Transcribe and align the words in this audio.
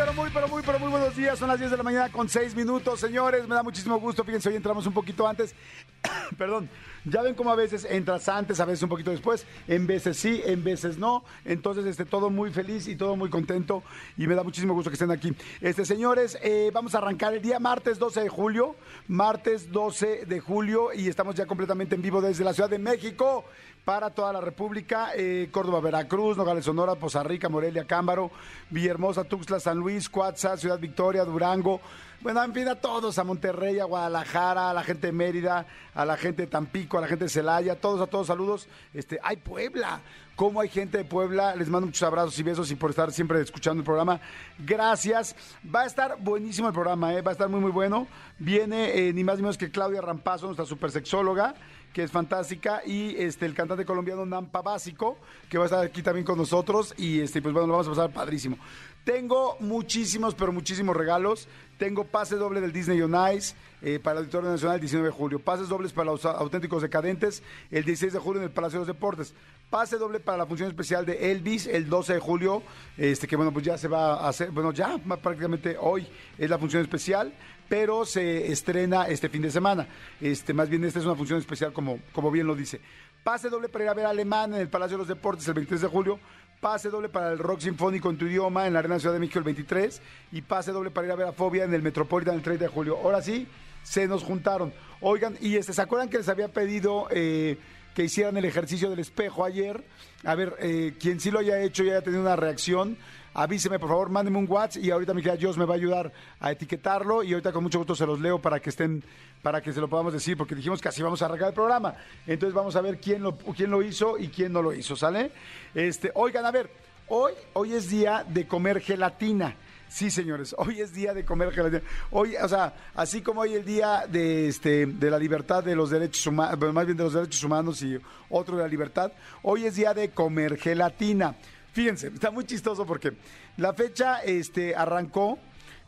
Pero 0.00 0.14
muy, 0.14 0.30
pero 0.30 0.48
muy, 0.48 0.62
pero 0.62 0.78
muy 0.78 0.88
buenos 0.88 1.14
días. 1.14 1.38
Son 1.38 1.46
las 1.46 1.58
10 1.58 1.72
de 1.72 1.76
la 1.76 1.82
mañana 1.82 2.10
con 2.10 2.26
6 2.26 2.54
minutos, 2.54 2.98
señores. 2.98 3.46
Me 3.46 3.54
da 3.54 3.62
muchísimo 3.62 4.00
gusto. 4.00 4.24
Fíjense, 4.24 4.48
hoy 4.48 4.56
entramos 4.56 4.86
un 4.86 4.94
poquito 4.94 5.28
antes. 5.28 5.54
Perdón. 6.38 6.70
Ya 7.04 7.20
ven 7.20 7.34
cómo 7.34 7.50
a 7.50 7.54
veces 7.54 7.86
entras 7.88 8.26
antes, 8.30 8.60
a 8.60 8.64
veces 8.64 8.82
un 8.82 8.88
poquito 8.88 9.10
después. 9.10 9.46
En 9.68 9.86
veces 9.86 10.16
sí, 10.16 10.40
en 10.46 10.64
veces 10.64 10.96
no. 10.96 11.22
Entonces, 11.44 11.84
este, 11.84 12.06
todo 12.06 12.30
muy 12.30 12.50
feliz 12.50 12.88
y 12.88 12.96
todo 12.96 13.14
muy 13.14 13.28
contento. 13.28 13.82
Y 14.16 14.26
me 14.26 14.34
da 14.34 14.42
muchísimo 14.42 14.72
gusto 14.72 14.88
que 14.88 14.94
estén 14.94 15.10
aquí. 15.10 15.34
Este, 15.60 15.84
señores, 15.84 16.38
eh, 16.42 16.70
vamos 16.72 16.94
a 16.94 16.98
arrancar 16.98 17.34
el 17.34 17.42
día 17.42 17.58
martes 17.58 17.98
12 17.98 18.22
de 18.22 18.28
julio. 18.30 18.76
Martes 19.06 19.70
12 19.70 20.24
de 20.24 20.40
julio. 20.40 20.94
Y 20.94 21.08
estamos 21.08 21.34
ya 21.34 21.44
completamente 21.44 21.94
en 21.94 22.00
vivo 22.00 22.22
desde 22.22 22.42
la 22.42 22.54
Ciudad 22.54 22.70
de 22.70 22.78
México 22.78 23.44
para 23.84 24.10
toda 24.10 24.32
la 24.32 24.40
República, 24.40 25.10
eh, 25.14 25.48
Córdoba, 25.50 25.80
Veracruz, 25.80 26.36
Nogales, 26.36 26.64
Sonora, 26.64 26.94
Poza 26.94 27.22
Rica, 27.22 27.48
Morelia, 27.48 27.86
Cámbaro, 27.86 28.30
Villahermosa, 28.70 29.24
Tuxtla, 29.24 29.60
San 29.60 29.78
Luis, 29.78 30.08
Cuatza, 30.08 30.56
Ciudad 30.56 30.78
Victoria, 30.78 31.24
Durango. 31.24 31.80
Bueno, 32.20 32.44
en 32.44 32.52
fin, 32.52 32.68
a 32.68 32.74
todos, 32.74 33.18
a 33.18 33.24
Monterrey, 33.24 33.78
a 33.78 33.84
Guadalajara, 33.84 34.68
a 34.68 34.74
la 34.74 34.82
gente 34.84 35.06
de 35.06 35.12
Mérida, 35.12 35.64
a 35.94 36.04
la 36.04 36.18
gente 36.18 36.42
de 36.42 36.48
Tampico, 36.48 36.98
a 36.98 37.00
la 37.00 37.06
gente 37.06 37.24
de 37.24 37.30
Celaya, 37.30 37.80
todos, 37.80 38.00
a 38.02 38.06
todos 38.06 38.26
saludos. 38.26 38.68
Este, 38.92 39.18
¡Ay, 39.22 39.36
Puebla! 39.36 40.02
¿Cómo 40.36 40.60
hay 40.60 40.68
gente 40.68 40.98
de 40.98 41.04
Puebla? 41.04 41.54
Les 41.56 41.68
mando 41.68 41.86
muchos 41.86 42.02
abrazos 42.02 42.38
y 42.38 42.42
besos 42.42 42.70
y 42.70 42.74
por 42.74 42.90
estar 42.90 43.10
siempre 43.12 43.40
escuchando 43.40 43.80
el 43.80 43.84
programa. 43.84 44.20
Gracias. 44.58 45.34
Va 45.74 45.82
a 45.82 45.86
estar 45.86 46.16
buenísimo 46.18 46.68
el 46.68 46.74
programa, 46.74 47.14
¿eh? 47.14 47.22
va 47.22 47.30
a 47.30 47.32
estar 47.32 47.48
muy, 47.48 47.60
muy 47.60 47.70
bueno. 47.70 48.06
Viene 48.38 48.98
eh, 48.98 49.12
ni 49.12 49.24
más 49.24 49.36
ni 49.36 49.42
menos 49.42 49.58
que 49.58 49.70
Claudia 49.70 50.00
Rampazo, 50.00 50.46
nuestra 50.46 50.66
supersexóloga 50.66 51.54
que 51.92 52.02
es 52.02 52.10
fantástica, 52.10 52.82
y 52.86 53.16
este 53.16 53.46
el 53.46 53.54
cantante 53.54 53.84
colombiano 53.84 54.24
Nampa 54.24 54.62
Básico, 54.62 55.18
que 55.48 55.58
va 55.58 55.64
a 55.64 55.66
estar 55.66 55.84
aquí 55.84 56.02
también 56.02 56.24
con 56.24 56.38
nosotros, 56.38 56.94
y 56.96 57.20
este, 57.20 57.42
pues 57.42 57.52
bueno, 57.52 57.66
lo 57.66 57.72
vamos 57.74 57.88
a 57.88 57.90
pasar 57.90 58.12
padrísimo. 58.12 58.58
Tengo 59.04 59.56
muchísimos, 59.60 60.34
pero 60.34 60.52
muchísimos 60.52 60.94
regalos. 60.94 61.48
Tengo 61.78 62.04
pase 62.04 62.36
doble 62.36 62.60
del 62.60 62.72
Disney 62.72 63.00
on 63.00 63.16
Ice 63.34 63.54
eh, 63.80 63.98
para 63.98 64.18
el 64.18 64.24
Auditorio 64.24 64.50
Nacional 64.50 64.74
el 64.74 64.80
19 64.82 65.08
de 65.08 65.14
julio. 65.14 65.38
Pases 65.38 65.68
dobles 65.68 65.92
para 65.92 66.10
los 66.10 66.26
auténticos 66.26 66.82
decadentes 66.82 67.42
el 67.70 67.84
16 67.84 68.12
de 68.12 68.18
julio 68.18 68.42
en 68.42 68.48
el 68.48 68.52
Palacio 68.52 68.78
de 68.78 68.86
los 68.86 68.94
Deportes. 68.94 69.32
Pase 69.70 69.96
doble 69.96 70.20
para 70.20 70.36
la 70.36 70.46
función 70.46 70.68
especial 70.68 71.06
de 71.06 71.30
Elvis 71.30 71.66
el 71.66 71.88
12 71.88 72.14
de 72.14 72.18
julio, 72.18 72.62
este 72.98 73.26
que 73.26 73.36
bueno, 73.36 73.52
pues 73.52 73.64
ya 73.64 73.78
se 73.78 73.88
va 73.88 74.14
a 74.14 74.28
hacer, 74.28 74.50
bueno, 74.50 74.72
ya 74.72 74.98
prácticamente 74.98 75.76
hoy 75.80 76.06
es 76.36 76.50
la 76.50 76.58
función 76.58 76.82
especial 76.82 77.32
pero 77.70 78.04
se 78.04 78.50
estrena 78.50 79.06
este 79.06 79.28
fin 79.28 79.42
de 79.42 79.50
semana. 79.50 79.86
Este, 80.20 80.52
más 80.52 80.68
bien, 80.68 80.82
esta 80.82 80.98
es 80.98 81.04
una 81.04 81.14
función 81.14 81.38
especial, 81.38 81.72
como, 81.72 82.00
como 82.12 82.28
bien 82.32 82.48
lo 82.48 82.56
dice. 82.56 82.80
Pase 83.22 83.48
doble 83.48 83.68
para 83.68 83.84
ir 83.84 83.90
a 83.90 83.94
ver 83.94 84.06
Alemán 84.06 84.52
en 84.52 84.60
el 84.60 84.68
Palacio 84.68 84.96
de 84.96 85.02
los 85.02 85.08
Deportes 85.08 85.46
el 85.46 85.54
23 85.54 85.82
de 85.82 85.86
julio. 85.86 86.18
Pase 86.60 86.90
doble 86.90 87.08
para 87.08 87.30
el 87.30 87.38
Rock 87.38 87.60
Sinfónico 87.60 88.10
en 88.10 88.18
tu 88.18 88.26
idioma 88.26 88.66
en 88.66 88.72
la 88.72 88.80
Arena 88.80 88.98
Ciudad 88.98 89.14
de 89.14 89.20
México 89.20 89.38
el 89.38 89.44
23. 89.44 90.02
Y 90.32 90.42
pase 90.42 90.72
doble 90.72 90.90
para 90.90 91.06
ir 91.06 91.12
a 91.12 91.16
ver 91.16 91.28
a 91.28 91.32
Fobia 91.32 91.62
en 91.62 91.72
el 91.72 91.80
Metropolitan 91.80 92.34
el 92.34 92.42
30 92.42 92.64
de 92.64 92.70
julio. 92.70 92.98
Ahora 93.00 93.22
sí, 93.22 93.46
se 93.84 94.08
nos 94.08 94.24
juntaron. 94.24 94.72
Oigan, 95.00 95.38
y 95.40 95.54
este, 95.54 95.72
¿se 95.72 95.80
acuerdan 95.80 96.08
que 96.08 96.18
les 96.18 96.28
había 96.28 96.48
pedido 96.48 97.06
eh, 97.12 97.56
que 97.94 98.02
hicieran 98.02 98.36
el 98.36 98.46
ejercicio 98.46 98.90
del 98.90 98.98
espejo 98.98 99.44
ayer? 99.44 99.84
A 100.24 100.34
ver, 100.34 100.56
eh, 100.58 100.94
quien 100.98 101.20
sí 101.20 101.30
lo 101.30 101.38
haya 101.38 101.62
hecho 101.62 101.84
y 101.84 101.90
haya 101.90 102.02
tenido 102.02 102.20
una 102.20 102.34
reacción 102.34 102.96
avíseme 103.34 103.78
por 103.78 103.88
favor, 103.88 104.10
mándeme 104.10 104.38
un 104.38 104.46
WhatsApp 104.48 104.82
y 104.82 104.90
ahorita 104.90 105.14
mi 105.14 105.22
querida 105.22 105.36
Dios 105.36 105.56
me 105.56 105.64
va 105.64 105.74
a 105.74 105.76
ayudar 105.76 106.12
a 106.40 106.50
etiquetarlo 106.52 107.22
y 107.22 107.32
ahorita 107.32 107.52
con 107.52 107.62
mucho 107.62 107.78
gusto 107.78 107.94
se 107.94 108.06
los 108.06 108.20
leo 108.20 108.40
para 108.40 108.60
que 108.60 108.70
estén, 108.70 109.02
para 109.42 109.60
que 109.60 109.72
se 109.72 109.80
lo 109.80 109.88
podamos 109.88 110.12
decir, 110.12 110.36
porque 110.36 110.54
dijimos 110.54 110.80
que 110.80 110.88
así 110.88 111.02
vamos 111.02 111.22
a 111.22 111.26
arrancar 111.26 111.48
el 111.48 111.54
programa. 111.54 111.94
Entonces 112.26 112.54
vamos 112.54 112.76
a 112.76 112.80
ver 112.80 113.00
quién 113.00 113.22
lo, 113.22 113.36
quién 113.36 113.70
lo 113.70 113.82
hizo 113.82 114.18
y 114.18 114.28
quién 114.28 114.52
no 114.52 114.62
lo 114.62 114.72
hizo, 114.72 114.96
¿sale? 114.96 115.30
Este, 115.74 116.10
oigan, 116.14 116.44
a 116.44 116.50
ver, 116.50 116.70
hoy, 117.08 117.32
hoy 117.52 117.74
es 117.74 117.88
día 117.90 118.24
de 118.26 118.46
comer 118.46 118.80
gelatina. 118.80 119.56
Sí, 119.88 120.08
señores, 120.08 120.54
hoy 120.56 120.80
es 120.80 120.92
día 120.92 121.14
de 121.14 121.24
comer 121.24 121.50
gelatina. 121.52 121.82
Hoy, 122.12 122.36
o 122.36 122.48
sea, 122.48 122.74
así 122.94 123.22
como 123.22 123.40
hoy 123.40 123.54
el 123.54 123.64
día 123.64 124.06
de 124.08 124.48
este 124.48 124.86
de 124.86 125.10
la 125.10 125.18
libertad 125.18 125.64
de 125.64 125.74
los 125.74 125.90
derechos 125.90 126.26
humanos, 126.28 126.72
más 126.72 126.86
bien 126.86 126.96
de 126.96 127.04
los 127.04 127.12
derechos 127.12 127.42
humanos 127.42 127.82
y 127.82 127.98
otro 128.28 128.56
de 128.56 128.62
la 128.62 128.68
libertad, 128.68 129.10
hoy 129.42 129.66
es 129.66 129.74
día 129.74 129.92
de 129.92 130.10
comer 130.10 130.56
gelatina. 130.58 131.34
Fíjense, 131.72 132.08
está 132.08 132.30
muy 132.30 132.44
chistoso 132.44 132.84
porque 132.84 133.12
la 133.56 133.72
fecha 133.72 134.20
este, 134.20 134.74
arrancó 134.74 135.38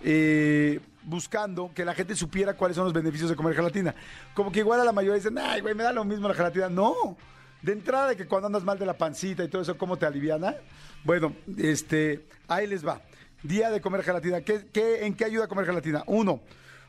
eh, 0.01 0.81
buscando 1.05 1.73
que 1.75 1.85
la 1.85 1.95
gente 1.95 2.15
supiera 2.15 2.55
cuáles 2.55 2.77
son 2.77 2.85
los 2.85 2.93
beneficios 2.93 3.31
de 3.31 3.37
comer 3.37 3.55
gelatina. 3.55 3.95
Como 4.35 4.53
que 4.53 4.61
igual 4.61 4.81
a 4.81 4.85
la 4.85 4.93
mayoría 4.93 5.17
dicen, 5.17 5.39
ay, 5.39 5.61
güey, 5.61 5.75
me 5.75 5.83
da 5.83 5.93
lo 5.93 6.05
mismo 6.05 6.29
la 6.29 6.35
gelatina. 6.35 6.69
No, 6.69 7.17
de 7.63 7.73
entrada 7.73 8.09
de 8.09 8.17
que 8.17 8.27
cuando 8.27 8.47
andas 8.47 8.65
mal 8.65 8.79
de 8.79 8.87
la 8.87 8.97
pancita 8.97 9.45
y 9.45 9.49
todo 9.49 9.63
eso, 9.63 9.77
¿cómo 9.77 9.97
te 9.97 10.07
aliviana? 10.07 10.57
Bueno, 11.05 11.35
este, 11.59 12.27
ahí 12.49 12.67
les 12.67 12.87
va. 12.87 13.01
Día 13.43 13.71
de 13.71 13.81
comer 13.81 14.05
gelatina. 14.05 14.41
¿Qué, 14.43 14.67
qué, 14.73 15.05
en 15.05 15.15
qué 15.15 15.25
ayuda 15.25 15.45
a 15.45 15.49
comer 15.49 15.67
gelatina? 15.67 16.05
Uno, 16.07 16.41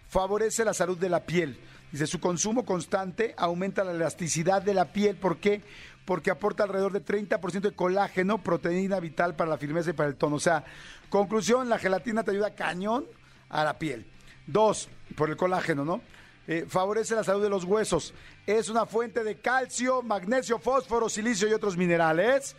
favorece 0.08 0.64
la 0.64 0.74
salud 0.74 0.98
de 0.98 1.10
la 1.10 1.26
piel. 1.26 1.60
Dice, 1.94 2.08
su 2.08 2.20
consumo 2.20 2.66
constante 2.66 3.34
aumenta 3.38 3.86
la 3.86 3.92
elasticidad 3.92 4.62
de 4.62 4.74
la 4.74 4.92
piel. 4.92 5.16
¿Por 5.16 5.38
qué? 5.38 5.62
porque 6.06 6.32
aporta 6.32 6.64
alrededor 6.64 6.92
de 6.92 7.04
30% 7.04 7.62
de 7.62 7.72
colágeno, 7.72 8.44
proteína 8.44 9.00
vital 9.00 9.36
para 9.36 9.50
la 9.50 9.58
firmeza 9.58 9.92
y 9.92 9.94
para 9.94 10.10
el 10.10 10.16
tono. 10.16 10.36
O 10.36 10.40
sea, 10.40 10.64
conclusión, 11.10 11.70
la 11.70 11.80
gelatina 11.80 12.24
te 12.24 12.32
ayuda 12.32 12.56
cañón 12.56 13.06
a 13.50 13.64
la 13.64 13.78
piel. 13.80 14.06
Dos, 14.46 14.90
por 15.16 15.30
el 15.30 15.38
colágeno, 15.38 15.86
¿no? 15.86 16.02
Eh, 16.46 16.66
favorece 16.68 17.16
la 17.16 17.24
salud 17.24 17.42
de 17.42 17.50
los 17.50 17.64
huesos. 17.64 18.14
Es 18.46 18.68
una 18.68 18.86
fuente 18.86 19.24
de 19.24 19.38
calcio, 19.38 20.02
magnesio, 20.02 20.60
fósforo, 20.60 21.08
silicio 21.08 21.48
y 21.48 21.54
otros 21.54 21.78
minerales 21.78 22.56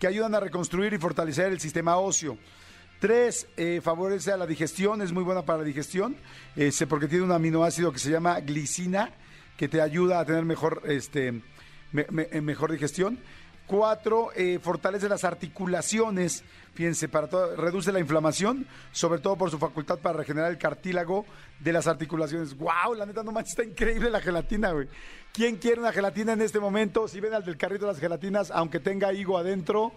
que 0.00 0.08
ayudan 0.08 0.34
a 0.34 0.40
reconstruir 0.40 0.92
y 0.92 0.98
fortalecer 0.98 1.52
el 1.52 1.60
sistema 1.60 1.98
óseo. 1.98 2.36
Tres, 2.98 3.46
eh, 3.56 3.80
favorece 3.80 4.32
a 4.32 4.36
la 4.36 4.44
digestión, 4.44 5.00
es 5.02 5.12
muy 5.12 5.22
buena 5.22 5.42
para 5.42 5.58
la 5.60 5.64
digestión, 5.64 6.16
este, 6.56 6.84
porque 6.88 7.06
tiene 7.06 7.24
un 7.24 7.30
aminoácido 7.30 7.92
que 7.92 8.00
se 8.00 8.10
llama 8.10 8.40
glicina, 8.40 9.12
que 9.56 9.68
te 9.68 9.80
ayuda 9.80 10.18
a 10.18 10.24
tener 10.24 10.44
mejor 10.44 10.82
este, 10.86 11.40
mejor 11.92 12.72
digestión. 12.72 13.20
Cuatro, 13.68 14.30
eh, 14.34 14.58
fortalece 14.60 15.08
las 15.08 15.22
articulaciones, 15.22 16.42
fíjense, 16.74 17.08
para 17.08 17.28
todo, 17.28 17.54
reduce 17.54 17.92
la 17.92 18.00
inflamación, 18.00 18.66
sobre 18.90 19.20
todo 19.20 19.36
por 19.36 19.50
su 19.50 19.58
facultad 19.58 19.98
para 19.98 20.18
regenerar 20.18 20.50
el 20.50 20.58
cartílago 20.58 21.24
de 21.60 21.72
las 21.72 21.86
articulaciones. 21.86 22.56
¡Wow! 22.56 22.94
La 22.96 23.06
neta, 23.06 23.22
no 23.22 23.30
manches, 23.30 23.52
está 23.52 23.62
increíble 23.62 24.10
la 24.10 24.20
gelatina, 24.20 24.72
güey. 24.72 24.88
¿Quién 25.32 25.56
quiere 25.58 25.80
una 25.80 25.92
gelatina 25.92 26.32
en 26.32 26.40
este 26.40 26.58
momento? 26.58 27.06
Si 27.06 27.20
ven 27.20 27.34
al 27.34 27.44
del 27.44 27.56
carrito 27.56 27.86
de 27.86 27.92
las 27.92 28.00
gelatinas, 28.00 28.50
aunque 28.50 28.80
tenga 28.80 29.12
higo 29.12 29.38
adentro, 29.38 29.92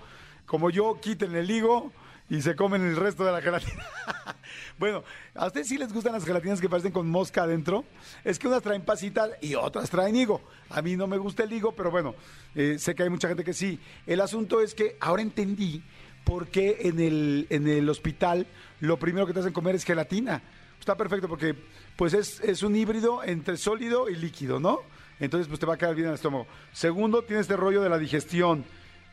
como 0.45 0.69
yo, 0.69 0.99
quiten 1.01 1.33
el 1.33 1.49
higo 1.49 1.91
y 2.29 2.41
se 2.41 2.55
comen 2.55 2.81
el 2.81 2.95
resto 2.95 3.25
de 3.25 3.31
la 3.31 3.41
gelatina. 3.41 3.85
bueno, 4.79 5.03
¿a 5.35 5.47
ustedes 5.47 5.67
sí 5.67 5.77
les 5.77 5.91
gustan 5.91 6.13
las 6.13 6.25
gelatinas 6.25 6.61
que 6.61 6.69
parecen 6.69 6.91
con 6.91 7.09
mosca 7.09 7.43
adentro? 7.43 7.83
Es 8.23 8.39
que 8.39 8.47
unas 8.47 8.61
traen 8.61 8.83
pasita 8.83 9.29
y 9.41 9.55
otras 9.55 9.89
traen 9.89 10.15
higo. 10.15 10.41
A 10.69 10.81
mí 10.81 10.95
no 10.95 11.07
me 11.07 11.17
gusta 11.17 11.43
el 11.43 11.53
higo, 11.53 11.73
pero 11.73 11.91
bueno, 11.91 12.15
eh, 12.55 12.77
sé 12.79 12.95
que 12.95 13.03
hay 13.03 13.09
mucha 13.09 13.27
gente 13.27 13.43
que 13.43 13.53
sí. 13.53 13.79
El 14.07 14.21
asunto 14.21 14.61
es 14.61 14.73
que 14.73 14.97
ahora 14.99 15.21
entendí 15.21 15.83
por 16.23 16.47
qué 16.47 16.77
en 16.81 16.99
el, 16.99 17.47
en 17.49 17.67
el 17.67 17.89
hospital 17.89 18.47
lo 18.79 18.97
primero 18.97 19.27
que 19.27 19.33
te 19.33 19.39
hacen 19.39 19.53
comer 19.53 19.75
es 19.75 19.83
gelatina. 19.83 20.41
Está 20.79 20.95
perfecto 20.95 21.27
porque 21.27 21.55
pues 21.95 22.13
es, 22.13 22.39
es 22.39 22.63
un 22.63 22.75
híbrido 22.75 23.23
entre 23.23 23.57
sólido 23.57 24.09
y 24.09 24.15
líquido, 24.15 24.59
¿no? 24.59 24.79
Entonces 25.19 25.47
pues 25.47 25.59
te 25.59 25.65
va 25.65 25.75
a 25.75 25.77
quedar 25.77 25.93
bien 25.93 26.05
en 26.05 26.11
el 26.11 26.15
estómago. 26.15 26.47
Segundo, 26.73 27.23
tiene 27.23 27.41
este 27.41 27.55
rollo 27.55 27.81
de 27.81 27.89
la 27.89 27.99
digestión. 27.99 28.65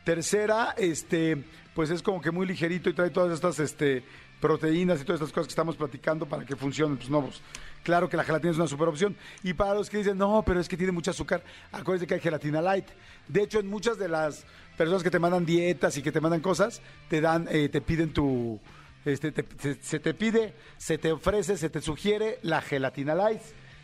Tercera, 0.08 0.74
este, 0.78 1.36
pues 1.74 1.90
es 1.90 2.02
como 2.02 2.22
que 2.22 2.30
muy 2.30 2.46
ligerito 2.46 2.88
y 2.88 2.94
trae 2.94 3.10
todas 3.10 3.30
estas 3.30 3.58
este, 3.58 4.02
proteínas 4.40 5.02
y 5.02 5.04
todas 5.04 5.20
estas 5.20 5.34
cosas 5.34 5.48
que 5.48 5.52
estamos 5.52 5.76
platicando 5.76 6.26
para 6.26 6.46
que 6.46 6.56
funcionen. 6.56 6.96
Pues 6.96 7.10
no, 7.10 7.20
pues, 7.24 7.42
claro 7.82 8.08
que 8.08 8.16
la 8.16 8.24
gelatina 8.24 8.52
es 8.52 8.56
una 8.56 8.68
super 8.68 8.88
opción. 8.88 9.14
Y 9.42 9.52
para 9.52 9.74
los 9.74 9.90
que 9.90 9.98
dicen, 9.98 10.16
no, 10.16 10.42
pero 10.46 10.60
es 10.60 10.66
que 10.66 10.78
tiene 10.78 10.92
mucho 10.92 11.10
azúcar, 11.10 11.42
acuérdense 11.72 12.06
que 12.06 12.14
hay 12.14 12.20
gelatina 12.20 12.62
light. 12.62 12.86
De 13.28 13.42
hecho, 13.42 13.60
en 13.60 13.68
muchas 13.68 13.98
de 13.98 14.08
las 14.08 14.46
personas 14.78 15.02
que 15.02 15.10
te 15.10 15.18
mandan 15.18 15.44
dietas 15.44 15.94
y 15.98 16.02
que 16.02 16.10
te 16.10 16.22
mandan 16.22 16.40
cosas, 16.40 16.80
te 17.10 17.20
dan, 17.20 17.46
eh, 17.50 17.68
te 17.68 17.82
piden 17.82 18.14
tu, 18.14 18.58
este, 19.04 19.34
se, 19.82 20.00
te 20.00 20.14
pide, 20.14 20.54
se 20.78 20.96
te 20.96 21.12
ofrece, 21.12 21.58
se 21.58 21.68
te 21.68 21.82
sugiere 21.82 22.38
la 22.40 22.62
gelatina 22.62 23.14
light. 23.14 23.42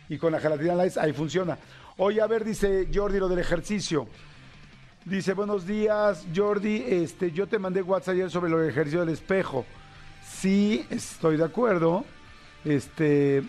Y 0.09 0.17
con 0.17 0.31
la 0.31 0.39
gelatina 0.39 0.73
light 0.73 0.97
ahí 0.97 1.13
funciona. 1.13 1.59
Oye, 1.97 2.19
a 2.19 2.25
ver, 2.25 2.43
dice 2.43 2.87
Jordi, 2.91 3.19
lo 3.19 3.29
del 3.29 3.37
ejercicio. 3.37 4.07
Dice, 5.05 5.33
buenos 5.35 5.67
días, 5.67 6.25
Jordi. 6.35 6.83
Este, 6.83 7.31
yo 7.31 7.45
te 7.45 7.59
mandé 7.59 7.83
WhatsApp 7.83 8.15
ayer 8.15 8.31
sobre 8.31 8.51
el 8.51 8.67
ejercicio 8.67 9.01
del 9.01 9.09
espejo. 9.09 9.63
Sí, 10.27 10.83
estoy 10.89 11.37
de 11.37 11.43
acuerdo. 11.43 12.03
Este. 12.63 13.43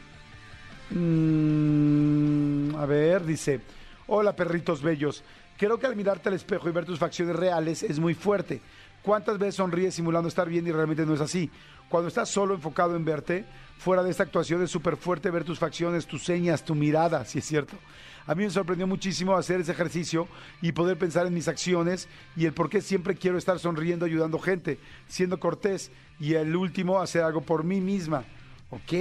Mm, 0.91 2.76
a 2.76 2.85
ver, 2.85 3.25
dice. 3.25 3.62
Hola, 4.06 4.37
perritos 4.37 4.82
bellos. 4.82 5.25
Creo 5.56 5.79
que 5.79 5.87
al 5.87 5.97
mirarte 5.97 6.29
al 6.29 6.35
espejo 6.35 6.69
y 6.69 6.73
ver 6.73 6.85
tus 6.85 6.99
facciones 6.99 7.35
reales 7.35 7.82
es 7.82 7.99
muy 7.99 8.12
fuerte. 8.12 8.61
¿Cuántas 9.00 9.38
veces 9.38 9.55
sonríes 9.55 9.94
simulando 9.94 10.29
estar 10.29 10.50
bien 10.50 10.67
y 10.67 10.73
realmente 10.73 11.06
no 11.06 11.14
es 11.14 11.23
así? 11.23 11.50
Cuando 11.88 12.08
estás 12.08 12.29
solo 12.29 12.55
enfocado 12.55 12.97
en 12.97 13.05
verte, 13.06 13.47
fuera 13.79 14.03
de 14.03 14.11
esta 14.11 14.25
actuación 14.25 14.62
es 14.62 14.70
súper 14.70 14.99
fuerte 14.99 15.31
ver 15.31 15.44
tus 15.44 15.58
facciones, 15.58 16.06
tus 16.06 16.23
señas, 16.23 16.67
tu 16.67 16.75
mirada, 16.75 17.25
si 17.25 17.38
es 17.38 17.47
cierto. 17.47 17.79
A 18.26 18.34
mí 18.34 18.43
me 18.44 18.50
sorprendió 18.50 18.87
muchísimo 18.87 19.37
hacer 19.37 19.61
ese 19.61 19.73
ejercicio 19.73 20.26
y 20.61 20.73
poder 20.73 20.99
pensar 20.99 21.26
en 21.26 21.34
mis 21.34 21.46
acciones 21.46 22.08
y 22.37 22.44
el 22.44 22.52
por 22.52 22.69
qué 22.69 22.81
siempre 22.81 23.14
quiero 23.14 23.38
estar 23.38 23.58
sonriendo, 23.58 24.05
ayudando 24.05 24.38
gente, 24.38 24.78
siendo 25.06 25.38
cortés 25.38 25.93
y 26.19 26.34
el 26.34 26.56
último, 26.56 27.00
hacer 27.00 27.23
algo 27.23 27.43
por 27.43 27.62
mí 27.62 27.81
misma. 27.81 28.25
Ok, 28.70 28.93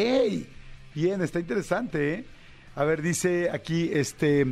bien, 0.94 1.22
está 1.22 1.39
interesante, 1.39 2.13
¿eh? 2.13 2.25
A 2.75 2.83
ver, 2.83 3.01
dice 3.01 3.50
aquí, 3.51 3.89
este, 3.92 4.45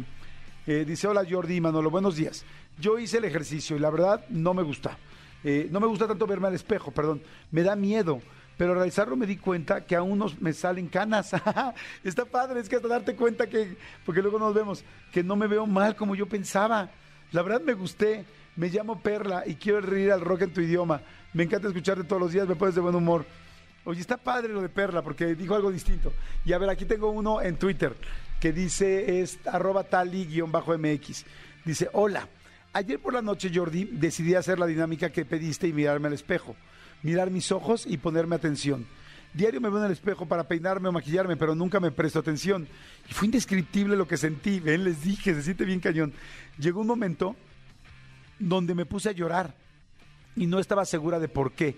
eh, 0.66 0.86
dice, 0.88 1.08
hola 1.08 1.24
Jordi 1.30 1.58
y 1.58 1.62
Manolo, 1.62 1.92
buenos 1.92 2.16
días. 2.16 2.46
Yo 2.80 2.98
hice 2.98 3.18
el 3.18 3.26
ejercicio 3.26 3.76
y 3.76 3.80
la 3.80 3.92
verdad 3.92 4.26
no 4.30 4.54
me 4.54 4.64
gusta. 4.64 4.98
Eh, 5.44 5.68
no 5.70 5.80
me 5.80 5.88
gusta 5.88 6.08
tanto 6.08 6.26
verme 6.26 6.48
al 6.48 6.56
espejo, 6.56 6.92
perdón, 6.92 7.22
me 7.52 7.62
da 7.64 7.76
miedo. 7.76 8.22
Pero 8.64 8.72
al 8.72 8.78
realizarlo 8.78 9.18
me 9.18 9.26
di 9.26 9.36
cuenta 9.36 9.86
que 9.86 9.94
a 9.94 10.02
unos 10.02 10.42
me 10.42 10.54
salen 10.54 10.88
canas. 10.88 11.32
Está 12.06 12.24
padre, 12.24 12.62
es 12.62 12.70
que 12.70 12.78
hasta 12.78 12.88
darte 12.88 13.14
cuenta 13.14 13.46
que, 13.46 13.76
porque 14.06 14.22
luego 14.22 14.40
nos 14.40 14.54
vemos, 14.54 14.86
que 15.12 15.22
no 15.22 15.36
me 15.36 15.48
veo 15.48 15.68
mal 15.68 15.98
como 15.98 16.16
yo 16.16 16.28
pensaba. 16.28 16.90
La 17.34 17.42
verdad 17.42 17.60
me 17.60 17.74
gusté, 17.74 18.24
me 18.56 18.70
llamo 18.70 19.02
Perla 19.02 19.44
y 19.46 19.56
quiero 19.56 19.82
reír 19.82 20.14
al 20.14 20.22
rock 20.22 20.44
en 20.44 20.54
tu 20.54 20.62
idioma. 20.62 21.02
Me 21.34 21.44
encanta 21.44 21.68
escucharte 21.68 22.06
todos 22.06 22.22
los 22.22 22.32
días, 22.32 22.48
me 22.48 22.56
pones 22.56 22.74
de 22.74 22.80
buen 22.80 22.96
humor. 22.96 23.26
Oye, 23.84 24.00
está 24.00 24.16
padre 24.16 24.54
lo 24.54 24.62
de 24.62 24.70
Perla 24.70 25.02
porque 25.02 25.36
dijo 25.36 25.56
algo 25.56 25.70
distinto. 25.70 26.14
Y 26.46 26.54
a 26.54 26.58
ver, 26.58 26.70
aquí 26.70 26.86
tengo 26.86 27.12
uno 27.12 27.42
en 27.42 27.58
Twitter 27.58 27.94
que 28.40 28.54
dice 28.54 29.20
es 29.20 29.40
arroba 29.46 29.84
tali-mx. 29.84 31.26
Dice, 31.66 31.90
hola, 31.92 32.30
ayer 32.72 32.98
por 32.98 33.14
la 33.14 33.22
noche 33.22 33.52
Jordi 33.54 33.90
decidí 33.92 34.36
hacer 34.36 34.58
la 34.58 34.68
dinámica 34.68 35.12
que 35.12 35.26
pediste 35.26 35.68
y 35.68 35.74
mirarme 35.74 36.08
al 36.08 36.14
espejo. 36.14 36.56
Mirar 37.04 37.30
mis 37.30 37.52
ojos 37.52 37.86
y 37.86 37.98
ponerme 37.98 38.36
atención. 38.36 38.88
Diario 39.34 39.60
me 39.60 39.70
veo 39.70 39.80
en 39.80 39.86
el 39.86 39.92
espejo 39.92 40.28
para 40.28 40.48
peinarme 40.48 40.90
o 40.90 40.92
maquillarme, 40.92 41.36
pero 41.36 41.56
nunca 41.56 41.80
me 41.80 41.92
presto 41.92 42.20
atención. 42.20 42.68
Y 43.10 43.14
fue 43.14 43.26
indescriptible 43.26 43.96
lo 43.96 44.08
que 44.08 44.18
sentí. 44.18 44.60
Ven, 44.60 44.84
les 44.84 45.04
dije, 45.04 45.34
se 45.34 45.42
siente 45.42 45.66
bien 45.66 45.80
cañón. 45.80 46.14
Llegó 46.60 46.82
un 46.82 46.88
momento 46.88 47.36
donde 48.40 48.76
me 48.76 48.86
puse 48.86 49.10
a 49.10 49.14
llorar 49.14 49.56
y 50.36 50.46
no 50.46 50.60
estaba 50.60 50.86
segura 50.86 51.20
de 51.20 51.30
por 51.30 51.54
qué. 51.54 51.78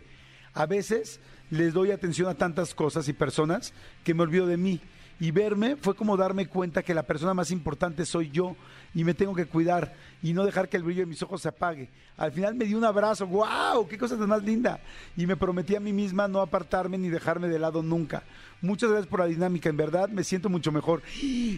A 0.53 0.65
veces 0.65 1.19
les 1.49 1.73
doy 1.73 1.91
atención 1.91 2.29
a 2.29 2.35
tantas 2.35 2.73
cosas 2.73 3.07
y 3.07 3.13
personas 3.13 3.73
que 4.03 4.13
me 4.13 4.23
olvido 4.23 4.47
de 4.47 4.57
mí. 4.57 4.81
Y 5.19 5.31
verme 5.31 5.77
fue 5.77 5.95
como 5.95 6.17
darme 6.17 6.47
cuenta 6.47 6.83
que 6.83 6.93
la 6.93 7.03
persona 7.03 7.33
más 7.33 7.49
importante 7.51 8.05
soy 8.05 8.29
yo 8.31 8.55
y 8.93 9.05
me 9.05 9.13
tengo 9.13 9.33
que 9.33 9.45
cuidar 9.45 9.93
y 10.21 10.33
no 10.33 10.43
dejar 10.43 10.67
que 10.67 10.75
el 10.75 10.83
brillo 10.83 11.01
de 11.01 11.05
mis 11.05 11.21
ojos 11.23 11.41
se 11.41 11.47
apague. 11.47 11.89
Al 12.17 12.33
final 12.33 12.55
me 12.55 12.65
di 12.65 12.73
un 12.73 12.83
abrazo, 12.83 13.25
wow, 13.25 13.87
qué 13.87 13.97
cosa 13.97 14.17
tan 14.17 14.27
más 14.27 14.43
linda. 14.43 14.79
Y 15.15 15.25
me 15.25 15.37
prometí 15.37 15.75
a 15.75 15.79
mí 15.79 15.93
misma 15.93 16.27
no 16.27 16.41
apartarme 16.41 16.97
ni 16.97 17.09
dejarme 17.09 17.47
de 17.47 17.59
lado 17.59 17.81
nunca. 17.81 18.23
Muchas 18.61 18.89
gracias 18.89 19.07
por 19.07 19.19
la 19.21 19.25
dinámica, 19.27 19.69
en 19.69 19.77
verdad 19.77 20.09
me 20.09 20.23
siento 20.23 20.49
mucho 20.49 20.71
mejor. 20.71 21.01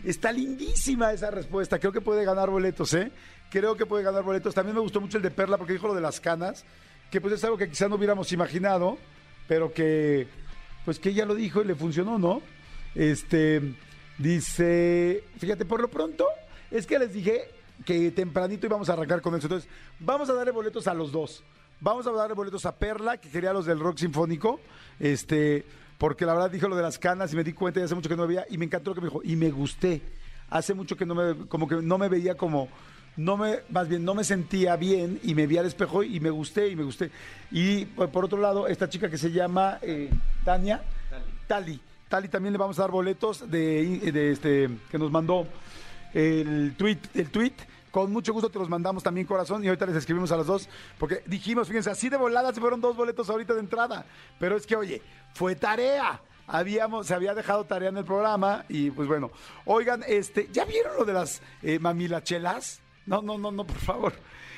Está 0.03 0.31
lindísima 0.31 1.11
esa 1.11 1.31
respuesta, 1.31 1.79
creo 1.79 1.91
que 1.91 2.01
puede 2.01 2.25
ganar 2.25 2.49
boletos, 2.49 2.93
¿eh? 2.93 3.11
Creo 3.49 3.75
que 3.75 3.85
puede 3.85 4.03
ganar 4.03 4.23
boletos. 4.23 4.53
También 4.53 4.75
me 4.75 4.81
gustó 4.81 5.01
mucho 5.01 5.17
el 5.17 5.23
de 5.23 5.31
Perla 5.31 5.57
porque 5.57 5.73
dijo 5.73 5.87
lo 5.87 5.95
de 5.95 6.01
las 6.01 6.19
canas, 6.19 6.63
que 7.09 7.21
pues 7.21 7.33
es 7.33 7.43
algo 7.43 7.57
que 7.57 7.69
quizás 7.69 7.89
no 7.89 7.95
hubiéramos 7.95 8.31
imaginado, 8.33 8.97
pero 9.47 9.73
que 9.73 10.27
pues 10.85 10.99
que 10.99 11.09
ella 11.09 11.25
lo 11.25 11.33
dijo 11.33 11.61
y 11.61 11.65
le 11.65 11.75
funcionó, 11.75 12.19
¿no? 12.19 12.41
Este 12.97 13.75
dice, 14.17 15.23
fíjate, 15.37 15.65
por 15.65 15.79
lo 15.79 15.87
pronto 15.87 16.25
es 16.71 16.87
que 16.87 16.97
les 16.97 17.13
dije 17.13 17.43
que 17.85 18.09
tempranito 18.09 18.65
íbamos 18.65 18.89
a 18.89 18.93
arrancar 18.93 19.21
con 19.21 19.35
eso. 19.35 19.45
Entonces, 19.45 19.69
vamos 19.99 20.27
a 20.31 20.33
darle 20.33 20.51
boletos 20.51 20.87
a 20.87 20.95
los 20.95 21.11
dos. 21.11 21.43
Vamos 21.79 22.07
a 22.07 22.11
darle 22.11 22.33
boletos 22.33 22.65
a 22.65 22.75
Perla, 22.75 23.17
que 23.17 23.29
quería 23.29 23.53
los 23.53 23.67
del 23.67 23.79
rock 23.79 23.99
sinfónico, 23.99 24.59
este, 24.99 25.63
porque 25.99 26.25
la 26.25 26.33
verdad 26.33 26.49
dijo 26.49 26.67
lo 26.67 26.75
de 26.75 26.81
las 26.81 26.97
canas 26.97 27.31
y 27.31 27.35
me 27.35 27.43
di 27.43 27.53
cuenta 27.53 27.79
y 27.79 27.83
hace 27.83 27.93
mucho 27.93 28.09
que 28.09 28.15
no 28.15 28.23
me 28.23 28.29
veía 28.29 28.47
y 28.49 28.57
me 28.57 28.65
encantó 28.65 28.89
lo 28.89 28.95
que 28.95 29.01
me 29.01 29.07
dijo 29.07 29.21
y 29.23 29.35
me 29.35 29.51
gusté. 29.51 30.01
Hace 30.49 30.73
mucho 30.73 30.97
que 30.97 31.05
no 31.05 31.13
me, 31.13 31.47
como 31.47 31.67
que 31.67 31.75
no 31.75 31.99
me 31.99 32.09
veía 32.09 32.35
como, 32.35 32.67
no 33.15 33.37
me, 33.37 33.59
más 33.69 33.87
bien 33.87 34.03
no 34.03 34.15
me 34.15 34.23
sentía 34.23 34.75
bien 34.75 35.19
y 35.21 35.35
me 35.35 35.45
vi 35.45 35.59
al 35.59 35.67
espejo 35.67 36.01
y 36.01 36.19
me 36.19 36.31
gusté 36.31 36.69
y 36.69 36.75
me 36.75 36.83
gusté. 36.83 37.11
Y 37.51 37.85
por 37.85 38.25
otro 38.25 38.39
lado, 38.39 38.67
esta 38.67 38.89
chica 38.89 39.07
que 39.07 39.19
se 39.19 39.31
llama 39.31 39.77
eh, 39.83 40.09
Tania, 40.43 40.81
Tali. 41.47 41.73
Tali 41.73 41.86
también 42.09 42.53
le 42.53 42.57
vamos 42.57 42.79
a 42.79 42.83
dar 42.83 42.91
boletos 42.91 43.49
de, 43.49 44.31
este 44.31 44.69
que 44.89 44.97
nos 44.97 45.11
mandó 45.11 45.47
el 46.13 46.75
tweet, 46.77 46.99
el 47.13 47.29
tweet. 47.29 47.53
Con 47.91 48.11
mucho 48.11 48.33
gusto 48.33 48.49
te 48.49 48.59
los 48.59 48.69
mandamos 48.69 49.01
también, 49.01 49.25
corazón, 49.25 49.63
y 49.63 49.67
ahorita 49.67 49.85
les 49.87 49.95
escribimos 49.95 50.31
a 50.31 50.37
las 50.37 50.45
dos, 50.45 50.69
porque 50.99 51.23
dijimos, 51.25 51.67
fíjense, 51.67 51.89
así 51.89 52.09
de 52.09 52.17
volada 52.17 52.53
se 52.53 52.59
fueron 52.59 52.79
dos 52.79 52.95
boletos 52.95 53.29
ahorita 53.29 53.53
de 53.53 53.61
entrada. 53.61 54.05
Pero 54.39 54.55
es 54.55 54.67
que, 54.67 54.75
oye, 54.75 55.01
fue 55.33 55.55
tarea. 55.55 56.21
Habíamos, 56.45 57.07
se 57.07 57.13
había 57.13 57.33
dejado 57.33 57.65
tarea 57.65 57.89
en 57.89 57.97
el 57.97 58.05
programa, 58.05 58.65
y 58.69 58.91
pues 58.91 59.07
bueno. 59.07 59.31
Oigan, 59.65 60.03
este, 60.07 60.47
¿ya 60.51 60.65
vieron 60.65 60.95
lo 60.97 61.05
de 61.05 61.13
las 61.13 61.41
eh, 61.63 61.79
mamilachelas? 61.79 62.81
No, 63.05 63.21
no, 63.21 63.37
no, 63.37 63.51
no, 63.51 63.65
por 63.65 63.77
favor. 63.77 64.13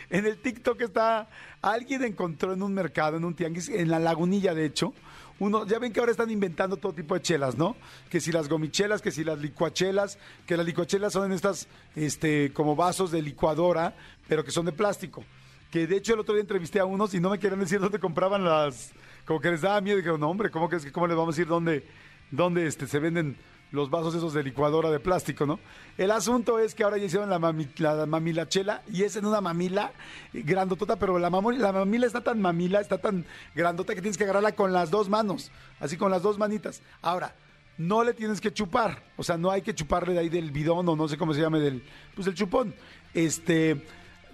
En 0.09 0.25
el 0.25 0.41
TikTok 0.41 0.81
está, 0.81 1.29
alguien 1.61 2.03
encontró 2.03 2.53
en 2.53 2.63
un 2.63 2.73
mercado, 2.73 3.17
en 3.17 3.25
un 3.25 3.35
tianguis, 3.35 3.69
en 3.69 3.89
la 3.89 3.99
lagunilla, 3.99 4.53
de 4.53 4.65
hecho, 4.65 4.93
uno, 5.39 5.65
ya 5.65 5.79
ven 5.79 5.93
que 5.93 5.99
ahora 5.99 6.11
están 6.11 6.29
inventando 6.29 6.77
todo 6.77 6.93
tipo 6.93 7.15
de 7.15 7.21
chelas, 7.21 7.57
¿no? 7.57 7.75
Que 8.09 8.19
si 8.19 8.31
las 8.31 8.49
gomichelas, 8.49 9.01
que 9.01 9.11
si 9.11 9.23
las 9.23 9.39
licuachelas, 9.39 10.17
que 10.45 10.57
las 10.57 10.65
licuachelas 10.65 11.13
son 11.13 11.25
en 11.25 11.31
estas, 11.31 11.67
este, 11.95 12.51
como 12.53 12.75
vasos 12.75 13.11
de 13.11 13.21
licuadora, 13.21 13.95
pero 14.27 14.43
que 14.43 14.51
son 14.51 14.65
de 14.65 14.71
plástico. 14.71 15.23
Que 15.71 15.87
de 15.87 15.97
hecho 15.97 16.13
el 16.13 16.19
otro 16.19 16.33
día 16.33 16.41
entrevisté 16.41 16.79
a 16.79 16.85
unos 16.85 17.13
y 17.13 17.19
no 17.19 17.29
me 17.29 17.39
querían 17.39 17.59
decir 17.59 17.79
dónde 17.79 17.99
compraban 17.99 18.43
las, 18.43 18.91
como 19.25 19.39
que 19.39 19.51
les 19.51 19.61
daba 19.61 19.79
miedo, 19.81 19.97
y 19.97 20.01
dijeron, 20.01 20.19
no 20.19 20.29
hombre, 20.29 20.49
¿cómo 20.49 20.67
que 20.67 20.75
es 20.75 20.85
que 20.85 20.91
cómo 20.91 21.07
les 21.07 21.15
vamos 21.15 21.35
a 21.35 21.37
decir 21.37 21.47
dónde, 21.47 21.85
dónde 22.31 22.67
este, 22.67 22.87
se 22.87 22.99
venden 22.99 23.37
los 23.71 23.89
vasos 23.89 24.15
esos 24.15 24.33
de 24.33 24.43
licuadora 24.43 24.89
de 24.89 24.99
plástico, 24.99 25.45
¿no? 25.45 25.59
El 25.97 26.11
asunto 26.11 26.59
es 26.59 26.73
que 26.73 26.83
ahora 26.83 26.97
ya 26.97 27.05
hicieron 27.05 27.29
la, 27.29 27.39
la 27.77 28.05
mamilachela 28.05 28.81
y 28.91 29.03
es 29.03 29.15
en 29.15 29.25
una 29.25 29.41
mamila 29.41 29.91
grandotota, 30.33 30.95
pero 30.97 31.19
la, 31.19 31.29
la 31.29 31.71
mamila 31.71 32.07
está 32.07 32.21
tan 32.21 32.41
mamila, 32.41 32.79
está 32.79 32.97
tan 32.97 33.25
grandota 33.53 33.93
que 33.93 34.01
tienes 34.01 34.17
que 34.17 34.23
agarrarla 34.23 34.53
con 34.53 34.73
las 34.73 34.89
dos 34.89 35.09
manos, 35.09 35.51
así 35.79 35.97
con 35.97 36.11
las 36.11 36.23
dos 36.23 36.37
manitas. 36.37 36.81
Ahora, 37.01 37.35
no 37.77 38.03
le 38.03 38.13
tienes 38.13 38.41
que 38.41 38.51
chupar, 38.51 39.03
o 39.15 39.23
sea, 39.23 39.37
no 39.37 39.51
hay 39.51 39.61
que 39.61 39.73
chuparle 39.73 40.13
de 40.13 40.19
ahí 40.19 40.29
del 40.29 40.51
bidón 40.51 40.87
o 40.89 40.95
no 40.95 41.07
sé 41.07 41.17
cómo 41.17 41.33
se 41.33 41.41
llame 41.41 41.59
del, 41.59 41.83
pues 42.15 42.27
el 42.27 42.33
chupón. 42.33 42.73
Este, 43.13 43.85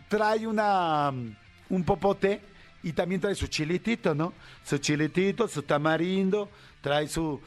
trae 0.08 0.48
una, 0.48 1.12
un 1.70 1.84
popote 1.84 2.42
y 2.84 2.94
también 2.94 3.22
trae 3.22 3.36
su 3.36 3.48
chilitito, 3.48 4.16
¿no? 4.16 4.34
Su 4.64 4.78
chilitito, 4.78 5.48
su 5.48 5.64
tamarindo, 5.64 6.50
trae 6.82 7.08
su, 7.08 7.42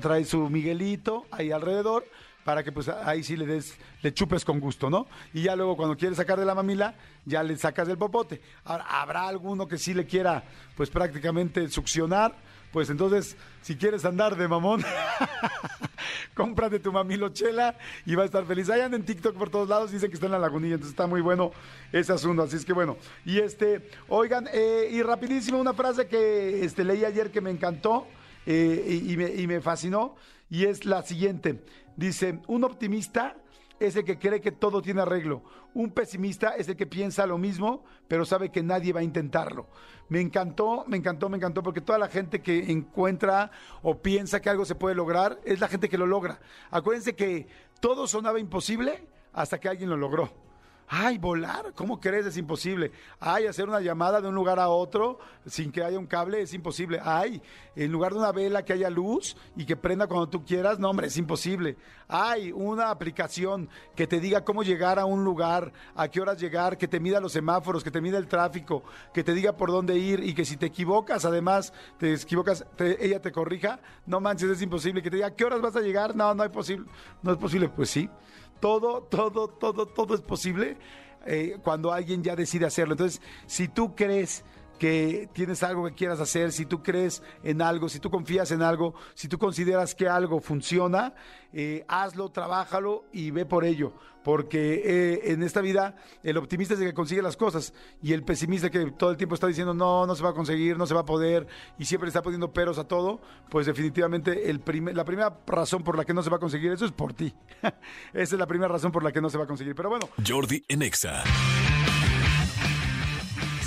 trae, 0.00 0.24
su 0.24 0.48
Miguelito 0.48 1.26
ahí 1.30 1.50
alrededor 1.50 2.04
para 2.44 2.62
que 2.62 2.72
pues 2.72 2.88
ahí 2.88 3.22
sí 3.22 3.36
le 3.36 3.44
des, 3.44 3.76
le 4.02 4.14
chupes 4.14 4.44
con 4.44 4.58
gusto, 4.58 4.88
¿no? 4.88 5.06
Y 5.34 5.42
ya 5.42 5.54
luego 5.54 5.76
cuando 5.76 5.96
quieres 5.96 6.16
sacar 6.16 6.38
de 6.38 6.46
la 6.46 6.54
mamila, 6.54 6.94
ya 7.26 7.42
le 7.42 7.56
sacas 7.58 7.86
del 7.86 7.98
popote. 7.98 8.40
Ahora, 8.64 8.84
habrá 8.88 9.28
alguno 9.28 9.68
que 9.68 9.76
sí 9.76 9.92
le 9.92 10.06
quiera, 10.06 10.44
pues 10.74 10.88
prácticamente 10.88 11.68
succionar, 11.68 12.34
pues 12.72 12.90
entonces, 12.90 13.36
si 13.62 13.76
quieres 13.76 14.04
andar 14.04 14.36
de 14.36 14.46
mamón, 14.46 14.82
cómprate 16.34 16.78
tu 16.78 16.92
mamilochela 16.92 17.76
y 18.04 18.14
va 18.14 18.22
a 18.22 18.26
estar 18.26 18.44
feliz. 18.44 18.68
Ahí 18.70 18.80
en 18.80 19.02
TikTok 19.02 19.36
por 19.36 19.50
todos 19.50 19.68
lados, 19.68 19.90
dicen 19.90 20.08
que 20.08 20.14
está 20.14 20.26
en 20.26 20.32
la 20.32 20.38
lagunilla, 20.38 20.74
entonces 20.74 20.92
está 20.92 21.06
muy 21.06 21.20
bueno 21.20 21.50
ese 21.92 22.12
asunto, 22.12 22.42
así 22.42 22.56
es 22.56 22.64
que 22.64 22.72
bueno. 22.72 22.96
Y 23.24 23.38
este, 23.38 23.90
oigan, 24.08 24.48
eh, 24.52 24.88
y 24.90 25.02
rapidísimo 25.02 25.58
una 25.58 25.72
frase 25.72 26.06
que 26.06 26.64
este, 26.64 26.84
leí 26.84 27.04
ayer 27.04 27.30
que 27.30 27.40
me 27.40 27.50
encantó, 27.50 28.06
eh, 28.50 29.02
y, 29.04 29.14
me, 29.18 29.28
y 29.28 29.46
me 29.46 29.60
fascinó, 29.60 30.16
y 30.48 30.64
es 30.64 30.86
la 30.86 31.02
siguiente. 31.02 31.62
Dice, 31.96 32.40
un 32.46 32.64
optimista 32.64 33.36
es 33.78 33.94
el 33.94 34.04
que 34.04 34.18
cree 34.18 34.40
que 34.40 34.52
todo 34.52 34.80
tiene 34.80 35.02
arreglo. 35.02 35.42
Un 35.74 35.90
pesimista 35.90 36.56
es 36.56 36.66
el 36.66 36.74
que 36.74 36.86
piensa 36.86 37.26
lo 37.26 37.36
mismo, 37.36 37.84
pero 38.08 38.24
sabe 38.24 38.50
que 38.50 38.62
nadie 38.62 38.94
va 38.94 39.00
a 39.00 39.02
intentarlo. 39.02 39.66
Me 40.08 40.22
encantó, 40.22 40.84
me 40.86 40.96
encantó, 40.96 41.28
me 41.28 41.36
encantó, 41.36 41.62
porque 41.62 41.82
toda 41.82 41.98
la 41.98 42.08
gente 42.08 42.40
que 42.40 42.72
encuentra 42.72 43.50
o 43.82 43.98
piensa 43.98 44.40
que 44.40 44.48
algo 44.48 44.64
se 44.64 44.74
puede 44.74 44.94
lograr 44.94 45.38
es 45.44 45.60
la 45.60 45.68
gente 45.68 45.90
que 45.90 45.98
lo 45.98 46.06
logra. 46.06 46.40
Acuérdense 46.70 47.14
que 47.14 47.46
todo 47.80 48.06
sonaba 48.06 48.40
imposible 48.40 49.06
hasta 49.34 49.60
que 49.60 49.68
alguien 49.68 49.90
lo 49.90 49.98
logró. 49.98 50.47
Ay, 50.90 51.18
volar, 51.18 51.74
¿cómo 51.74 52.00
crees? 52.00 52.24
Es 52.24 52.38
imposible. 52.38 52.92
Ay, 53.20 53.46
hacer 53.46 53.68
una 53.68 53.80
llamada 53.82 54.22
de 54.22 54.28
un 54.28 54.34
lugar 54.34 54.58
a 54.58 54.70
otro 54.70 55.18
sin 55.44 55.70
que 55.70 55.84
haya 55.84 55.98
un 55.98 56.06
cable 56.06 56.40
es 56.40 56.54
imposible. 56.54 56.98
Ay, 57.04 57.42
en 57.76 57.92
lugar 57.92 58.12
de 58.12 58.18
una 58.20 58.32
vela 58.32 58.64
que 58.64 58.72
haya 58.72 58.88
luz 58.88 59.36
y 59.54 59.66
que 59.66 59.76
prenda 59.76 60.06
cuando 60.06 60.30
tú 60.30 60.46
quieras, 60.46 60.78
no, 60.78 60.88
hombre, 60.88 61.08
es 61.08 61.16
imposible. 61.18 61.76
Ay, 62.08 62.52
una 62.52 62.88
aplicación 62.88 63.68
que 63.94 64.06
te 64.06 64.18
diga 64.18 64.46
cómo 64.46 64.62
llegar 64.62 64.98
a 64.98 65.04
un 65.04 65.24
lugar, 65.24 65.74
a 65.94 66.08
qué 66.08 66.22
horas 66.22 66.40
llegar, 66.40 66.78
que 66.78 66.88
te 66.88 67.00
mida 67.00 67.20
los 67.20 67.32
semáforos, 67.32 67.84
que 67.84 67.90
te 67.90 68.00
mida 68.00 68.16
el 68.16 68.26
tráfico, 68.26 68.82
que 69.12 69.22
te 69.22 69.34
diga 69.34 69.52
por 69.52 69.70
dónde 69.70 69.98
ir 69.98 70.20
y 70.24 70.32
que 70.32 70.46
si 70.46 70.56
te 70.56 70.66
equivocas, 70.66 71.26
además, 71.26 71.74
te 71.98 72.14
equivocas, 72.14 72.64
ella 72.78 73.20
te 73.20 73.30
corrija. 73.30 73.78
No 74.06 74.20
manches, 74.20 74.48
es 74.48 74.62
imposible. 74.62 75.02
Que 75.02 75.10
te 75.10 75.16
diga, 75.16 75.28
¿a 75.28 75.36
qué 75.36 75.44
horas 75.44 75.60
vas 75.60 75.76
a 75.76 75.80
llegar? 75.80 76.16
No, 76.16 76.32
no 76.32 76.44
es 76.44 76.50
posible. 76.50 76.86
No 77.22 77.32
es 77.32 77.36
posible, 77.36 77.68
pues 77.68 77.90
sí 77.90 78.08
todo, 78.60 79.02
todo, 79.02 79.48
todo, 79.48 79.86
todo 79.86 80.14
es 80.14 80.20
posible 80.20 80.76
eh, 81.26 81.58
cuando 81.62 81.92
alguien 81.92 82.22
ya 82.22 82.36
decide 82.36 82.66
hacerlo. 82.66 82.94
Entonces, 82.94 83.20
si 83.46 83.68
tú 83.68 83.94
crees 83.94 84.44
que 84.78 85.28
tienes 85.32 85.62
algo 85.62 85.84
que 85.86 85.94
quieras 85.94 86.20
hacer, 86.20 86.52
si 86.52 86.64
tú 86.66 86.82
crees 86.82 87.22
en 87.42 87.60
algo, 87.62 87.88
si 87.88 87.98
tú 88.00 88.10
confías 88.10 88.50
en 88.52 88.62
algo, 88.62 88.94
si 89.14 89.28
tú 89.28 89.38
consideras 89.38 89.94
que 89.94 90.08
algo 90.08 90.40
funciona, 90.40 91.14
eh, 91.52 91.84
hazlo, 91.88 92.30
trabájalo 92.30 93.04
y 93.12 93.30
ve 93.30 93.44
por 93.46 93.64
ello. 93.64 93.92
Porque 94.24 94.82
eh, 94.84 95.32
en 95.32 95.42
esta 95.42 95.60
vida 95.62 95.96
el 96.22 96.36
optimista 96.36 96.74
es 96.74 96.80
el 96.80 96.86
que 96.88 96.92
consigue 96.94 97.22
las 97.22 97.36
cosas 97.36 97.72
y 98.02 98.12
el 98.12 98.24
pesimista 98.24 98.68
que 98.68 98.90
todo 98.90 99.10
el 99.10 99.16
tiempo 99.16 99.34
está 99.34 99.46
diciendo 99.46 99.72
no, 99.72 100.06
no 100.06 100.14
se 100.14 100.22
va 100.22 100.30
a 100.30 100.34
conseguir, 100.34 100.76
no 100.76 100.86
se 100.86 100.92
va 100.92 101.00
a 101.00 101.04
poder 101.06 101.46
y 101.78 101.86
siempre 101.86 102.08
está 102.08 102.20
poniendo 102.20 102.52
peros 102.52 102.78
a 102.78 102.84
todo, 102.84 103.20
pues 103.48 103.64
definitivamente 103.66 104.50
el 104.50 104.60
primer- 104.60 104.94
la 104.94 105.04
primera 105.04 105.38
razón 105.46 105.82
por 105.82 105.96
la 105.96 106.04
que 106.04 106.12
no 106.12 106.22
se 106.22 106.28
va 106.28 106.36
a 106.36 106.40
conseguir 106.40 106.72
eso 106.72 106.84
es 106.84 106.92
por 106.92 107.14
ti. 107.14 107.32
Esa 107.62 108.34
es 108.34 108.38
la 108.38 108.46
primera 108.46 108.68
razón 108.68 108.92
por 108.92 109.02
la 109.02 109.12
que 109.12 109.20
no 109.22 109.30
se 109.30 109.38
va 109.38 109.44
a 109.44 109.46
conseguir. 109.46 109.74
Pero 109.74 109.88
bueno, 109.88 110.08
Jordi 110.26 110.62
en 110.68 110.82
Exa. 110.82 111.22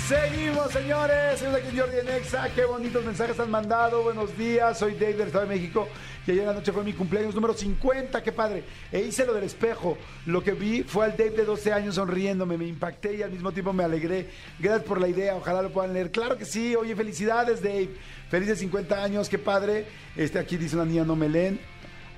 Seguimos, 0.08 0.72
señores. 0.72 1.38
Soy 1.38 1.54
aquí 1.54 1.68
en 1.68 1.78
Jordi 1.78 1.98
en 1.98 2.08
Exa. 2.08 2.48
Qué 2.54 2.64
bonitos 2.64 3.04
mensajes 3.04 3.38
han 3.38 3.50
mandado. 3.50 4.02
Buenos 4.02 4.36
días. 4.36 4.76
Soy 4.76 4.94
Dave 4.94 5.14
del 5.14 5.28
Estado 5.28 5.46
de 5.46 5.54
México. 5.54 5.88
Y 6.26 6.32
ayer 6.32 6.42
en 6.42 6.48
la 6.48 6.54
noche 6.54 6.72
fue 6.72 6.82
mi 6.82 6.92
cumpleaños 6.92 7.34
número 7.34 7.54
50. 7.54 8.20
Qué 8.20 8.32
padre. 8.32 8.64
E 8.90 9.00
hice 9.00 9.24
lo 9.24 9.32
del 9.32 9.44
espejo. 9.44 9.96
Lo 10.26 10.42
que 10.42 10.52
vi 10.52 10.82
fue 10.82 11.04
al 11.04 11.16
Dave 11.16 11.30
de 11.30 11.44
12 11.44 11.72
años 11.72 11.94
sonriéndome. 11.94 12.58
Me 12.58 12.66
impacté 12.66 13.14
y 13.14 13.22
al 13.22 13.30
mismo 13.30 13.52
tiempo 13.52 13.72
me 13.72 13.84
alegré. 13.84 14.28
Gracias 14.58 14.84
por 14.84 15.00
la 15.00 15.06
idea. 15.06 15.36
Ojalá 15.36 15.62
lo 15.62 15.72
puedan 15.72 15.92
leer. 15.92 16.10
Claro 16.10 16.36
que 16.36 16.46
sí. 16.46 16.74
Oye, 16.74 16.96
felicidades, 16.96 17.62
Dave. 17.62 17.90
Felices 18.28 18.58
50 18.58 19.04
años. 19.04 19.28
Qué 19.28 19.38
padre. 19.38 19.86
Este 20.16 20.38
aquí 20.40 20.56
dice 20.56 20.74
una 20.74 20.84
niña, 20.84 21.04
no 21.04 21.14
me 21.14 21.28
leen. 21.28 21.60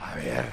A 0.00 0.14
ver. 0.14 0.46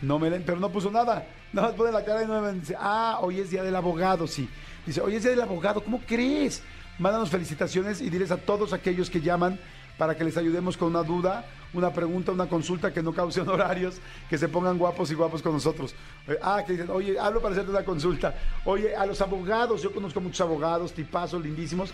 No 0.00 0.18
me 0.18 0.30
leen, 0.30 0.44
pero 0.46 0.58
no 0.58 0.70
puso 0.70 0.90
nada. 0.90 1.26
Nada 1.52 1.68
más 1.68 1.76
pone 1.76 1.92
la 1.92 2.04
cara 2.04 2.22
y 2.22 2.26
no 2.26 2.40
me 2.40 2.52
dice, 2.52 2.74
ah, 2.78 3.18
hoy 3.20 3.40
es 3.40 3.50
día 3.50 3.62
del 3.62 3.74
abogado, 3.74 4.26
sí. 4.26 4.48
Dice, 4.88 5.02
hoy 5.02 5.16
es 5.16 5.22
día 5.22 5.32
del 5.32 5.42
abogado, 5.42 5.84
¿cómo 5.84 6.00
crees? 6.00 6.62
Mándanos 6.98 7.28
felicitaciones 7.28 8.00
y 8.00 8.08
diles 8.08 8.30
a 8.30 8.38
todos 8.38 8.72
aquellos 8.72 9.10
que 9.10 9.20
llaman 9.20 9.60
para 9.98 10.16
que 10.16 10.24
les 10.24 10.38
ayudemos 10.38 10.78
con 10.78 10.88
una 10.88 11.02
duda, 11.02 11.44
una 11.72 11.92
pregunta, 11.92 12.32
una 12.32 12.48
consulta 12.48 12.92
que 12.92 13.02
no 13.02 13.12
cause 13.12 13.40
honorarios, 13.42 14.00
que 14.28 14.38
se 14.38 14.48
pongan 14.48 14.78
guapos 14.78 15.10
y 15.10 15.14
guapos 15.14 15.42
con 15.42 15.52
nosotros. 15.52 15.94
Eh, 16.26 16.38
ah, 16.42 16.62
que 16.66 16.72
dicen, 16.72 16.90
oye, 16.90 17.18
hablo 17.18 17.40
para 17.40 17.52
hacerte 17.52 17.70
una 17.70 17.84
consulta. 17.84 18.34
Oye, 18.64 18.94
a 18.94 19.06
los 19.06 19.20
abogados, 19.20 19.82
yo 19.82 19.92
conozco 19.92 20.20
muchos 20.20 20.40
abogados, 20.40 20.92
tipazos, 20.92 21.42
lindísimos. 21.42 21.92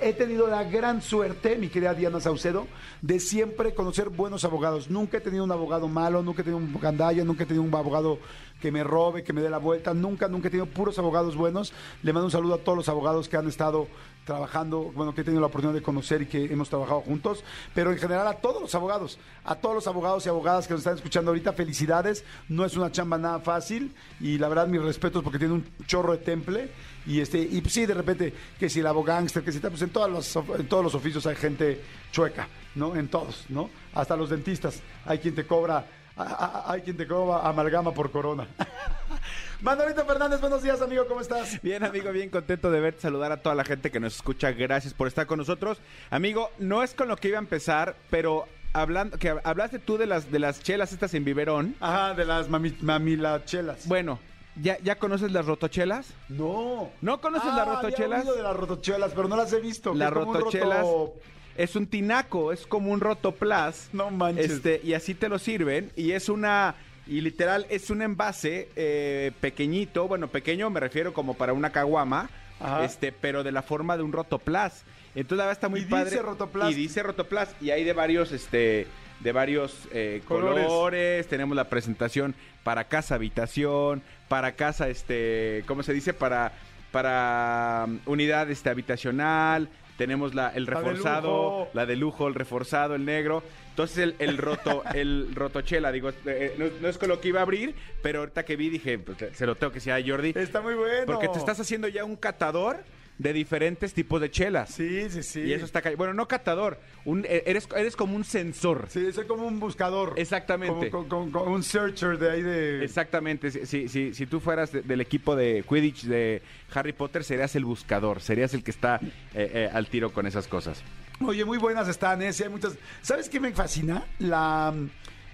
He 0.00 0.12
tenido 0.12 0.46
la 0.46 0.64
gran 0.64 1.02
suerte, 1.02 1.56
mi 1.56 1.68
querida 1.68 1.94
Diana 1.94 2.20
Saucedo, 2.20 2.66
de 3.00 3.18
siempre 3.18 3.74
conocer 3.74 4.10
buenos 4.10 4.44
abogados. 4.44 4.90
Nunca 4.90 5.18
he 5.18 5.20
tenido 5.20 5.44
un 5.44 5.52
abogado 5.52 5.88
malo, 5.88 6.22
nunca 6.22 6.42
he 6.42 6.44
tenido 6.44 6.58
un 6.58 6.78
gandalla, 6.80 7.24
nunca 7.24 7.44
he 7.44 7.46
tenido 7.46 7.64
un 7.64 7.74
abogado 7.74 8.18
que 8.60 8.70
me 8.70 8.84
robe, 8.84 9.24
que 9.24 9.32
me 9.32 9.42
dé 9.42 9.50
la 9.50 9.58
vuelta. 9.58 9.92
Nunca, 9.92 10.28
nunca 10.28 10.48
he 10.48 10.50
tenido 10.50 10.66
puros 10.66 10.98
abogados 10.98 11.36
buenos. 11.36 11.72
Le 12.02 12.12
mando 12.12 12.26
un 12.26 12.30
saludo 12.30 12.54
a 12.54 12.58
todos 12.58 12.78
los 12.78 12.88
abogados 12.88 13.28
que 13.28 13.36
han 13.36 13.48
estado 13.48 13.88
trabajando, 14.24 14.92
bueno, 14.94 15.14
que 15.14 15.22
he 15.22 15.24
tenido 15.24 15.40
la 15.40 15.48
oportunidad 15.48 15.74
de 15.74 15.82
conocer 15.82 16.22
y 16.22 16.26
que 16.26 16.44
hemos 16.44 16.68
trabajado 16.68 17.00
juntos, 17.00 17.42
pero 17.74 17.90
en 17.90 17.98
general 17.98 18.26
a 18.26 18.34
todos 18.34 18.62
los 18.62 18.74
abogados, 18.74 19.18
a 19.44 19.56
todos 19.56 19.74
los 19.74 19.86
abogados 19.86 20.24
y 20.26 20.28
abogadas 20.28 20.66
que 20.66 20.74
nos 20.74 20.80
están 20.80 20.96
escuchando 20.96 21.30
ahorita, 21.30 21.52
felicidades. 21.52 22.24
No 22.48 22.64
es 22.64 22.76
una 22.76 22.92
chamba 22.92 23.18
nada 23.18 23.40
fácil 23.40 23.94
y 24.20 24.38
la 24.38 24.48
verdad 24.48 24.66
mis 24.66 24.82
respetos 24.82 25.22
porque 25.22 25.38
tiene 25.38 25.54
un 25.54 25.64
chorro 25.86 26.12
de 26.12 26.18
temple 26.18 26.70
y 27.06 27.20
este 27.20 27.38
y 27.38 27.60
pues, 27.60 27.74
sí 27.74 27.86
de 27.86 27.94
repente 27.94 28.32
que 28.58 28.68
si 28.68 28.80
el 28.80 28.86
abogánster, 28.86 29.42
que 29.42 29.52
si 29.52 29.60
tal, 29.60 29.70
pues 29.70 29.82
en 29.82 29.90
todos 29.90 30.10
los 30.10 30.36
en 30.58 30.68
todos 30.68 30.84
los 30.84 30.94
oficios 30.94 31.26
hay 31.26 31.36
gente 31.36 31.80
chueca, 32.12 32.48
¿no? 32.74 32.94
En 32.94 33.08
todos, 33.08 33.46
¿no? 33.48 33.70
Hasta 33.94 34.16
los 34.16 34.30
dentistas, 34.30 34.80
hay 35.04 35.18
quien 35.18 35.34
te 35.34 35.46
cobra 35.46 35.84
hay 36.14 36.82
quien 36.82 36.96
te 36.96 37.06
cobra 37.06 37.48
amalgama 37.48 37.92
por 37.92 38.10
corona. 38.10 38.46
Manolito 39.62 40.04
Fernández, 40.04 40.40
buenos 40.40 40.60
días, 40.62 40.82
amigo, 40.82 41.06
¿cómo 41.06 41.20
estás? 41.20 41.62
Bien, 41.62 41.84
amigo, 41.84 42.10
bien 42.10 42.30
contento 42.30 42.68
de 42.70 42.80
verte, 42.80 43.00
saludar 43.02 43.30
a 43.30 43.36
toda 43.42 43.54
la 43.54 43.64
gente 43.64 43.92
que 43.92 44.00
nos 44.00 44.16
escucha. 44.16 44.50
Gracias 44.50 44.92
por 44.92 45.06
estar 45.06 45.26
con 45.26 45.38
nosotros. 45.38 45.78
Amigo, 46.10 46.50
no 46.58 46.82
es 46.82 46.94
con 46.94 47.06
lo 47.06 47.16
que 47.16 47.28
iba 47.28 47.38
a 47.38 47.40
empezar, 47.42 47.94
pero 48.10 48.46
hablando 48.72 49.18
que 49.18 49.32
hablaste 49.44 49.78
tú 49.78 49.98
de 49.98 50.06
las 50.06 50.32
de 50.32 50.40
las 50.40 50.60
chelas 50.62 50.92
estas 50.92 51.14
en 51.14 51.24
biberón. 51.24 51.76
Ajá, 51.78 52.12
de 52.14 52.24
las 52.24 52.48
mami, 52.48 52.76
mamilachelas. 52.80 53.86
Bueno, 53.86 54.18
¿ya, 54.60 54.78
¿ya 54.80 54.96
conoces 54.98 55.30
las 55.30 55.46
rotochelas? 55.46 56.08
No. 56.28 56.90
¿No 57.00 57.20
conoces 57.20 57.48
Ah, 57.52 57.56
las 57.58 57.68
había 57.68 57.82
rotochelas? 57.82 58.22
oído 58.22 58.34
de 58.34 58.42
las 58.42 58.56
rotochelas, 58.56 59.12
pero 59.14 59.28
no 59.28 59.36
las 59.36 59.52
he 59.52 59.60
visto. 59.60 59.94
Las 59.94 60.08
un 60.10 60.14
rotochelas 60.14 60.80
roto- 60.80 61.14
es 61.56 61.76
un 61.76 61.86
tinaco, 61.86 62.50
es 62.50 62.66
como 62.66 62.90
un 62.90 62.98
rotoplas. 63.00 63.90
No 63.92 64.10
manches. 64.10 64.50
Este, 64.50 64.80
y 64.82 64.94
así 64.94 65.14
te 65.14 65.28
lo 65.28 65.38
sirven. 65.38 65.92
Y 65.94 66.10
es 66.12 66.28
una. 66.28 66.74
Y 67.06 67.20
literal, 67.20 67.66
es 67.68 67.90
un 67.90 68.02
envase 68.02 68.68
eh, 68.76 69.32
pequeñito. 69.40 70.06
Bueno, 70.08 70.28
pequeño 70.28 70.70
me 70.70 70.80
refiero 70.80 71.12
como 71.12 71.34
para 71.34 71.52
una 71.52 71.70
caguama. 71.70 72.30
Ajá. 72.60 72.84
Este, 72.84 73.10
pero 73.10 73.42
de 73.42 73.50
la 73.50 73.62
forma 73.62 73.96
de 73.96 74.04
un 74.04 74.12
rotoplas. 74.12 74.84
Entonces 75.14 75.38
la 75.38 75.44
verdad 75.44 75.58
está 75.58 75.68
muy 75.68 75.80
Y 75.80 75.84
padre. 75.84 76.10
dice 76.10 76.22
Rotoplas. 76.22 76.70
Y 76.70 76.74
dice 76.74 77.02
rotoplas. 77.02 77.54
Y 77.60 77.70
hay 77.70 77.84
de 77.84 77.92
varios, 77.92 78.32
este. 78.32 78.86
De 79.20 79.32
varios 79.32 79.88
eh, 79.92 80.22
Colores. 80.26 80.66
colores. 80.66 81.26
Tenemos 81.28 81.56
la 81.56 81.68
presentación 81.68 82.34
para 82.64 82.84
casa 82.84 83.16
habitación. 83.16 84.02
Para 84.28 84.52
casa, 84.52 84.88
este. 84.88 85.64
¿Cómo 85.66 85.82
se 85.82 85.92
dice? 85.92 86.14
Para. 86.14 86.52
Para 86.92 87.86
um, 87.88 87.98
unidad 88.06 88.50
este, 88.50 88.68
habitacional. 88.70 89.68
Tenemos 89.96 90.34
la, 90.34 90.48
el 90.48 90.64
La 90.64 90.70
de 90.70 90.80
reforzado, 90.80 91.68
la 91.74 91.86
de 91.86 91.96
lujo, 91.96 92.28
el 92.28 92.34
reforzado, 92.34 92.94
el 92.94 93.04
negro. 93.04 93.42
Entonces 93.70 93.98
el, 93.98 94.14
el 94.18 94.38
roto, 94.38 94.82
el 94.94 95.34
rotochela, 95.34 95.92
digo, 95.92 96.10
eh, 96.26 96.54
no, 96.58 96.66
no 96.80 96.88
es 96.88 96.98
con 96.98 97.08
lo 97.08 97.20
que 97.20 97.28
iba 97.28 97.40
a 97.40 97.42
abrir, 97.42 97.74
pero 98.02 98.20
ahorita 98.20 98.44
que 98.44 98.56
vi 98.56 98.68
dije, 98.70 98.98
pues, 98.98 99.18
se 99.34 99.46
lo 99.46 99.54
tengo 99.54 99.72
que 99.72 99.76
decir 99.76 99.92
a 99.92 100.02
Jordi. 100.04 100.32
Está 100.34 100.60
muy 100.60 100.74
bueno. 100.74 101.06
Porque 101.06 101.28
te 101.28 101.38
estás 101.38 101.60
haciendo 101.60 101.88
ya 101.88 102.04
un 102.04 102.16
catador 102.16 102.84
de 103.22 103.32
diferentes 103.32 103.94
tipos 103.94 104.20
de 104.20 104.30
chelas. 104.30 104.70
Sí, 104.70 105.08
sí, 105.10 105.22
sí. 105.22 105.40
Y 105.42 105.52
eso 105.52 105.64
está 105.64 105.80
ca- 105.80 105.94
Bueno, 105.96 106.12
no 106.14 106.26
catador, 106.28 106.78
un, 107.04 107.24
eh, 107.24 107.44
eres, 107.46 107.68
eres 107.76 107.96
como 107.96 108.16
un 108.16 108.24
sensor. 108.24 108.86
Sí, 108.88 109.12
soy 109.12 109.26
como 109.26 109.46
un 109.46 109.60
buscador. 109.60 110.14
Exactamente. 110.16 110.90
Como, 110.90 111.08
como- 111.08 111.30
como- 111.30 111.44
como 111.44 111.54
un 111.54 111.62
searcher 111.62 112.18
de 112.18 112.30
ahí 112.30 112.42
de... 112.42 112.84
Exactamente, 112.84 113.50
si, 113.50 113.66
si, 113.66 113.88
si, 113.88 114.12
si 114.14 114.26
tú 114.26 114.40
fueras 114.40 114.72
de- 114.72 114.82
del 114.82 115.00
equipo 115.00 115.36
de 115.36 115.64
Quidditch 115.68 116.04
de 116.04 116.42
Harry 116.74 116.92
Potter, 116.92 117.24
serías 117.24 117.54
el 117.56 117.64
buscador, 117.64 118.20
serías 118.20 118.54
el 118.54 118.62
que 118.64 118.70
está 118.72 118.96
eh, 119.02 119.10
eh, 119.34 119.70
al 119.72 119.86
tiro 119.88 120.12
con 120.12 120.26
esas 120.26 120.48
cosas. 120.48 120.82
Oye, 121.24 121.44
muy 121.44 121.58
buenas 121.58 121.86
están, 121.88 122.20
¿eh? 122.22 122.32
Sí, 122.32 122.42
hay 122.42 122.48
muchas... 122.48 122.76
¿Sabes 123.00 123.28
qué 123.28 123.38
me 123.38 123.52
fascina? 123.52 124.04
La... 124.18 124.74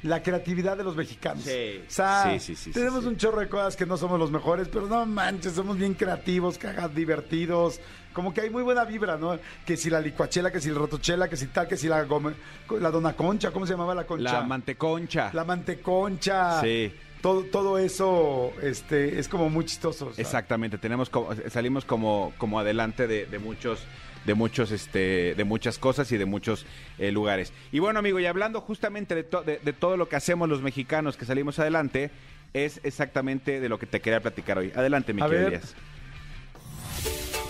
La 0.02 0.22
creatividad 0.22 0.76
de 0.76 0.84
los 0.84 0.94
mexicanos. 0.96 1.42
Sí. 1.44 1.80
O 1.86 1.90
sea, 1.90 2.30
Sí, 2.32 2.38
sí, 2.40 2.54
sí, 2.56 2.70
tenemos 2.70 3.00
sí, 3.00 3.04
sí. 3.04 3.08
un 3.08 3.16
chorro 3.16 3.40
de 3.40 3.48
cosas 3.48 3.74
que 3.76 3.84
no 3.86 3.96
somos 3.96 4.18
los 4.18 4.30
mejores, 4.30 4.68
pero 4.68 4.86
no 4.86 5.04
manches, 5.06 5.54
somos 5.54 5.76
bien 5.76 5.94
creativos, 5.94 6.56
cagas, 6.58 6.94
divertidos. 6.94 7.80
Como 8.12 8.32
que 8.32 8.40
hay 8.42 8.50
muy 8.50 8.62
buena 8.62 8.84
vibra, 8.84 9.16
¿no? 9.16 9.38
Que 9.66 9.76
si 9.76 9.90
la 9.90 10.00
licuachela, 10.00 10.50
que 10.50 10.60
si 10.60 10.68
el 10.68 10.74
rotochela, 10.76 11.28
que 11.28 11.36
si 11.36 11.46
tal, 11.48 11.68
que 11.68 11.76
si 11.76 11.88
la, 11.88 12.06
gome- 12.06 12.34
la 12.80 12.90
dona 12.90 13.12
concha, 13.14 13.50
¿cómo 13.50 13.66
se 13.66 13.72
llamaba 13.72 13.94
la 13.94 14.06
concha? 14.06 14.32
La 14.32 14.42
manteconcha. 14.42 15.30
La 15.32 15.44
manteconcha. 15.88 16.60
Sí. 16.60 16.92
Todo, 17.20 17.42
todo 17.44 17.78
eso 17.78 18.52
este, 18.62 19.18
es 19.18 19.28
como 19.28 19.50
muy 19.50 19.64
chistoso. 19.64 20.12
Exactamente, 20.16 20.78
tenemos 20.78 21.10
como, 21.10 21.30
salimos 21.50 21.84
como, 21.84 22.32
como 22.38 22.60
adelante 22.60 23.08
de, 23.08 23.26
de 23.26 23.38
muchos 23.40 23.80
de 24.28 24.34
muchos 24.34 24.70
este 24.70 25.34
de 25.34 25.44
muchas 25.44 25.78
cosas 25.78 26.12
y 26.12 26.18
de 26.18 26.26
muchos 26.26 26.66
eh, 26.98 27.10
lugares. 27.10 27.52
Y 27.72 27.78
bueno, 27.78 27.98
amigo, 27.98 28.20
y 28.20 28.26
hablando 28.26 28.60
justamente 28.60 29.14
de, 29.14 29.24
to- 29.24 29.42
de, 29.42 29.58
de 29.58 29.72
todo 29.72 29.96
lo 29.96 30.08
que 30.08 30.16
hacemos 30.16 30.48
los 30.50 30.60
mexicanos 30.60 31.16
que 31.16 31.24
salimos 31.24 31.58
adelante, 31.58 32.10
es 32.52 32.78
exactamente 32.84 33.58
de 33.58 33.68
lo 33.70 33.78
que 33.78 33.86
te 33.86 34.00
quería 34.00 34.20
platicar 34.20 34.58
hoy. 34.58 34.70
Adelante, 34.76 35.14
mi 35.14 35.22
querido. 35.22 35.48
Elías. 35.48 35.74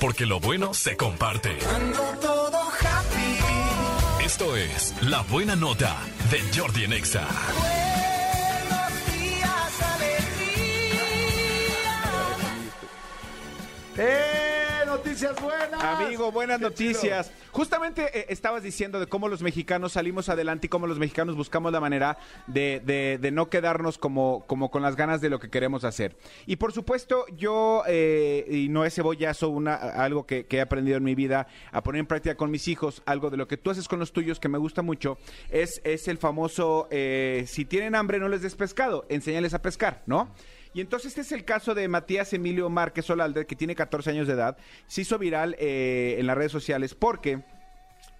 Porque 0.00 0.24
lo 0.24 0.38
bueno 0.38 0.72
se 0.72 0.96
comparte. 0.96 1.58
Esto 4.24 4.56
es 4.56 4.94
La 5.02 5.22
Buena 5.22 5.56
Nota 5.56 5.96
de 6.30 6.40
Jordi 6.56 6.84
en 6.84 6.92
Exa. 6.92 7.26
¡Eh! 13.96 14.67
¡Noticias 14.88 15.40
buenas! 15.42 15.82
Amigo, 15.84 16.32
buenas 16.32 16.58
Qué 16.58 16.64
noticias. 16.64 17.30
Justamente 17.52 18.18
eh, 18.20 18.26
estabas 18.30 18.62
diciendo 18.62 18.98
de 18.98 19.06
cómo 19.06 19.28
los 19.28 19.42
mexicanos 19.42 19.92
salimos 19.92 20.28
adelante 20.30 20.66
y 20.66 20.70
cómo 20.70 20.86
los 20.86 20.98
mexicanos 20.98 21.36
buscamos 21.36 21.72
la 21.72 21.80
manera 21.80 22.16
de, 22.46 22.80
de- 22.84 23.18
de 23.20 23.30
no 23.30 23.50
quedarnos 23.50 23.98
como, 23.98 24.44
como 24.46 24.70
con 24.70 24.80
las 24.82 24.96
ganas 24.96 25.20
de 25.20 25.28
lo 25.28 25.38
que 25.40 25.50
queremos 25.50 25.84
hacer. 25.84 26.16
Y 26.46 26.56
por 26.56 26.72
supuesto, 26.72 27.26
yo, 27.36 27.82
eh, 27.86 28.46
y 28.50 28.68
no 28.70 28.84
es 28.86 28.94
cebollazo, 28.94 29.50
una, 29.50 29.74
algo 29.74 30.24
que, 30.26 30.46
que 30.46 30.56
he 30.56 30.60
aprendido 30.62 30.96
en 30.96 31.04
mi 31.04 31.14
vida 31.14 31.48
a 31.70 31.82
poner 31.82 32.00
en 32.00 32.06
práctica 32.06 32.36
con 32.36 32.50
mis 32.50 32.66
hijos, 32.66 33.02
algo 33.04 33.28
de 33.28 33.36
lo 33.36 33.46
que 33.46 33.58
tú 33.58 33.70
haces 33.70 33.88
con 33.88 33.98
los 33.98 34.12
tuyos 34.12 34.40
que 34.40 34.48
me 34.48 34.56
gusta 34.58 34.80
mucho, 34.80 35.18
es, 35.50 35.82
es 35.84 36.08
el 36.08 36.16
famoso, 36.16 36.88
eh, 36.90 37.44
si 37.46 37.66
tienen 37.66 37.94
hambre 37.94 38.18
no 38.18 38.28
les 38.28 38.40
des 38.40 38.54
pescado, 38.54 39.04
enséñales 39.10 39.52
a 39.52 39.60
pescar, 39.60 40.02
¿no? 40.06 40.32
Y 40.74 40.80
entonces 40.80 41.08
este 41.10 41.22
es 41.22 41.32
el 41.32 41.44
caso 41.44 41.74
de 41.74 41.88
Matías 41.88 42.32
Emilio 42.32 42.68
Márquez 42.70 43.08
Olalde, 43.10 43.46
que 43.46 43.56
tiene 43.56 43.74
14 43.74 44.10
años 44.10 44.26
de 44.26 44.34
edad. 44.34 44.56
Se 44.86 45.00
hizo 45.02 45.18
viral 45.18 45.56
eh, 45.58 46.16
en 46.18 46.26
las 46.26 46.36
redes 46.36 46.52
sociales 46.52 46.94
porque 46.94 47.40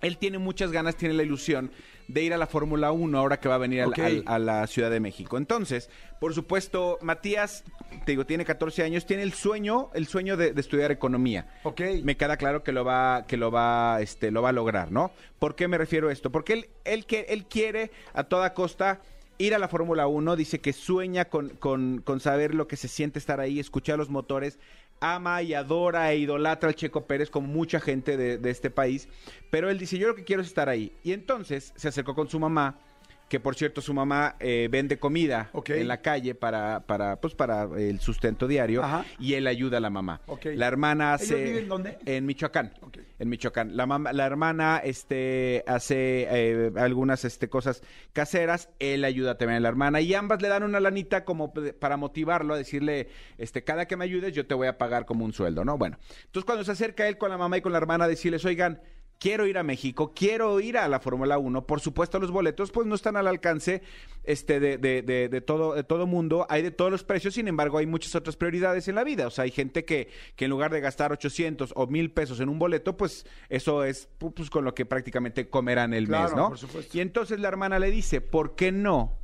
él 0.00 0.16
tiene 0.18 0.38
muchas 0.38 0.70
ganas, 0.72 0.96
tiene 0.96 1.14
la 1.14 1.22
ilusión 1.24 1.70
de 2.06 2.22
ir 2.22 2.32
a 2.32 2.38
la 2.38 2.46
Fórmula 2.46 2.90
1 2.92 3.18
ahora 3.18 3.38
que 3.38 3.48
va 3.48 3.56
a 3.56 3.58
venir 3.58 3.82
al- 3.82 3.88
Ok. 3.90 3.98
al- 3.98 4.22
a 4.26 4.38
la 4.38 4.66
Ciudad 4.66 4.90
de 4.90 4.98
México. 5.00 5.36
Entonces, 5.36 5.90
por 6.20 6.32
supuesto, 6.34 6.98
Matías, 7.02 7.64
te 8.06 8.12
digo, 8.12 8.24
tiene 8.24 8.44
14 8.46 8.82
años, 8.82 9.04
tiene 9.04 9.24
el 9.24 9.34
sueño, 9.34 9.90
el 9.92 10.06
sueño 10.06 10.36
de, 10.38 10.52
de 10.52 10.60
estudiar 10.60 10.90
economía. 10.90 11.48
Ok. 11.64 11.82
Me 12.04 12.16
queda 12.16 12.36
claro 12.38 12.62
que 12.62 12.72
lo 12.72 12.84
va, 12.84 13.24
que 13.28 13.36
lo 13.36 13.50
va, 13.50 14.00
este, 14.00 14.30
lo 14.30 14.40
va 14.40 14.48
a 14.50 14.52
lograr, 14.52 14.90
¿no? 14.90 15.10
¿Por 15.38 15.54
qué 15.54 15.68
me 15.68 15.76
refiero 15.76 16.08
a 16.08 16.12
esto? 16.12 16.30
Porque 16.32 16.54
él, 16.54 16.68
él, 16.84 17.04
que, 17.04 17.26
él 17.28 17.44
quiere 17.44 17.90
a 18.14 18.24
toda 18.24 18.54
costa 18.54 19.00
ir 19.38 19.54
a 19.54 19.59
la 19.59 19.68
Fórmula 19.68 20.07
1, 20.07 20.37
dice 20.37 20.61
que 20.61 20.73
sueña 20.73 21.26
con, 21.26 21.50
con, 21.50 22.02
con 22.02 22.21
saber 22.21 22.54
lo 22.54 22.66
que 22.68 22.76
se 22.76 22.88
siente 22.88 23.18
estar 23.18 23.40
ahí, 23.40 23.61
escuchar 23.61 23.97
los 23.97 24.11
motores, 24.11 24.59
ama 25.00 25.42
y 25.42 25.54
adora 25.54 26.12
e 26.12 26.18
idolatra 26.18 26.68
al 26.68 26.75
Checo 26.75 27.07
Pérez 27.07 27.30
como 27.30 27.47
mucha 27.47 27.80
gente 27.80 28.16
de, 28.16 28.38
de 28.38 28.50
este 28.50 28.71
país, 28.71 29.09
pero 29.50 29.71
él 29.71 29.78
dice, 29.78 29.97
yo 29.97 30.09
lo 30.09 30.16
que 30.16 30.25
quiero 30.25 30.42
es 30.42 30.49
estar 30.49 30.68
ahí. 30.68 30.92
Y 31.04 31.12
entonces 31.12 31.73
se 31.76 31.88
acercó 31.88 32.14
con 32.14 32.28
su 32.28 32.40
mamá, 32.40 32.80
que 33.28 33.40
por 33.40 33.54
cierto 33.54 33.80
su 33.80 33.92
mamá 33.92 34.37
eh, 34.40 34.68
vende 34.70 34.99
comida 34.99 35.50
en 35.66 35.88
la 35.88 36.00
calle 36.00 36.35
para, 36.35 36.80
para, 36.87 37.20
pues, 37.20 37.35
para 37.35 37.68
el 37.76 38.00
sustento 38.00 38.47
diario 38.47 38.82
Ajá. 38.82 39.04
y 39.18 39.35
él 39.35 39.47
ayuda 39.47 39.78
a 39.78 39.80
la 39.80 39.90
mamá. 39.90 40.20
La 40.44 40.66
hermana 40.66 41.14
¿Ellos 41.14 41.23
hace... 41.23 41.44
viven 41.44 41.68
dónde? 41.68 41.99
En 42.06 42.26
Michoacán. 42.26 42.73
En 43.18 43.28
Michoacán. 43.28 43.76
La, 43.76 43.87
mamá, 43.87 44.12
la 44.12 44.26
hermana 44.26 44.80
este, 44.82 45.62
hace 45.66 46.26
eh, 46.30 46.73
algunas 46.76 47.25
este, 47.25 47.49
cosas 47.49 47.82
caseras, 48.12 48.70
él 48.78 49.04
ayuda 49.04 49.37
también 49.37 49.58
a 49.58 49.61
la 49.61 49.68
hermana 49.68 50.00
y 50.00 50.14
ambas 50.14 50.40
le 50.40 50.49
dan 50.49 50.62
una 50.62 50.80
lanita 50.80 51.25
como 51.25 51.52
para 51.52 51.97
motivarlo 51.97 52.54
a 52.54 52.56
decirle, 52.56 53.08
este, 53.37 53.62
cada 53.64 53.87
que 53.87 53.97
me 53.97 54.04
ayudes 54.04 54.32
yo 54.35 54.47
te 54.47 54.54
voy 54.54 54.68
a 54.68 54.78
pagar 54.78 55.04
como 55.04 55.25
un 55.25 55.32
sueldo, 55.32 55.64
¿no? 55.64 55.76
Bueno, 55.76 55.99
entonces 56.25 56.44
cuando 56.44 56.64
se 56.64 56.73
acerca 56.73 57.06
él 57.08 57.18
con 57.18 57.30
la 57.30 57.38
mamá 57.38 57.58
y 57.58 57.61
con 57.61 57.73
la 57.73 57.78
hermana 57.78 58.08
decirles, 58.08 58.44
oigan, 58.44 58.80
quiero 59.18 59.46
ir 59.46 59.58
a 59.58 59.62
México, 59.64 60.12
quiero 60.14 60.60
ir 60.60 60.78
a 60.78 60.87
la 60.88 61.00
Fórmula 61.00 61.38
1, 61.38 61.66
por 61.66 61.80
supuesto 61.80 62.20
los 62.20 62.30
boletos 62.30 62.70
pues 62.70 62.87
no 62.87 62.94
están 62.94 63.16
al 63.16 63.26
alcance 63.26 63.82
este, 64.22 64.60
de, 64.60 64.78
de, 64.78 65.02
de, 65.02 65.28
de 65.28 65.40
todo, 65.40 65.75
de 65.75 65.82
todo 65.82 66.06
mundo, 66.06 66.46
hay 66.48 66.62
de 66.62 66.70
todos 66.70 66.90
los 66.92 67.02
precios, 67.02 67.34
sin 67.34 67.48
embargo 67.48 67.78
hay 67.78 67.87
muchas 67.87 68.14
otras 68.14 68.37
prioridades 68.37 68.87
en 68.87 68.94
la 68.94 69.02
vida, 69.02 69.26
o 69.26 69.30
sea, 69.30 69.44
hay 69.44 69.50
gente 69.50 69.84
que, 69.84 70.08
que 70.37 70.44
en 70.44 70.50
lugar 70.52 70.70
de 70.70 70.80
gastar 70.80 71.10
800 71.12 71.72
o 71.75 71.87
1000 71.88 72.12
pesos 72.12 72.38
en 72.40 72.48
un 72.48 72.58
boleto, 72.60 72.96
pues 72.96 73.26
eso 73.48 73.82
es 73.84 74.08
pu- 74.20 74.32
pues, 74.34 74.50
con 74.50 74.64
lo 74.64 74.75
que 74.75 74.87
prácticamente 74.87 75.48
comerán 75.48 75.94
el 75.94 76.06
Claro, 76.06 76.25
mes, 76.28 76.37
¿no? 76.37 76.48
por 76.48 76.58
supuesto. 76.58 76.96
Y 76.96 77.00
entonces 77.00 77.40
la 77.40 77.48
hermana 77.48 77.78
le 77.80 77.90
dice, 77.90 78.20
¿por 78.20 78.54
qué 78.54 78.70
no 78.70 79.18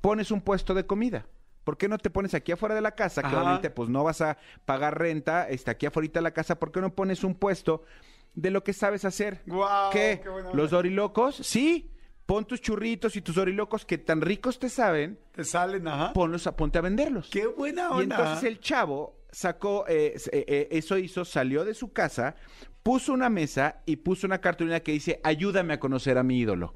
pones 0.00 0.30
un 0.30 0.40
puesto 0.40 0.74
de 0.74 0.86
comida? 0.86 1.26
¿Por 1.64 1.76
qué 1.76 1.88
no 1.88 1.98
te 1.98 2.10
pones 2.10 2.32
aquí 2.34 2.52
afuera 2.52 2.74
de 2.74 2.80
la 2.80 2.94
casa? 2.94 3.20
Que 3.22 3.28
Ajá. 3.28 3.38
obviamente 3.42 3.70
pues 3.70 3.88
no 3.90 4.02
vas 4.02 4.20
a 4.22 4.38
pagar 4.64 4.98
renta, 4.98 5.48
está 5.48 5.72
aquí 5.72 5.86
afuera 5.86 6.08
de 6.12 6.20
la 6.22 6.30
casa, 6.32 6.58
¿por 6.58 6.72
qué 6.72 6.80
no 6.80 6.94
pones 6.94 7.22
un 7.22 7.34
puesto 7.34 7.84
de 8.34 8.50
lo 8.50 8.62
que 8.64 8.72
sabes 8.72 9.04
hacer? 9.04 9.42
Guau, 9.46 9.90
¿Qué? 9.92 10.20
qué 10.22 10.28
buena 10.28 10.48
onda. 10.50 10.62
¿Los 10.62 10.70
dorilocos? 10.70 11.36
Sí. 11.36 11.90
Pon 12.26 12.44
tus 12.44 12.60
churritos 12.60 13.16
y 13.16 13.22
tus 13.22 13.34
dorilocos 13.34 13.84
que 13.84 13.98
tan 13.98 14.20
ricos 14.20 14.60
te 14.60 14.68
saben, 14.68 15.18
Te 15.32 15.42
salen, 15.42 15.88
ajá. 15.88 16.12
ponlos 16.12 16.46
a, 16.46 16.54
ponte 16.56 16.78
a 16.78 16.80
venderlos. 16.80 17.28
Qué 17.28 17.46
buena 17.48 17.88
Y 17.90 18.02
onda. 18.02 18.16
entonces 18.16 18.44
el 18.44 18.60
chavo 18.60 19.16
sacó, 19.32 19.84
eh, 19.88 20.14
eh, 20.30 20.44
eh, 20.46 20.68
eso 20.70 20.96
hizo, 20.96 21.24
salió 21.24 21.64
de 21.64 21.74
su 21.74 21.92
casa, 21.92 22.36
puso 22.84 23.12
una 23.12 23.28
mesa 23.28 23.82
y 23.84 23.96
puso 23.96 24.28
una 24.28 24.40
cartulina 24.40 24.78
que 24.78 24.92
dice, 24.92 25.20
ayúdame 25.24 25.74
a 25.74 25.80
conocer 25.80 26.18
a 26.18 26.22
mi 26.22 26.38
ídolo. 26.38 26.74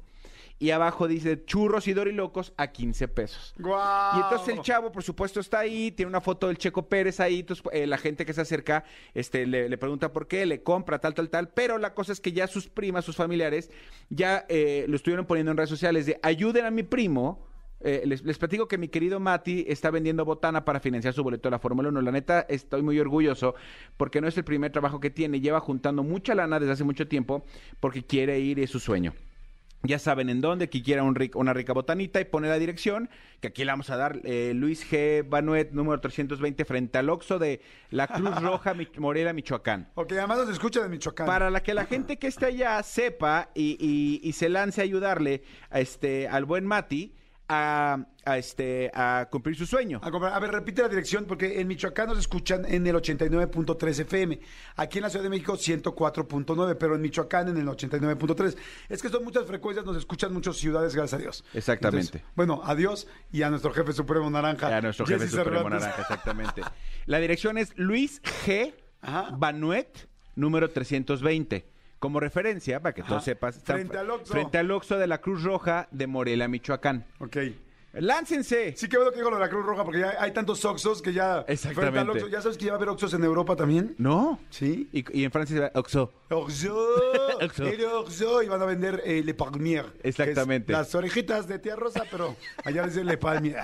Y 0.57 0.71
abajo 0.71 1.09
dice, 1.09 1.43
churros 1.45 1.87
y 1.87 1.93
dorilocos 1.93 2.53
a 2.55 2.67
15 2.67 3.09
pesos. 3.09 3.53
Y 3.57 4.21
entonces 4.21 4.55
el 4.55 4.61
chavo, 4.61 4.89
por 4.89 5.03
supuesto, 5.03 5.41
está 5.41 5.59
ahí, 5.59 5.91
tiene 5.91 6.09
una 6.09 6.21
foto 6.21 6.47
del 6.47 6.57
Checo 6.57 6.87
Pérez 6.87 7.19
ahí, 7.19 7.39
entonces 7.41 7.65
eh, 7.73 7.85
la 7.85 7.97
gente 7.97 8.25
que 8.25 8.33
se 8.33 8.39
acerca 8.39 8.85
este, 9.13 9.45
le, 9.45 9.67
le 9.67 9.77
pregunta 9.77 10.13
por 10.13 10.27
qué, 10.27 10.45
le 10.45 10.63
compra, 10.63 10.99
tal, 10.99 11.13
tal, 11.13 11.29
tal, 11.29 11.49
pero 11.49 11.77
la 11.77 11.93
cosa 11.93 12.13
es 12.13 12.21
que 12.21 12.31
ya 12.31 12.47
sus 12.47 12.69
primas, 12.69 13.03
sus 13.03 13.17
familiares, 13.17 13.69
ya 14.09 14.45
eh, 14.47 14.85
lo 14.87 14.95
estuvieron 14.95 15.25
poniendo 15.25 15.51
en 15.51 15.57
redes 15.57 15.69
sociales 15.69 16.05
de 16.05 16.19
ayuden 16.23 16.65
a 16.65 16.71
mi 16.71 16.83
primo. 16.83 17.45
Eh, 17.81 18.03
les, 18.05 18.23
les 18.23 18.37
platico 18.37 18.67
que 18.67 18.77
mi 18.77 18.87
querido 18.87 19.19
Mati 19.19 19.65
está 19.67 19.91
vendiendo 19.91 20.23
botana 20.23 20.63
para 20.63 20.79
financiar 20.79 21.13
su 21.13 21.21
boleto 21.21 21.49
de 21.49 21.51
la 21.51 21.59
Fórmula 21.59 21.89
1. 21.89 22.01
La 22.01 22.11
neta, 22.11 22.45
estoy 22.47 22.81
muy 22.81 22.97
orgulloso 22.97 23.53
porque 23.97 24.21
no 24.21 24.27
es 24.27 24.37
el 24.37 24.45
primer 24.45 24.71
trabajo 24.71 25.01
que 25.01 25.09
tiene. 25.09 25.41
Lleva 25.41 25.59
juntando 25.59 26.01
mucha 26.01 26.33
lana 26.33 26.59
desde 26.59 26.71
hace 26.71 26.83
mucho 26.85 27.07
tiempo 27.07 27.43
porque 27.81 28.03
quiere 28.03 28.39
ir 28.39 28.57
y 28.57 28.63
es 28.63 28.71
su 28.71 28.79
sueño. 28.79 29.13
Ya 29.87 29.99
saben 29.99 30.29
en 30.29 30.41
dónde, 30.41 30.69
que 30.69 30.81
quiera 30.81 31.03
un 31.03 31.15
ric- 31.15 31.35
una 31.35 31.53
rica 31.53 31.73
botanita 31.73 32.19
y 32.21 32.25
pone 32.25 32.47
la 32.47 32.57
dirección, 32.59 33.09
que 33.41 33.49
aquí 33.49 33.63
le 33.65 33.71
vamos 33.71 33.89
a 33.89 33.97
dar 33.97 34.19
eh, 34.23 34.53
Luis 34.55 34.89
G. 34.89 35.27
Banuet, 35.27 35.71
número 35.71 35.99
320, 35.99 36.65
frente 36.65 36.97
al 36.97 37.09
Oxo 37.09 37.39
de 37.39 37.61
la 37.91 38.07
Cruz 38.07 38.35
Roja, 38.41 38.73
Mich- 38.73 38.97
Morelia, 38.97 39.33
Michoacán. 39.33 39.89
Ok, 39.95 40.11
además 40.13 40.39
nos 40.39 40.49
escucha 40.49 40.81
de 40.81 40.89
Michoacán. 40.89 41.27
Para 41.27 41.49
la 41.49 41.61
que 41.61 41.73
la 41.73 41.85
gente 41.85 42.17
que 42.17 42.27
esté 42.27 42.45
allá 42.47 42.81
sepa 42.83 43.49
y, 43.53 43.77
y- 43.79 44.27
y 44.27 44.33
se 44.33 44.49
lance 44.49 44.81
a 44.81 44.83
ayudarle 44.83 45.43
a 45.69 45.79
este, 45.79 46.27
al 46.27 46.45
buen 46.45 46.65
Mati 46.65 47.13
a, 47.47 48.05
a, 48.25 48.37
este, 48.37 48.89
a 48.93 49.27
cumplir 49.31 49.55
su 49.55 49.65
sueño. 49.65 49.99
A, 50.03 50.09
comprar- 50.11 50.33
a 50.33 50.39
ver, 50.39 50.51
repite 50.51 50.81
la 50.81 50.89
dirección, 50.89 51.25
porque 51.25 51.59
en 51.61 51.67
Michoacán 51.67 52.07
nos 52.07 52.17
escuchan 52.17 52.65
en 52.65 52.85
el 52.87 52.95
89.3 52.95 53.99
FM. 53.99 54.39
Aquí 54.77 54.97
en 54.97 55.03
la 55.03 55.09
Ciudad 55.09 55.23
de 55.23 55.29
México, 55.29 55.53
104.9, 55.53 56.75
pero 56.79 56.95
en 56.95 57.01
Michoacán 57.01 57.49
en 57.49 57.57
el 57.57 57.67
89.3. 57.67 58.55
Es 58.89 59.01
que 59.01 59.09
son 59.09 59.23
muchas 59.23 59.45
frecuencias, 59.45 59.85
nos 59.85 59.97
escuchan 59.97 60.33
muchas 60.33 60.55
ciudades, 60.57 60.95
gracias 60.95 61.19
a 61.19 61.21
Dios. 61.21 61.43
Exactamente. 61.53 62.23
bueno, 62.35 62.61
a 62.63 62.73
Dios 62.75 63.07
y 63.31 63.43
a 63.43 63.49
nuestro 63.49 63.73
jefe 63.73 63.93
supremo 63.93 64.29
naranja. 64.29 64.75
A 64.75 64.81
nuestro 64.81 65.05
jefe 65.05 65.19
Jesse 65.25 65.31
supremo 65.35 65.57
Cervantes. 65.69 65.81
naranja, 65.81 66.01
exactamente. 66.09 66.61
La 67.05 67.19
dirección 67.19 67.57
es 67.57 67.73
Luis 67.77 68.21
G. 68.45 68.73
Ajá. 69.01 69.29
Banuet, 69.37 70.07
número 70.35 70.69
320. 70.69 71.74
Como 71.99 72.19
referencia, 72.19 72.79
para 72.81 72.93
que 72.93 73.01
tú 73.01 73.13
Ajá. 73.15 73.21
sepas, 73.21 73.57
está 73.57 73.73
Frente 73.73 73.97
al 73.97 74.09
Oxxo. 74.11 74.33
frente 74.33 74.57
al 74.57 74.69
Oxxo 74.71 74.97
de 74.97 75.07
la 75.07 75.19
Cruz 75.21 75.43
Roja 75.43 75.87
de 75.91 76.07
Morelia, 76.07 76.47
Michoacán. 76.47 77.05
Ok. 77.19 77.37
¡Láncense! 77.99 78.73
Sí, 78.75 78.87
que 78.89 78.97
bueno 78.97 79.11
que 79.11 79.17
digo 79.17 79.29
lo 79.29 79.37
de 79.37 79.43
la 79.43 79.49
Cruz 79.49 79.65
Roja, 79.65 79.83
porque 79.83 79.99
ya 79.99 80.15
hay 80.19 80.31
tantos 80.31 80.63
Oxos 80.65 81.01
que 81.01 81.13
ya... 81.13 81.45
Exactamente. 81.47 81.81
frente 81.81 81.99
al 81.99 82.09
Oxxo. 82.09 82.27
¿Ya 82.27 82.41
sabes 82.41 82.57
que 82.57 82.65
ya 82.65 82.71
va 82.71 82.75
a 82.75 82.77
haber 82.77 82.89
Oxos 82.89 83.13
en 83.13 83.23
Europa 83.23 83.55
también? 83.55 83.95
¿No? 83.97 84.39
Sí. 84.49 84.89
Y, 84.91 85.19
y 85.19 85.23
en 85.23 85.31
Francia 85.31 85.71
se 85.71 85.79
Oxxo. 85.79 86.11
Oxo, 86.29 86.77
Oxxo. 87.41 87.63
el 87.67 87.85
Oxo, 87.85 88.43
y 88.43 88.47
van 88.47 88.61
a 88.61 88.65
vender 88.65 89.01
eh, 89.05 89.21
Le 89.23 89.33
Palmier. 89.33 89.85
Exactamente. 90.03 90.73
las 90.73 90.93
orejitas 90.95 91.47
de 91.47 91.59
tía 91.59 91.75
Rosa, 91.75 92.03
pero 92.09 92.35
allá 92.63 92.85
dicen 92.85 93.05
Le 93.05 93.17
Palmier. 93.17 93.61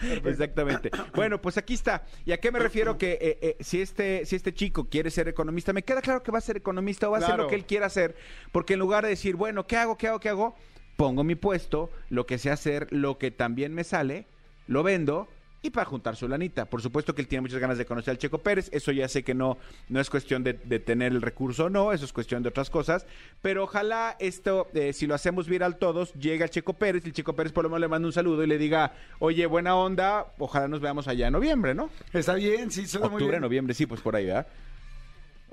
Exactamente. 0.24 0.90
Bueno, 1.14 1.40
pues 1.40 1.56
aquí 1.56 1.74
está. 1.74 2.04
¿Y 2.24 2.32
a 2.32 2.38
qué 2.38 2.50
me 2.50 2.58
refiero? 2.58 2.98
Que 2.98 3.12
eh, 3.20 3.38
eh, 3.40 3.56
si, 3.60 3.80
este, 3.80 4.26
si 4.26 4.36
este 4.36 4.52
chico 4.52 4.88
quiere 4.88 5.10
ser 5.10 5.28
economista, 5.28 5.72
me 5.72 5.82
queda 5.82 6.02
claro 6.02 6.22
que 6.22 6.30
va 6.32 6.38
a 6.38 6.42
ser 6.42 6.56
economista 6.56 7.08
o 7.08 7.12
va 7.12 7.18
a 7.18 7.20
hacer 7.20 7.28
Claro. 7.30 7.44
lo 7.44 7.48
que 7.48 7.54
él 7.56 7.64
quiera 7.64 7.86
hacer. 7.86 8.14
Porque 8.52 8.74
en 8.74 8.80
lugar 8.80 9.04
de 9.04 9.10
decir, 9.10 9.36
bueno, 9.36 9.66
¿qué 9.66 9.76
hago? 9.76 9.96
¿Qué 9.96 10.08
hago? 10.08 10.20
¿Qué 10.20 10.28
hago? 10.28 10.54
Pongo 10.96 11.24
mi 11.24 11.34
puesto, 11.34 11.90
lo 12.10 12.26
que 12.26 12.38
sé 12.38 12.50
hacer, 12.50 12.86
lo 12.90 13.18
que 13.18 13.30
también 13.30 13.74
me 13.74 13.84
sale, 13.84 14.26
lo 14.66 14.82
vendo. 14.82 15.28
Y 15.62 15.70
para 15.70 15.86
juntar 15.86 16.14
su 16.14 16.28
lanita. 16.28 16.66
Por 16.66 16.82
supuesto 16.82 17.14
que 17.14 17.22
él 17.22 17.26
tiene 17.26 17.40
muchas 17.40 17.58
ganas 17.58 17.78
de 17.78 17.86
conocer 17.86 18.10
al 18.12 18.18
Checo 18.18 18.36
Pérez. 18.36 18.68
Eso 18.70 18.92
ya 18.92 19.08
sé 19.08 19.22
que 19.22 19.32
no, 19.32 19.56
no 19.88 19.98
es 19.98 20.10
cuestión 20.10 20.44
de, 20.44 20.52
de 20.52 20.78
tener 20.78 21.10
el 21.12 21.22
recurso 21.22 21.64
o 21.64 21.70
no. 21.70 21.94
Eso 21.94 22.04
es 22.04 22.12
cuestión 22.12 22.42
de 22.42 22.50
otras 22.50 22.68
cosas. 22.68 23.06
Pero 23.40 23.64
ojalá 23.64 24.14
esto, 24.18 24.68
eh, 24.74 24.92
si 24.92 25.06
lo 25.06 25.14
hacemos 25.14 25.48
viral 25.48 25.78
todos, 25.78 26.12
llegue 26.16 26.44
al 26.44 26.50
Checo 26.50 26.74
Pérez. 26.74 27.04
Y 27.06 27.08
el 27.08 27.14
Checo 27.14 27.34
Pérez 27.34 27.52
por 27.54 27.64
lo 27.64 27.70
menos 27.70 27.80
le 27.80 27.88
manda 27.88 28.06
un 28.06 28.12
saludo 28.12 28.44
y 28.44 28.46
le 28.46 28.58
diga, 28.58 28.92
oye, 29.20 29.46
buena 29.46 29.74
onda. 29.74 30.26
Ojalá 30.36 30.68
nos 30.68 30.80
veamos 30.80 31.08
allá 31.08 31.28
en 31.28 31.32
noviembre, 31.32 31.74
¿no? 31.74 31.88
Está 32.12 32.34
bien, 32.34 32.70
sí, 32.70 32.86
suena 32.86 33.06
muy 33.06 33.14
Octubre, 33.14 33.32
bien. 33.36 33.40
noviembre, 33.40 33.72
sí, 33.72 33.86
pues 33.86 34.02
por 34.02 34.16
ahí, 34.16 34.26
¿verdad? 34.26 34.46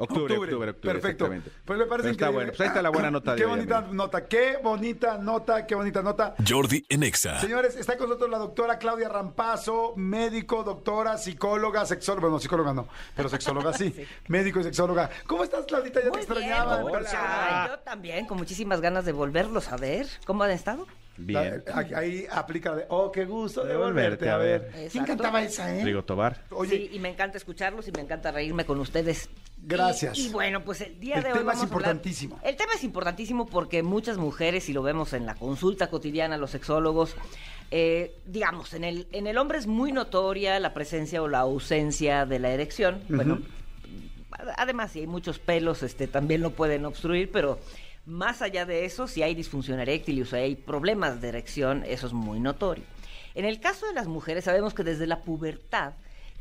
Octubre, 0.01 0.37
octubre, 0.37 0.69
octubre. 0.71 0.73
Perfecto. 0.73 1.29
Pues 1.65 1.79
me 1.79 1.85
parece 1.85 1.87
Pero 1.87 1.95
está 1.95 2.09
increíble. 2.09 2.33
bueno. 2.35 2.47
Pues 2.51 2.61
ahí 2.61 2.67
está 2.67 2.81
la 2.81 2.89
buena 2.89 3.11
nota 3.11 3.31
de 3.33 3.37
Qué 3.37 3.45
bonita 3.45 3.81
nota, 3.91 4.27
qué 4.27 4.57
bonita 4.63 5.17
nota, 5.17 5.67
qué 5.67 5.75
bonita 5.75 6.01
nota. 6.01 6.35
Jordi 6.47 6.85
en 6.89 7.03
Exa. 7.03 7.39
Señores, 7.39 7.75
está 7.75 7.97
con 7.97 8.07
nosotros 8.09 8.29
la 8.29 8.37
doctora 8.39 8.77
Claudia 8.79 9.09
Rampazo, 9.09 9.93
médico, 9.95 10.63
doctora, 10.63 11.17
psicóloga, 11.17 11.85
sexóloga. 11.85 12.21
Bueno, 12.27 12.39
psicóloga 12.39 12.73
no, 12.73 12.87
pero 13.15 13.29
sexóloga 13.29 13.73
sí. 13.73 13.93
Médico 14.27 14.59
y 14.59 14.63
sexóloga. 14.63 15.09
¿Cómo 15.27 15.43
estás, 15.43 15.65
Claudita? 15.65 15.99
Ya 15.99 16.11
te 16.11 16.17
bien, 16.17 16.19
extrañaba. 16.19 17.67
yo 17.69 17.79
también, 17.79 18.25
con 18.25 18.37
muchísimas 18.37 18.81
ganas 18.81 19.05
de 19.05 19.11
volverlos 19.11 19.71
a 19.71 19.77
ver. 19.77 20.07
¿Cómo 20.25 20.43
han 20.43 20.51
estado? 20.51 20.87
Bien. 21.25 21.63
La- 21.67 21.77
ahí, 21.77 21.93
ahí 21.93 22.25
aplica 22.31 22.75
de, 22.75 22.85
oh, 22.89 23.11
qué 23.11 23.25
gusto 23.25 23.63
de 23.63 23.75
volverte 23.77 24.29
a 24.29 24.37
ver. 24.37 24.61
ver. 24.61 24.71
¿Quién 24.71 24.83
Exacto. 24.85 25.07
cantaba 25.07 25.43
esa, 25.43 25.75
eh? 25.75 25.83
Rigo 25.83 26.03
Tobar. 26.03 26.43
Oye, 26.51 26.77
sí, 26.77 26.89
y 26.93 26.99
me 26.99 27.09
encanta 27.09 27.37
escucharlos 27.37 27.87
y 27.87 27.91
me 27.91 28.01
encanta 28.01 28.31
reírme 28.31 28.65
con 28.65 28.79
ustedes. 28.79 29.29
Gracias. 29.63 30.17
Y, 30.17 30.27
y 30.27 30.29
bueno, 30.29 30.63
pues 30.63 30.81
el 30.81 30.99
día 30.99 31.17
El 31.17 31.23
de 31.23 31.31
hoy 31.33 31.37
tema 31.39 31.51
es 31.53 31.59
hablar- 31.59 31.67
importantísimo. 31.71 32.39
el 32.43 32.55
tema 32.55 32.73
es 32.73 32.83
importantísimo 32.83 33.45
porque 33.45 33.83
muchas 33.83 34.17
mujeres, 34.17 34.67
y 34.69 34.73
lo 34.73 34.81
vemos 34.81 35.13
en 35.13 35.25
la 35.25 35.35
consulta 35.35 35.87
cotidiana, 35.89 36.37
los 36.37 36.51
sexólogos, 36.51 37.15
eh, 37.69 38.15
digamos, 38.25 38.73
en 38.73 38.83
el, 38.83 39.07
en 39.11 39.27
el 39.27 39.37
hombre 39.37 39.57
es 39.59 39.67
muy 39.67 39.91
notoria 39.91 40.59
la 40.59 40.73
presencia 40.73 41.21
o 41.21 41.27
la 41.27 41.39
ausencia 41.39 42.25
de 42.25 42.39
la 42.39 42.49
erección. 42.49 43.01
Bueno, 43.07 43.39
ad- 44.31 44.49
además, 44.57 44.91
si 44.91 44.99
hay 45.01 45.07
muchos 45.07 45.39
pelos, 45.39 45.83
este, 45.83 46.07
también 46.07 46.41
lo 46.41 46.51
pueden 46.51 46.83
obstruir, 46.85 47.31
pero 47.31 47.59
más 48.05 48.41
allá 48.41 48.65
de 48.65 48.85
eso, 48.85 49.07
si 49.07 49.23
hay 49.23 49.35
disfunción 49.35 49.79
eréctil 49.79 50.21
o 50.21 50.25
si 50.25 50.35
hay 50.35 50.55
problemas 50.55 51.21
de 51.21 51.29
erección, 51.29 51.83
eso 51.85 52.07
es 52.07 52.13
muy 52.13 52.39
notorio. 52.39 52.83
En 53.35 53.45
el 53.45 53.59
caso 53.59 53.87
de 53.87 53.93
las 53.93 54.07
mujeres, 54.07 54.45
sabemos 54.45 54.73
que 54.73 54.83
desde 54.83 55.07
la 55.07 55.21
pubertad 55.21 55.93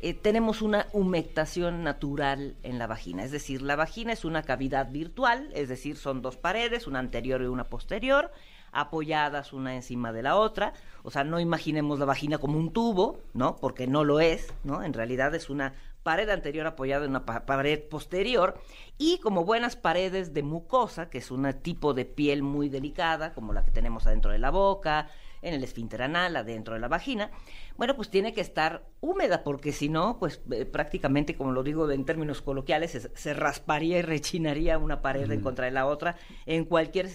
eh, 0.03 0.15
tenemos 0.15 0.63
una 0.63 0.87
humectación 0.93 1.83
natural 1.83 2.55
en 2.63 2.79
la 2.79 2.87
vagina. 2.87 3.23
Es 3.23 3.31
decir, 3.31 3.61
la 3.61 3.75
vagina 3.75 4.13
es 4.13 4.25
una 4.25 4.41
cavidad 4.41 4.89
virtual, 4.91 5.49
es 5.53 5.69
decir, 5.69 5.95
son 5.95 6.23
dos 6.23 6.37
paredes, 6.37 6.87
una 6.87 6.99
anterior 6.99 7.41
y 7.43 7.45
una 7.45 7.65
posterior, 7.65 8.31
apoyadas 8.71 9.53
una 9.53 9.75
encima 9.75 10.11
de 10.11 10.23
la 10.23 10.37
otra. 10.37 10.73
O 11.03 11.11
sea, 11.11 11.23
no 11.23 11.39
imaginemos 11.39 11.99
la 11.99 12.05
vagina 12.05 12.39
como 12.39 12.57
un 12.57 12.73
tubo, 12.73 13.21
¿no? 13.33 13.57
Porque 13.57 13.85
no 13.85 14.03
lo 14.03 14.19
es, 14.19 14.51
¿no? 14.63 14.83
En 14.83 14.93
realidad 14.93 15.35
es 15.35 15.51
una 15.51 15.75
pared 16.03 16.29
anterior 16.29 16.65
apoyada 16.67 17.05
en 17.05 17.11
una 17.11 17.25
pa- 17.25 17.45
pared 17.45 17.81
posterior 17.89 18.59
y 18.97 19.19
como 19.19 19.45
buenas 19.45 19.75
paredes 19.75 20.33
de 20.33 20.43
mucosa, 20.43 21.09
que 21.09 21.19
es 21.19 21.31
un 21.31 21.51
tipo 21.61 21.93
de 21.93 22.05
piel 22.05 22.43
muy 22.43 22.69
delicada, 22.69 23.33
como 23.33 23.53
la 23.53 23.63
que 23.63 23.71
tenemos 23.71 24.07
adentro 24.07 24.31
de 24.31 24.39
la 24.39 24.51
boca, 24.51 25.09
en 25.41 25.53
el 25.53 25.63
esfínter 25.63 26.01
anal, 26.01 26.35
adentro 26.35 26.73
de 26.73 26.79
la 26.79 26.87
vagina, 26.87 27.31
bueno, 27.77 27.95
pues 27.95 28.09
tiene 28.09 28.33
que 28.33 28.41
estar 28.41 28.83
húmeda, 28.99 29.43
porque 29.43 29.71
si 29.71 29.89
no, 29.89 30.19
pues 30.19 30.41
eh, 30.51 30.65
prácticamente, 30.65 31.35
como 31.35 31.51
lo 31.51 31.63
digo 31.63 31.89
en 31.89 32.05
términos 32.05 32.41
coloquiales, 32.41 32.91
se, 32.91 33.15
se 33.15 33.33
rasparía 33.33 33.99
y 33.99 34.01
rechinaría 34.01 34.77
una 34.77 35.01
pared 35.01 35.29
en 35.31 35.41
contra 35.41 35.65
de 35.65 35.71
la 35.71 35.87
otra 35.87 36.15
en 36.45 36.65
cualquier, 36.65 37.09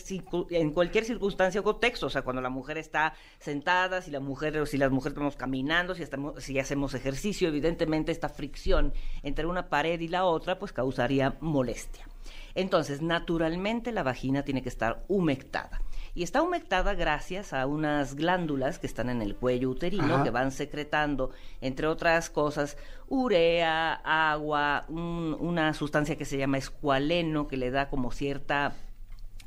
en 0.50 0.72
cualquier 0.72 1.04
circunstancia 1.04 1.60
o 1.60 1.64
contexto. 1.64 2.06
O 2.06 2.10
sea, 2.10 2.22
cuando 2.22 2.42
la 2.42 2.50
mujer 2.50 2.78
está 2.78 3.14
sentada, 3.38 4.02
si 4.02 4.10
la 4.10 4.20
mujer, 4.20 4.58
o 4.58 4.66
si 4.66 4.76
las 4.76 4.90
mujeres 4.90 5.12
estamos 5.12 5.36
caminando, 5.36 5.94
si, 5.94 6.02
estamos, 6.02 6.42
si 6.42 6.58
hacemos 6.58 6.94
ejercicio, 6.94 7.48
evidentemente 7.48 8.12
esta 8.12 8.28
fricción 8.28 8.92
entre 9.22 9.46
una 9.46 9.68
pared 9.68 10.00
y 10.00 10.08
la 10.08 10.24
otra, 10.24 10.58
pues 10.58 10.72
causaría 10.72 11.36
molestia. 11.40 12.06
Entonces, 12.54 13.02
naturalmente 13.02 13.92
la 13.92 14.02
vagina 14.02 14.42
tiene 14.42 14.62
que 14.62 14.68
estar 14.68 15.04
humectada. 15.08 15.80
Y 16.16 16.22
está 16.22 16.40
humectada 16.40 16.94
gracias 16.94 17.52
a 17.52 17.66
unas 17.66 18.14
glándulas 18.16 18.78
que 18.78 18.86
están 18.86 19.10
en 19.10 19.20
el 19.20 19.36
cuello 19.36 19.68
uterino 19.68 20.14
Ajá. 20.14 20.24
que 20.24 20.30
van 20.30 20.50
secretando, 20.50 21.30
entre 21.60 21.86
otras 21.86 22.30
cosas, 22.30 22.78
urea, 23.08 23.92
agua, 24.02 24.86
un- 24.88 25.36
una 25.38 25.74
sustancia 25.74 26.16
que 26.16 26.24
se 26.24 26.38
llama 26.38 26.56
escualeno 26.56 27.46
que 27.46 27.58
le 27.58 27.70
da 27.70 27.90
como 27.90 28.10
cierta 28.12 28.72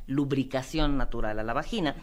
lubricación 0.05 0.95
natural 0.95 1.39
a 1.39 1.43
la 1.43 1.53
vagina. 1.53 1.95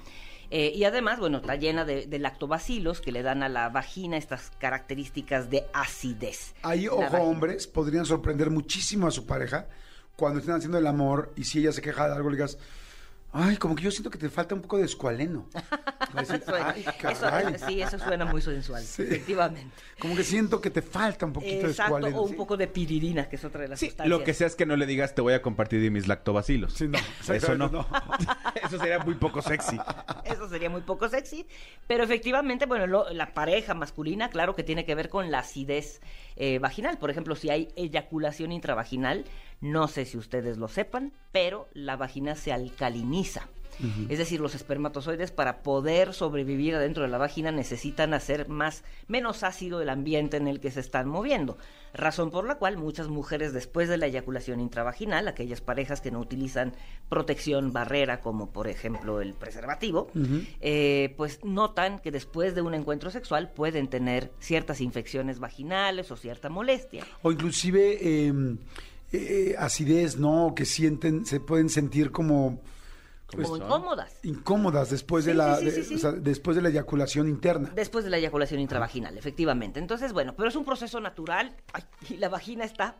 Eh, 0.51 0.73
y 0.75 0.83
además, 0.85 1.19
bueno, 1.21 1.39
está 1.39 1.55
llena 1.57 1.85
de, 1.85 2.07
de 2.07 2.19
lactobacilos 2.19 3.01
que 3.01 3.13
le 3.13 3.23
dan 3.23 3.43
a 3.45 3.49
la 3.49 3.69
vagina 3.69 4.17
estas 4.17 4.51
características 4.59 5.49
de 5.51 5.65
acidez. 5.75 6.55
Ahí, 6.63 6.87
ojo, 6.89 7.01
vagina. 7.03 7.23
hombres 7.23 7.67
podrían 7.69 8.05
sorprender 8.05 8.51
muchísimo 8.51 9.07
a 9.07 9.11
su 9.13 9.27
pareja 9.27 9.67
cuando 10.17 10.41
estén 10.41 10.55
haciendo 10.55 10.79
el 10.79 10.87
amor 10.89 11.33
y 11.37 11.45
si 11.45 11.61
ella 11.61 11.73
se 11.73 11.83
queja 11.83 12.09
de 12.09 12.15
algo, 12.15 12.31
le 12.31 12.37
digas, 12.37 12.59
ay, 13.39 13.57
como 13.57 13.75
que 13.75 13.83
yo 13.83 13.91
siento 13.91 14.11
que 14.11 14.19
te 14.19 14.29
falta 14.31 14.55
un 14.55 14.63
poco 14.63 14.79
de 14.79 14.85
escualeno. 14.85 15.47
"Ay, 16.15 16.25
eso, 16.25 17.21
caray". 17.21 17.57
sí, 17.67 17.83
eso 17.83 17.99
suena 17.99 18.25
muy 18.25 18.41
sensual, 18.41 18.83
Sí. 18.83 19.03
efectivamente. 19.03 19.67
Como 19.99 20.17
que 20.17 20.25
siento 20.25 20.61
que 20.61 20.71
te 20.71 20.83
falta 20.83 21.27
un 21.27 21.33
poquito 21.33 21.67
de 21.67 21.71
Exacto, 21.73 21.97
escualeno. 21.97 22.19
o 22.21 22.23
un 22.25 22.31
¿sí? 22.31 22.35
poco 22.37 22.57
de 22.57 22.67
piririna, 22.69 23.29
que 23.29 23.37
es 23.37 23.45
otra 23.45 23.63
de 23.63 23.69
las 23.69 23.79
Sí, 23.81 23.87
sustancias. 23.87 24.19
lo 24.19 24.25
que 24.25 24.33
sea 24.35 24.47
es 24.47 24.57
que 24.57 24.65
no 24.67 24.77
le 24.77 24.87
digas 24.87 25.15
te 25.15 25.21
voy 25.21 25.35
a 25.35 25.43
compartir 25.43 25.81
de 25.83 25.91
mis 25.91 26.07
lactobacilos. 26.09 26.73
Sí, 26.75 26.89
no, 26.89 26.99
Eso 27.33 27.57
no. 27.57 27.67
Eso 28.65 28.79
sería 28.79 28.99
muy 29.01 29.15
poco 29.15 29.43
sexy. 29.43 29.79
Eso 30.25 30.49
sería 30.49 30.71
muy 30.71 30.81
poco 30.83 31.09
sexy, 31.09 31.47
pero 31.87 32.05
efectivamente, 32.05 32.67
bueno, 32.67 32.87
lo- 32.87 33.11
la 33.13 33.35
pareja 33.35 33.75
masculina, 33.75 34.31
claro 34.31 34.55
que 34.55 34.63
tiene 34.63 34.85
que 34.85 34.95
ver 34.95 35.09
con 35.09 35.31
la 35.31 35.41
acidez 35.41 36.01
eh, 36.37 36.59
vaginal. 36.59 36.99
Por 36.99 37.11
ejemplo, 37.11 37.35
si 37.37 37.51
hay 37.51 37.69
eyaculación 37.77 38.53
intravaginal, 38.53 39.25
no 39.61 39.89
sé 39.89 40.05
si 40.05 40.19
ustedes 40.19 40.59
lo 40.59 40.69
sepan, 40.69 41.13
pero 41.33 41.69
la 41.73 41.97
vagina 41.97 42.35
se 42.35 42.53
alcaliniza. 42.53 43.49
Es 44.09 44.19
decir, 44.19 44.41
los 44.41 44.55
espermatozoides 44.55 45.33
para 45.33 45.63
poder 45.63 46.15
sobrevivir 46.15 46.75
adentro 46.75 47.03
de 47.03 47.11
la 47.11 47.19
vagina 47.19 47.51
necesitan 47.51 48.15
hacer 48.15 48.49
más 48.49 48.85
menos 49.07 49.43
ácido 49.43 49.83
el 49.83 49.91
ambiente 49.91 50.39
en 50.39 50.49
el 50.49 50.61
que 50.61 50.71
se 50.71 50.81
están 50.81 51.09
moviendo. 51.09 51.59
Razón 51.93 52.31
por 52.31 52.47
la 52.47 52.57
cual 52.57 52.79
muchas 52.79 53.09
mujeres 53.09 53.53
después 53.53 53.89
de 53.89 53.97
la 53.97 54.07
eyaculación 54.07 54.61
intravaginal, 54.61 55.29
aquellas 55.29 55.61
parejas 55.61 56.01
que 56.01 56.11
no 56.11 56.21
utilizan 56.21 56.73
protección 57.09 57.73
barrera 57.73 58.21
como 58.21 58.51
por 58.51 58.69
ejemplo 58.69 59.21
el 59.21 59.35
preservativo, 59.35 60.11
eh, 60.61 61.15
pues 61.17 61.45
notan 61.45 61.99
que 61.99 62.11
después 62.11 62.55
de 62.55 62.63
un 62.63 62.75
encuentro 62.75 63.11
sexual 63.11 63.51
pueden 63.51 63.89
tener 63.89 64.33
ciertas 64.39 64.81
infecciones 64.81 65.39
vaginales 65.39 66.11
o 66.11 66.17
cierta 66.17 66.49
molestia. 66.49 67.05
O 67.23 67.31
inclusive 67.31 67.99
eh, 68.01 68.33
eh, 69.13 69.55
acidez, 69.59 70.17
¿no? 70.19 70.53
Que 70.55 70.65
sienten, 70.65 71.25
se 71.27 71.41
pueden 71.41 71.69
sentir 71.69 72.11
como 72.11 72.61
pues, 73.29 73.49
como 73.49 73.57
incómodas. 73.57 74.13
incómodas 74.23 74.91
después 74.91 75.25
de 75.25 75.35
la 75.35 75.57
sí, 75.57 75.65
sí, 75.65 75.71
de- 75.71 75.83
sí, 75.83 75.89
sí. 75.89 75.95
o 75.95 75.99
sea, 75.99 76.13
después 76.13 76.55
de 76.57 76.63
la 76.63 76.69
eyaculación 76.69 77.29
interna. 77.29 77.73
Después 77.75 78.05
de 78.05 78.11
la 78.11 78.19
eyaculación 78.19 78.61
intravaginal, 78.61 79.17
efectivamente. 79.19 79.81
Entonces, 79.81 80.13
bueno, 80.13 80.35
pero 80.37 80.49
es 80.49 80.57
un 80.57 80.65
proceso 80.65 81.01
natural. 81.01 81.57
Ay, 81.73 81.83
y 82.11 82.17
la 82.19 82.29
vagina 82.29 82.65
está. 82.65 82.97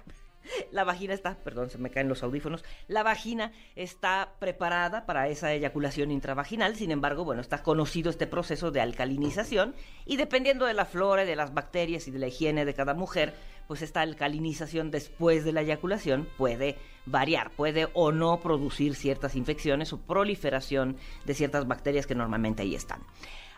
La 0.71 0.85
vagina 0.85 1.15
está, 1.15 1.37
perdón, 1.37 1.71
se 1.71 1.79
me 1.79 1.91
caen 1.91 2.09
los 2.09 2.23
audífonos. 2.23 2.65
La 2.89 3.03
vagina 3.03 3.53
está 3.75 4.35
preparada 4.39 5.07
para 5.07 5.29
esa 5.29 5.53
eyaculación 5.53 6.11
intravaginal. 6.11 6.77
Sin 6.77 6.91
embargo, 6.91 7.25
bueno, 7.25 7.41
está 7.41 7.63
conocido 7.63 8.11
este 8.11 8.27
proceso 8.27 8.71
de 8.71 8.81
alcalinización. 8.81 9.75
Y 10.05 10.17
dependiendo 10.17 10.67
de 10.67 10.75
la 10.75 10.85
flora, 10.85 11.25
y 11.25 11.27
de 11.27 11.37
las 11.37 11.55
bacterias 11.55 12.09
y 12.09 12.11
de 12.11 12.19
la 12.19 12.29
higiene 12.29 12.65
de 12.65 12.75
cada 12.75 12.95
mujer, 12.95 13.35
pues 13.67 13.83
esta 13.83 14.01
alcalinización 14.01 14.91
después 14.91 15.45
de 15.45 15.53
la 15.53 15.63
eyaculación 15.63 16.29
puede 16.37 16.77
variar, 17.05 17.51
puede 17.51 17.89
o 17.95 18.13
no 18.13 18.41
producir 18.41 18.95
ciertas 18.95 19.35
infecciones 19.35 19.93
o 19.93 20.01
proliferación 20.01 20.97
de 21.25 21.35
ciertas 21.35 21.67
bacterias 21.67 22.07
que 22.07 22.15
normalmente 22.15 22.63
ahí 22.63 22.75
están. 22.75 23.03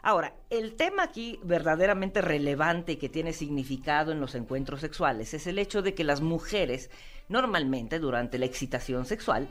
Ahora, 0.02 0.34
el 0.50 0.74
tema 0.76 1.02
aquí 1.04 1.38
verdaderamente 1.42 2.20
relevante 2.20 2.92
y 2.92 2.96
que 2.96 3.08
tiene 3.08 3.32
significado 3.32 4.12
en 4.12 4.20
los 4.20 4.34
encuentros 4.34 4.80
sexuales 4.80 5.34
es 5.34 5.46
el 5.46 5.58
hecho 5.58 5.82
de 5.82 5.94
que 5.94 6.04
las 6.04 6.20
mujeres 6.20 6.90
normalmente 7.28 7.98
durante 7.98 8.38
la 8.38 8.46
excitación 8.46 9.04
sexual 9.04 9.48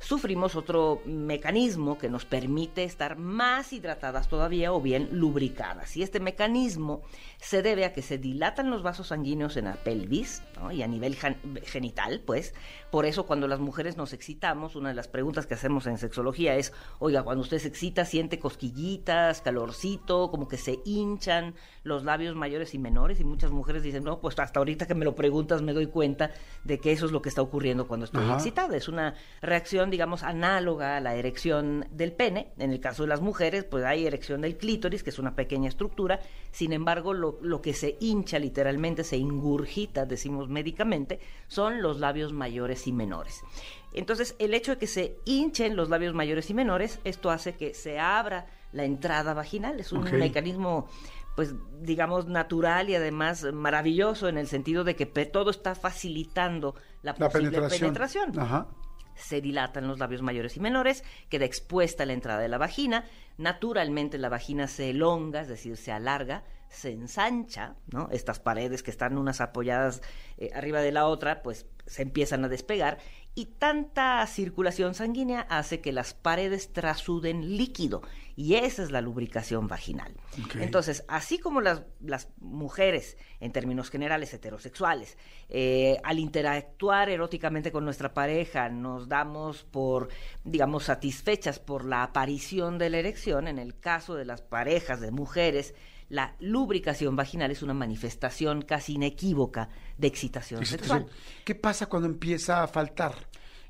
sufrimos 0.00 0.54
otro 0.54 1.02
mecanismo 1.06 1.98
que 1.98 2.08
nos 2.08 2.24
permite 2.24 2.84
estar 2.84 3.18
más 3.18 3.72
hidratadas 3.72 4.28
todavía 4.28 4.72
o 4.72 4.80
bien 4.80 5.08
lubricadas. 5.10 5.96
Y 5.96 6.02
este 6.04 6.20
mecanismo 6.20 7.02
se 7.38 7.62
debe 7.62 7.84
a 7.84 7.92
que 7.92 8.02
se 8.02 8.16
dilatan 8.16 8.70
los 8.70 8.84
vasos 8.84 9.08
sanguíneos 9.08 9.56
en 9.56 9.64
la 9.64 9.74
pelvis 9.74 10.42
¿no? 10.56 10.70
y 10.70 10.82
a 10.82 10.86
nivel 10.86 11.16
gen- 11.16 11.36
genital, 11.64 12.22
pues. 12.24 12.54
Por 12.90 13.04
eso 13.04 13.26
cuando 13.26 13.48
las 13.48 13.60
mujeres 13.60 13.96
nos 13.96 14.12
excitamos, 14.12 14.74
una 14.74 14.88
de 14.88 14.94
las 14.94 15.08
preguntas 15.08 15.46
que 15.46 15.54
hacemos 15.54 15.86
en 15.86 15.98
sexología 15.98 16.56
es, 16.56 16.72
oiga, 16.98 17.22
cuando 17.22 17.42
usted 17.42 17.58
se 17.58 17.68
excita, 17.68 18.04
siente 18.04 18.38
cosquillitas, 18.38 19.42
calorcito, 19.42 20.30
como 20.30 20.48
que 20.48 20.56
se 20.56 20.78
hinchan 20.84 21.54
los 21.82 22.04
labios 22.04 22.34
mayores 22.34 22.74
y 22.74 22.78
menores. 22.78 23.20
Y 23.20 23.24
muchas 23.24 23.50
mujeres 23.50 23.82
dicen, 23.82 24.04
no, 24.04 24.20
pues 24.20 24.38
hasta 24.38 24.60
ahorita 24.60 24.86
que 24.86 24.94
me 24.94 25.04
lo 25.04 25.14
preguntas 25.14 25.60
me 25.60 25.74
doy 25.74 25.86
cuenta 25.86 26.30
de 26.64 26.78
que 26.78 26.92
eso 26.92 27.04
es 27.04 27.12
lo 27.12 27.20
que 27.20 27.28
está 27.28 27.42
ocurriendo 27.42 27.86
cuando 27.86 28.04
estoy 28.04 28.24
Ajá. 28.24 28.34
excitada. 28.34 28.76
Es 28.76 28.88
una 28.88 29.14
reacción, 29.42 29.90
digamos, 29.90 30.22
análoga 30.22 30.96
a 30.96 31.00
la 31.00 31.14
erección 31.14 31.86
del 31.90 32.12
pene. 32.12 32.52
En 32.58 32.72
el 32.72 32.80
caso 32.80 33.02
de 33.02 33.08
las 33.08 33.20
mujeres, 33.20 33.64
pues 33.64 33.84
hay 33.84 34.06
erección 34.06 34.40
del 34.40 34.56
clítoris, 34.56 35.02
que 35.02 35.10
es 35.10 35.18
una 35.18 35.34
pequeña 35.34 35.68
estructura. 35.68 36.20
Sin 36.52 36.72
embargo, 36.72 37.12
lo, 37.12 37.38
lo 37.42 37.60
que 37.60 37.74
se 37.74 37.96
hincha 38.00 38.38
literalmente, 38.38 39.04
se 39.04 39.18
ingurgita, 39.18 40.06
decimos 40.06 40.48
médicamente, 40.48 41.20
son 41.48 41.82
los 41.82 42.00
labios 42.00 42.32
mayores 42.32 42.77
y 42.86 42.92
menores. 42.92 43.42
Entonces, 43.92 44.36
el 44.38 44.54
hecho 44.54 44.72
de 44.72 44.78
que 44.78 44.86
se 44.86 45.16
hinchen 45.24 45.76
los 45.76 45.88
labios 45.88 46.14
mayores 46.14 46.50
y 46.50 46.54
menores, 46.54 47.00
esto 47.04 47.30
hace 47.30 47.54
que 47.54 47.74
se 47.74 47.98
abra 47.98 48.46
la 48.72 48.84
entrada 48.84 49.34
vaginal. 49.34 49.80
Es 49.80 49.92
un 49.92 50.04
mecanismo 50.18 50.88
pues 51.34 51.54
digamos 51.82 52.26
natural 52.26 52.90
y 52.90 52.96
además 52.96 53.44
maravilloso 53.52 54.28
en 54.28 54.38
el 54.38 54.48
sentido 54.48 54.82
de 54.82 54.96
que 54.96 55.06
todo 55.06 55.50
está 55.52 55.76
facilitando 55.76 56.74
la, 57.02 57.14
La 57.16 57.28
posible 57.28 57.50
penetración. 57.50 57.80
penetración 57.80 58.40
Ajá. 58.40 58.66
se 59.14 59.40
dilatan 59.40 59.86
los 59.86 60.00
labios 60.00 60.20
mayores 60.20 60.56
y 60.56 60.60
menores, 60.60 61.04
queda 61.28 61.44
expuesta 61.44 62.04
la 62.06 62.12
entrada 62.14 62.40
de 62.40 62.48
la 62.48 62.58
vagina, 62.58 63.04
naturalmente 63.36 64.18
la 64.18 64.28
vagina 64.28 64.66
se 64.66 64.90
elonga, 64.90 65.42
es 65.42 65.48
decir, 65.48 65.76
se 65.76 65.92
alarga, 65.92 66.42
se 66.70 66.90
ensancha, 66.90 67.76
¿no? 67.92 68.08
Estas 68.10 68.40
paredes 68.40 68.82
que 68.82 68.90
están 68.90 69.16
unas 69.16 69.40
apoyadas 69.40 70.02
eh, 70.38 70.50
arriba 70.56 70.80
de 70.80 70.90
la 70.90 71.06
otra, 71.06 71.42
pues 71.44 71.66
se 71.88 72.02
empiezan 72.02 72.44
a 72.44 72.48
despegar 72.48 72.98
y 73.34 73.46
tanta 73.46 74.26
circulación 74.26 74.94
sanguínea 74.94 75.42
hace 75.48 75.80
que 75.80 75.92
las 75.92 76.14
paredes 76.14 76.72
trasuden 76.72 77.56
líquido 77.56 78.02
y 78.34 78.54
esa 78.54 78.82
es 78.84 78.90
la 78.92 79.00
lubricación 79.00 79.66
vaginal. 79.66 80.14
Entonces, 80.60 81.04
así 81.08 81.38
como 81.38 81.60
las, 81.60 81.82
las 82.00 82.28
mujeres, 82.38 83.16
en 83.40 83.50
términos 83.50 83.90
generales 83.90 84.32
heterosexuales, 84.32 85.18
eh, 85.48 85.98
al 86.04 86.20
interactuar 86.20 87.10
eróticamente 87.10 87.72
con 87.72 87.84
nuestra 87.84 88.14
pareja, 88.14 88.68
nos 88.68 89.08
damos 89.08 89.64
por, 89.64 90.08
digamos, 90.44 90.84
satisfechas 90.84 91.58
por 91.58 91.84
la 91.84 92.04
aparición 92.04 92.78
de 92.78 92.90
la 92.90 92.98
erección, 92.98 93.48
en 93.48 93.58
el 93.58 93.78
caso 93.78 94.14
de 94.14 94.24
las 94.24 94.40
parejas 94.40 95.00
de 95.00 95.10
mujeres, 95.10 95.74
la 96.08 96.34
lubricación 96.40 97.16
vaginal 97.16 97.50
es 97.50 97.62
una 97.62 97.74
manifestación 97.74 98.62
casi 98.62 98.94
inequívoca 98.94 99.68
de 99.98 100.08
excitación 100.08 100.62
Excitación. 100.62 101.00
sexual. 101.00 101.18
¿Qué 101.44 101.54
pasa 101.54 101.86
cuando 101.86 102.08
empieza 102.08 102.62
a 102.62 102.68
faltar? 102.68 103.14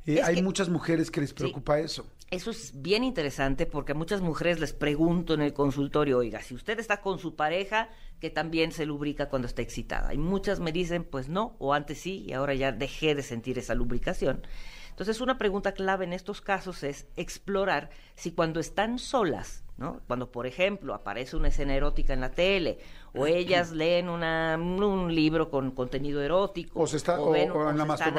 Eh, 0.07 0.23
hay 0.23 0.37
que- 0.37 0.43
muchas 0.43 0.69
mujeres 0.69 1.11
que 1.11 1.21
les 1.21 1.35
preocupa 1.35 1.79
eso. 1.81 2.07
Eso 2.31 2.51
es 2.51 2.73
bien 2.83 3.05
interesante 3.05 3.65
porque 3.67 3.93
a 3.93 3.95
muchas 3.95 4.21
mujeres 4.21 4.61
les 4.61 4.73
pregunto 4.75 5.33
en 5.35 5.41
el 5.41 5.55
consultorio, 5.55 6.19
oiga, 6.19 6.43
si 6.43 6.55
usted 6.55 6.79
está 6.79 7.01
con 7.01 7.19
su 7.19 7.35
pareja, 7.37 7.89
que 8.21 8.29
también 8.31 8.71
se 8.73 8.85
lubrica 8.85 9.29
cuando 9.31 9.49
está 9.49 9.63
excitada. 9.63 10.13
Y 10.13 10.19
muchas 10.19 10.61
me 10.61 10.71
dicen, 10.73 11.05
pues 11.05 11.29
no, 11.29 11.57
o 11.59 11.73
antes 11.73 11.99
sí, 12.01 12.25
y 12.27 12.33
ahora 12.35 12.55
ya 12.55 12.71
dejé 12.71 13.15
de 13.15 13.23
sentir 13.23 13.59
esa 13.59 13.75
lubricación. 13.75 14.43
Entonces, 14.91 15.21
una 15.23 15.39
pregunta 15.39 15.73
clave 15.73 16.05
en 16.05 16.13
estos 16.13 16.41
casos 16.43 16.83
es 16.83 17.07
explorar 17.17 17.89
si 18.15 18.33
cuando 18.33 18.61
están 18.61 18.99
solas, 18.99 19.63
¿no? 19.79 20.01
Cuando, 20.07 20.31
por 20.31 20.47
ejemplo, 20.47 20.93
aparece 20.93 21.37
una 21.37 21.49
escena 21.49 21.75
erótica 21.75 22.13
en 22.13 22.21
la 22.21 22.31
tele, 22.31 22.79
o 23.15 23.27
ellas 23.27 23.71
leen 23.73 24.09
una, 24.09 24.57
un 24.59 25.15
libro 25.15 25.49
con 25.51 25.71
contenido 25.71 26.21
erótico, 26.21 26.81
O 26.81 26.87
se 26.87 26.97
está- 26.99 27.21
o- 27.21 27.31
ven- 27.31 27.51
o 27.51 27.71
en 27.71 27.79
la 27.79 27.87
se 27.87 27.93
están 27.93 28.15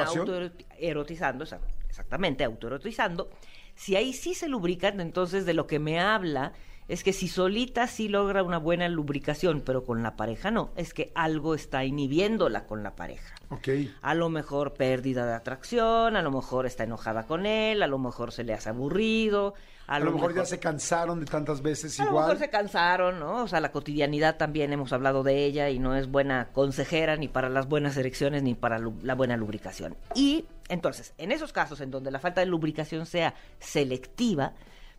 autoerotizando, 0.80 1.44
exa- 1.44 1.60
exactamente, 1.88 2.44
autoerotizando, 2.44 3.30
si 3.74 3.96
ahí 3.96 4.12
sí 4.12 4.34
se 4.34 4.48
lubrican, 4.48 5.00
entonces 5.00 5.46
de 5.46 5.54
lo 5.54 5.66
que 5.66 5.78
me 5.78 6.00
habla 6.00 6.52
es 6.88 7.04
que 7.04 7.12
si 7.12 7.28
solita 7.28 7.86
sí 7.86 8.08
logra 8.08 8.42
una 8.42 8.58
buena 8.58 8.88
lubricación, 8.88 9.60
pero 9.64 9.84
con 9.84 10.02
la 10.02 10.16
pareja 10.16 10.50
no, 10.50 10.70
es 10.74 10.92
que 10.92 11.12
algo 11.14 11.54
está 11.54 11.84
inhibiéndola 11.84 12.66
con 12.66 12.82
la 12.82 12.96
pareja. 12.96 13.32
A 14.02 14.14
lo 14.14 14.28
mejor 14.28 14.74
pérdida 14.74 15.24
de 15.24 15.34
atracción, 15.34 16.16
a 16.16 16.22
lo 16.22 16.32
mejor 16.32 16.66
está 16.66 16.82
enojada 16.82 17.26
con 17.28 17.46
él, 17.46 17.84
a 17.84 17.86
lo 17.86 17.98
mejor 17.98 18.32
se 18.32 18.42
le 18.42 18.54
hace 18.54 18.70
aburrido, 18.70 19.54
a, 19.90 19.96
A 19.96 20.00
lo 20.00 20.12
mejor 20.12 20.34
ya 20.34 20.44
se 20.44 20.58
cansaron 20.60 21.18
de 21.18 21.26
tantas 21.26 21.60
veces 21.62 21.98
a 21.98 22.04
lo 22.04 22.12
mejor 22.12 22.24
igual. 22.24 22.38
se 22.38 22.48
cansaron, 22.48 23.18
¿no? 23.18 23.42
O 23.42 23.48
sea, 23.48 23.60
la 23.60 23.72
cotidianidad 23.72 24.36
también 24.36 24.72
hemos 24.72 24.92
hablado 24.92 25.22
de 25.24 25.44
ella 25.44 25.68
y 25.68 25.80
no 25.80 25.96
es 25.96 26.08
buena 26.08 26.48
consejera 26.52 27.16
ni 27.16 27.26
para 27.26 27.48
las 27.48 27.68
buenas 27.68 27.96
erecciones 27.96 28.42
ni 28.44 28.54
para 28.54 28.78
la 28.78 29.14
buena 29.14 29.36
lubricación. 29.36 29.96
Y 30.14 30.46
entonces, 30.68 31.12
en 31.18 31.32
esos 31.32 31.52
casos 31.52 31.80
en 31.80 31.90
donde 31.90 32.10
la 32.12 32.20
falta 32.20 32.40
de 32.40 32.46
lubricación 32.46 33.04
sea 33.04 33.34
selectiva, 33.58 34.52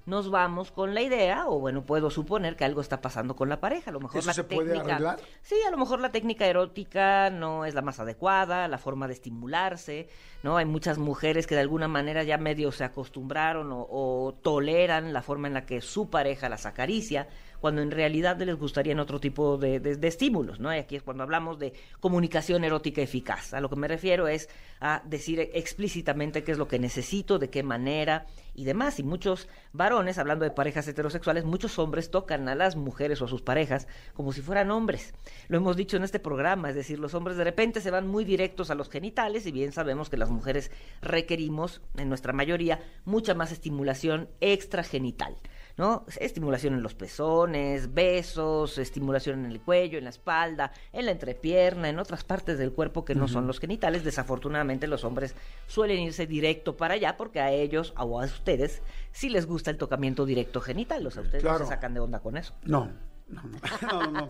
nos 0.06 0.30
vamos 0.32 0.72
con 0.72 0.94
la 0.96 1.02
idea, 1.02 1.48
o 1.48 1.60
bueno, 1.60 1.84
puedo 1.84 2.10
suponer 2.10 2.56
que 2.56 2.66
algo 2.66 2.82
está 2.82 3.02
pasando 3.02 3.36
con 3.36 3.50
la 3.50 3.60
pareja. 3.60 3.92
A 3.92 3.94
lo 3.94 4.00
mejor 4.00 4.20
¿Eso 4.20 4.28
la 4.28 4.34
se 4.34 4.44
puede 4.44 4.70
técnica. 4.72 4.96
arreglar? 4.96 5.20
Sí, 5.42 5.56
a 5.68 5.72
lo 5.72 5.78
mejor 5.78 6.00
la 6.02 6.12
técnica 6.12 6.48
erótica 6.48 7.30
no 7.30 7.66
es 7.66 7.74
la 7.76 7.82
más 7.82 8.00
adecuada, 8.00 8.68
la 8.68 8.78
forma 8.78 9.08
de 9.08 9.14
estimularse, 9.14 10.10
¿no? 10.44 10.58
Hay 10.58 10.66
muchas 10.66 10.98
mujeres 10.98 11.46
que 11.48 11.56
de 11.56 11.62
alguna 11.62 11.88
manera 11.88 12.24
ya 12.24 12.38
medio 12.38 12.72
se 12.72 12.84
acostumbraron 12.84 13.72
o, 13.72 13.88
o 13.90 14.34
toleran 14.42 15.14
la 15.14 15.22
forma 15.22 15.48
en 15.48 15.54
la 15.54 15.66
que 15.66 15.82
su 15.82 16.10
pareja 16.10 16.50
las 16.50 16.66
acaricia, 16.66 17.28
cuando 17.60 17.84
en 17.84 17.92
realidad 17.92 18.40
les 18.42 18.56
gustarían 18.58 19.00
otro 19.00 19.20
tipo 19.20 19.58
de, 19.60 19.80
de- 19.80 19.96
de 19.96 20.08
estímulos, 20.08 20.60
¿no? 20.60 20.74
Y 20.74 20.80
aquí 20.80 20.96
es 20.96 21.04
cuando 21.04 21.22
hablamos 21.22 21.60
de 21.60 21.74
comunicación 22.00 22.64
erótica 22.64 23.02
eficaz. 23.04 23.54
A 23.54 23.62
lo 23.62 23.70
que 23.70 23.76
me 23.76 23.88
refiero 23.88 24.28
es 24.28 24.50
a 24.80 25.04
decir 25.06 25.40
explícitamente 25.54 26.44
qué 26.44 26.54
es 26.54 26.58
lo 26.58 26.68
que 26.68 26.80
necesito, 26.80 27.38
de 27.38 27.52
qué 27.52 27.62
manera 27.62 28.26
y 28.54 28.66
demás. 28.66 29.00
Y 29.00 29.04
muchos 29.04 29.48
varones, 29.74 30.18
hablando 30.18 30.46
de 30.46 30.52
parejas 30.52 30.88
heterosexuales, 30.88 31.46
muchos 31.46 31.80
hombres 31.80 32.12
tocan 32.12 32.48
a 32.50 32.56
las 32.56 32.76
mujeres 32.76 33.22
o 33.22 33.26
a 33.26 33.28
sus 33.28 33.42
parejas 33.42 33.88
como 34.14 34.34
si 34.34 34.42
fueran 34.42 34.72
hombres. 34.72 35.14
Lo 35.48 35.58
hemos 35.58 35.78
dicho 35.78 35.98
en 35.98 36.04
este 36.04 36.20
programa, 36.20 36.70
es 36.70 36.76
decir, 36.76 37.00
los 37.00 37.14
hombres 37.14 37.38
de 37.38 37.44
repente 37.44 37.82
se 37.82 37.92
van 37.92 38.08
muy 38.08 38.26
directos 38.26 38.72
a 38.72 38.76
los 38.76 38.90
genitales 38.90 39.46
y 39.46 39.52
bien 39.52 39.72
sabemos 39.72 40.10
que 40.10 40.18
las 40.18 40.30
mujeres 40.30 40.72
requerimos, 41.02 41.82
en 41.98 42.10
nuestra 42.10 42.34
mayoría, 42.34 42.80
mucha 43.06 43.34
más 43.34 43.52
estimulación 43.52 44.30
extragenital. 44.40 45.38
¿no? 45.78 46.06
Estimulación 46.20 46.74
en 46.74 46.84
los 46.84 46.94
pezones, 46.94 47.94
besos, 47.94 48.78
estimulación 48.78 49.46
en 49.46 49.52
el 49.52 49.62
cuello, 49.62 49.98
en 49.98 50.04
la 50.04 50.10
espalda, 50.10 50.72
en 50.94 51.06
la 51.06 51.12
entrepierna, 51.12 51.90
en 51.90 52.00
otras 52.00 52.24
partes 52.24 52.58
del 52.58 52.74
cuerpo 52.74 53.06
que 53.06 53.16
no 53.16 53.28
son 53.28 53.48
los 53.48 53.60
genitales. 53.60 54.04
Desafortunadamente 54.04 54.88
los 54.88 55.04
hombres 55.04 55.36
suelen 55.68 56.00
irse 56.00 56.28
directo 56.28 56.78
para 56.78 56.96
allá 56.96 57.18
porque 57.18 57.40
a 57.40 57.52
ellos 57.52 57.94
o 57.98 58.20
a 58.20 58.26
ustedes 58.42 58.82
sí 59.12 59.30
les 59.30 59.46
gusta 59.46 59.70
el 59.70 59.78
tocamiento 59.78 60.26
directo 60.26 60.62
genital. 60.62 61.06
O 61.06 61.12
sea, 61.12 61.22
ustedes 61.22 61.44
no 61.44 61.50
Claro. 61.52 61.66
se 61.66 61.70
sacan 61.70 61.94
de 61.94 62.00
onda 62.00 62.20
con 62.20 62.38
eso. 62.38 62.54
No. 62.64 62.90
No, 63.30 63.44
no, 63.44 63.60
no, 63.82 64.12
no. 64.12 64.30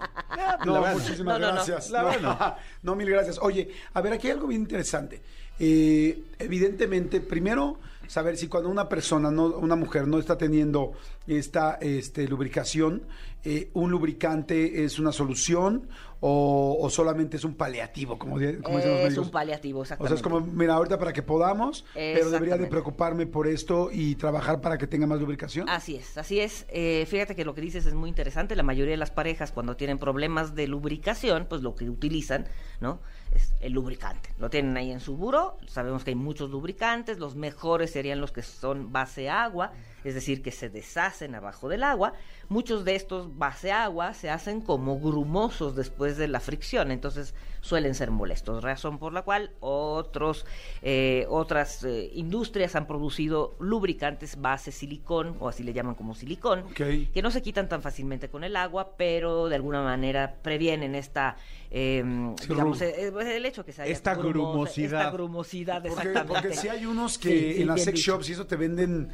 No, 0.66 0.74
verdad. 0.82 0.94
muchísimas 0.94 1.40
No, 1.40 1.48
no, 1.48 1.48
no. 1.48 1.54
gracias. 1.56 1.90
La 1.90 2.18
No, 2.18 2.56
no, 2.84 2.96
mil 2.96 3.10
gracias. 3.10 3.40
Oye, 3.42 3.70
a 3.94 4.02
ver, 4.02 4.14
aquí 4.14 4.28
hay 4.28 4.34
algo 4.34 4.48
bien 4.48 4.62
interesante. 4.62 5.22
Eh, 5.60 6.24
evidentemente, 6.40 7.22
primero, 7.22 7.80
saber 8.08 8.36
si 8.38 8.48
cuando 8.48 8.70
una 8.70 8.90
persona, 8.90 9.32
no, 9.32 9.46
una 9.48 9.76
mujer, 9.76 10.08
no 10.08 10.20
está 10.20 10.38
teniendo 10.38 10.92
esta 11.28 11.76
este, 11.82 12.28
lubricación, 12.28 13.04
eh, 13.44 13.70
un 13.74 13.92
lubricante 13.92 14.84
es 14.84 15.00
una 15.00 15.12
solución 15.12 15.88
o, 16.24 16.78
o 16.80 16.90
solamente 16.92 17.38
es 17.38 17.44
un 17.44 17.56
paliativo, 17.56 18.20
como, 18.20 18.36
como 18.36 18.78
dicen 18.78 19.02
los 19.02 19.12
es 19.12 19.18
un 19.18 19.32
paliativo, 19.32 19.80
O 19.80 19.86
sea, 19.86 19.96
exactamente. 19.96 20.16
es 20.16 20.22
como, 20.22 20.40
mira, 20.42 20.76
ahorita 20.76 21.00
para 21.00 21.14
que 21.14 21.24
podamos, 21.24 21.84
pero 21.96 22.04
debería 22.04 22.20
de 22.20 22.36
Exactamente. 22.36 22.70
preocuparme 22.70 23.26
por 23.26 23.48
esto 23.48 23.90
y 23.92 24.14
trabajar 24.16 24.62
para 24.62 24.78
que 24.78 24.86
tenga 24.86 25.08
más 25.08 25.20
lubricación. 25.20 25.68
Así 25.68 25.96
es, 25.96 26.16
así 26.20 26.40
es. 26.40 26.68
Eh, 26.70 27.08
fíjate 27.10 27.36
que 27.36 27.44
lo 27.44 27.56
que 27.56 27.62
dices 27.62 27.88
es 27.88 27.96
muy 27.96 28.08
interesante. 28.08 28.56
La 28.56 28.62
mayoría 28.62 28.92
de 28.92 28.98
las 28.98 29.10
parejas 29.10 29.52
cuando 29.52 29.76
tienen 29.76 29.98
problemas 29.98 30.54
de 30.54 30.68
lubricación, 30.68 31.48
pues 31.50 31.64
lo 31.64 31.74
que 31.74 31.90
utilizan, 31.90 32.46
¿no? 32.82 33.00
Es 33.34 33.54
el 33.62 33.74
lubricante. 33.74 34.30
Lo 34.38 34.52
tienen 34.52 34.78
ahí 34.78 34.92
en 34.92 35.00
su 35.00 35.18
buró. 35.18 35.58
Sabemos 35.66 36.04
que 36.04 36.12
hay 36.12 36.16
muchos 36.16 36.52
lubricantes. 36.52 37.18
Los 37.18 37.36
mejores 37.36 37.90
serían 37.92 38.22
los 38.22 38.32
que 38.32 38.44
son 38.44 38.92
base 38.92 39.28
agua, 39.30 39.72
es 40.04 40.14
decir, 40.16 40.42
que 40.42 40.52
se 40.52 40.70
deshacen 40.70 41.36
abajo 41.36 41.70
del 41.70 41.84
agua. 41.84 42.14
Muchos 42.50 42.84
de 42.86 42.96
estos 42.96 43.38
base 43.38 43.72
agua 43.72 44.14
se 44.14 44.30
hacen 44.30 44.62
como 44.62 45.00
grumosos 45.00 45.76
después 45.76 46.18
de 46.18 46.28
la 46.28 46.40
fricción, 46.40 46.92
entonces 46.92 47.34
suelen 47.62 47.96
ser 47.96 48.12
molestos. 48.12 48.64
Razón 48.64 48.98
por 48.98 49.14
la 49.14 49.22
cual 49.22 49.52
otros, 49.60 50.46
eh, 50.82 51.26
otras 51.30 51.84
eh, 51.84 52.10
industrias 52.14 52.76
han 52.76 52.88
producido 52.88 53.56
lubricantes 53.60 54.40
base 54.42 54.72
silicón, 54.72 55.36
o 55.40 55.48
así 55.48 55.64
le 55.64 55.74
llaman 55.74 55.96
como 55.96 56.16
silicón, 56.16 56.66
que 56.74 57.22
no 57.22 57.32
se 57.32 57.42
quitan 57.42 57.70
tan 57.70 57.82
fácilmente 57.82 58.30
con 58.30 58.44
el 58.44 58.56
agua, 58.56 58.96
pero 58.98 59.48
de 59.48 59.56
alguna 59.56 59.82
manera 59.84 60.36
previenen 60.42 60.96
esta, 60.96 61.38
eh, 61.70 62.04
Sí, 62.40 62.48
digamos, 62.48 62.82
eh, 62.82 63.08
eh, 63.08 63.38
el 63.38 63.46
hecho 63.46 63.64
que 63.64 63.72
se 63.72 63.84
haya 63.84 63.92
Esta 63.92 64.16
grumosidad. 64.16 65.02
Esta 65.02 65.12
grumosidad, 65.12 65.82
Porque, 65.82 66.08
exactamente. 66.10 66.34
porque 66.42 66.54
sí 66.56 66.68
hay 66.68 66.86
unos 66.86 67.18
que 67.18 67.30
Sí, 67.30 67.54
sí, 67.56 67.62
en 67.62 67.68
las 67.68 67.84
sex 67.84 67.98
dicho. 67.98 68.12
shops 68.14 68.30
y 68.30 68.34
eso 68.34 68.46
te 68.48 68.56
venden 68.56 69.10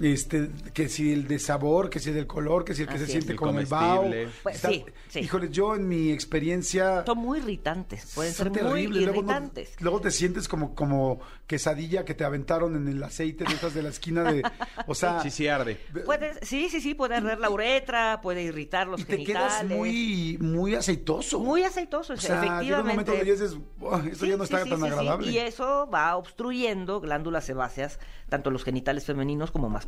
este 0.00 0.50
que 0.72 0.88
si 0.88 1.12
el 1.12 1.26
de 1.28 1.38
sabor, 1.38 1.90
que 1.90 1.98
si 2.00 2.10
el 2.10 2.14
del 2.16 2.26
color, 2.26 2.64
que 2.64 2.74
si 2.74 2.82
el 2.82 2.88
que 2.88 2.94
Así 2.94 3.00
se 3.00 3.04
es. 3.06 3.10
siente 3.12 3.32
El 3.32 3.38
con 3.38 3.58
el 3.58 3.66
bao. 3.66 3.96
comestible. 4.02 4.28
Pues 4.42 4.56
Está- 4.56 4.68
sí, 4.68 4.84
sí. 5.08 5.18
Híjole, 5.20 5.48
yo 5.50 5.74
en 5.74 5.88
mi 5.88 6.10
experiencia 6.10 7.04
Son 7.04 7.18
muy 7.18 7.38
irritantes, 7.38 8.12
pueden 8.14 8.32
ser 8.32 8.50
muy 8.50 8.58
terribles. 8.58 9.02
Luego, 9.04 9.22
no- 9.22 9.28
irritantes. 9.32 9.74
luego 9.80 10.00
te 10.00 10.10
sientes 10.10 10.48
como 10.48 10.74
como 10.74 11.20
quesadilla 11.46 12.04
que 12.04 12.14
te 12.14 12.24
aventaron 12.24 12.76
en 12.76 12.86
el 12.88 13.02
aceite 13.02 13.44
de 13.44 13.52
estas 13.54 13.74
de 13.74 13.82
la 13.82 13.88
esquina 13.88 14.22
de, 14.32 14.42
o 14.86 14.94
sea, 14.94 15.20
Sí, 15.22 15.30
sí 15.30 15.48
arde. 15.48 15.80
Puede, 16.04 16.34
sí, 16.46 16.68
sí, 16.70 16.80
sí, 16.80 16.94
puede 16.94 17.16
arder 17.16 17.38
la 17.40 17.50
uretra, 17.50 18.20
puede 18.22 18.42
irritar 18.44 18.86
los 18.86 19.00
y 19.00 19.04
te 19.04 19.12
genitales. 19.16 19.52
quedas 19.54 19.64
muy 19.64 20.38
muy 20.40 20.74
aceitoso. 20.76 21.40
Muy 21.40 21.64
aceitoso, 21.64 22.12
o 22.12 22.16
sea, 22.16 22.36
efectivamente. 22.36 22.64
llega 22.66 22.80
un 22.80 22.86
momento 22.86 23.12
donde 23.12 23.32
dices, 23.32 23.56
"Buah, 23.78 24.06
esto 24.06 24.24
Sí, 24.24 24.30
ya 24.30 24.36
no 24.36 24.44
está 24.44 24.62
sí, 24.62 24.70
tan 24.70 24.78
sí, 24.78 24.84
sí. 24.86 24.90
agradable. 24.92 25.30
Y 25.32 25.38
eso 25.38 25.88
va 25.92 26.16
obstruyendo 26.16 27.00
glándulas 27.00 27.44
sebáceas, 27.44 27.98
tanto 28.28 28.50
los 28.50 28.62
genitales 28.64 29.04
femeninos 29.04 29.50
como 29.50 29.68
masculinos. 29.68 29.79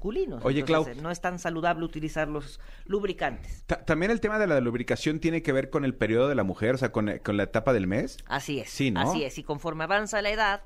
Oye, 0.42 0.60
Entonces, 0.60 0.64
Clau. 0.64 0.98
eh, 0.98 1.02
No 1.02 1.10
es 1.10 1.20
tan 1.20 1.38
saludable 1.38 1.84
utilizar 1.84 2.28
los 2.28 2.60
lubricantes. 2.86 3.64
Ta- 3.66 3.84
También 3.84 4.10
el 4.10 4.20
tema 4.20 4.38
de 4.38 4.46
la 4.46 4.60
lubricación 4.60 5.20
tiene 5.20 5.42
que 5.42 5.52
ver 5.52 5.70
con 5.70 5.84
el 5.84 5.94
periodo 5.94 6.28
de 6.28 6.34
la 6.34 6.44
mujer, 6.44 6.74
o 6.74 6.78
sea, 6.78 6.92
con, 6.92 7.10
con 7.24 7.36
la 7.36 7.44
etapa 7.44 7.72
del 7.72 7.86
mes. 7.86 8.18
Así 8.26 8.60
es. 8.60 8.70
Sí, 8.70 8.90
¿no? 8.90 9.00
Así 9.00 9.24
es. 9.24 9.38
Y 9.38 9.42
conforme 9.42 9.84
avanza 9.84 10.22
la 10.22 10.30
edad, 10.30 10.62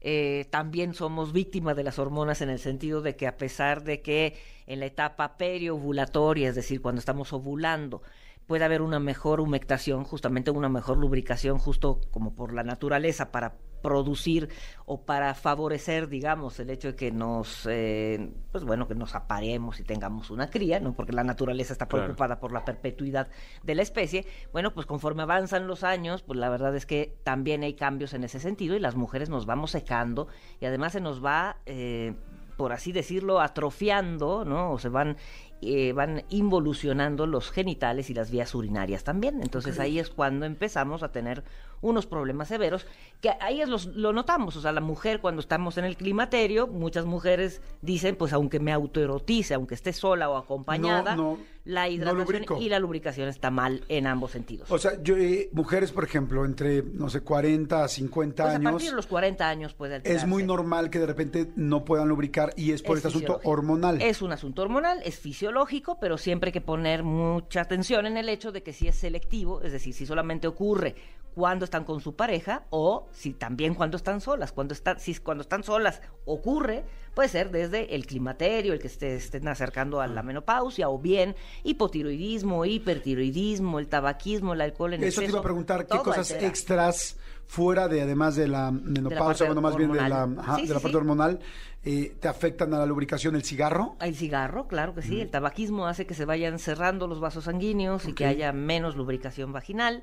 eh, 0.00 0.46
también 0.50 0.94
somos 0.94 1.32
víctimas 1.32 1.76
de 1.76 1.84
las 1.84 1.98
hormonas 1.98 2.40
en 2.42 2.50
el 2.50 2.58
sentido 2.58 3.02
de 3.02 3.14
que 3.16 3.26
a 3.26 3.36
pesar 3.36 3.84
de 3.84 4.00
que 4.02 4.36
en 4.66 4.80
la 4.80 4.86
etapa 4.86 5.36
periovulatoria, 5.36 6.48
es 6.48 6.54
decir, 6.54 6.80
cuando 6.82 6.98
estamos 6.98 7.32
ovulando, 7.32 8.02
puede 8.46 8.64
haber 8.64 8.82
una 8.82 8.98
mejor 8.98 9.40
humectación, 9.40 10.04
justamente 10.04 10.50
una 10.50 10.68
mejor 10.68 10.98
lubricación, 10.98 11.58
justo 11.58 12.00
como 12.10 12.34
por 12.34 12.52
la 12.52 12.64
naturaleza, 12.64 13.30
para 13.30 13.54
producir 13.82 14.48
o 14.86 15.02
para 15.04 15.34
favorecer, 15.34 16.08
digamos, 16.08 16.58
el 16.60 16.70
hecho 16.70 16.88
de 16.88 16.94
que 16.96 17.10
nos, 17.12 17.66
eh, 17.70 18.32
pues 18.50 18.64
bueno, 18.64 18.88
que 18.88 18.94
nos 18.94 19.14
apareemos 19.14 19.80
y 19.80 19.84
tengamos 19.84 20.30
una 20.30 20.48
cría, 20.50 20.80
¿no? 20.80 20.94
Porque 20.94 21.12
la 21.12 21.24
naturaleza 21.24 21.72
está 21.72 21.86
Claro. 21.86 22.04
preocupada 22.04 22.40
por 22.40 22.52
la 22.52 22.64
perpetuidad 22.64 23.28
de 23.62 23.74
la 23.74 23.82
especie. 23.82 24.24
Bueno, 24.52 24.72
pues 24.72 24.86
conforme 24.86 25.22
avanzan 25.22 25.66
los 25.66 25.84
años, 25.84 26.22
pues 26.22 26.38
la 26.38 26.48
verdad 26.48 26.74
es 26.76 26.86
que 26.86 27.18
también 27.24 27.62
hay 27.62 27.74
cambios 27.74 28.14
en 28.14 28.24
ese 28.24 28.40
sentido 28.40 28.76
y 28.76 28.80
las 28.80 28.94
mujeres 28.96 29.28
nos 29.28 29.44
vamos 29.46 29.72
secando 29.72 30.28
y 30.60 30.66
además 30.66 30.92
se 30.92 31.00
nos 31.00 31.24
va, 31.24 31.56
eh, 31.66 32.14
por 32.56 32.72
así 32.72 32.92
decirlo, 32.92 33.40
atrofiando, 33.40 34.44
¿no? 34.44 34.72
O 34.72 34.78
se 34.78 34.88
van 34.88 35.16
eh, 35.64 35.92
van 35.92 36.24
involucionando 36.28 37.24
los 37.26 37.52
genitales 37.52 38.10
y 38.10 38.14
las 38.14 38.32
vías 38.32 38.52
urinarias 38.52 39.04
también. 39.04 39.40
Entonces 39.42 39.78
ahí 39.78 40.00
es 40.00 40.10
cuando 40.10 40.44
empezamos 40.44 41.04
a 41.04 41.12
tener 41.12 41.44
unos 41.80 42.06
problemas 42.06 42.48
severos, 42.48 42.84
que 43.20 43.30
ahí 43.40 43.60
es 43.60 43.68
los, 43.68 43.86
lo 43.86 44.12
notamos, 44.12 44.56
o 44.56 44.60
sea, 44.60 44.72
la 44.72 44.80
mujer 44.80 45.20
cuando 45.20 45.40
estamos 45.40 45.78
en 45.78 45.84
el 45.84 45.96
climaterio, 45.96 46.66
muchas 46.66 47.04
mujeres 47.04 47.62
dicen, 47.80 48.16
pues 48.16 48.32
aunque 48.32 48.58
me 48.58 48.72
autoerotice, 48.72 49.54
aunque 49.54 49.74
esté 49.76 49.92
sola 49.92 50.28
o 50.30 50.36
acompañada, 50.36 51.14
No, 51.14 51.38
la 51.64 51.88
hidratación 51.88 52.44
y 52.60 52.68
la 52.68 52.78
lubricación 52.78 53.28
está 53.28 53.50
mal 53.50 53.84
en 53.88 54.06
ambos 54.06 54.32
sentidos. 54.32 54.70
O 54.70 54.78
sea, 54.78 55.00
yo, 55.02 55.16
eh, 55.16 55.48
mujeres, 55.52 55.92
por 55.92 56.04
ejemplo, 56.04 56.44
entre, 56.44 56.82
no 56.82 57.08
sé, 57.08 57.20
40 57.20 57.84
a 57.84 57.88
50 57.88 58.42
Pues 58.42 58.52
a 58.52 58.56
años, 58.56 58.72
partir 58.72 58.90
de 58.90 58.96
los 58.96 59.06
40 59.06 59.48
años 59.48 59.74
puede 59.74 59.96
alterarse. 59.96 60.24
es 60.24 60.28
muy 60.28 60.42
normal 60.42 60.90
que 60.90 60.98
de 60.98 61.06
repente 61.06 61.50
no 61.56 61.84
puedan 61.84 62.08
lubricar 62.08 62.52
y 62.56 62.72
es 62.72 62.82
por 62.82 62.98
Es 62.98 63.04
este 63.04 63.16
asunto 63.16 63.40
hormonal. 63.44 64.02
Es 64.02 64.22
un 64.22 64.32
asunto 64.32 64.62
hormonal, 64.62 65.00
es 65.04 65.18
fisiológico, 65.18 65.98
pero 66.00 66.18
siempre 66.18 66.48
hay 66.48 66.52
que 66.52 66.60
poner 66.60 67.02
mucha 67.04 67.60
atención 67.60 68.06
en 68.06 68.16
el 68.16 68.28
hecho 68.28 68.52
de 68.52 68.62
que 68.62 68.72
si 68.72 68.88
es 68.88 68.96
selectivo, 68.96 69.62
es 69.62 69.72
decir, 69.72 69.94
si 69.94 70.06
solamente 70.06 70.46
ocurre 70.48 70.96
cuando 71.34 71.64
están 71.64 71.84
con 71.84 72.00
su 72.00 72.14
pareja 72.14 72.66
o 72.70 73.06
si 73.12 73.32
también 73.32 73.74
cuando 73.74 73.96
están 73.96 74.20
solas. 74.20 74.52
Cuando 74.52 74.74
están, 74.74 74.98
si 75.00 75.14
cuando 75.16 75.42
están 75.42 75.62
solas 75.62 76.02
ocurre, 76.26 76.84
puede 77.14 77.28
ser 77.28 77.50
desde 77.50 77.94
el 77.94 78.06
climaterio, 78.06 78.72
el 78.72 78.78
que 78.78 78.88
se 78.88 79.16
estén 79.16 79.46
acercando 79.48 80.00
a 80.00 80.06
la 80.06 80.22
menopausia, 80.22 80.88
o 80.88 80.98
bien 80.98 81.34
hipotiroidismo, 81.64 82.64
hipertiroidismo, 82.64 83.78
el 83.78 83.88
tabaquismo, 83.88 84.54
el 84.54 84.60
alcohol 84.60 84.94
en 84.94 85.04
Eso 85.04 85.20
te 85.20 85.26
exceso. 85.26 85.30
iba 85.36 85.40
a 85.40 85.42
preguntar, 85.42 85.86
¿qué 85.86 85.98
cosas 85.98 86.30
altera. 86.30 86.48
extras 86.48 87.16
fuera 87.46 87.88
de, 87.88 88.00
además 88.00 88.36
de 88.36 88.48
la 88.48 88.70
menopausia, 88.70 89.46
bueno, 89.46 89.60
más 89.60 89.76
bien 89.76 89.92
de 89.92 90.00
la, 90.08 90.22
hormonal. 90.24 90.38
ajá, 90.40 90.54
Sí, 90.56 90.60
de 90.62 90.66
sí, 90.68 90.72
la 90.72 90.80
parte 90.80 90.90
sí. 90.90 90.96
hormonal, 90.96 91.40
eh, 91.84 92.16
te 92.20 92.28
afectan 92.28 92.72
a 92.72 92.78
la 92.78 92.86
lubricación? 92.86 93.34
¿El 93.34 93.42
cigarro? 93.42 93.96
El 94.00 94.14
cigarro, 94.14 94.68
claro 94.68 94.94
que 94.94 95.02
sí. 95.02 95.20
El 95.20 95.30
tabaquismo 95.30 95.86
hace 95.86 96.06
que 96.06 96.14
se 96.14 96.24
vayan 96.24 96.58
cerrando 96.58 97.08
los 97.08 97.20
vasos 97.20 97.44
sanguíneos 97.44 98.06
y 98.06 98.14
que 98.14 98.24
haya 98.24 98.52
menos 98.52 98.96
lubricación 98.96 99.52
vaginal. 99.52 100.02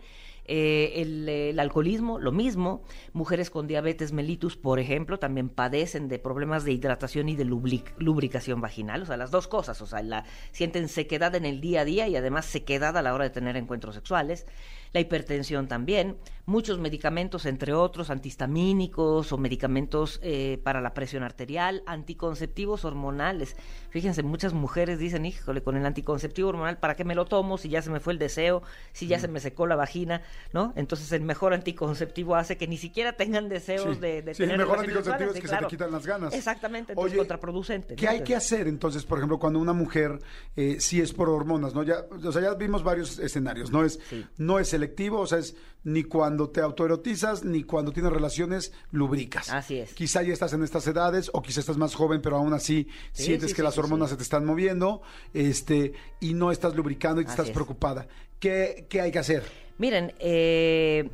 Eh, 0.52 1.04
el, 1.04 1.30
eh, 1.30 1.52
el 1.52 1.60
alcoholismo, 1.60 2.18
lo 2.18 2.32
mismo. 2.32 2.82
Mujeres 3.14 3.52
con 3.52 3.68
diabetes 3.68 4.14
mellitus, 4.14 4.58
por 4.58 4.80
ejemplo, 4.80 5.20
también 5.20 5.48
padecen 5.48 6.08
de 6.08 6.18
problemas 6.18 6.64
de 6.64 6.72
hidratación 6.72 7.30
y 7.30 7.36
de 7.36 7.46
lubricación 7.46 8.60
vaginal. 8.60 9.04
O 9.04 9.06
sea, 9.06 9.16
las 9.16 9.30
dos 9.30 9.48
cosas. 9.48 9.80
O 9.84 9.86
sea, 9.86 10.02
la, 10.02 10.26
sienten 10.52 10.90
sequedad 10.90 11.36
en 11.36 11.46
el 11.46 11.62
día 11.62 11.82
a 11.82 11.86
día 11.86 12.08
y 12.08 12.16
además 12.16 12.48
sequedad 12.48 12.98
a 12.98 13.04
la 13.04 13.14
hora 13.14 13.26
de 13.26 13.30
tener 13.30 13.58
encuentros 13.58 13.94
sexuales. 13.94 14.48
La 14.94 15.00
hipertensión 15.00 15.68
también. 15.68 16.18
Muchos 16.46 16.80
medicamentos, 16.80 17.46
entre 17.46 17.74
otros, 17.74 18.10
antihistamínicos 18.10 19.32
o 19.32 19.38
medicamentos 19.38 20.20
eh, 20.24 20.60
para 20.64 20.82
la 20.82 20.96
presión 20.96 21.22
arterial, 21.22 21.84
anticonceptivos 21.86 22.86
hormonales. 22.86 23.56
Fíjense, 23.92 24.24
muchas 24.24 24.54
mujeres 24.54 24.98
dicen, 24.98 25.26
híjole, 25.28 25.62
con 25.62 25.78
el 25.78 25.86
anticonceptivo 25.86 26.50
hormonal, 26.50 26.80
¿para 26.80 26.96
qué 26.96 27.04
me 27.06 27.14
lo 27.14 27.26
tomo 27.26 27.60
si 27.60 27.70
ya 27.70 27.84
se 27.84 27.92
me 27.92 28.00
fue 28.00 28.14
el 28.14 28.20
deseo, 28.20 28.64
si 28.94 29.06
ya 29.06 29.20
se 29.20 29.28
me 29.28 29.40
secó 29.40 29.68
la 29.68 29.76
vagina, 29.76 30.24
¿no? 30.52 30.74
Entonces 30.76 31.12
el 31.12 31.22
mejor 31.22 31.54
anticonceptivo 31.54 32.36
hace 32.36 32.58
que 32.58 32.68
ni 32.68 32.78
siquiera 32.78 33.14
tengan 33.14 33.48
deseos 33.48 33.96
Sí. 33.96 34.02
de, 34.02 34.22
de 34.24 34.34
Sí, 34.34 34.42
el 34.44 34.50
tener 34.50 34.66
mejor 34.66 34.80
relaciones 34.80 35.08
anticonceptivo 35.08 35.32
es 35.36 35.42
que 35.42 35.48
se 35.48 35.58
te 35.58 35.68
quitan 35.68 35.92
las 35.92 36.06
ganas. 36.08 36.34
Exactamente, 36.34 36.94
entonces 36.94 37.12
Oye, 37.12 37.18
contraproducente. 37.20 37.96
¿Qué 37.96 38.06
¿no? 38.06 38.12
hay 38.12 38.24
que 38.24 38.36
hacer 38.36 38.68
entonces, 38.68 39.04
por 39.06 39.20
ejemplo, 39.20 39.38
cuando 39.38 39.60
una 39.60 39.74
mujer 39.74 40.20
eh, 40.56 40.78
sí 40.80 41.00
es 41.00 41.14
por 41.14 41.30
hormonas, 41.30 41.76
¿no? 41.76 41.84
Ya, 41.84 41.98
o 42.26 42.32
sea, 42.32 42.42
ya 42.42 42.54
vimos 42.56 42.84
varios 42.84 43.20
escenarios, 43.20 43.72
¿no? 43.72 43.84
Es, 43.86 44.00
Sí. 44.10 44.26
no 44.38 44.58
es 44.58 44.74
selectivo, 44.80 45.20
o 45.20 45.28
sea, 45.28 45.40
es 45.40 45.56
ni 45.84 46.04
cuando 46.04 46.50
te 46.50 46.62
autoerotizas, 46.62 47.44
ni 47.44 47.64
cuando 47.64 47.92
tienes 47.92 48.12
relaciones, 48.12 48.72
lubricas. 48.92 49.50
Así 49.50 49.78
es. 49.80 49.94
Quizá 49.94 50.22
ya 50.24 50.34
estás 50.34 50.54
en 50.54 50.64
estas 50.64 50.86
edades, 50.88 51.30
o 51.34 51.42
quizá 51.42 51.60
estás 51.60 51.78
más 51.78 51.96
joven, 51.96 52.22
pero 52.22 52.36
aún 52.38 52.54
así 52.54 52.88
Sí, 53.12 53.24
sientes 53.24 53.50
sí, 53.52 53.56
que 53.56 53.62
sí, 53.62 53.66
las 53.66 53.78
hormonas 53.78 54.10
se 54.10 54.18
te 54.18 54.24
están 54.24 54.46
moviendo, 54.46 55.02
este, 55.34 55.94
y 56.20 56.34
no 56.34 56.52
estás 56.52 56.76
lubricando 56.76 57.22
y 57.22 57.26
te 57.26 57.32
Así 57.32 57.36
estás 57.36 57.48
es. 57.50 57.54
preocupada. 57.54 58.08
¿Qué, 58.40 58.86
¿Qué 58.90 59.02
hay 59.02 59.12
que 59.12 59.20
hacer? 59.20 59.44
Miren, 59.78 60.14
eh, 60.20 61.10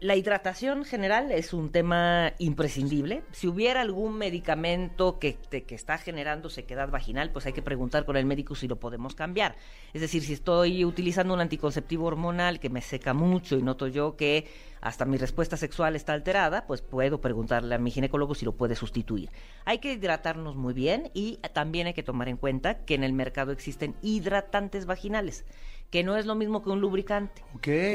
la 0.00 0.16
hidratación 0.16 0.84
general 0.84 1.32
es 1.32 1.54
un 1.54 1.70
tema 1.70 2.34
imprescindible. 2.38 3.22
Si 3.32 3.46
hubiera 3.46 3.80
algún 3.80 4.18
medicamento 4.18 5.18
que, 5.18 5.32
te- 5.48 5.62
que 5.62 5.74
está 5.74 5.96
generando 5.98 6.50
sequedad 6.50 6.90
vaginal, 6.90 7.30
pues 7.30 7.46
hay 7.46 7.52
que 7.54 7.62
preguntar 7.62 8.04
con 8.04 8.16
el 8.16 8.26
médico 8.26 8.54
si 8.54 8.68
lo 8.68 8.76
podemos 8.76 9.14
cambiar. 9.14 9.56
Es 9.94 10.02
decir, 10.02 10.22
si 10.22 10.34
estoy 10.34 10.84
utilizando 10.84 11.32
un 11.32 11.40
anticonceptivo 11.40 12.06
hormonal 12.06 12.60
que 12.60 12.68
me 12.68 12.82
seca 12.82 13.14
mucho 13.14 13.56
y 13.56 13.62
noto 13.62 13.86
yo 13.86 14.16
que 14.16 14.46
hasta 14.82 15.06
mi 15.06 15.16
respuesta 15.16 15.56
sexual 15.56 15.96
está 15.96 16.12
alterada, 16.12 16.66
pues 16.66 16.82
puedo 16.82 17.22
preguntarle 17.22 17.74
a 17.74 17.78
mi 17.78 17.90
ginecólogo 17.90 18.34
si 18.34 18.44
lo 18.44 18.52
puede 18.52 18.74
sustituir. 18.76 19.30
Hay 19.64 19.78
que 19.78 19.94
hidratarnos 19.94 20.56
muy 20.56 20.74
bien 20.74 21.10
y 21.14 21.38
también 21.54 21.86
hay 21.86 21.94
que 21.94 22.02
tomar 22.02 22.28
en 22.28 22.36
cuenta 22.36 22.84
que 22.84 22.94
en 22.94 23.04
el 23.04 23.14
mercado 23.14 23.52
existen 23.52 23.94
hidratantes 24.02 24.84
vaginales 24.84 25.46
que 25.94 26.02
no 26.02 26.16
es 26.16 26.26
lo 26.26 26.34
mismo 26.34 26.60
que 26.60 26.70
un 26.70 26.80
lubricante. 26.80 27.44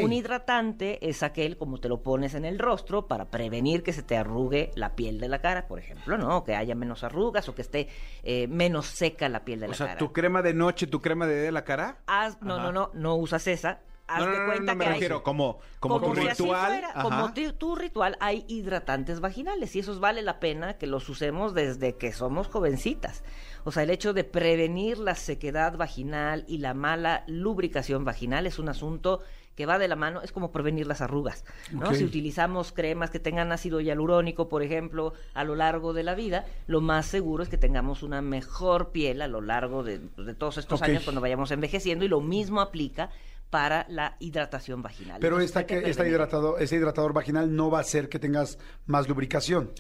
Un 0.02 0.14
hidratante 0.14 1.10
es 1.10 1.22
aquel 1.22 1.58
como 1.58 1.80
te 1.82 1.90
lo 1.90 2.02
pones 2.02 2.34
en 2.34 2.46
el 2.46 2.58
rostro 2.58 3.08
para 3.10 3.26
prevenir 3.30 3.84
que 3.84 3.92
se 3.92 4.04
te 4.04 4.16
arrugue 4.16 4.72
la 4.76 4.96
piel 4.96 5.20
de 5.20 5.28
la 5.28 5.42
cara, 5.42 5.68
por 5.68 5.80
ejemplo, 5.80 6.18
¿no? 6.18 6.38
O 6.38 6.44
que 6.46 6.56
haya 6.56 6.76
menos 6.76 7.04
arrugas 7.04 7.50
o 7.50 7.56
que 7.56 7.62
esté 7.62 7.90
eh, 8.24 8.48
menos 8.48 8.86
seca 8.86 9.28
la 9.28 9.44
piel 9.44 9.60
de 9.60 9.66
O 9.66 9.70
la 9.72 9.76
sea, 9.76 9.88
cara. 9.88 9.98
tu 10.00 10.14
crema 10.14 10.42
de 10.42 10.54
noche, 10.54 10.88
tu 10.88 11.02
crema 11.02 11.28
de, 11.28 11.36
de 11.36 11.52
la 11.52 11.66
cara. 11.66 11.98
Haz- 12.08 12.38
no, 12.42 12.58
no, 12.62 12.72
no, 12.72 12.90
no 12.94 13.16
usas 13.16 13.46
esa. 13.48 13.82
Haz 14.08 14.22
no, 14.22 14.26
no, 14.28 14.32
de 14.40 14.46
cuenta 14.46 14.72
no 14.72 14.78
me 14.78 14.86
que 14.86 14.88
hay- 14.88 14.94
refiero 14.96 15.22
como, 15.22 15.60
como, 15.82 16.00
tu 16.02 16.16
si 16.16 16.28
así 16.30 16.42
ritual. 16.44 16.68
fuera, 16.72 16.94
como 17.04 17.34
ti- 17.34 17.52
tu 17.52 17.76
ritual, 17.76 18.16
hay 18.22 18.44
hidratantes 18.48 19.20
vaginales 19.20 19.76
y 19.76 19.80
esos 19.80 20.00
vale 20.00 20.22
la 20.24 20.40
pena 20.40 20.80
que 20.80 20.88
los 20.88 21.08
usemos 21.10 21.54
desde 21.54 21.96
que 21.98 22.12
somos 22.14 22.48
jovencitas. 22.48 23.24
O 23.64 23.72
sea, 23.72 23.84
el 23.84 23.90
hecho 23.90 24.14
de 24.14 24.24
prevenir 24.24 24.98
la 24.98 25.16
sequedad 25.16 25.78
vaginal 25.78 26.46
y 26.48 26.60
la 26.60 26.74
mala 26.74 27.24
lubricación 27.28 28.06
vaginal 28.06 28.48
es 28.48 28.60
un 28.60 28.70
asunto 28.70 29.22
que 29.56 29.66
va 29.66 29.78
de 29.78 29.90
la 29.90 29.98
mano, 29.98 30.22
es 30.22 30.32
como 30.32 30.54
prevenir 30.54 30.88
las 30.88 31.02
arrugas. 31.02 31.44
¿no? 31.74 31.94
Si 31.94 32.06
utilizamos 32.06 32.72
cremas 32.72 33.10
que 33.10 33.20
tengan 33.20 33.52
ácido 33.52 33.82
hialurónico, 33.82 34.48
por 34.48 34.64
ejemplo, 34.64 35.12
a 35.34 35.44
lo 35.44 35.54
largo 35.54 35.92
de 35.92 36.04
la 36.04 36.16
vida, 36.16 36.46
lo 36.68 36.80
más 36.80 37.08
seguro 37.08 37.44
es 37.44 37.50
que 37.50 37.58
tengamos 37.58 38.02
una 38.02 38.22
mejor 38.22 38.92
piel 38.92 39.22
a 39.22 39.28
lo 39.28 39.42
largo 39.42 39.84
de, 39.84 40.00
de 40.00 40.34
todos 40.34 40.60
estos 40.60 40.82
años 40.82 41.04
cuando 41.04 41.20
vayamos 41.20 41.52
envejeciendo 41.52 42.06
y 42.06 42.08
lo 42.08 42.22
mismo 42.22 42.62
aplica 42.62 43.10
para 43.50 43.86
la 43.90 44.16
hidratación 44.20 44.82
vaginal. 44.82 45.20
Pero 45.20 45.40
esta, 45.40 45.66
que 45.66 45.90
esta 45.90 46.08
hidratador, 46.08 46.62
este 46.62 46.76
hidratador 46.76 47.14
vaginal 47.14 47.54
no 47.54 47.70
va 47.70 47.80
a 47.80 47.82
hacer 47.82 48.10
que 48.10 48.20
tengas 48.20 48.60
más 48.86 49.10
lubricación. 49.10 49.72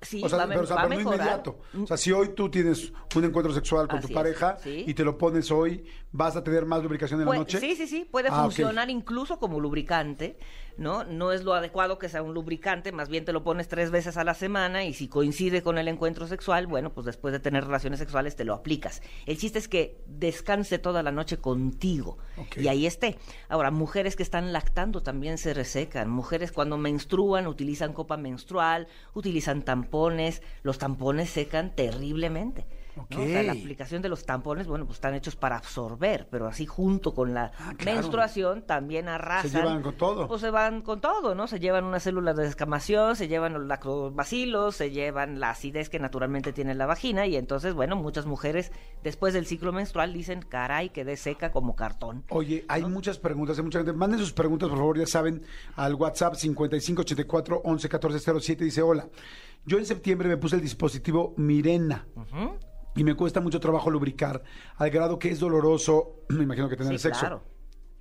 Sí, 0.00 0.22
o 0.24 0.28
sea, 0.28 0.38
va 0.38 0.46
pero, 0.48 0.60
o 0.62 0.66
sea, 0.66 0.76
va 0.76 0.88
pero 0.88 0.94
no 1.02 1.10
inmediato. 1.14 1.58
O 1.82 1.86
sea, 1.86 1.96
si 1.96 2.12
hoy 2.12 2.30
tú 2.34 2.50
tienes 2.50 2.92
un 3.14 3.24
encuentro 3.24 3.52
sexual 3.52 3.88
con 3.88 3.98
Así 3.98 4.06
tu 4.08 4.12
es, 4.12 4.16
pareja 4.16 4.56
sí. 4.62 4.84
y 4.86 4.94
te 4.94 5.04
lo 5.04 5.16
pones 5.18 5.50
hoy, 5.50 5.84
¿vas 6.12 6.36
a 6.36 6.42
tener 6.44 6.66
más 6.66 6.82
lubricación 6.82 7.20
en 7.20 7.28
la 7.28 7.34
noche? 7.36 7.60
Sí, 7.60 7.76
sí, 7.76 7.86
sí, 7.86 8.06
puede 8.10 8.28
Ah, 8.30 8.42
funcionar 8.42 8.90
incluso 8.90 9.38
como 9.38 9.60
lubricante, 9.60 10.36
¿no? 10.76 11.04
No 11.04 11.32
es 11.32 11.44
lo 11.44 11.54
adecuado 11.54 11.98
que 11.98 12.08
sea 12.08 12.22
un 12.22 12.34
lubricante, 12.34 12.90
más 12.92 13.08
bien 13.08 13.24
te 13.24 13.32
lo 13.32 13.44
pones 13.44 13.68
tres 13.68 13.90
veces 13.90 14.16
a 14.16 14.24
la 14.24 14.34
semana 14.34 14.84
y 14.84 14.94
si 14.94 15.08
coincide 15.08 15.62
con 15.62 15.78
el 15.78 15.88
encuentro 15.88 16.26
sexual, 16.26 16.66
bueno, 16.66 16.92
pues 16.92 17.04
después 17.06 17.32
de 17.32 17.38
tener 17.40 17.64
relaciones 17.64 17.98
sexuales 17.98 18.34
te 18.36 18.44
lo 18.44 18.54
aplicas. 18.54 19.02
El 19.26 19.36
chiste 19.38 19.58
es 19.58 19.68
que 19.68 19.98
descanse 20.06 20.78
toda 20.78 21.02
la 21.02 21.12
noche 21.12 21.36
contigo 21.38 22.18
y 22.56 22.68
ahí 22.68 22.86
esté. 22.86 23.18
Ahora, 23.48 23.70
mujeres 23.70 24.16
que 24.16 24.22
están 24.22 24.52
lactando 24.52 25.02
también 25.02 25.38
se 25.38 25.54
resecan, 25.54 26.08
mujeres 26.10 26.50
cuando 26.50 26.76
menstruan 26.78 27.46
utilizan 27.46 27.92
copa 27.92 28.16
menstrual, 28.16 28.88
utilizan 29.14 29.62
tampones, 29.62 30.42
los 30.62 30.78
tampones 30.78 31.30
secan 31.30 31.74
terriblemente. 31.74 32.66
¿No? 32.96 33.06
O 33.10 33.26
sea, 33.26 33.42
la 33.42 33.52
aplicación 33.52 34.02
de 34.02 34.08
los 34.08 34.24
tampones, 34.26 34.66
bueno, 34.66 34.84
pues 34.86 34.96
están 34.96 35.14
hechos 35.14 35.36
para 35.36 35.56
absorber, 35.56 36.28
pero 36.30 36.46
así 36.46 36.66
junto 36.66 37.14
con 37.14 37.34
la 37.34 37.52
Ah, 37.58 37.74
claro. 37.76 37.98
menstruación 37.98 38.62
también 38.62 39.08
arrasan. 39.08 39.50
Se 39.50 39.56
llevan 39.58 39.82
con 39.82 39.94
todo. 39.94 40.28
Pues 40.28 40.40
se 40.40 40.50
van 40.50 40.82
con 40.82 41.00
todo, 41.00 41.34
¿no? 41.34 41.46
Se 41.46 41.60
llevan 41.60 41.84
unas 41.84 42.02
células 42.02 42.36
de 42.36 42.44
descamación, 42.44 43.16
se 43.16 43.28
llevan 43.28 43.52
los 43.54 43.64
lactobacilos, 43.66 44.76
se 44.76 44.90
llevan 44.90 45.40
la 45.40 45.50
acidez 45.50 45.88
que 45.88 45.98
naturalmente 45.98 46.52
tiene 46.52 46.74
la 46.74 46.86
vagina 46.86 47.26
y 47.26 47.36
entonces, 47.36 47.74
bueno, 47.74 47.96
muchas 47.96 48.26
mujeres 48.26 48.72
después 49.02 49.34
del 49.34 49.46
ciclo 49.46 49.72
menstrual 49.72 50.12
dicen, 50.12 50.42
caray, 50.42 50.90
quedé 50.90 51.16
seca 51.16 51.52
como 51.52 51.76
cartón. 51.76 52.24
Oye, 52.30 52.64
hay 52.68 52.84
muchas 52.84 53.18
preguntas, 53.18 53.58
hay 53.58 53.64
mucha 53.64 53.78
gente. 53.78 53.92
Manden 53.92 54.18
sus 54.20 54.32
preguntas, 54.32 54.68
por 54.68 54.78
favor, 54.78 54.98
ya 54.98 55.06
saben, 55.06 55.42
al 55.76 55.94
WhatsApp 55.94 56.34
5584 56.34 57.62
11 57.64 57.88
14 57.88 58.40
07. 58.40 58.64
Dice, 58.64 58.82
hola, 58.82 59.08
yo 59.64 59.78
en 59.78 59.86
septiembre 59.86 60.28
me 60.28 60.36
puse 60.36 60.56
el 60.56 60.62
dispositivo 60.62 61.34
Mirena 61.36 62.06
Ujú. 62.16 62.56
Y 62.96 63.04
me 63.04 63.14
cuesta 63.14 63.40
mucho 63.40 63.60
trabajo 63.60 63.90
lubricar, 63.90 64.42
al 64.76 64.90
grado 64.90 65.18
que 65.18 65.30
es 65.30 65.40
doloroso, 65.40 66.16
me 66.28 66.44
imagino 66.44 66.68
que 66.68 66.76
tener 66.76 66.92
Sí, 66.94 66.98
sexo. 66.98 67.20
claro. 67.20 67.42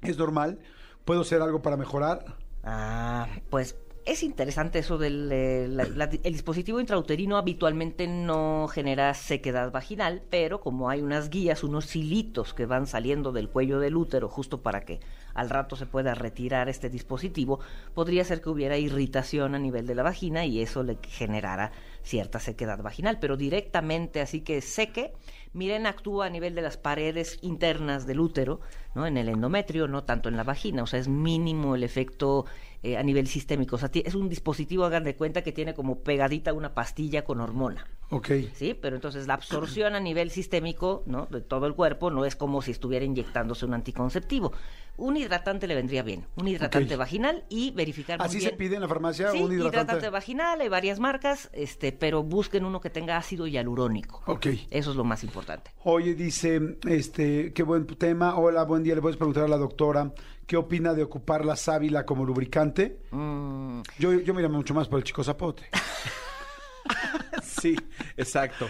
¿Es 0.02 0.18
normal? 0.18 0.60
¿Puedo 1.06 1.22
hacer 1.22 1.42
algo 1.42 1.62
para 1.62 1.78
mejorar? 1.78 2.38
Ah, 2.64 3.28
pues 3.50 3.76
es 4.06 4.24
interesante 4.24 4.80
eso 4.80 4.98
del 4.98 5.30
eh, 5.32 5.68
la- 5.70 5.84
la- 5.86 6.06
el 6.06 6.34
dispositivo 6.34 6.80
intrauterino 6.80 7.38
habitualmente 7.38 8.08
no 8.08 8.68
genera 8.68 9.14
sequedad 9.14 9.72
vaginal, 9.72 10.24
pero 10.30 10.62
como 10.62 10.90
hay 10.90 11.02
unas 11.02 11.30
guías, 11.30 11.64
unos 11.64 11.96
hilitos 11.96 12.54
que 12.54 12.66
van 12.66 12.88
saliendo 12.88 13.32
del 13.32 13.50
cuello 13.50 13.80
del 13.80 13.96
útero 13.96 14.28
justo 14.30 14.62
para 14.62 14.82
que 14.82 15.00
al 15.36 15.50
rato 15.50 15.76
se 15.76 15.86
pueda 15.86 16.16
retirar 16.16 16.70
este 16.70 16.90
dispositivo, 16.90 17.60
podría 17.94 18.24
ser 18.24 18.42
que 18.42 18.50
hubiera 18.50 18.78
irritación 18.78 19.54
a 19.54 19.60
nivel 19.60 19.86
de 19.86 19.96
la 19.96 20.04
vagina 20.04 20.46
y 20.46 20.62
eso 20.62 20.82
le 20.84 20.98
generara 21.08 21.72
cierta 22.04 22.40
sequedad 22.40 22.82
vaginal, 22.82 23.20
pero 23.20 23.38
directamente 23.38 24.22
así 24.22 24.42
que 24.42 24.62
seque, 24.62 25.14
Mirena 25.54 25.90
actúa 25.90 26.28
a 26.28 26.30
nivel 26.30 26.56
de 26.56 26.62
las 26.62 26.78
paredes 26.78 27.40
internas 27.42 28.06
del 28.06 28.20
útero, 28.20 28.62
¿no? 28.96 29.08
En 29.08 29.18
el 29.18 29.30
endometrio, 29.30 29.88
no 29.88 30.04
tanto 30.04 30.30
en 30.30 30.38
la 30.38 30.44
vagina, 30.44 30.84
o 30.84 30.88
sea, 30.88 31.00
es 31.00 31.08
mínimo 31.08 31.76
el 31.76 31.84
efecto 31.84 32.46
eh, 32.82 32.98
a 32.98 33.04
nivel 33.04 33.28
sistémico. 33.28 33.76
O 33.76 33.80
sea, 33.80 33.90
es 33.94 34.16
un 34.16 34.30
dispositivo, 34.30 34.86
hagan 34.86 35.04
de 35.04 35.16
cuenta, 35.16 35.42
que 35.42 35.52
tiene 35.52 35.74
como 35.74 36.00
pegadita 36.00 36.54
una 36.54 36.74
pastilla 36.74 37.24
con 37.24 37.42
hormona. 37.42 37.86
Ok. 38.10 38.30
¿sí? 38.54 38.74
Pero 38.80 38.96
entonces 38.96 39.28
la 39.28 39.34
absorción 39.34 39.96
a 39.96 40.00
nivel 40.00 40.32
sistémico, 40.32 41.04
¿no? 41.06 41.26
De 41.26 41.42
todo 41.42 41.66
el 41.66 41.76
cuerpo 41.76 42.10
no 42.10 42.26
es 42.26 42.36
como 42.36 42.62
si 42.62 42.72
estuviera 42.72 43.06
inyectándose 43.06 43.66
un 43.66 43.74
anticonceptivo. 43.74 44.54
Un 45.00 45.16
hidratante 45.18 45.66
le 45.66 45.76
vendría 45.76 46.04
bien, 46.04 46.26
un 46.36 46.48
hidratante 46.48 46.96
vaginal 46.98 47.46
y 47.50 47.72
verificar 47.72 48.20
muy 48.20 48.26
¿Así 48.28 48.38
bien. 48.40 48.50
se 48.52 48.56
pide 48.58 48.76
en 48.76 48.82
la 48.82 48.88
farmacia 48.88 49.32
Sí, 49.32 49.42
un 49.42 49.52
hidratante? 49.54 50.10
vaginal, 50.10 50.60
hay 50.62 50.68
varias 50.70 51.00
marcas, 51.00 51.50
este, 51.54 51.92
pero 51.94 52.22
busquen 52.24 52.66
uno 52.66 52.82
que 52.82 52.90
tenga 52.90 53.16
ácido 53.18 53.48
hialurónico. 53.48 54.22
Ok. 54.28 54.48
Eso 54.70 54.92
es 54.92 54.96
lo 54.98 55.04
más 55.06 55.24
importante. 55.24 55.72
Oye, 55.84 56.16
dice, 56.16 56.78
este, 56.88 57.54
qué 57.54 57.64
buen 57.64 57.86
tema. 57.88 58.38
Hola, 58.38 58.64
buen 58.66 58.84
día. 58.84 58.94
Le 58.96 59.02
puedes 59.02 59.18
preguntar 59.18 59.44
a 59.46 59.48
la 59.48 59.58
doctora 59.58 60.12
qué 60.46 60.58
opina 60.58 60.94
de 60.94 61.04
ocupar 61.04 61.46
la 61.46 61.56
sábila 61.56 62.06
como 62.06 62.26
lubricante. 62.26 63.00
Mm, 63.12 63.82
Yo, 64.00 64.14
yo 64.20 64.34
mira 64.34 64.50
mucho 64.50 64.74
más 64.74 64.88
por 64.90 65.00
el 65.00 65.06
chico 65.06 65.24
zapote. 65.24 65.64
Sí, 67.62 67.76
exacto. 68.18 68.68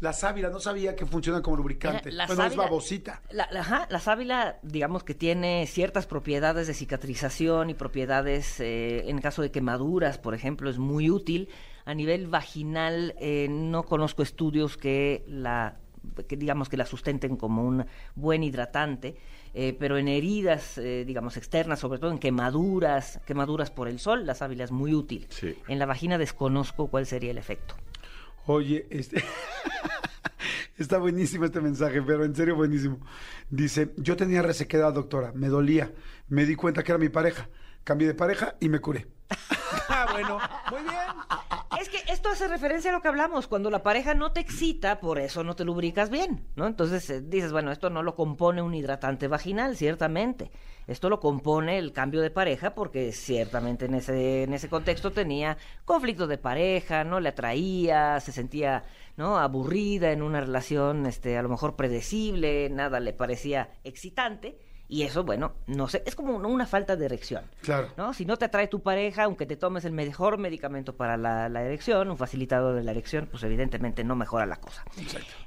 La 0.00 0.12
sábila, 0.12 0.48
no 0.48 0.60
sabía 0.60 0.94
que 0.94 1.04
funciona 1.06 1.42
como 1.42 1.56
lubricante. 1.56 2.12
La 2.12 2.26
bueno, 2.26 2.44
es 2.44 2.52
sábila- 2.52 2.62
babosita. 2.64 3.22
La, 3.30 3.48
la- 3.50 3.60
ajá, 3.60 3.86
la 3.90 3.98
sábila, 3.98 4.58
digamos 4.62 5.02
que 5.02 5.14
tiene 5.14 5.66
ciertas 5.66 6.06
propiedades 6.06 6.66
de 6.68 6.74
cicatrización 6.74 7.70
y 7.70 7.74
propiedades, 7.74 8.60
eh, 8.60 9.08
en 9.10 9.20
caso 9.20 9.42
de 9.42 9.50
quemaduras, 9.50 10.18
por 10.18 10.34
ejemplo, 10.34 10.70
es 10.70 10.78
muy 10.78 11.10
útil. 11.10 11.48
A 11.84 11.94
nivel 11.94 12.26
vaginal, 12.28 13.14
eh, 13.18 13.48
no 13.50 13.82
conozco 13.82 14.22
estudios 14.22 14.76
que 14.76 15.24
la 15.26 15.78
que 16.28 16.36
digamos 16.36 16.68
que 16.68 16.76
la 16.76 16.86
sustenten 16.86 17.36
como 17.36 17.64
un 17.64 17.84
buen 18.14 18.42
hidratante, 18.42 19.16
eh, 19.60 19.76
pero 19.76 19.98
en 19.98 20.06
heridas, 20.06 20.78
eh, 20.78 21.02
digamos, 21.04 21.36
externas, 21.36 21.80
sobre 21.80 21.98
todo 21.98 22.12
en 22.12 22.20
quemaduras, 22.20 23.18
quemaduras 23.26 23.72
por 23.72 23.88
el 23.88 23.98
sol, 23.98 24.24
la 24.24 24.36
sábila 24.36 24.62
es 24.62 24.70
muy 24.70 24.94
útil. 24.94 25.26
Sí. 25.30 25.56
En 25.66 25.80
la 25.80 25.86
vagina 25.86 26.16
desconozco 26.16 26.86
cuál 26.86 27.06
sería 27.06 27.32
el 27.32 27.38
efecto. 27.38 27.74
Oye, 28.46 28.86
este... 28.88 29.20
Está 30.78 30.98
buenísimo 30.98 31.44
este 31.44 31.60
mensaje, 31.60 32.00
pero 32.02 32.24
en 32.24 32.36
serio 32.36 32.54
buenísimo. 32.54 33.04
Dice, 33.50 33.90
yo 33.96 34.16
tenía 34.16 34.42
resequedad, 34.42 34.92
doctora, 34.92 35.32
me 35.34 35.48
dolía. 35.48 35.92
Me 36.28 36.46
di 36.46 36.54
cuenta 36.54 36.84
que 36.84 36.92
era 36.92 36.98
mi 37.00 37.08
pareja. 37.08 37.48
Cambié 37.82 38.06
de 38.06 38.14
pareja 38.14 38.54
y 38.60 38.68
me 38.68 38.78
curé. 38.78 39.08
Bueno, 40.18 40.40
muy 40.72 40.82
bien. 40.82 41.80
Es 41.80 41.88
que 41.88 41.98
esto 42.12 42.28
hace 42.30 42.48
referencia 42.48 42.90
a 42.90 42.92
lo 42.92 43.00
que 43.00 43.06
hablamos, 43.06 43.46
cuando 43.46 43.70
la 43.70 43.84
pareja 43.84 44.14
no 44.14 44.32
te 44.32 44.40
excita, 44.40 44.98
por 44.98 45.20
eso 45.20 45.44
no 45.44 45.54
te 45.54 45.64
lubricas 45.64 46.10
bien, 46.10 46.44
¿no? 46.56 46.66
Entonces 46.66 47.08
eh, 47.08 47.20
dices, 47.20 47.52
bueno, 47.52 47.70
esto 47.70 47.88
no 47.88 48.02
lo 48.02 48.16
compone 48.16 48.60
un 48.60 48.74
hidratante 48.74 49.28
vaginal, 49.28 49.76
ciertamente. 49.76 50.50
Esto 50.88 51.08
lo 51.08 51.20
compone 51.20 51.78
el 51.78 51.92
cambio 51.92 52.20
de 52.20 52.32
pareja 52.32 52.74
porque 52.74 53.12
ciertamente 53.12 53.84
en 53.84 53.94
ese 53.94 54.42
en 54.42 54.54
ese 54.54 54.68
contexto 54.68 55.12
tenía 55.12 55.56
conflicto 55.84 56.26
de 56.26 56.38
pareja, 56.38 57.04
no 57.04 57.20
le 57.20 57.28
atraía, 57.28 58.18
se 58.18 58.32
sentía, 58.32 58.84
¿no? 59.16 59.38
aburrida 59.38 60.10
en 60.10 60.22
una 60.22 60.40
relación 60.40 61.06
este 61.06 61.38
a 61.38 61.42
lo 61.42 61.48
mejor 61.48 61.76
predecible, 61.76 62.70
nada 62.70 62.98
le 62.98 63.12
parecía 63.12 63.70
excitante. 63.84 64.58
Y 64.90 65.02
eso, 65.02 65.22
bueno, 65.22 65.52
no 65.66 65.86
sé, 65.86 66.02
es 66.06 66.14
como 66.14 66.36
una 66.36 66.66
falta 66.66 66.96
de 66.96 67.04
erección. 67.04 67.44
Claro. 67.62 67.88
¿no? 67.98 68.14
Si 68.14 68.24
no 68.24 68.38
te 68.38 68.46
atrae 68.46 68.68
tu 68.68 68.80
pareja, 68.80 69.24
aunque 69.24 69.44
te 69.44 69.56
tomes 69.56 69.84
el 69.84 69.92
mejor 69.92 70.38
medicamento 70.38 70.96
para 70.96 71.18
la, 71.18 71.48
la 71.50 71.62
erección, 71.62 72.10
un 72.10 72.16
facilitador 72.16 72.74
de 72.74 72.82
la 72.82 72.92
erección, 72.92 73.28
pues 73.30 73.42
evidentemente 73.42 74.02
no 74.02 74.16
mejora 74.16 74.46
la 74.46 74.56
cosa. 74.56 74.84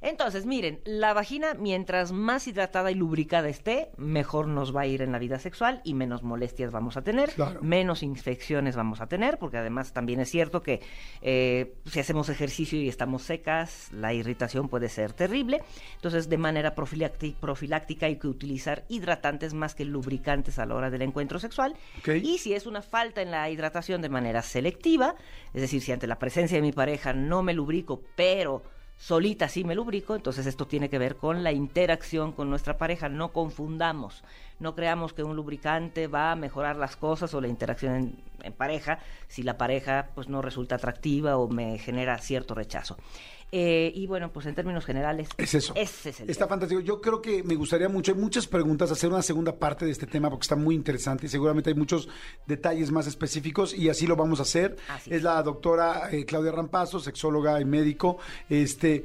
Entonces, 0.01 0.45
miren, 0.45 0.79
la 0.85 1.13
vagina, 1.13 1.55
mientras 1.55 2.11
más 2.11 2.47
hidratada 2.47 2.91
y 2.91 2.95
lubricada 2.95 3.49
esté, 3.49 3.89
mejor 3.97 4.47
nos 4.47 4.75
va 4.75 4.81
a 4.81 4.85
ir 4.85 5.01
en 5.01 5.11
la 5.11 5.17
vida 5.19 5.39
sexual 5.39 5.81
y 5.83 5.93
menos 5.95 6.21
molestias 6.23 6.71
vamos 6.71 6.95
a 6.97 7.01
tener, 7.01 7.31
Claro. 7.31 7.61
menos 7.63 8.03
infecciones 8.03 8.75
vamos 8.75 9.01
a 9.01 9.07
tener, 9.07 9.39
porque 9.39 9.57
además 9.57 9.91
también 9.91 10.19
es 10.19 10.29
cierto 10.29 10.61
que 10.61 10.81
eh, 11.23 11.73
si 11.85 11.99
hacemos 11.99 12.29
ejercicio 12.29 12.79
y 12.79 12.87
estamos 12.89 13.23
secas, 13.23 13.89
la 13.91 14.13
irritación 14.13 14.69
puede 14.69 14.87
ser 14.87 15.13
terrible. 15.13 15.61
Entonces, 15.95 16.29
de 16.29 16.37
manera 16.37 16.75
profilácti- 16.75 17.33
profiláctica 17.35 18.05
hay 18.05 18.17
que 18.17 18.27
utilizar 18.27 18.83
hidratantes 18.87 19.30
más 19.53 19.75
que 19.75 19.85
lubricantes 19.85 20.59
a 20.59 20.65
la 20.65 20.75
hora 20.75 20.89
del 20.89 21.01
encuentro 21.01 21.39
sexual. 21.39 21.75
Ok. 21.99 22.09
Y 22.21 22.37
si 22.37 22.53
es 22.53 22.65
una 22.65 22.81
falta 22.81 23.21
en 23.21 23.31
la 23.31 23.49
hidratación 23.49 24.01
de 24.01 24.09
manera 24.09 24.41
selectiva, 24.41 25.15
es 25.53 25.61
decir, 25.61 25.81
si 25.81 25.91
ante 25.91 26.07
la 26.07 26.19
presencia 26.19 26.57
de 26.57 26.61
mi 26.61 26.71
pareja 26.71 27.13
no 27.13 27.43
me 27.43 27.53
lubrico, 27.53 28.01
pero 28.15 28.63
solita 28.97 29.49
sí 29.49 29.63
me 29.63 29.73
lubrico, 29.73 30.15
entonces 30.15 30.45
esto 30.45 30.67
tiene 30.67 30.87
que 30.87 30.99
ver 30.99 31.15
con 31.15 31.43
la 31.43 31.51
interacción 31.51 32.33
con 32.33 32.49
nuestra 32.49 32.77
pareja. 32.77 33.09
No 33.09 33.31
confundamos, 33.31 34.23
no 34.59 34.75
creamos 34.75 35.13
que 35.13 35.23
un 35.23 35.35
lubricante 35.35 36.05
va 36.05 36.31
a 36.31 36.35
mejorar 36.35 36.75
las 36.75 36.95
cosas 36.97 37.33
o 37.33 37.41
la 37.41 37.47
interacción 37.47 37.95
en, 37.95 38.23
en 38.43 38.53
pareja 38.53 38.99
si 39.27 39.41
la 39.41 39.57
pareja 39.57 40.09
pues 40.13 40.29
no 40.29 40.41
resulta 40.43 40.75
atractiva 40.75 41.37
o 41.37 41.47
me 41.47 41.79
genera 41.79 42.17
cierto 42.19 42.53
rechazo. 42.53 42.97
Eh, 43.53 43.91
y 43.93 44.07
bueno, 44.07 44.31
pues 44.31 44.45
en 44.45 44.55
términos 44.55 44.85
generales, 44.85 45.27
Es 45.37 45.53
eso. 45.55 45.73
ese 45.75 46.11
es 46.11 46.19
el 46.21 46.29
Está 46.29 46.45
tema. 46.45 46.51
fantástico. 46.51 46.79
Yo 46.81 47.01
creo 47.01 47.21
que 47.21 47.43
me 47.43 47.55
gustaría 47.55 47.89
mucho, 47.89 48.13
hay 48.13 48.17
muchas 48.17 48.47
preguntas, 48.47 48.91
hacer 48.91 49.09
una 49.09 49.21
segunda 49.21 49.57
parte 49.59 49.85
de 49.85 49.91
este 49.91 50.07
tema 50.07 50.29
porque 50.29 50.43
está 50.43 50.55
muy 50.55 50.73
interesante 50.73 51.25
y 51.25 51.29
seguramente 51.29 51.69
hay 51.69 51.75
muchos 51.75 52.07
detalles 52.47 52.91
más 52.91 53.07
específicos 53.07 53.73
y 53.73 53.89
así 53.89 54.07
lo 54.07 54.15
vamos 54.15 54.39
a 54.39 54.43
hacer. 54.43 54.77
Así 54.87 55.09
es 55.09 55.17
es. 55.17 55.23
la 55.23 55.43
doctora 55.43 56.09
eh, 56.11 56.25
Claudia 56.25 56.51
Rampazo, 56.53 56.99
sexóloga 57.01 57.59
y 57.59 57.65
médico. 57.65 58.17
Este, 58.49 59.03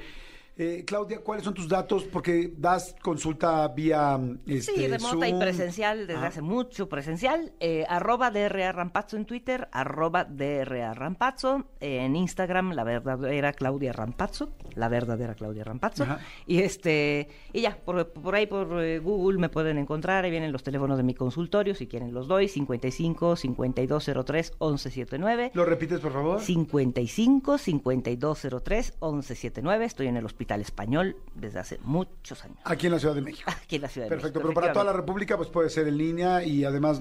eh, 0.58 0.84
Claudia, 0.86 1.20
¿cuáles 1.20 1.44
son 1.44 1.52
tus 1.52 1.68
datos? 1.68 2.04
Porque 2.04 2.50
das 2.56 2.96
consulta 3.02 3.68
vía 3.68 4.18
este, 4.46 4.72
Sí, 4.72 4.88
remota 4.88 5.28
y 5.28 5.34
presencial 5.34 6.06
desde 6.06 6.14
Ajá. 6.14 6.28
hace 6.28 6.40
mucho, 6.40 6.88
presencial. 6.88 7.52
Eh, 7.60 7.84
arroba 7.90 8.30
DRA 8.30 8.72
Rampazzo 8.72 9.18
en 9.18 9.26
Twitter, 9.26 9.68
arroba 9.70 10.24
DRA 10.24 10.94
Rampazzo. 10.94 11.66
eh, 11.80 11.98
en 12.06 12.16
Instagram, 12.16 12.72
la 12.72 12.84
verdadera 12.84 13.52
Claudia 13.52 13.92
Rampazzo, 13.92 14.50
la 14.74 14.88
verdadera 14.88 15.34
Claudia 15.34 15.62
Rampazzo. 15.62 16.04
Ajá. 16.04 16.20
Y 16.46 16.60
este, 16.60 17.28
y 17.52 17.60
ya, 17.60 17.76
por, 17.76 18.12
por 18.12 18.34
ahí 18.34 18.46
por 18.46 18.82
eh, 18.82 18.98
Google 18.98 19.38
me 19.38 19.50
pueden 19.50 19.76
encontrar, 19.76 20.24
ahí 20.24 20.30
vienen 20.30 20.52
los 20.52 20.62
teléfonos 20.62 20.96
de 20.96 21.02
mi 21.02 21.12
consultorio, 21.14 21.74
si 21.74 21.86
quieren 21.86 22.14
los 22.14 22.28
doy, 22.28 22.48
55 22.48 23.36
5203 23.36 24.52
1179. 24.58 25.50
¿Lo 25.52 25.66
repites, 25.66 26.00
por 26.00 26.14
favor? 26.14 26.40
55 26.40 27.58
5203 27.58 28.94
1179. 29.02 29.84
Estoy 29.84 30.06
en 30.06 30.16
el 30.16 30.24
Hospital 30.24 30.45
Español 30.54 31.16
desde 31.34 31.58
hace 31.58 31.78
muchos 31.82 32.44
años. 32.44 32.58
Aquí 32.64 32.86
en 32.86 32.92
la 32.92 32.98
Ciudad 32.98 33.14
de 33.14 33.22
México. 33.22 33.50
Aquí 33.62 33.76
en 33.76 33.82
la 33.82 33.88
Ciudad 33.88 34.06
de 34.06 34.10
Perfecto, 34.10 34.38
México, 34.38 34.54
pero 34.54 34.60
para 34.60 34.72
toda 34.72 34.84
la. 34.84 34.92
República 34.92 35.36
pues 35.36 35.48
puede 35.48 35.68
ser 35.68 35.88
en 35.88 35.98
línea 35.98 36.42
y 36.42 36.64
además 36.64 37.00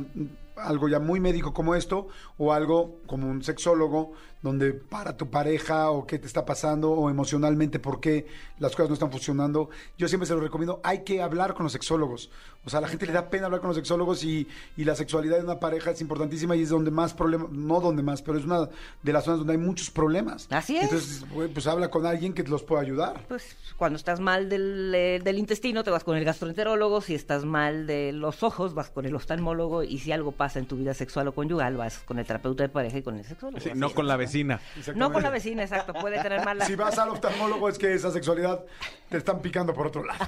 algo 0.56 0.88
ya 0.88 0.99
muy 0.99 1.20
médico 1.20 1.53
como 1.53 1.76
esto 1.76 2.08
o 2.38 2.53
algo 2.53 2.99
como 3.08 3.28
un 3.28 3.43
sexólogo 3.43 4.14
donde 4.41 4.74
para 4.74 5.18
tu 5.18 5.30
pareja 5.32 5.89
o 5.89 6.06
qué 6.06 6.20
te 6.20 6.28
está 6.28 6.45
pasando 6.45 6.91
o 6.91 7.10
emocionalmente 7.10 7.80
por 7.80 7.99
qué 7.99 8.28
las 8.60 8.74
cosas 8.74 8.89
no 8.89 8.93
están 8.93 9.12
funcionando. 9.12 9.70
Yo 9.97 10.08
siempre 10.08 10.28
se 10.28 10.36
lo 10.36 10.39
recomiendo, 10.39 10.82
hay 10.84 11.03
que 11.03 11.22
hablar 11.22 11.56
con 11.56 11.64
los 11.64 11.72
sexólogos. 11.72 12.30
O 12.64 12.70
sea, 12.70 12.78
a 12.78 12.82
la 12.82 12.88
gente 12.88 13.08
le 13.08 13.12
da 13.12 13.30
pena 13.30 13.45
hablar 13.45 13.62
con 13.62 13.70
los 13.70 13.76
sexólogos 13.76 14.24
y, 14.24 14.47
y 14.78 14.84
la 14.84 14.95
sexualidad 14.95 15.38
de 15.38 15.43
una 15.43 15.60
pareja 15.60 15.91
es 15.91 16.01
importantísima 16.01 16.56
y 16.56 16.62
es 16.62 16.70
donde 16.70 16.91
más 16.91 17.14
problemas, 17.16 17.49
no 17.51 17.82
donde 17.82 18.03
más, 18.03 18.22
pero 18.22 18.38
es 18.38 18.45
una 18.45 18.70
de 19.01 19.14
las 19.14 19.24
zonas 19.26 19.39
donde 19.39 19.53
hay 19.53 19.60
muchos 19.60 19.89
problemas. 19.89 20.47
Así 20.51 20.78
es. 20.78 20.84
Entonces, 20.84 21.26
pues, 21.34 21.49
pues 21.51 21.66
habla 21.66 21.89
con 21.89 22.06
alguien 22.06 22.34
que 22.34 22.43
los 22.43 22.62
pueda 22.62 22.84
ayudar. 22.84 23.26
Pues 23.28 23.56
cuando 23.78 23.97
estás 23.97 24.20
mal 24.20 24.47
del, 24.47 24.93
eh, 24.93 25.22
del 25.24 25.39
intestino 25.39 25.84
te 25.84 25.89
vas 25.89 26.03
con 26.03 26.18
el 26.18 26.24
gastroenterólogo, 26.24 27.01
si 27.01 27.16
estás 27.16 27.45
mal 27.45 27.88
de 27.88 28.12
los 28.12 28.43
ojos 28.43 28.76
vas 28.76 28.91
con 28.91 29.06
el 29.08 29.16
oftalmólogo 29.16 29.82
y 29.82 29.97
si 29.97 30.12
algo 30.12 30.32
pasa 30.32 30.45
en 30.56 30.66
tu 30.66 30.78
vida 30.78 30.93
sexual 30.93 31.28
o 31.28 31.34
conyugal 31.34 31.78
vas 31.78 32.00
con 32.00 32.20
el 32.20 32.26
terapeuta 32.26 32.64
de 32.64 32.70
pareja 32.70 33.00
y 33.00 33.02
con 33.02 33.18
el 33.18 33.26
sexólogo. 33.26 33.60
Sí, 33.60 33.72
no 33.74 33.89
con 33.89 34.08
la 34.08 34.16
vecina. 34.16 34.60
No 34.96 35.12
con 35.12 35.24
la 35.24 35.30
vecina, 35.30 35.64
exacto, 35.64 35.93
puede 35.93 36.22
tener 36.22 36.46
mala... 36.46 36.66
Si 36.66 36.76
vas 36.76 36.98
al 37.00 37.10
oftalmólogo 37.10 37.68
es 37.70 37.78
que 37.78 37.93
esa 37.93 38.12
sexualidad 38.12 38.64
te 39.10 39.18
están 39.18 39.41
picando 39.41 39.74
por 39.74 39.88
otro 39.88 40.04
lado. 40.04 40.28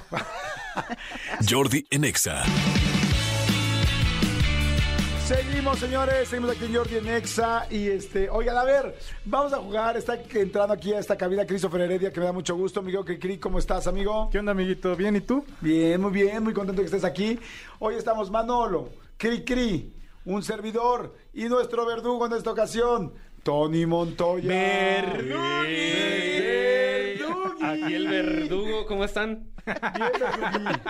Jordi 1.48 1.86
en 1.90 2.04
Exa. 2.04 2.42
Seguimos, 5.28 5.78
señores, 5.78 6.26
seguimos 6.26 6.52
aquí 6.52 6.64
en 6.64 6.74
Jordi 6.74 6.96
en 6.96 7.08
Exa 7.08 7.66
y 7.68 7.88
este, 7.88 8.30
oigan, 8.30 8.56
a 8.56 8.64
ver, 8.64 8.96
vamos 9.26 9.52
a 9.52 9.58
jugar, 9.58 9.94
está 9.98 10.18
entrando 10.32 10.72
aquí 10.72 10.94
a 10.94 11.00
esta 11.00 11.18
cabina 11.18 11.44
Christopher 11.44 11.82
Heredia, 11.82 12.10
que 12.10 12.18
me 12.18 12.24
da 12.24 12.32
mucho 12.32 12.56
gusto, 12.56 12.80
amigo 12.80 13.04
Cricri, 13.04 13.36
¿cómo 13.36 13.58
estás, 13.58 13.86
amigo? 13.86 14.30
¿Qué 14.32 14.38
onda, 14.38 14.52
amiguito? 14.52 14.96
¿Bien 14.96 15.16
y 15.16 15.20
tú? 15.20 15.44
Bien, 15.60 16.00
muy 16.00 16.12
bien, 16.12 16.42
muy 16.42 16.54
contento 16.54 16.80
que 16.80 16.86
estés 16.86 17.04
aquí. 17.04 17.38
Hoy 17.78 17.96
estamos 17.96 18.30
Manolo, 18.30 18.88
Cricri, 19.18 19.92
un 20.28 20.42
servidor 20.42 21.14
y 21.32 21.44
nuestro 21.48 21.86
verdugo 21.86 22.26
en 22.26 22.34
esta 22.34 22.50
ocasión, 22.50 23.14
Tony 23.42 23.86
Montoya. 23.86 25.00
Aquí 27.60 27.94
el 27.94 28.08
verdugo 28.08 28.84
¿cómo 28.86 29.04
están? 29.04 29.50
Bien. 29.64 30.80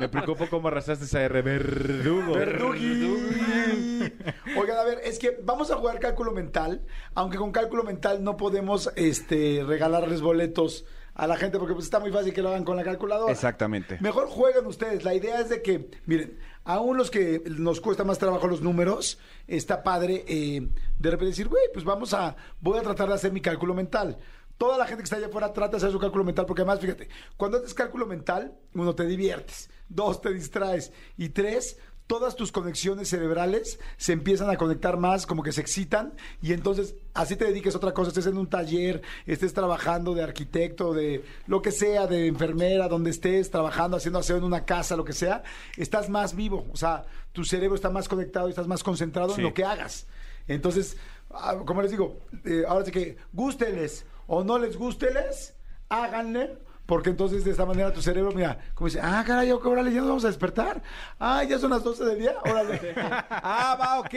Me 0.00 0.08
preocupo 0.08 0.46
cómo 0.48 0.68
arrastraste 0.68 1.04
esa 1.04 1.22
R. 1.22 1.42
Verdugo. 1.42 2.32
Verdugui. 2.32 4.10
Oigan, 4.56 4.78
a 4.78 4.84
ver, 4.84 5.00
es 5.04 5.18
que 5.18 5.38
vamos 5.42 5.70
a 5.70 5.76
jugar 5.76 6.00
cálculo 6.00 6.32
mental, 6.32 6.86
aunque 7.14 7.36
con 7.36 7.52
cálculo 7.52 7.84
mental 7.84 8.24
no 8.24 8.38
podemos 8.38 8.90
este, 8.96 9.64
regalarles 9.66 10.22
boletos 10.22 10.86
a 11.14 11.26
la 11.26 11.36
gente 11.36 11.58
porque 11.58 11.74
pues 11.74 11.84
está 11.84 12.00
muy 12.00 12.12
fácil 12.12 12.32
que 12.32 12.40
lo 12.40 12.48
hagan 12.48 12.64
con 12.64 12.76
la 12.76 12.84
calculadora. 12.84 13.32
Exactamente. 13.32 13.98
Mejor 14.00 14.28
jueguen 14.28 14.66
ustedes. 14.66 15.04
La 15.04 15.14
idea 15.14 15.40
es 15.40 15.48
de 15.48 15.62
que, 15.62 15.90
miren, 16.06 16.38
aún 16.68 16.98
los 16.98 17.10
que 17.10 17.42
nos 17.46 17.80
cuesta 17.80 18.04
más 18.04 18.18
trabajo 18.18 18.46
los 18.46 18.60
números, 18.60 19.18
está 19.46 19.82
padre 19.82 20.26
eh, 20.28 20.68
de 20.98 21.10
repente 21.10 21.30
decir, 21.30 21.48
güey, 21.48 21.62
pues 21.72 21.82
vamos 21.82 22.12
a, 22.12 22.36
voy 22.60 22.78
a 22.78 22.82
tratar 22.82 23.08
de 23.08 23.14
hacer 23.14 23.32
mi 23.32 23.40
cálculo 23.40 23.72
mental. 23.72 24.18
Toda 24.58 24.76
la 24.76 24.84
gente 24.84 24.98
que 24.98 25.04
está 25.04 25.16
allá 25.16 25.28
afuera 25.28 25.50
trata 25.54 25.72
de 25.72 25.76
hacer 25.78 25.90
su 25.90 25.98
cálculo 25.98 26.24
mental, 26.24 26.44
porque 26.44 26.60
además, 26.60 26.80
fíjate, 26.80 27.08
cuando 27.38 27.56
haces 27.56 27.72
cálculo 27.72 28.04
mental, 28.04 28.52
uno, 28.74 28.94
te 28.94 29.06
diviertes, 29.06 29.70
dos, 29.88 30.20
te 30.20 30.30
distraes, 30.30 30.92
y 31.16 31.30
tres, 31.30 31.78
todas 32.08 32.34
tus 32.34 32.50
conexiones 32.50 33.08
cerebrales 33.08 33.78
se 33.98 34.12
empiezan 34.12 34.50
a 34.50 34.56
conectar 34.56 34.96
más, 34.96 35.26
como 35.26 35.44
que 35.44 35.52
se 35.52 35.60
excitan, 35.60 36.14
y 36.42 36.52
entonces 36.54 36.96
así 37.14 37.36
te 37.36 37.44
dediques 37.44 37.74
a 37.74 37.78
otra 37.78 37.92
cosa, 37.92 38.08
estés 38.08 38.26
en 38.26 38.36
un 38.38 38.48
taller, 38.48 39.02
estés 39.26 39.54
trabajando 39.54 40.14
de 40.14 40.22
arquitecto, 40.24 40.92
de 40.94 41.22
lo 41.46 41.62
que 41.62 41.70
sea, 41.70 42.06
de 42.08 42.26
enfermera, 42.26 42.88
donde 42.88 43.10
estés 43.10 43.50
trabajando, 43.50 43.96
haciendo 43.98 44.18
aseo 44.18 44.38
en 44.38 44.44
una 44.44 44.64
casa, 44.64 44.96
lo 44.96 45.04
que 45.04 45.12
sea, 45.12 45.44
estás 45.76 46.08
más 46.08 46.34
vivo, 46.34 46.66
o 46.72 46.76
sea, 46.76 47.04
tu 47.32 47.44
cerebro 47.44 47.76
está 47.76 47.90
más 47.90 48.08
conectado 48.08 48.48
y 48.48 48.50
estás 48.50 48.66
más 48.66 48.82
concentrado 48.82 49.34
Sí. 49.34 49.40
en 49.40 49.44
lo 49.46 49.54
que 49.54 49.64
hagas. 49.64 50.06
Entonces, 50.48 50.96
ah, 51.30 51.56
como 51.66 51.82
les 51.82 51.90
digo, 51.90 52.20
eh, 52.46 52.64
ahora 52.66 52.86
sí 52.86 52.90
que 52.90 53.18
gústeles 53.34 54.06
o 54.26 54.42
no 54.42 54.58
les 54.58 54.76
gústeles, 54.78 55.54
háganle. 55.90 56.56
Porque 56.88 57.10
entonces 57.10 57.44
de 57.44 57.50
esta 57.50 57.66
manera 57.66 57.92
tu 57.92 58.00
cerebro, 58.00 58.32
mira, 58.32 58.58
como 58.72 58.88
dice, 58.88 58.98
ah, 59.02 59.22
caray, 59.26 59.52
órale, 59.52 59.92
ya 59.92 59.98
nos 60.00 60.08
vamos 60.08 60.24
a 60.24 60.28
despertar. 60.28 60.80
Ah, 61.20 61.44
ya 61.44 61.58
son 61.58 61.68
las 61.68 61.84
12 61.84 62.02
del 62.02 62.18
día, 62.18 62.34
órale. 62.42 62.94
Ah, 63.30 63.76
va, 63.78 64.00
ok. 64.00 64.14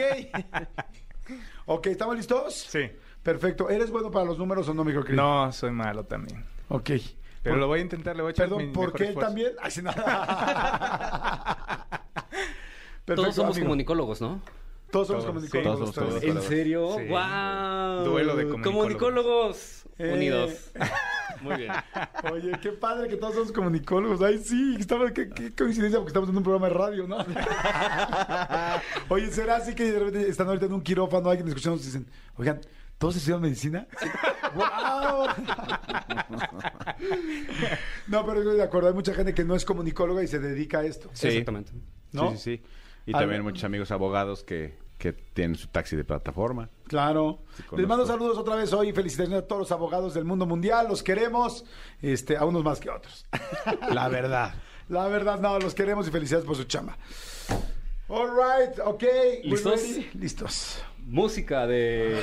ok, 1.66 1.86
¿estamos 1.88 2.16
listos? 2.16 2.54
Sí. 2.70 2.90
Perfecto. 3.22 3.68
¿Eres 3.68 3.90
bueno 3.90 4.10
para 4.10 4.24
los 4.24 4.38
números 4.38 4.66
o 4.70 4.74
no, 4.74 4.84
mi 4.84 4.92
querido? 4.94 5.22
No, 5.22 5.52
soy 5.52 5.70
malo 5.70 6.04
también. 6.04 6.46
Ok. 6.70 6.92
Pero 7.42 7.56
Por- 7.56 7.58
lo 7.58 7.66
voy 7.66 7.80
a 7.80 7.82
intentar, 7.82 8.16
le 8.16 8.22
voy 8.22 8.30
a 8.30 8.32
echar 8.32 8.48
Perdón, 8.48 8.68
mi 8.68 8.72
¿por 8.72 8.94
qué 8.94 9.08
él 9.08 9.16
también? 9.16 9.52
Ay, 9.60 9.70
nada. 9.82 11.86
Perfecto, 13.04 13.14
Todos 13.16 13.34
somos 13.34 13.50
amigo. 13.54 13.66
comunicólogos, 13.66 14.22
¿no? 14.22 14.40
Todos 14.92 15.08
somos 15.08 15.24
Todos, 15.24 15.34
comunicólogos. 15.34 15.88
sí, 15.88 15.94
todos, 15.94 16.20
todos. 16.20 16.22
¿En 16.22 16.42
serio? 16.42 16.96
Sí. 16.98 17.06
¡Wow! 17.08 18.04
Duelo 18.04 18.36
de 18.36 18.44
comunicólogos. 18.48 18.62
Comunicólogos 18.62 19.84
Eh. 19.98 20.12
unidos. 20.12 20.70
Muy 21.42 21.56
bien. 21.56 21.72
Oye, 22.32 22.52
qué 22.62 22.70
padre 22.70 23.08
que 23.08 23.16
todos 23.16 23.34
somos 23.34 23.50
comunicólogos. 23.52 24.22
Ay, 24.22 24.38
sí, 24.38 24.76
estamos, 24.78 25.10
qué, 25.12 25.28
qué 25.30 25.52
coincidencia 25.54 25.98
porque 25.98 26.10
estamos 26.10 26.28
en 26.28 26.36
un 26.36 26.42
programa 26.44 26.68
de 26.68 26.74
radio, 26.74 27.08
¿no? 27.08 27.16
Oye, 29.08 29.28
¿será 29.32 29.56
así 29.56 29.74
que 29.74 29.90
de 29.90 29.98
repente 29.98 30.28
están 30.28 30.46
ahorita 30.46 30.66
en 30.66 30.72
un 30.74 30.82
quirófano, 30.82 31.28
alguien 31.30 31.48
escuchando 31.48 31.80
y 31.80 31.84
dicen, 31.84 32.06
oigan, 32.36 32.60
¿todos 32.98 33.16
estudian 33.16 33.40
medicina? 33.40 33.88
¡Wow! 34.54 35.26
no, 38.08 38.24
pero 38.26 38.38
estoy 38.40 38.56
de 38.56 38.62
acuerdo, 38.62 38.88
hay 38.88 38.94
mucha 38.94 39.14
gente 39.14 39.34
que 39.34 39.44
no 39.44 39.54
es 39.56 39.64
comunicóloga 39.64 40.22
y 40.22 40.28
se 40.28 40.38
dedica 40.38 40.78
a 40.80 40.84
esto. 40.84 41.10
Sí. 41.12 41.28
Exactamente. 41.28 41.72
¿No? 42.12 42.30
Sí, 42.32 42.36
sí, 42.36 42.42
sí. 42.58 42.62
Y 43.06 43.10
A 43.14 43.18
también 43.18 43.40
ver. 43.40 43.42
muchos 43.42 43.64
amigos 43.64 43.90
abogados 43.90 44.44
que, 44.44 44.78
que 44.98 45.12
tienen 45.12 45.56
su 45.56 45.66
taxi 45.68 45.96
de 45.96 46.04
plataforma. 46.04 46.68
Claro. 46.86 47.40
Les 47.76 47.86
mando 47.86 48.06
saludos 48.06 48.38
otra 48.38 48.54
vez 48.56 48.72
hoy. 48.72 48.92
Felicitaciones 48.92 49.42
a 49.42 49.46
todos 49.46 49.60
los 49.60 49.72
abogados 49.72 50.14
del 50.14 50.24
mundo 50.24 50.46
mundial. 50.46 50.86
Los 50.88 51.02
queremos, 51.02 51.64
este, 52.00 52.36
a 52.36 52.44
unos 52.44 52.62
más 52.62 52.78
que 52.80 52.90
a 52.90 52.94
otros. 52.96 53.26
La 53.92 54.08
verdad. 54.08 54.54
La 54.88 55.06
verdad, 55.08 55.40
no, 55.40 55.58
los 55.58 55.74
queremos 55.74 56.06
y 56.06 56.10
felicidades 56.10 56.44
por 56.44 56.54
su 56.56 56.64
chamba. 56.64 56.96
All 58.08 58.28
right, 58.30 58.78
ok. 58.84 59.02
¿Listos? 59.44 59.80
Listos. 60.14 60.82
Música 60.98 61.66
de. 61.66 62.20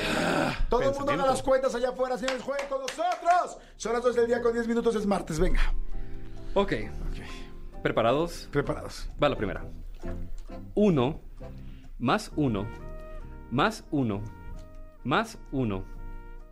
Todo 0.68 0.82
el 0.82 0.94
mundo 0.94 1.12
haga 1.12 1.26
las 1.26 1.42
cuentas 1.42 1.74
allá 1.74 1.88
afuera, 1.90 2.16
señores. 2.16 2.42
Jueguen 2.42 2.68
con 2.68 2.80
nosotros. 2.80 3.58
Son 3.76 3.92
las 3.92 4.02
2 4.02 4.14
del 4.14 4.26
día 4.28 4.40
con 4.40 4.52
10 4.52 4.68
minutos. 4.68 4.94
Es 4.94 5.04
martes. 5.04 5.38
Venga. 5.40 5.60
Ok. 6.54 6.72
¿Preparados? 7.82 8.48
Preparados. 8.52 9.08
Va 9.22 9.28
la 9.28 9.36
primera. 9.36 9.64
Uno, 10.74 11.20
más 11.98 12.32
uno, 12.36 12.66
más 13.50 13.84
uno, 13.90 14.22
más 15.04 15.38
uno, 15.52 15.84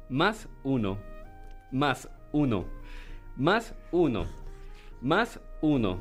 más 0.09 0.49
uno, 0.65 0.99
más 1.71 2.09
uno, 2.33 2.65
más 3.37 3.75
uno, 3.93 4.27
más 5.01 5.41
uno, 5.61 6.01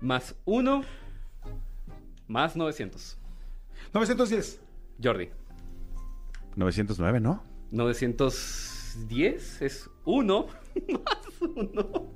más 0.00 0.34
uno, 0.44 0.82
más 2.28 2.56
900. 2.56 3.18
910. 3.92 4.60
Jordi, 5.02 5.28
909, 6.56 7.20
¿no? 7.20 7.42
910 7.70 9.62
es 9.62 9.90
uno, 10.04 10.46
más 11.04 11.18
uno, 11.40 12.08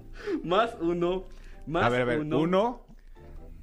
más 0.44 0.76
uno, 0.80 1.24
más 1.66 1.84
a 1.84 1.88
ver, 1.88 2.02
a 2.02 2.04
ver, 2.04 2.20
uno, 2.20 2.38
uno. 2.40 2.87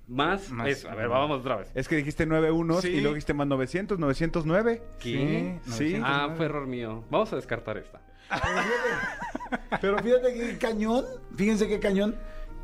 Más, 0.07 0.49
Más 0.51 0.67
eso. 0.69 0.89
A 0.89 0.95
ver, 0.95 1.07
vamos 1.09 1.39
otra 1.39 1.57
vez. 1.57 1.71
Es 1.73 1.87
que 1.87 1.95
dijiste 1.95 2.25
9 2.25 2.51
unos 2.51 2.81
Sí. 2.81 2.89
y 2.89 3.01
luego 3.01 3.15
dijiste 3.15 3.33
más 3.33 3.47
900, 3.47 3.97
909. 3.99 4.81
¿Qué? 4.99 5.59
Sí, 5.65 5.71
Sí. 5.71 5.93
909. 5.97 6.03
Ah, 6.05 6.33
fue 6.35 6.45
error 6.45 6.67
mío. 6.67 7.03
Vamos 7.09 7.31
a 7.33 7.35
descartar 7.37 7.77
esta. 7.77 8.01
Pero 9.81 9.97
fíjate 9.99 10.33
qué 10.33 10.57
cañón. 10.57 11.05
Fíjense 11.35 11.67
qué 11.67 11.79
cañón 11.79 12.15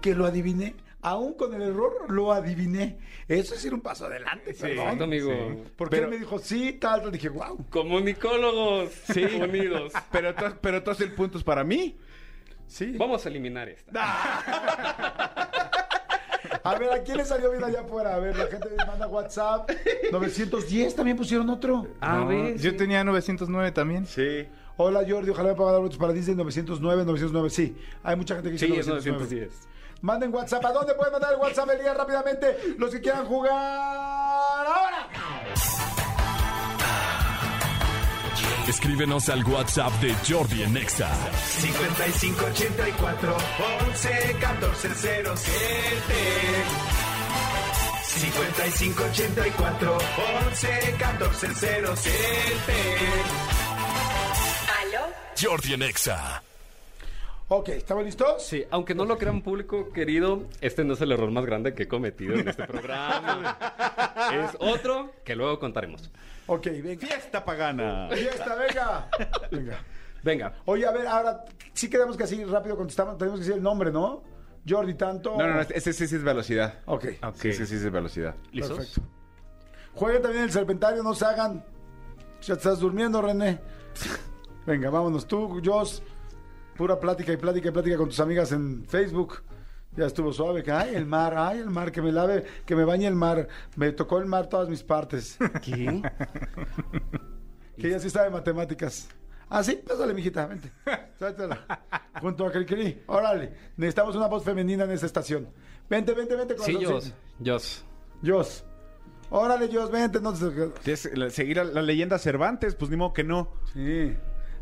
que 0.02 0.16
lo 0.16 0.26
adiviné. 0.26 0.76
Aún 1.04 1.34
con 1.34 1.52
el 1.56 1.64
error, 1.64 2.12
lo 2.12 2.32
adiviné. 2.32 3.00
Eso 3.28 3.56
es 3.56 3.66
ir 3.66 3.74
un 3.74 3.82
paso 3.82 4.06
adelante, 4.06 4.54
perdón. 4.54 4.78
Exacto, 4.86 5.04
amigo. 5.06 5.32
Porque 5.76 5.96
Pero- 5.96 6.06
él 6.08 6.12
me 6.12 6.18
dijo, 6.20 6.38
sí, 6.38 6.74
tal, 6.74 7.02
tal. 7.02 7.12
Dije, 7.12 7.30
wow. 7.30 7.66
Comunicólogos 7.72 8.92
Sí. 9.12 9.24
unidos. 9.24 9.94
Pero, 10.12 10.36
pero 10.62 10.84
todos 10.84 11.02
el 11.02 11.14
punto 11.14 11.40
es 11.40 11.44
para 11.44 11.64
mí. 11.64 11.98
Sí. 12.68 12.96
Vamos 12.98 13.26
a 13.26 13.30
eliminar 13.30 13.68
esta. 13.68 13.92
A 16.64 16.76
ver, 16.78 16.92
¿a 16.94 17.02
quién 17.04 17.18
le 17.18 17.26
salió 17.26 17.50
bien 17.52 17.64
allá 17.64 17.82
afuera? 17.82 18.16
A 18.16 18.20
ver, 18.20 18.38
la 18.38 18.46
gente 18.48 18.68
manda 18.88 19.08
WhatsApp. 19.08 19.70
910 20.12 20.96
también 20.96 21.18
pusieron 21.18 21.50
otro. 21.50 21.88
A 22.00 22.18
No, 22.18 22.28
ver. 22.28 22.58
Yo 22.58 22.76
tenía 22.76 23.04
909 23.04 23.72
también. 23.72 24.06
Sí. 24.06 24.48
Hola 24.78 25.02
Jordi, 25.08 25.30
ojalá 25.32 25.50
me 25.50 25.56
puedan 25.56 25.74
dar 25.74 25.82
boletos 25.82 25.98
para 26.00 26.14
Disney 26.14 26.36
909, 26.36 27.06
909. 27.06 27.50
Sí, 27.50 27.76
hay 28.04 28.16
mucha 28.16 28.36
gente 28.36 28.50
que 28.50 28.54
dice 28.54 28.68
Sí, 28.68 28.74
es 28.74 28.88
909. 28.88 29.26
910. 29.48 29.68
Manden 30.02 30.34
WhatsApp. 30.34 30.66
¿A 30.66 30.72
dónde 30.72 30.94
pueden 30.96 31.12
mandar 31.14 31.34
el 31.34 31.40
WhatsApp, 31.40 31.70
Elías, 31.70 31.96
rápidamente? 31.96 32.58
Los 32.78 32.92
que 32.92 33.02
quieran 33.02 33.26
jugar 33.26 33.52
ahora. 34.66 35.08
Escríbenos 38.68 39.28
al 39.30 39.44
WhatsApp 39.44 39.92
de 40.02 40.14
Jordi 40.28 40.64
en 40.64 40.78
Exa. 40.78 41.10
5584 41.60 43.38
11 43.88 44.36
14 44.40 44.90
07 44.96 45.42
5584 48.06 49.98
11 50.46 50.96
14 51.00 51.48
07 51.96 52.14
¿Aló? 54.82 55.02
Jordi 55.42 55.74
en 55.74 55.82
Exa. 55.84 56.44
Ok, 57.48 57.70
¿estamos 57.70 58.06
listos? 58.06 58.46
Sí, 58.46 58.64
aunque 58.72 58.96
no 58.96 59.04
lo 59.04 59.18
crean 59.18 59.42
público 59.42 59.92
querido, 59.92 60.44
este 60.62 60.86
no 60.86 60.94
es 60.94 61.02
el 61.02 61.12
error 61.12 61.32
más 61.32 61.46
grande 61.46 61.74
que 61.74 61.84
he 61.84 61.88
cometido 61.88 62.36
en 62.36 62.48
este 62.48 62.64
programa. 62.64 63.58
es 64.32 64.56
otro 64.60 65.12
que 65.26 65.36
luego 65.36 65.60
contaremos. 65.60 66.10
Ok, 66.52 66.66
venga. 66.84 67.08
Fiesta 67.08 67.46
pagana. 67.46 68.10
Fiesta, 68.12 68.56
venga. 68.56 69.10
Venga. 69.50 69.80
Venga, 70.22 70.54
Oye, 70.66 70.86
a 70.86 70.92
ver, 70.92 71.08
ahora 71.08 71.46
sí 71.74 71.90
queremos 71.90 72.18
que 72.18 72.26
así 72.26 72.44
rápido 72.44 72.76
contestamos. 72.76 73.18
Tenemos 73.18 73.40
que 73.40 73.46
decir 73.46 73.58
el 73.58 73.64
nombre, 73.64 73.90
¿no? 73.90 74.22
Jordi, 74.68 74.96
tanto. 74.96 75.38
No, 75.38 75.48
no, 75.48 75.56
no, 75.56 75.62
ese 75.62 75.94
sí 75.94 76.06
sí 76.08 76.18
es 76.18 76.24
velocidad. 76.24 76.80
Ok. 76.86 77.06
Sí, 77.36 77.54
sí, 77.54 77.66
sí 77.66 77.76
es 77.76 77.90
velocidad. 77.90 78.36
¿listos? 78.52 78.78
Perfecto. 78.78 79.02
Jueguen 79.96 80.22
también 80.22 80.44
el 80.44 80.52
serpentario, 80.52 81.02
no 81.02 81.16
se 81.16 81.26
hagan. 81.26 81.64
Ya 82.42 82.54
te 82.56 82.60
estás 82.60 82.80
durmiendo, 82.80 83.22
René. 83.22 83.60
Venga, 84.66 84.90
vámonos. 84.90 85.26
Tú, 85.26 85.62
Jos, 85.64 86.04
pura 86.76 87.00
plática 87.00 87.32
y 87.32 87.38
plática 87.38 87.70
y 87.70 87.72
plática 87.72 87.96
con 87.96 88.10
tus 88.10 88.20
amigas 88.20 88.52
en 88.52 88.86
Facebook. 88.86 89.42
Ya 89.96 90.06
estuvo 90.06 90.32
suave. 90.32 90.64
que, 90.64 90.72
Ay, 90.72 90.96
el 90.96 91.06
mar, 91.06 91.34
ay, 91.38 91.60
el 91.60 91.70
mar, 91.70 91.92
que 91.92 92.02
me 92.02 92.12
lave, 92.12 92.46
que 92.66 92.76
me 92.76 92.86
bañe 92.86 93.08
el 93.08 93.16
mar. 93.16 93.48
Me 93.76 93.92
tocó 93.92 94.20
el 94.20 94.26
mar 94.26 94.48
todas 94.48 94.70
mis 94.70 94.84
partes. 94.84 95.38
¿Qué? 95.62 96.02
Que 97.78 97.88
ella 97.88 98.00
sí 98.00 98.10
sabe 98.10 98.30
matemáticas. 98.30 99.10
Ah, 99.50 99.64
sí, 99.64 99.82
pásale, 99.86 100.14
mijita, 100.14 100.46
vente. 100.46 100.72
Tráetela. 101.18 101.82
Junto 102.22 102.46
a 102.46 102.52
Cricri. 102.52 103.04
Órale. 103.08 103.54
Necesitamos 103.76 104.16
una 104.16 104.28
voz 104.28 104.44
femenina 104.46 104.86
en 104.86 104.92
esta 104.92 105.06
estación. 105.08 105.50
Vente, 105.90 106.14
vente, 106.14 106.36
vente. 106.38 106.56
Sí, 106.60 106.76
corazón, 106.76 106.94
Jos. 106.94 107.14
Jos. 107.46 107.86
Jos. 108.26 108.64
Órale, 109.30 109.70
Jos, 109.74 109.92
vente. 109.92 110.22
No 110.22 110.32
te... 110.34 110.96
Seguir 111.32 111.60
a 111.60 111.66
la 111.66 111.82
leyenda 111.82 112.18
Cervantes, 112.18 112.76
pues 112.76 112.90
ni 112.92 112.96
modo 112.96 113.12
que 113.12 113.26
no. 113.26 113.52
Sí. 113.74 114.16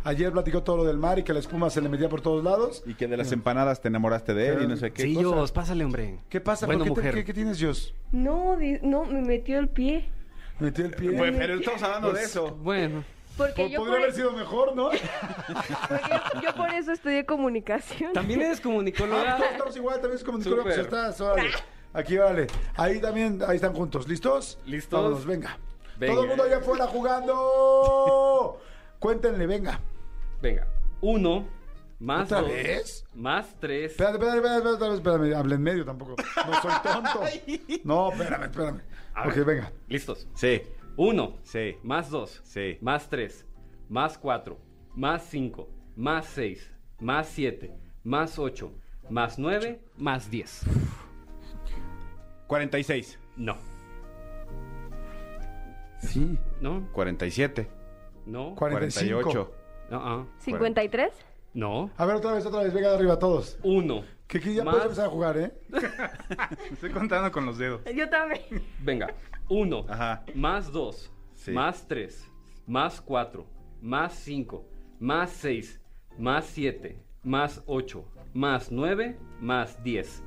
Ayer 0.03 0.31
platicó 0.31 0.63
todo 0.63 0.77
lo 0.77 0.83
del 0.85 0.97
mar 0.97 1.19
y 1.19 1.23
que 1.23 1.33
la 1.33 1.39
espuma 1.39 1.69
se 1.69 1.81
le 1.81 1.89
metía 1.89 2.07
por 2.09 2.21
todos 2.21 2.43
lados. 2.43 2.83
Y 2.85 2.93
que 2.95 3.07
de 3.07 3.17
las 3.17 3.31
empanadas 3.31 3.81
te 3.81 3.89
enamoraste 3.89 4.33
de 4.33 4.47
él 4.49 4.63
y 4.63 4.67
no 4.67 4.77
sé 4.77 4.91
qué. 4.91 5.03
Sí, 5.03 5.15
cosa. 5.15 5.27
Jos, 5.35 5.51
pásale, 5.51 5.83
hombre. 5.83 6.19
¿Qué 6.29 6.39
pasa? 6.39 6.65
Bueno, 6.65 6.79
¿Por 6.85 6.87
qué, 6.87 6.93
te- 6.93 6.99
mujer. 7.01 7.15
qué- 7.15 7.25
qué 7.25 7.33
tienes, 7.33 7.57
Dios? 7.59 7.93
No, 8.11 8.55
di- 8.57 8.79
no, 8.81 9.03
me 9.05 9.21
metió 9.21 9.59
el 9.59 9.67
pie. 9.69 10.09
Metió 10.59 10.85
el 10.85 10.91
pie. 10.91 11.11
Pues, 11.11 11.33
pero 11.37 11.55
estamos 11.55 11.83
hablando 11.83 12.13
de 12.13 12.23
eso. 12.23 12.51
Bueno, 12.55 13.03
Porque 13.37 13.63
Po- 13.63 13.69
yo 13.69 13.79
Podría 13.79 13.95
por, 13.95 14.03
haber 14.03 14.13
sido 14.15 14.31
mejor, 14.33 14.75
¿no? 14.75 14.89
porque 15.87 16.45
yo 16.45 16.55
por 16.55 16.69
eso 16.73 16.91
estudié 16.91 17.25
comunicación. 17.25 18.11
también 18.13 18.41
eres 18.41 18.59
Ah, 18.59 18.63
comunicóloga. 18.63 19.37
todos 19.37 19.51
estamos 19.51 19.75
igual, 19.77 19.95
también 20.01 20.15
es 20.17 20.23
como 20.23 20.41
Súper. 20.41 20.63
pues 20.63 20.77
estás, 20.77 21.21
órale. 21.21 21.49
Aquí, 21.93 22.17
órale. 22.17 22.47
Ahí 22.75 22.99
también, 22.99 23.39
ahí 23.47 23.55
están 23.55 23.73
juntos. 23.73 24.07
¿Listos? 24.07 24.59
Listos. 24.65 25.01
Vámonos, 25.01 25.25
venga. 25.25 25.57
Venga. 25.97 26.13
Todo 26.13 26.23
el 26.23 26.29
mundo 26.29 26.43
allá 26.43 26.57
afuera 26.57 26.85
jugando. 26.87 28.61
Cuéntenle, 28.99 29.47
venga. 29.47 29.79
Venga, 30.41 30.67
uno, 31.01 31.47
más 31.99 32.25
¿Otra 32.25 32.41
dos, 32.41 32.49
vez? 32.49 33.05
más 33.15 33.55
tres. 33.59 33.91
Espérate, 33.91 34.15
espérate, 34.17 34.37
espérate, 34.37 34.69
espérate, 34.73 34.95
espérame, 34.95 35.33
hable 35.35 35.55
en 35.55 35.61
medio 35.61 35.85
tampoco. 35.85 36.15
No 36.45 36.61
soy 36.61 36.71
tonto. 36.83 37.21
No, 37.83 38.11
espérame, 38.11 38.43
espérame. 38.43 38.81
A 39.13 39.27
ok, 39.27 39.35
ver. 39.35 39.45
venga. 39.45 39.71
Listos. 39.87 40.27
Sí. 40.33 40.61
Uno, 40.97 41.37
Sí. 41.43 41.77
más 41.83 42.09
dos, 42.09 42.41
Sí. 42.43 42.77
más 42.81 43.09
tres, 43.09 43.45
más 43.89 44.17
cuatro, 44.17 44.57
más 44.95 45.23
cinco, 45.23 45.69
más 45.95 46.25
seis, 46.25 46.69
más 46.99 47.27
siete, 47.27 47.73
más 48.03 48.37
ocho, 48.39 48.71
más 49.09 49.39
nueve, 49.39 49.81
más 49.97 50.29
diez. 50.29 50.61
46. 52.47 53.19
No, 53.37 53.55
Sí. 55.99 56.37
no, 56.61 56.87
47. 56.93 57.69
No, 58.29 58.55
45. 58.55 59.21
48. 59.23 59.55
no, 59.91 59.97
ah, 60.01 60.25
¿53? 60.45 61.09
no. 61.53 61.89
A 61.97 62.05
ver, 62.05 62.15
otra 62.15 62.33
vez, 62.33 62.45
otra 62.45 62.61
vez. 62.63 62.73
Venga 62.73 62.89
de 62.89 62.95
arriba 62.95 63.17
todos. 63.19 63.57
Uno. 63.63 64.03
Que, 64.27 64.39
que 64.39 64.53
ya 64.53 64.63
Más- 64.63 64.73
puedes 64.73 64.85
empezar 64.85 65.07
a 65.07 65.09
jugar, 65.09 65.37
¿eh? 65.37 65.51
Estoy 66.71 66.91
contando 66.91 67.31
con 67.31 67.45
los 67.45 67.57
dedos. 67.57 67.81
Yo 67.95 68.07
también. 68.09 68.41
Venga, 68.79 69.13
uno, 69.49 69.85
Ajá. 69.89 70.23
más 70.35 70.71
dos, 70.71 71.11
Sí. 71.33 71.51
más 71.51 71.87
tres, 71.87 72.29
más 72.67 73.01
cuatro, 73.01 73.47
más 73.81 74.13
cinco, 74.13 74.65
más 74.99 75.31
seis, 75.31 75.81
más 76.17 76.45
siete, 76.45 77.01
más 77.23 77.63
ocho, 77.65 78.05
más 78.33 78.71
nueve, 78.71 79.17
más 79.39 79.81
diez. 79.83 80.21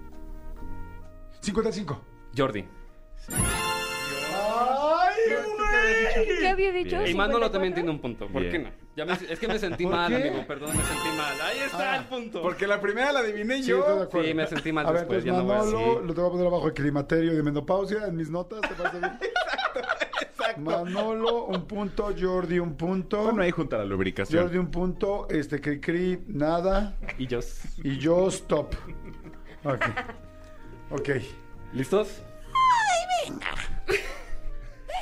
55. 1.40 2.00
Jordi. 2.36 2.64
¡Ay, 4.34 5.36
¿Qué 6.40 6.48
había 6.48 6.72
dicho? 6.72 6.96
Y 7.06 7.14
Manolo 7.14 7.46
54? 7.46 7.50
también 7.50 7.74
tiene 7.74 7.90
un 7.90 7.98
punto. 8.00 8.26
¿Por 8.28 8.42
Bien. 8.42 8.52
qué 8.52 8.58
no? 8.60 8.70
Ya 8.96 9.04
me- 9.06 9.12
es 9.32 9.38
que 9.38 9.48
me 9.48 9.58
sentí 9.58 9.84
¿Por 9.84 9.92
mal, 9.94 10.08
qué? 10.10 10.28
amigo. 10.28 10.46
Perdón, 10.46 10.70
me 10.76 10.82
sentí 10.84 11.08
mal. 11.16 11.40
Ahí 11.40 11.58
está 11.66 11.92
Ah, 11.92 11.96
el 11.98 12.04
punto. 12.04 12.42
Porque 12.42 12.66
la 12.66 12.80
primera 12.80 13.12
la 13.12 13.20
adiviné 13.20 13.54
de 13.54 13.62
yo. 13.62 14.08
Sí, 14.10 14.34
me 14.34 14.46
sentí 14.46 14.72
mal 14.72 14.86
a 14.86 14.90
ver, 14.92 15.00
después, 15.02 15.24
entonces 15.24 15.24
ya 15.24 15.32
no 15.38 15.44
voy 15.44 15.54
a 15.54 15.58
Manolo, 15.58 15.78
decir. 15.94 16.06
lo 16.06 16.14
tengo 16.14 16.28
que 16.28 16.32
poner 16.32 16.46
abajo 16.46 16.66
el 16.68 16.74
climaterio 16.74 17.34
de 17.34 17.42
menopausia 17.42 18.06
en 18.06 18.16
mis 18.16 18.30
notas, 18.30 18.60
¿te 18.62 18.74
parece 18.74 18.98
bien? 18.98 19.12
exacto, 20.20 20.60
Manolo, 20.60 21.44
un 21.46 21.66
punto, 21.66 22.12
Jordi, 22.18 22.58
un 22.58 22.76
punto. 22.76 23.22
Bueno, 23.24 23.42
ahí 23.42 23.50
junta 23.50 23.78
la 23.78 23.84
lubricación. 23.84 24.42
Jordi, 24.42 24.58
un 24.58 24.70
punto, 24.70 25.26
este, 25.30 25.60
Cri 25.60 25.80
Cri, 25.80 26.22
nada, 26.26 26.96
Y 27.18 27.26
yo. 27.26 27.40
y 27.82 27.98
yo, 27.98 28.28
stop. 28.28 28.74
Ok. 29.64 29.84
Ok. 30.90 31.08
¿Listos? 31.72 32.22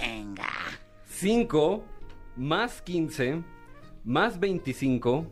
venga. 0.00 0.44
5 1.20 1.84
más 2.36 2.80
15 2.80 3.42
más 4.04 4.40
25 4.40 5.26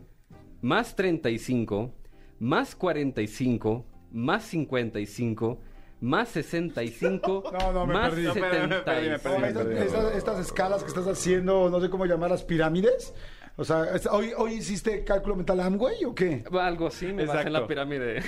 más 0.61 0.95
35 0.95 1.91
más 2.37 2.75
45 2.75 3.85
más 4.11 4.43
55 4.43 5.59
más 6.01 6.29
65 6.29 7.43
No, 7.59 7.73
no, 7.73 7.87
me 7.87 7.93
más 7.95 8.09
perdí. 8.09 8.23
No, 8.23 8.29
espérame, 8.33 8.69
me 8.69 8.79
perdí, 8.83 9.07
me 9.41 9.51
No, 9.51 9.59
perdí, 9.59 9.73
me 9.73 9.85
estas, 9.85 10.15
estas- 10.15 10.39
escalas 10.39 10.83
que 10.83 10.89
estás 10.89 11.07
haciendo, 11.07 11.71
no 11.71 11.81
sé 11.81 11.89
cómo 11.89 12.05
llamarlas, 12.05 12.43
pirámides. 12.43 13.15
O 13.57 13.65
sea, 13.65 13.85
es- 13.95 14.05
¿hoy, 14.05 14.31
hoy 14.37 14.53
hiciste 14.53 15.03
cálculo 15.03 15.37
mental 15.37 15.59
Amway 15.59 16.05
o 16.05 16.13
qué? 16.13 16.43
Algo 16.51 16.85
así, 16.85 17.11
me 17.11 17.25
bajé 17.25 17.47
en 17.47 17.53
la 17.53 17.65
pirámide. 17.65 18.21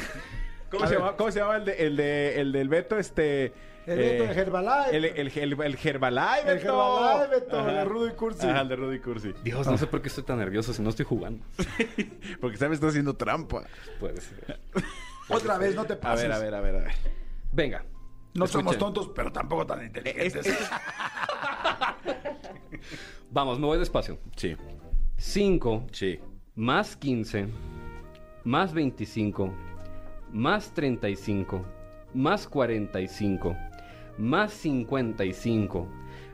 ¿Cómo 0.72 0.88
se, 0.88 0.96
llama, 0.96 1.16
¿Cómo 1.16 1.32
se 1.32 1.40
llama 1.40 1.58
el, 1.58 1.66
de, 1.66 1.74
el, 1.86 1.96
de, 1.96 2.42
el 2.42 2.52
del 2.54 2.70
Beto? 2.70 2.98
Este. 2.98 3.54
El 3.88 3.98
de 3.98 4.26
Herbalife. 4.26 4.96
El, 4.96 5.06
el, 5.06 5.16
el, 5.18 5.62
el 5.62 5.78
Herbalife, 5.84 6.50
El 6.52 6.58
Beto. 6.58 6.68
Herbalife, 6.70 7.36
Beto, 7.36 7.60
Ajá. 7.60 7.72
de 7.74 7.86
Rudy 7.86 8.12
Cursi. 8.14 8.48
Ajá, 8.48 8.62
el 8.62 8.68
de 8.70 8.76
Rudy 8.76 9.00
Cursi. 9.00 9.34
Dios, 9.44 9.66
no 9.68 9.78
sé 9.78 9.88
por 9.88 10.02
qué 10.02 10.08
estoy 10.10 10.24
tan 10.24 10.38
nervioso 10.38 10.74
si 10.74 10.82
no 10.82 10.90
estoy 10.90 11.06
jugando. 11.06 11.44
Porque 12.42 12.58
sabes, 12.58 12.76
está 12.76 12.88
haciendo 12.88 13.16
trampa. 13.16 13.64
Puede 14.00 14.22
ser. 14.22 14.60
Otra 15.30 15.58
vez, 15.58 15.76
no 15.76 15.86
te 15.86 15.94
A 15.94 16.00
pases. 16.00 16.24
ver, 16.28 16.34
a 16.34 16.40
ver, 16.40 16.54
a 16.56 16.62
ver, 16.62 16.76
a 16.76 16.80
ver. 16.80 16.92
Venga. 17.52 17.86
No 18.34 18.48
somos 18.48 18.78
tontos, 18.78 19.12
pero 19.16 19.32
tampoco 19.32 19.66
tan 19.66 19.84
inteligentes. 19.86 20.48
Vamos, 23.32 23.60
me 23.60 23.66
voy 23.66 23.80
despacio. 23.80 24.20
Sí, 24.36 24.56
5 25.18 25.88
sí. 25.92 26.20
más 26.56 26.96
15 26.96 27.48
más 28.44 28.74
25 28.74 29.54
más 30.32 30.74
35 30.74 31.66
más 32.14 32.48
45 32.48 33.56
más 34.22 34.54
55 34.54 35.88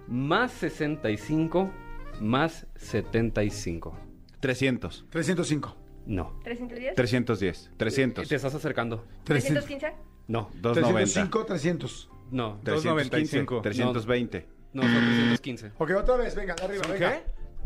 más 0.08 0.52
65 0.52 1.72
más 2.20 2.66
75. 2.76 3.98
300. 4.40 5.06
305. 5.10 5.76
No. 6.06 6.40
310. 6.44 6.96
310. 6.96 7.72
300. 7.78 8.28
Te 8.28 8.36
estás 8.36 8.54
acercando. 8.56 9.06
315. 9.24 9.94
No. 10.28 10.50
290. 10.62 11.14
305, 11.14 11.46
300. 11.46 12.10
No. 12.32 12.60
315. 12.64 13.38
295. 13.46 13.62
320. 13.62 14.48
No, 14.74 14.84
son 14.84 14.92
315. 14.92 15.72
Ok, 15.78 15.92
otra 15.98 16.18
vez, 16.18 16.36
venga, 16.36 16.54
de 16.54 16.64
arriba, 16.64 16.84
venga. 16.88 17.22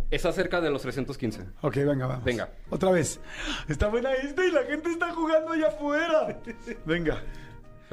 Está 0.09 0.31
cerca 0.31 0.61
de 0.61 0.69
los 0.69 0.81
315. 0.81 1.45
Ok, 1.61 1.75
venga, 1.77 2.05
vamos. 2.05 2.23
Venga. 2.23 2.51
Otra 2.69 2.91
vez. 2.91 3.19
Está 3.67 3.87
buena 3.87 4.13
esta 4.13 4.45
y 4.45 4.51
la 4.51 4.63
gente 4.63 4.91
está 4.91 5.13
jugando 5.13 5.51
allá 5.51 5.67
afuera. 5.67 6.41
Venga. 6.85 7.23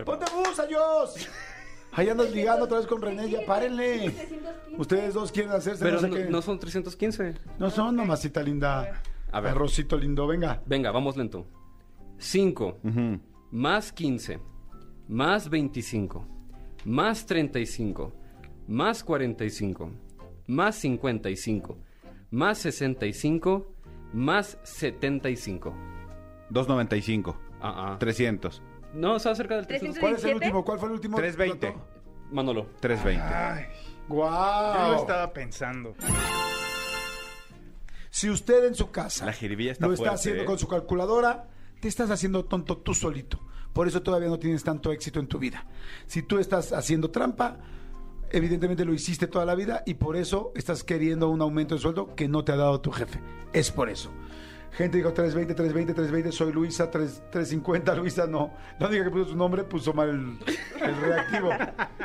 Ponte 0.05 0.26
busa, 0.33 0.66
Dios. 0.66 1.29
Ahí 1.93 2.09
andas 2.09 2.30
ligando 2.32 2.64
otra 2.66 2.78
vez 2.78 2.86
con 2.86 3.01
René, 3.03 3.28
ya 3.30 3.45
párenle. 3.47 4.12
Ustedes 4.76 5.14
dos 5.14 5.32
quieren 5.32 5.53
hacerse 5.53 5.82
Pero 5.82 5.97
no 5.97 6.01
sé 6.03 6.09
no, 6.09 6.14
qué. 6.16 6.24
no 6.26 6.43
son 6.43 6.59
315. 6.59 7.34
No 7.59 7.70
son, 7.70 7.97
mamacita 7.97 8.43
linda. 8.43 9.03
A 9.32 9.41
ver. 9.41 9.53
Arrocito 9.53 9.97
lindo, 9.97 10.26
venga. 10.26 10.62
Venga, 10.66 10.91
vamos 10.91 11.16
lento. 11.16 11.47
5 12.18 12.78
Ujú. 12.82 13.20
más 13.53 13.93
15 13.93 14.41
más 15.09 15.49
25 15.49 16.26
más 16.84 17.26
35 17.26 18.12
más 18.66 19.05
45 19.05 19.91
más 20.49 20.74
55 20.76 21.78
más 22.30 22.59
65 22.59 23.72
más 24.12 24.59
75. 24.64 25.74
295. 26.51 27.36
Ah, 27.61 27.93
ah. 27.93 27.99
300. 27.99 28.62
No, 28.95 29.16
está 29.16 29.34
cerca 29.34 29.57
del 29.57 29.66
300. 29.66 29.99
¿Cuál 29.99 30.14
es 30.14 30.24
el 30.24 30.30
17? 30.30 30.47
último? 30.47 30.64
¿Cuál 30.64 30.78
fue 30.78 30.89
el 30.89 30.95
último? 30.95 31.16
320. 31.16 31.66
Loto? 31.66 31.86
Manolo. 32.30 32.66
320. 32.80 33.34
Ay, 33.34 33.64
¡Guau! 34.09 34.74
yo 34.74 34.93
lo 34.95 35.01
estaba 35.01 35.32
pensando. 35.32 35.95
Si 38.11 38.30
usted 38.30 38.64
en 38.66 38.74
su 38.74 38.91
casa 38.91 39.26
La 39.26 39.32
jiribilla 39.32 39.72
está 39.72 39.86
lo 39.86 39.93
está 39.93 40.07
fuerte, 40.07 40.14
haciendo 40.14 40.43
¿eh? 40.43 40.47
con 40.47 40.59
su 40.59 40.66
calculadora, 40.66 41.49
te 41.80 41.89
estás 41.89 42.11
haciendo 42.11 42.45
tonto 42.45 42.78
tú 42.78 42.95
solito. 42.95 43.39
Por 43.72 43.86
eso 43.86 44.03
todavía 44.03 44.28
no 44.28 44.39
tienes 44.39 44.64
tanto 44.64 44.91
éxito 44.93 45.20
en 45.20 45.28
tu 45.28 45.39
vida. 45.39 45.66
Si 46.07 46.22
tú 46.22 46.39
estás 46.39 46.72
haciendo 46.72 47.11
trampa, 47.11 47.59
evidentemente 48.30 48.84
lo 48.84 48.95
hiciste 48.95 49.26
toda 49.26 49.45
la 49.45 49.55
vida 49.55 49.82
y 49.86 49.95
por 49.95 50.16
eso 50.16 50.53
estás 50.57 50.82
queriendo 50.84 51.28
un 51.28 51.41
aumento 51.43 51.74
de 51.74 51.80
sueldo 51.80 52.14
que 52.14 52.28
no 52.28 52.45
te 52.45 52.53
ha 52.53 52.57
dado 52.57 52.80
tu 52.80 52.91
jefe. 52.91 53.20
Es 53.53 53.70
por 53.70 53.89
eso. 53.89 54.11
Gente 54.73 54.99
dijo 54.99 55.12
320, 55.12 55.55
320, 55.55 55.95
320, 55.95 56.33
soy 56.33 56.53
Luisa, 56.53 56.91
3, 56.91 57.23
350, 57.31 57.95
Luisa 57.95 58.27
no. 58.27 58.53
La 58.79 58.89
única 58.89 59.05
que 59.05 59.11
puso 59.11 59.31
su 59.31 59.37
nombre 59.37 59.64
puso 59.64 59.93
mal 59.93 60.09
el, 60.11 60.39
el 60.87 60.97
reactivo. 61.01 61.51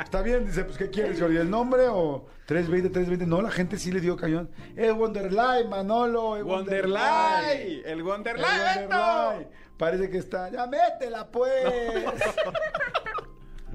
Está 0.02 0.22
bien, 0.22 0.46
dice, 0.46 0.64
pues 0.64 0.76
¿qué 0.76 0.90
quieres, 0.90 1.20
Jordi? 1.20 1.36
¿El 1.36 1.50
nombre 1.50 1.86
o 1.88 2.26
320, 2.46 2.90
320? 2.90 3.26
No, 3.26 3.42
la 3.42 3.50
gente 3.50 3.78
sí 3.78 3.92
le 3.92 4.00
dio 4.00 4.16
cañón. 4.16 4.50
Es 4.76 4.92
Wonderlight, 4.92 5.68
Manolo, 5.68 6.36
es 6.36 6.42
Wonderlight. 6.42 7.84
El 7.86 8.02
Beto. 8.02 8.08
Wonderlight. 8.08 9.48
Parece 9.76 10.08
que 10.08 10.18
está. 10.18 10.50
¡Ya 10.50 10.66
métela, 10.66 11.26
pues! 11.30 11.50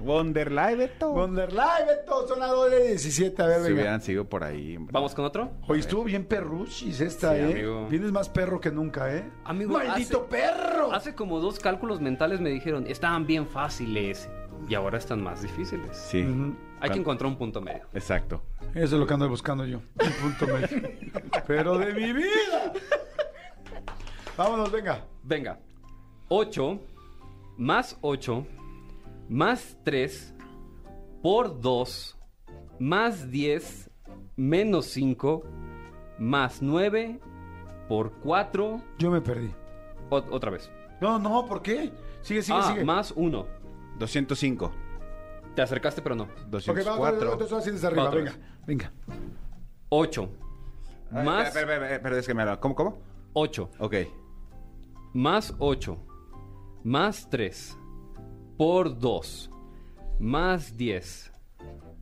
Wonderlight, 0.00 0.78
Beto. 0.78 1.10
Wonderlight, 1.10 1.86
Beto, 1.86 2.26
son 2.26 2.40
las 2.40 2.50
2 2.50 2.70
de 2.70 2.88
17. 2.88 3.42
A 3.42 3.46
ver, 3.46 3.56
Si 3.58 3.62
venga. 3.64 3.74
hubieran 3.74 4.00
sido 4.02 4.24
por 4.28 4.44
ahí. 4.44 4.76
hombre. 4.76 4.92
¿Vamos 4.92 5.14
con 5.14 5.24
otro? 5.24 5.50
Oye, 5.68 5.80
estuvo 5.80 6.04
bien 6.04 6.24
perruchis 6.24 7.00
esta, 7.00 7.34
Sí, 7.34 7.40
¿eh? 7.40 7.44
amigo. 7.44 7.86
Vienes 7.88 8.12
más 8.12 8.28
perro 8.28 8.60
que 8.60 8.70
nunca, 8.70 9.14
¿eh? 9.14 9.24
Amigo, 9.44 9.72
¡Maldito 9.74 10.18
hace- 10.20 10.28
perro! 10.28 10.92
Hace 10.92 11.14
como 11.14 11.40
dos 11.40 11.58
cálculos 11.58 12.00
mentales 12.00 12.40
me 12.40 12.50
dijeron, 12.50 12.86
estaban 12.86 13.26
bien 13.26 13.46
fáciles 13.46 14.28
y 14.68 14.74
ahora 14.74 14.98
están 14.98 15.22
más 15.22 15.42
difíciles. 15.42 15.96
Sí. 15.96 16.22
Ujú. 16.22 16.54
Hay 16.80 16.90
que 16.90 16.98
encontrar 16.98 17.28
un 17.30 17.36
punto 17.36 17.60
medio. 17.60 17.82
Exacto. 17.92 18.42
Eso 18.74 18.84
es 18.84 19.00
lo 19.00 19.06
que 19.06 19.12
ando 19.14 19.28
buscando 19.28 19.66
yo. 19.66 19.78
Un 19.78 20.12
punto 20.22 20.46
medio. 20.46 20.88
Pero 21.46 21.76
de 21.76 21.92
mi 21.92 22.12
vida. 22.12 22.72
Vámonos, 24.36 24.70
venga. 24.72 25.04
Venga. 25.22 25.58
8 26.28 26.78
más 27.58 27.98
8 28.00 28.46
más 29.30 29.78
3 29.84 30.34
por 31.22 31.60
2 31.60 32.18
más 32.80 33.30
10 33.30 33.90
menos 34.36 34.86
5 34.86 35.44
más 36.18 36.60
9 36.60 37.20
por 37.88 38.12
4. 38.22 38.82
Yo 38.98 39.10
me 39.10 39.20
perdí. 39.20 39.50
otra 40.10 40.50
vez. 40.50 40.70
No, 41.00 41.18
no, 41.18 41.46
¿por 41.46 41.62
qué? 41.62 41.92
Sigue, 42.22 42.42
sigue, 42.42 42.58
ah, 42.60 42.68
sigue. 42.72 42.84
más 42.84 43.12
1. 43.16 43.46
205. 43.98 44.72
Te 45.54 45.62
acercaste, 45.62 46.02
pero 46.02 46.14
no. 46.16 46.24
Ok, 46.24 46.30
vamos, 46.30 46.50
204. 46.50 47.32
entonces 47.32 47.52
así 47.58 47.70
desde 47.70 47.86
arriba, 47.86 48.04
Otra 48.04 48.16
venga, 48.18 48.30
vez. 48.32 48.40
venga. 48.66 48.92
8 49.90 50.28
Ay, 51.12 51.24
más 51.26 51.48
espera, 51.48 51.74
espera, 51.74 51.94
espera, 51.94 52.18
es 52.18 52.26
que 52.26 52.34
me 52.34 52.58
¿Cómo, 52.58 52.74
cómo? 52.74 52.98
8 53.32 53.70
Ok. 53.78 53.94
más 55.14 55.54
8 55.58 55.96
más 56.84 57.28
3 57.30 57.76
por 58.60 58.98
2 58.98 59.50
más 60.18 60.76
10 60.76 61.32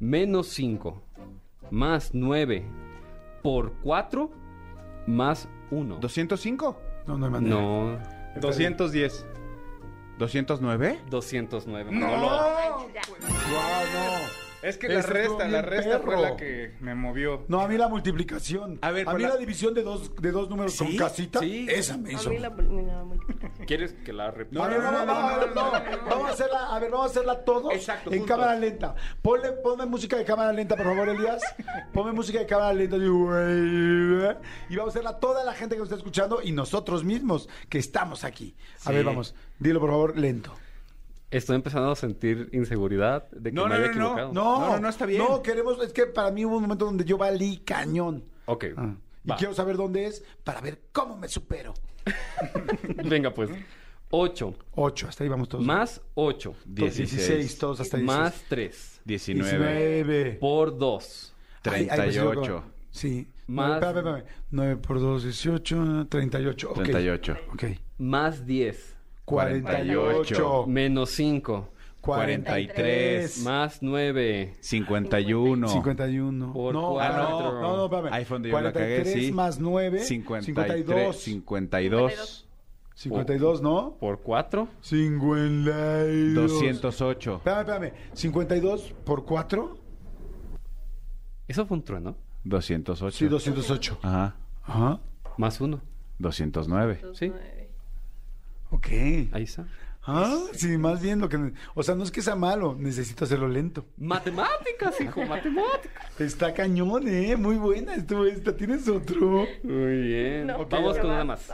menos 0.00 0.48
5 0.48 1.00
más 1.70 2.11
9 2.12 2.64
por 3.44 3.74
4 3.74 4.28
más 5.06 5.48
1. 5.70 6.00
¿205? 6.00 6.76
No, 7.06 7.16
no 7.16 7.26
hay 7.26 7.30
manera. 7.30 7.54
No, 7.54 8.00
210. 8.40 9.24
¿209? 10.18 10.98
209. 11.09 11.92
No. 11.92 12.06
Guau, 12.09 12.88
no. 12.90 14.47
Es 14.61 14.76
que 14.76 14.88
la 14.88 15.02
resta, 15.02 15.46
la 15.46 15.62
resta 15.62 16.00
fue 16.00 16.11
perro. 16.16 16.22
la 16.22 16.36
que 16.36 16.74
me 16.80 16.94
movió. 16.96 17.44
No, 17.46 17.61
a 17.61 17.68
mí 17.68 17.76
la 17.78 17.86
multiplicación. 17.86 18.78
A 18.82 18.90
ver, 18.90 19.09
a 19.09 19.14
mí 19.14 19.22
la- 19.22 19.28
la... 19.30 19.36
división 19.36 19.72
de 19.72 19.82
dos, 19.84 20.16
de 20.16 20.32
dos 20.32 20.50
números 20.50 20.76
con 20.76 20.88
¿Sí? 20.88 20.96
casita, 20.96 21.38
Sí. 21.40 21.66
esa 21.70 21.96
me 21.96 22.11
A 22.11 22.12
hizo. 22.14 22.30
mí 22.30 22.38
la, 22.38 22.48
la 22.50 23.04
multiplicación. 23.04 23.66
¿Quieres 23.66 23.92
que 23.92 24.12
la 24.12 24.30
repita? 24.32 24.61
No, 24.61 24.68
no, 24.68 24.82
no, 24.82 24.90
no, 24.92 25.06
no, 25.06 25.46
no, 25.46 25.54
no. 25.54 25.72
Vamos 26.11 26.28
a 26.28 26.32
hacerla, 26.32 26.74
a 26.74 26.78
ver, 26.80 26.90
vamos 26.90 27.06
a 27.06 27.11
hacerla 27.11 27.44
todos 27.44 27.72
Exacto, 27.72 28.11
en 28.11 28.18
juntos. 28.18 28.36
cámara 28.36 28.59
lenta. 28.59 28.94
Ponle, 29.22 29.52
ponme 29.52 29.86
música 29.86 30.16
de 30.16 30.24
cámara 30.24 30.52
lenta, 30.52 30.74
por 30.74 30.86
favor, 30.86 31.09
Elías. 31.09 31.42
Ponme 31.92 32.12
música 32.12 32.40
de 32.40 32.46
cámara 32.46 32.72
lenta. 32.72 32.96
Y 32.96 34.76
vamos 34.76 34.86
a 34.94 34.98
hacerla 34.98 35.18
toda 35.20 35.44
la 35.44 35.52
gente 35.54 35.76
que 35.76 35.80
nos 35.80 35.86
está 35.88 35.96
escuchando 35.96 36.40
y 36.42 36.52
nosotros 36.52 37.04
mismos 37.04 37.48
que 37.68 37.78
estamos 37.78 38.24
aquí. 38.24 38.56
A 38.84 38.88
Sí. 38.88 38.92
ver, 38.94 39.04
vamos. 39.04 39.34
Dilo, 39.59 39.78
por 39.80 39.90
favor, 39.90 40.18
lento. 40.18 40.52
Estoy 41.30 41.56
empezando 41.56 41.90
a 41.90 41.96
sentir 41.96 42.48
inseguridad 42.52 43.30
de 43.30 43.50
que 43.50 43.54
No, 43.54 43.66
me 43.66 43.74
no, 43.74 43.80
no. 43.80 43.86
equivocado. 43.86 44.32
No, 44.32 44.60
No, 44.60 44.66
no, 44.72 44.80
no, 44.80 44.88
está 44.88 45.04
bien. 45.06 45.22
No, 45.22 45.42
queremos, 45.42 45.82
es 45.82 45.92
que 45.92 46.06
para 46.06 46.30
mí 46.30 46.44
hubo 46.46 46.56
un 46.56 46.62
momento 46.62 46.86
donde 46.86 47.04
yo 47.04 47.18
valí 47.18 47.58
cañón. 47.58 48.24
Ok. 48.46 48.64
Ah, 48.76 48.94
y 49.24 49.28
va. 49.28 49.36
quiero 49.36 49.52
saber 49.54 49.76
dónde 49.76 50.06
es 50.06 50.24
para 50.42 50.60
ver 50.62 50.80
cómo 50.92 51.16
me 51.16 51.28
supero. 51.28 51.74
Venga, 53.04 53.32
pues. 53.34 53.50
8 54.10 54.54
Ocho, 54.76 55.06
hasta 55.06 55.22
ahí 55.22 55.28
vamos 55.28 55.50
todos. 55.50 55.66
más 55.66 56.00
8 56.14 56.54
16. 56.64 57.10
16, 57.10 57.58
todos 57.58 57.80
hasta 57.80 57.98
16. 57.98 58.18
más 58.18 58.42
3 58.48 59.00
19. 59.04 59.58
19. 60.04 60.38
por 60.40 60.78
2 60.78 61.34
Ay, 61.64 61.88
ay, 61.90 61.98
pues, 62.04 62.14
yo- 62.14 62.30
38. 62.30 62.64
Sí. 62.90 63.28
Más- 63.48 63.68
Más. 63.68 63.82
Espérame, 63.82 63.98
espérame. 63.98 64.24
9 64.50 64.76
por 64.78 64.98
2, 65.00 65.22
18, 65.24 66.06
38. 66.08 66.70
ok. 66.70 66.74
38. 66.76 67.36
Ok. 67.52 67.64
más 67.98 68.46
10 68.46 68.96
48. 69.28 70.64
menos 70.66 71.10
5 71.10 71.68
43. 72.00 73.42
más 73.42 73.82
9 73.82 74.54
51. 74.60 75.68
51. 75.68 76.52
Por 76.52 76.74
no, 76.74 76.92
cuatro. 76.92 77.22
ah, 77.22 77.28
no, 77.28 77.60
no, 77.60 77.76
no, 77.76 77.84
espérame. 77.84 78.12
Ahí 78.12 78.24
fue 78.24 78.34
donde 78.36 78.48
yo 78.48 78.60
la 78.60 78.72
43 78.72 79.04
cagué, 79.04 79.26
sí. 79.26 79.32
más 79.32 79.60
9. 79.60 79.98
53. 80.00 81.16
52. 81.16 82.44
52, 82.94 83.62
¿no? 83.62 83.96
por 84.00 84.20
4 84.22 84.68
52. 84.80 86.34
208. 86.34 87.36
Espérame, 87.36 87.60
espérame. 87.60 87.92
52 88.14 88.94
por 89.04 89.24
4. 89.24 89.78
Eso 91.46 91.66
fue 91.66 91.76
un 91.76 91.82
trueno. 91.84 92.16
208. 92.44 93.16
Sí, 93.16 93.28
208. 93.28 93.98
Ajá. 94.02 94.36
Ajá. 94.62 95.00
Más 95.36 95.60
1. 95.60 95.80
209. 96.18 97.00
Sí, 97.12 97.32
Ok. 98.70 98.86
ahí 99.32 99.42
está. 99.42 99.64
Ah, 100.10 100.38
sí, 100.54 100.78
más 100.78 101.02
bien 101.02 101.20
lo 101.20 101.28
que... 101.28 101.52
O 101.74 101.82
sea, 101.82 101.94
no 101.94 102.02
es 102.02 102.10
que 102.10 102.22
sea 102.22 102.34
malo, 102.34 102.74
necesito 102.78 103.24
hacerlo 103.24 103.46
lento. 103.46 103.84
Matemáticas, 103.98 104.98
hijo, 105.02 105.22
matemáticas. 105.26 106.18
Está 106.20 106.54
cañón, 106.54 107.06
¿eh? 107.06 107.36
Muy 107.36 107.56
buena 107.56 107.94
estuvo 107.94 108.24
esta. 108.24 108.56
¿Tienes 108.56 108.88
otro? 108.88 109.44
Muy 109.62 110.00
bien. 110.02 110.46
No, 110.46 110.64
Vamos 110.66 110.98
con 110.98 111.10
una 111.10 111.24
más. 111.24 111.52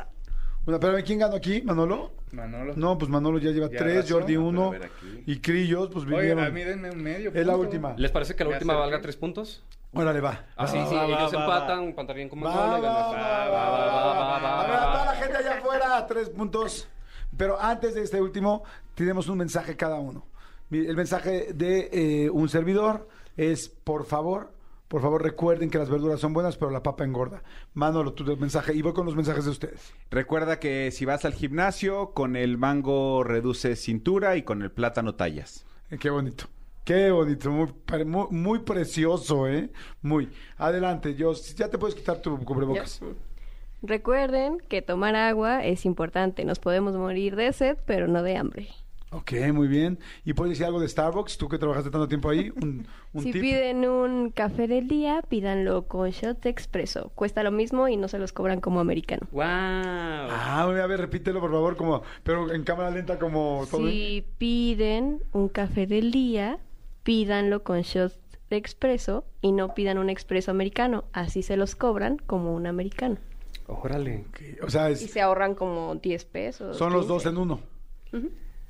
Bueno, 0.64 0.76
espérame, 0.78 1.04
¿quién 1.04 1.18
ganó 1.18 1.34
aquí? 1.36 1.62
¿Manolo? 1.62 2.12
Manolo. 2.30 2.74
No, 2.76 2.96
pues 2.96 3.10
Manolo 3.10 3.38
ya 3.38 3.50
lleva 3.50 3.68
Ya 3.70 3.78
tres. 3.78 4.10
Jordi 4.10 4.34
No, 4.34 4.46
uno 4.46 4.70
pero 4.70 4.84
a 4.84 4.88
ver 4.88 5.22
y 5.26 5.40
Crillos, 5.40 5.90
pues 5.92 6.04
Oye, 6.06 6.16
vinieron. 6.16 6.44
a 6.44 6.50
mí 6.50 6.62
denme 6.62 6.90
un 6.90 7.02
medio. 7.02 7.30
Es 7.34 7.46
la 7.46 7.52
punto. 7.54 7.58
última. 7.58 7.94
¿Les 7.98 8.10
parece 8.12 8.34
que 8.36 8.44
la 8.44 8.50
última 8.50 8.74
valga 8.74 9.00
3 9.00 9.16
puntos? 9.16 9.64
Órale, 9.92 10.20
va. 10.20 10.44
Ah, 10.56 10.66
sí, 10.66 10.78
Va, 10.78 10.86
sí, 10.88 10.94
va, 10.94 11.04
ellos 11.06 11.34
va, 11.34 11.40
empatan, 11.44 11.80
va. 11.80 11.84
empatarían 11.84 12.28
con 12.28 12.38
Va, 12.42 12.50
Manolo 12.54 12.72
va, 12.72 12.78
y 12.78 12.82
va, 12.82 12.88
ganas. 12.88 13.12
va, 13.14 13.48
va, 13.48 13.70
va, 13.70 14.38
va. 14.38 14.60
A 14.62 14.66
ver, 14.66 14.76
a 14.76 14.92
toda 14.92 15.04
la 15.06 15.14
gente 15.14 15.36
allá 15.36 15.58
afuera, 15.58 16.06
tres 16.06 16.30
puntos. 16.30 16.88
Pero 17.36 17.60
antes 17.60 17.94
de 17.94 18.02
este 18.02 18.20
último, 18.20 18.62
tenemos 18.94 19.28
un 19.28 19.38
mensaje 19.38 19.76
cada 19.76 19.98
uno. 19.98 20.26
El 20.70 20.96
mensaje 20.96 21.52
de 21.52 21.88
eh, 21.92 22.30
un 22.30 22.48
servidor 22.48 23.08
es, 23.36 23.68
por 23.68 24.04
favor, 24.04 24.52
por 24.88 25.02
favor 25.02 25.22
recuerden 25.22 25.70
que 25.70 25.78
las 25.78 25.90
verduras 25.90 26.20
son 26.20 26.32
buenas, 26.32 26.56
pero 26.56 26.70
la 26.70 26.82
papa 26.82 27.04
engorda. 27.04 27.42
Manolo, 27.74 28.12
tú 28.12 28.24
del 28.24 28.38
mensaje. 28.38 28.74
Y 28.74 28.82
voy 28.82 28.92
con 28.92 29.06
los 29.06 29.16
mensajes 29.16 29.44
de 29.44 29.50
ustedes. 29.50 29.92
Recuerda 30.10 30.60
que 30.60 30.90
si 30.90 31.04
vas 31.04 31.24
al 31.24 31.34
gimnasio, 31.34 32.10
con 32.12 32.36
el 32.36 32.58
mango 32.58 33.24
reduces 33.24 33.80
cintura 33.80 34.36
y 34.36 34.42
con 34.42 34.62
el 34.62 34.70
plátano 34.70 35.14
tallas. 35.14 35.66
Eh, 35.90 35.98
Qué 35.98 36.10
bonito. 36.10 36.46
Qué 36.84 37.10
bonito, 37.10 37.50
muy, 37.50 38.26
muy 38.30 38.58
precioso, 38.58 39.48
¿eh? 39.48 39.70
Muy. 40.02 40.28
Adelante, 40.58 41.14
yo 41.14 41.32
ya 41.32 41.70
te 41.70 41.78
puedes 41.78 41.94
quitar 41.94 42.18
tu 42.20 42.38
cubrebocas. 42.44 43.00
Recuerden 43.86 44.58
que 44.68 44.80
tomar 44.80 45.14
agua 45.14 45.62
es 45.62 45.84
importante. 45.84 46.44
Nos 46.46 46.58
podemos 46.58 46.96
morir 46.96 47.36
de 47.36 47.52
sed, 47.52 47.76
pero 47.84 48.08
no 48.08 48.22
de 48.22 48.36
hambre. 48.36 48.68
Ok, 49.10 49.32
muy 49.52 49.68
bien. 49.68 49.98
¿Y 50.24 50.32
puedes 50.32 50.52
decir 50.52 50.66
algo 50.66 50.80
de 50.80 50.88
Starbucks? 50.88 51.36
Tú 51.38 51.48
que 51.48 51.58
trabajaste 51.58 51.90
tanto 51.90 52.08
tiempo 52.08 52.30
ahí, 52.30 52.50
un, 52.62 52.86
un 53.12 53.22
si 53.22 53.30
tip. 53.30 53.42
piden 53.42 53.86
un 53.86 54.30
café 54.30 54.66
del 54.66 54.88
día, 54.88 55.22
pídanlo 55.28 55.86
con 55.86 56.10
shot 56.10 56.46
expreso. 56.46 57.12
Cuesta 57.14 57.44
lo 57.44 57.52
mismo 57.52 57.86
y 57.86 57.96
no 57.96 58.08
se 58.08 58.18
los 58.18 58.32
cobran 58.32 58.60
como 58.60 58.80
americano. 58.80 59.28
¡Wow! 59.30 59.44
Ah, 59.44 60.62
a 60.62 60.86
ver, 60.88 60.98
repítelo 60.98 61.40
por 61.40 61.52
favor, 61.52 61.76
como, 61.76 62.02
pero 62.24 62.52
en 62.52 62.64
cámara 62.64 62.90
lenta 62.90 63.18
como 63.18 63.66
todo. 63.70 63.86
Si 63.86 64.26
piden 64.38 65.22
un 65.32 65.48
café 65.48 65.86
del 65.86 66.10
día, 66.10 66.58
pídanlo 67.04 67.62
con 67.62 67.82
shot 67.82 68.14
de 68.50 68.56
expreso 68.56 69.24
y 69.42 69.52
no 69.52 69.74
pidan 69.74 69.98
un 69.98 70.10
expreso 70.10 70.50
americano. 70.50 71.04
Así 71.12 71.42
se 71.42 71.56
los 71.56 71.76
cobran 71.76 72.16
como 72.16 72.52
un 72.54 72.66
americano. 72.66 73.18
Órale. 73.66 74.24
O 74.62 74.70
sea, 74.70 74.90
Y 74.90 74.94
es- 74.94 75.10
se 75.10 75.20
ahorran 75.20 75.54
como 75.54 75.94
10 75.96 76.24
pesos. 76.24 76.76
son 76.76 76.92
los 76.92 77.02
15. 77.06 77.12
dos 77.14 77.26
en 77.26 77.36
uno. 77.38 77.60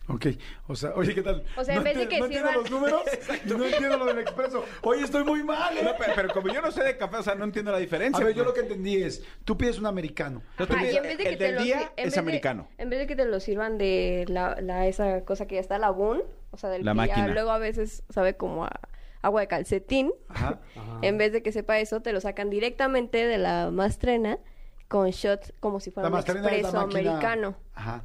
Ok, 0.06 0.26
o 0.68 0.76
sea, 0.76 0.92
oye, 0.96 1.14
¿qué 1.14 1.22
tal? 1.22 1.42
O 1.56 1.64
sea, 1.64 1.76
en 1.76 1.82
vez 1.82 1.96
de 1.96 2.06
que 2.08 2.18
no 2.18 2.26
entiendo 2.26 2.50
sirvan- 2.50 2.60
los 2.60 2.70
números, 2.70 3.02
no 3.46 3.64
entiendo 3.64 3.96
lo 3.96 4.04
del 4.04 4.18
expreso. 4.18 4.62
Oye, 4.82 5.02
estoy 5.02 5.24
muy 5.24 5.42
mal, 5.42 5.74
¿eh? 5.78 5.80
No, 5.82 5.92
pero, 5.98 6.12
pero 6.14 6.28
como 6.28 6.48
yo 6.52 6.60
no 6.60 6.70
sé 6.70 6.84
de 6.84 6.98
café, 6.98 7.16
o 7.16 7.22
sea, 7.22 7.34
no 7.34 7.44
entiendo 7.44 7.72
la 7.72 7.78
diferencia. 7.78 8.22
A 8.22 8.26
ver, 8.26 8.34
yo 8.36 8.44
lo 8.44 8.52
que 8.52 8.60
entendí 8.60 9.02
es, 9.02 9.24
tú 9.46 9.56
pides 9.56 9.78
un 9.78 9.86
americano. 9.86 10.42
Ajá, 10.58 10.74
y 10.84 10.88
pides- 10.90 10.96
en 10.96 11.02
vez 11.04 11.16
de 11.18 11.24
que 11.24 11.28
el 11.30 11.38
te 11.38 11.44
del 11.44 11.54
lo 11.54 11.62
día 11.62 11.76
en 11.80 11.88
es 11.96 12.04
vez 12.04 12.14
de- 12.14 12.20
americano. 12.20 12.68
en 12.76 12.90
vez 12.90 12.98
de 12.98 13.06
que 13.06 13.16
te 13.16 13.24
lo 13.24 13.40
sirvan 13.40 13.78
de 13.78 14.26
la, 14.28 14.60
la- 14.60 14.86
esa 14.86 15.24
cosa 15.24 15.46
que 15.46 15.54
ya 15.54 15.62
está 15.62 15.78
la 15.78 15.88
bun, 15.88 16.22
o 16.50 16.56
sea, 16.58 16.68
del 16.68 16.84
La 16.84 16.92
que 16.92 17.08
ya 17.08 17.26
luego 17.28 17.50
a 17.50 17.58
veces 17.58 18.02
sabe 18.10 18.36
como 18.36 18.66
a 18.66 18.78
agua 19.22 19.40
de 19.40 19.46
calcetín. 19.48 20.12
Ajá. 20.28 20.60
En 21.00 21.16
vez 21.16 21.32
de 21.32 21.42
que 21.42 21.50
sepa 21.50 21.78
eso, 21.78 22.02
te 22.02 22.12
lo 22.12 22.20
sacan 22.20 22.50
directamente 22.50 23.26
de 23.26 23.38
la 23.38 23.70
mastrena 23.70 24.38
con 24.88 25.10
shots 25.10 25.52
como 25.60 25.80
si 25.80 25.90
fuera 25.90 26.08
La 26.08 26.14
un 26.16 26.20
expreso 26.20 26.78
americano. 26.78 27.56
Ajá. 27.74 28.04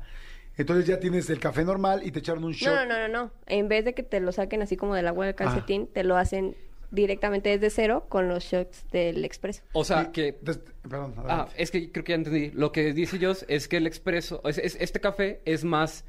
Entonces 0.58 0.86
ya 0.86 1.00
tienes 1.00 1.30
el 1.30 1.40
café 1.40 1.64
normal 1.64 2.02
y 2.04 2.12
te 2.12 2.20
echaron 2.20 2.44
un 2.44 2.52
shot. 2.52 2.74
No, 2.74 2.86
no, 2.86 2.98
no, 3.00 3.08
no. 3.08 3.32
En 3.46 3.68
vez 3.70 3.86
de 3.86 3.94
que 3.94 4.04
te 4.04 4.20
lo 4.20 4.32
saquen 4.32 4.62
así 4.62 4.76
como 4.76 4.94
del 4.96 5.08
agua 5.08 5.26
de 5.26 5.34
calcetín, 5.36 5.88
te 5.88 6.04
lo 6.04 6.18
hacen 6.18 6.56
directamente 6.92 7.50
desde 7.50 7.70
cero 7.70 8.06
con 8.10 8.28
los 8.28 8.44
shots 8.44 8.86
del 8.92 9.24
expreso. 9.24 9.62
O 9.74 9.84
sea, 9.86 10.04
Y- 10.04 10.12
que... 10.12 10.38
des- 10.42 10.60
Perdón, 10.82 11.14
Ah, 11.30 11.48
es 11.56 11.70
que 11.72 11.92
creo 11.92 12.04
que 12.04 12.12
ya 12.14 12.16
entendí. 12.16 12.52
Lo 12.52 12.72
que 12.72 12.94
dice 12.94 13.18
ellos 13.18 13.46
es 13.48 13.68
que 13.68 13.78
el 13.78 13.86
expreso, 13.88 14.42
es- 14.44 14.58
es- 14.58 14.76
este 14.82 15.00
café 15.00 15.42
es 15.46 15.64
más, 15.64 16.04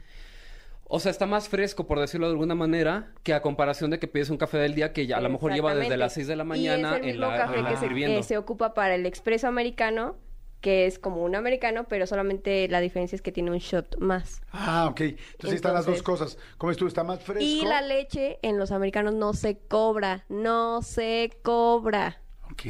o 0.85 0.99
sea, 0.99 1.11
está 1.11 1.27
más 1.27 1.49
fresco, 1.49 1.87
por 1.87 2.01
decirlo 2.01 2.27
de 2.27 2.33
alguna 2.33 2.55
manera, 2.55 3.13
que 3.23 3.35
a 3.35 3.43
comparación 3.43 3.91
de 3.91 3.99
que 4.01 4.09
pides 4.09 4.31
un 4.31 4.39
café 4.39 4.57
del 4.59 4.75
día 4.75 4.93
que 4.93 5.07
ya 5.07 5.19
a 5.19 5.21
lo 5.21 5.29
mejor 5.29 5.53
lleva 5.53 5.75
desde 5.75 5.97
las 5.99 6.15
6 6.15 6.27
de 6.27 6.35
la 6.37 6.45
mañana 6.45 6.89
y 6.89 6.95
es 6.95 6.97
el 6.97 6.97
en 6.97 7.07
mismo 7.19 7.27
la, 7.31 7.37
café 7.37 7.55
que 7.63 7.77
se, 8.17 8.23
se 8.25 8.39
ocupa 8.39 8.73
para 8.75 8.95
el 8.95 9.05
expreso 9.07 9.47
americano, 9.49 10.17
que 10.61 10.87
es 10.87 10.99
como 10.99 11.23
un 11.23 11.35
americano, 11.35 11.85
pero 11.89 12.07
solamente 12.07 12.69
la 12.69 12.81
diferencia 12.81 13.17
es 13.17 13.23
que 13.23 13.33
tiene 13.33 13.51
un 13.51 13.59
shot 13.59 13.97
más. 13.99 14.43
Ah, 14.53 14.87
ok. 14.91 15.01
Entonces 15.01 15.55
están 15.57 15.75
las 15.75 15.87
dos 15.87 15.99
Entonces- 15.99 16.35
cosas. 16.35 16.57
Como 16.59 16.75
tú, 16.75 16.87
está 16.87 17.03
más 17.05 17.21
fresco. 17.23 17.43
Y 17.43 17.63
la 17.63 17.81
leche 17.83 18.39
en 18.43 18.59
los 18.59 18.71
americanos 18.71 19.15
no 19.15 19.33
se 19.33 19.59
cobra, 19.59 20.25
no 20.29 20.83
se 20.83 21.31
cobra. 21.43 22.21
Ok. 22.53 22.63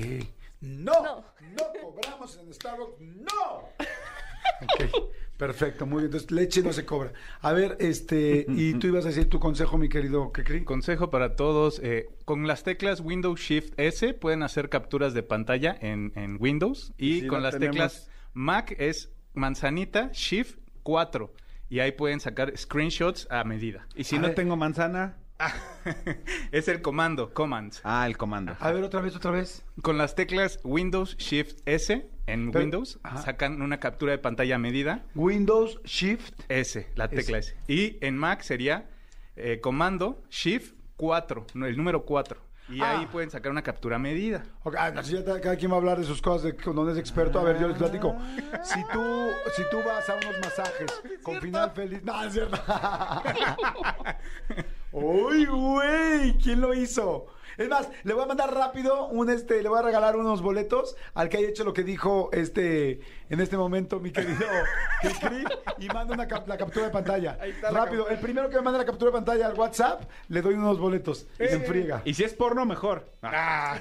No, 0.60 0.92
no, 1.02 1.24
No. 1.56 1.72
cobramos 1.82 2.36
en 2.38 2.52
Starbucks, 2.52 3.00
no. 3.00 3.68
Ok, 4.62 4.90
perfecto, 5.36 5.86
muy 5.86 5.98
bien. 6.02 6.06
Entonces, 6.06 6.30
leche 6.30 6.62
no 6.62 6.72
se 6.72 6.84
cobra. 6.84 7.12
A 7.40 7.52
ver, 7.52 7.76
este, 7.80 8.44
y 8.48 8.74
tú 8.74 8.88
ibas 8.88 9.04
a 9.04 9.08
decir 9.08 9.28
tu 9.28 9.40
consejo, 9.40 9.78
mi 9.78 9.88
querido 9.88 10.32
Kekri. 10.32 10.64
Consejo 10.64 11.10
para 11.10 11.34
todos, 11.36 11.80
eh, 11.82 12.08
con 12.24 12.46
las 12.46 12.62
teclas 12.62 13.00
Windows 13.00 13.40
Shift 13.40 13.72
S 13.78 14.12
pueden 14.14 14.42
hacer 14.42 14.68
capturas 14.68 15.14
de 15.14 15.22
pantalla 15.22 15.76
en, 15.80 16.12
en 16.14 16.36
Windows 16.40 16.92
y 16.98 17.20
Sí, 17.20 17.26
con 17.26 17.42
las 17.42 17.54
tenemos. 17.54 17.74
teclas 17.76 18.10
Mac 18.34 18.74
es 18.78 19.10
manzanita 19.34 20.10
Shift 20.12 20.58
4 20.82 21.32
y 21.68 21.78
ahí 21.80 21.92
pueden 21.92 22.20
sacar 22.20 22.56
screenshots 22.56 23.26
a 23.30 23.44
medida. 23.44 23.86
Y 23.94 24.04
si 24.04 24.16
A 24.16 24.20
no 24.20 24.26
ver. 24.28 24.34
tengo 24.36 24.56
manzana, 24.56 25.16
es 26.52 26.68
el 26.68 26.82
comando, 26.82 27.32
commands. 27.32 27.80
ah, 27.84 28.06
el 28.06 28.16
comando. 28.16 28.56
A 28.60 28.70
ver, 28.72 28.82
otra 28.84 29.00
vez, 29.00 29.16
otra 29.16 29.30
vez. 29.30 29.64
Con 29.82 29.98
las 29.98 30.14
teclas 30.14 30.60
Windows 30.64 31.16
Shift 31.16 31.60
S 31.66 32.08
en 32.26 32.50
Pero- 32.50 32.64
Windows 32.64 32.98
Ajá. 33.02 33.22
sacan 33.22 33.62
una 33.62 33.80
captura 33.80 34.12
de 34.12 34.18
pantalla 34.18 34.56
a 34.56 34.58
medida 34.58 35.04
Windows 35.14 35.80
Shift. 35.84 36.34
S, 36.48 36.88
la 36.94 37.08
tecla 37.08 37.38
S. 37.38 37.56
Y 37.68 37.98
en 38.04 38.16
Mac 38.16 38.42
sería 38.42 38.88
eh, 39.36 39.60
comando 39.60 40.22
Shift 40.30 40.74
4, 40.96 41.46
no, 41.54 41.66
el 41.66 41.76
número 41.76 42.04
4. 42.04 42.40
Y 42.70 42.80
Ah. 42.80 43.00
ahí 43.00 43.06
pueden 43.06 43.30
sacar 43.30 43.50
una 43.50 43.62
captura 43.62 43.96
a 43.96 43.98
medida. 43.98 44.42
Ok, 44.62 44.76
ah, 44.78 44.90
no, 44.90 45.02
si 45.02 45.14
ya 45.14 45.24
te- 45.24 45.40
cada 45.40 45.56
quien 45.56 45.70
va 45.70 45.74
a 45.74 45.78
hablar 45.78 45.98
de 45.98 46.04
sus 46.04 46.22
cosas, 46.22 46.44
de 46.44 46.56
que- 46.56 46.70
donde 46.72 46.92
es 46.92 46.98
experto. 46.98 47.40
A 47.40 47.42
ver, 47.42 47.58
yo 47.60 47.68
les 47.68 47.76
platico. 47.76 48.16
Si 48.62 48.82
tú, 48.92 49.28
si 49.56 49.62
tú 49.70 49.78
vas 49.84 50.08
a 50.08 50.14
unos 50.14 50.38
masajes 50.40 51.02
con 51.22 51.40
final 51.40 51.70
feliz. 51.72 52.02
No, 52.04 52.22
es 52.24 52.32
cierto. 52.32 52.56
¡Uy, 54.92 55.46
güey! 55.46 56.36
¿Quién 56.38 56.60
lo 56.60 56.74
hizo? 56.74 57.26
Es 57.60 57.68
más, 57.68 57.88
le 58.04 58.14
voy 58.14 58.22
a 58.24 58.26
mandar 58.26 58.54
rápido 58.54 59.06
un 59.08 59.28
este, 59.28 59.62
le 59.62 59.68
voy 59.68 59.78
a 59.78 59.82
regalar 59.82 60.16
unos 60.16 60.40
boletos 60.40 60.96
al 61.12 61.28
que 61.28 61.36
haya 61.36 61.48
hecho 61.48 61.62
lo 61.62 61.74
que 61.74 61.82
dijo 61.84 62.30
este 62.32 63.00
en 63.28 63.38
este 63.40 63.56
momento 63.58 64.00
mi 64.00 64.10
querido 64.12 64.46
Cricri 65.02 65.44
y 65.78 65.86
manda 65.88 66.14
una 66.14 66.26
cap- 66.26 66.48
la 66.48 66.56
captura 66.56 66.86
de 66.86 66.90
pantalla. 66.90 67.38
Rápido, 67.70 68.08
el 68.08 68.18
primero 68.18 68.48
que 68.48 68.56
me 68.56 68.62
mande 68.62 68.78
la 68.78 68.86
captura 68.86 69.10
de 69.10 69.16
pantalla 69.18 69.46
al 69.46 69.54
WhatsApp, 69.54 70.02
le 70.28 70.40
doy 70.40 70.54
unos 70.54 70.78
boletos. 70.78 71.26
Y 71.38 71.46
se 71.48 71.54
enfriega. 71.56 72.00
Y 72.06 72.14
si 72.14 72.24
es 72.24 72.32
porno, 72.32 72.64
mejor. 72.64 73.04
Ah. 73.22 73.78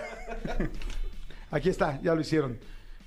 Aquí 1.51 1.69
está, 1.69 1.99
ya 2.01 2.13
lo 2.13 2.21
hicieron. 2.21 2.59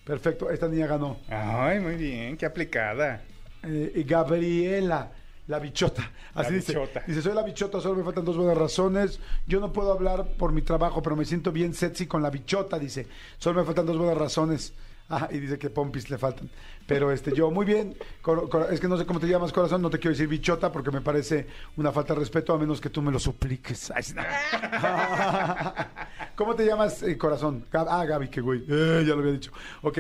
Perfecto, 0.05 0.51
esta 0.51 0.69
niña 0.69 0.87
ganó. 0.87 1.19
Ay, 1.29 1.81
muy 1.81 1.95
bien, 1.97 2.37
qué 2.37 2.47
aplicada. 2.47 3.23
Eh, 3.63 4.05
Gabriela, 4.07 5.13
la 5.53 5.59
bichota. 5.61 6.11
Así 6.35 6.51
La 6.51 6.57
dice. 6.57 6.73
bichota. 6.73 7.05
Dice, 7.07 7.23
soy 7.23 7.35
la 7.35 7.43
bichota, 7.45 7.81
solo 7.81 7.95
me 7.97 8.03
faltan 8.05 8.25
dos 8.25 8.37
buenas 8.37 8.57
razones. 8.59 9.21
Yo 9.47 9.61
no 9.61 9.73
puedo 9.73 9.93
hablar 9.93 10.27
por 10.37 10.51
mi 10.53 10.63
trabajo, 10.63 11.01
pero 11.03 11.15
me 11.15 11.25
siento 11.25 11.53
bien 11.53 11.75
sexy 11.75 12.07
con 12.07 12.23
la 12.23 12.31
bichota, 12.31 12.79
dice. 12.79 13.07
Solo 13.39 13.61
me 13.61 13.67
faltan 13.67 13.87
dos 13.87 13.97
buenas 13.99 14.19
razones. 14.19 14.75
Ah, 15.11 15.29
y 15.31 15.41
dice 15.41 15.59
que 15.59 15.69
pompis 15.69 16.09
le 16.09 16.17
faltan. 16.17 16.49
Pero 16.87 17.13
este, 17.13 17.35
yo, 17.35 17.51
muy 17.51 17.67
bien. 17.67 17.95
Cor- 18.23 18.49
cor- 18.49 18.69
es 18.73 18.81
que 18.81 18.89
no 18.89 18.97
sé 18.97 19.05
cómo 19.05 19.21
te 19.21 19.27
llamas, 19.27 19.53
corazón. 19.53 19.83
No 19.83 19.91
te 19.91 19.99
quiero 19.99 20.13
decir 20.13 20.27
bichota 20.27 20.73
porque 20.73 20.91
me 20.91 21.03
parece 21.03 21.47
una 21.77 21.93
falta 21.93 22.15
de 22.15 22.21
respeto, 22.21 22.55
a 22.55 22.59
menos 22.59 22.81
que 22.81 22.89
tú 22.89 23.03
me 23.03 23.13
lo 23.13 23.19
supliques. 23.19 23.91
Ay. 23.91 24.05
¿Cómo 26.35 26.55
te 26.55 26.65
llamas, 26.65 27.03
eh, 27.03 27.19
corazón? 27.19 27.67
Gab- 27.71 27.89
ah, 27.91 28.05
Gaby, 28.07 28.29
qué 28.29 28.41
güey. 28.41 28.65
Eh, 28.69 29.05
ya 29.07 29.15
lo 29.15 29.21
había 29.21 29.33
dicho. 29.33 29.53
Ok, 29.83 29.99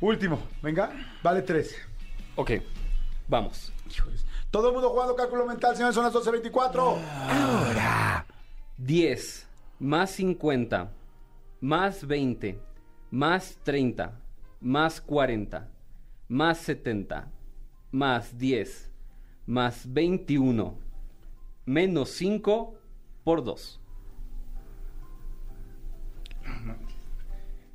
último. 0.00 0.40
Venga, 0.60 0.90
vale 1.22 1.42
tres. 1.42 1.76
Ok, 2.36 2.50
vamos. 3.28 3.72
Híjoles. 3.88 4.26
Todo 4.50 4.68
el 4.68 4.74
mundo 4.74 4.90
jugando 4.90 5.14
cálculo 5.14 5.46
mental, 5.46 5.76
señores, 5.76 5.94
son 5.94 6.04
las 6.04 6.14
12.24. 6.14 6.96
Ahora. 7.28 8.26
10 8.78 9.46
más 9.80 10.10
50 10.12 10.92
más 11.60 12.06
20 12.06 12.60
más 13.10 13.58
30 13.64 14.20
más 14.60 15.00
40 15.00 15.68
más 16.28 16.58
70 16.58 17.28
más 17.90 18.38
10 18.38 18.92
más 19.46 19.92
21 19.92 20.78
menos 21.66 22.10
5 22.10 22.74
por 23.24 23.44
2. 23.44 23.80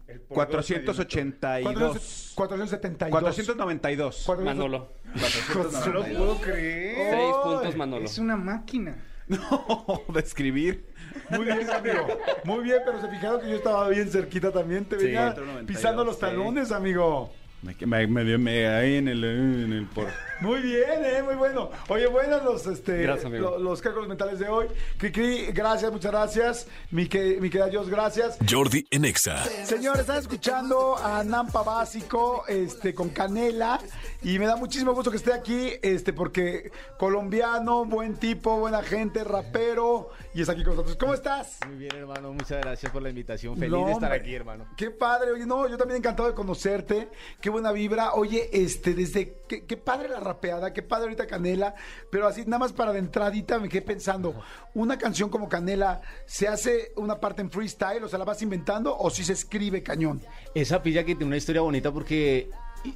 El 0.08 0.22
482. 0.22 2.34
472. 2.36 3.12
492. 3.12 4.30
Manolo. 4.44 4.90
No 5.16 6.04
puedo 6.04 6.42
creer. 6.42 7.10
Seis 7.12 7.36
puntos, 7.44 7.76
Manolo. 7.76 8.06
Es 8.06 8.18
una 8.18 8.36
máquina. 8.36 8.96
No, 9.26 10.04
de 10.14 10.20
escribir. 10.20 10.86
Muy 11.30 11.46
bien, 11.46 11.70
amigo. 11.70 12.08
Muy 12.44 12.60
bien, 12.62 12.80
pero 12.86 13.00
se 13.00 13.08
fijaron 13.08 13.40
que 13.40 13.52
yo 13.52 13.56
estaba 13.56 13.88
bien 13.88 14.12
cerquita 14.12 14.52
también. 14.52 14.84
Te 14.84 15.00
sí, 15.00 15.06
venía 15.06 15.34
pisando 15.66 16.04
los 16.04 16.20
talones, 16.20 16.74
amigo. 16.74 17.32
Me, 17.64 18.06
me, 18.08 18.38
me 18.38 18.68
ahí 18.68 18.96
en 18.98 19.08
el, 19.08 19.24
en 19.24 19.72
el 19.74 19.86
por. 19.88 20.08
Muy 20.42 20.62
bien, 20.62 20.84
eh, 21.06 21.24
muy 21.24 21.36
bueno. 21.36 21.70
Oye, 21.88 22.08
buenos 22.08 22.44
los, 22.44 22.68
este, 22.68 23.04
Gracias, 23.04 23.26
amigo. 23.28 23.52
lo- 23.52 23.60
los 23.60 23.82
cálculos 23.82 24.10
mentales 24.10 24.40
de 24.40 24.50
hoy. 24.50 24.68
Cricri, 24.98 25.46
gracias, 25.54 25.90
muchas 25.90 26.12
gracias. 26.12 26.68
Mi, 26.92 27.08
que, 27.08 27.38
mi 27.40 27.50
querida 27.50 27.68
Dios, 27.68 27.90
gracias. 27.90 28.38
Jordi 28.50 28.86
en 28.92 29.06
Exa. 29.06 29.46
Señores, 29.64 30.02
están 30.02 30.18
escuchando 30.18 30.98
a 30.98 31.24
Nampa 31.24 31.64
Básico 31.64 32.44
este, 32.50 32.94
con 32.94 33.10
Canela 33.10 33.80
y 34.22 34.38
me 34.40 34.46
da 34.46 34.58
muchísimo 34.58 34.94
gusto 34.94 35.10
que 35.12 35.18
esté 35.18 35.32
aquí 35.32 35.72
este, 35.82 36.12
porque 36.12 36.70
colombiano, 36.98 37.86
buen 37.86 38.16
tipo, 38.16 38.58
buena 38.60 38.84
gente, 38.84 39.24
rapero 39.24 40.10
y 40.34 40.42
está 40.42 40.54
aquí 40.54 40.64
con 40.64 40.76
nosotros. 40.76 40.98
¿Cómo 40.98 41.14
estás? 41.14 41.60
Muy 41.68 41.78
bien, 41.78 41.96
hermano. 41.96 42.34
Muchas 42.34 42.62
gracias 42.62 42.92
por 42.92 43.02
la 43.02 43.10
invitación. 43.10 43.56
Feliz 43.56 43.72
No, 43.72 43.86
de 43.86 43.92
estar 43.94 44.12
aquí, 44.12 44.34
hermano. 44.34 44.66
Qué 44.76 44.90
padre, 44.90 45.32
oye, 45.32 45.46
no, 45.46 45.68
yo 45.68 45.78
también 45.78 45.98
encantado 45.98 46.28
de 46.28 46.36
conocerte, 46.36 47.10
qué 47.40 47.50
buena 47.50 47.72
vibra, 47.72 48.14
oye, 48.14 48.50
este, 48.52 48.94
desde, 48.94 49.42
qué, 49.48 49.66
qué 49.66 49.78
padre 49.78 50.10
la 50.10 50.20
rapeada, 50.20 50.74
qué 50.74 50.82
padre 50.82 51.04
ahorita 51.06 51.28
Canela, 51.28 51.76
pero 52.10 52.28
así, 52.28 52.44
nada 52.46 52.60
más 52.60 52.74
para 52.74 52.94
de 52.94 53.00
entradita 53.00 53.60
me 53.60 53.70
quedé 53.70 53.82
pensando, 53.82 54.34
una 54.74 54.98
canción 54.98 55.30
como 55.30 55.50
Canela, 55.50 56.02
¿se 56.26 56.48
hace 56.48 56.92
una 56.96 57.20
parte 57.20 57.42
en 57.42 57.52
freestyle, 57.52 58.04
o 58.04 58.08
sea, 58.08 58.20
la 58.20 58.26
vas 58.26 58.42
inventando, 58.42 58.98
o 58.98 59.10
si 59.10 59.24
se 59.24 59.34
escribe 59.34 59.84
cañón? 59.84 60.22
Esa 60.56 60.82
pilla 60.82 61.02
que 61.02 61.16
tiene 61.16 61.26
una 61.26 61.38
historia 61.38 61.62
bonita 61.62 61.92
porque 61.92 62.50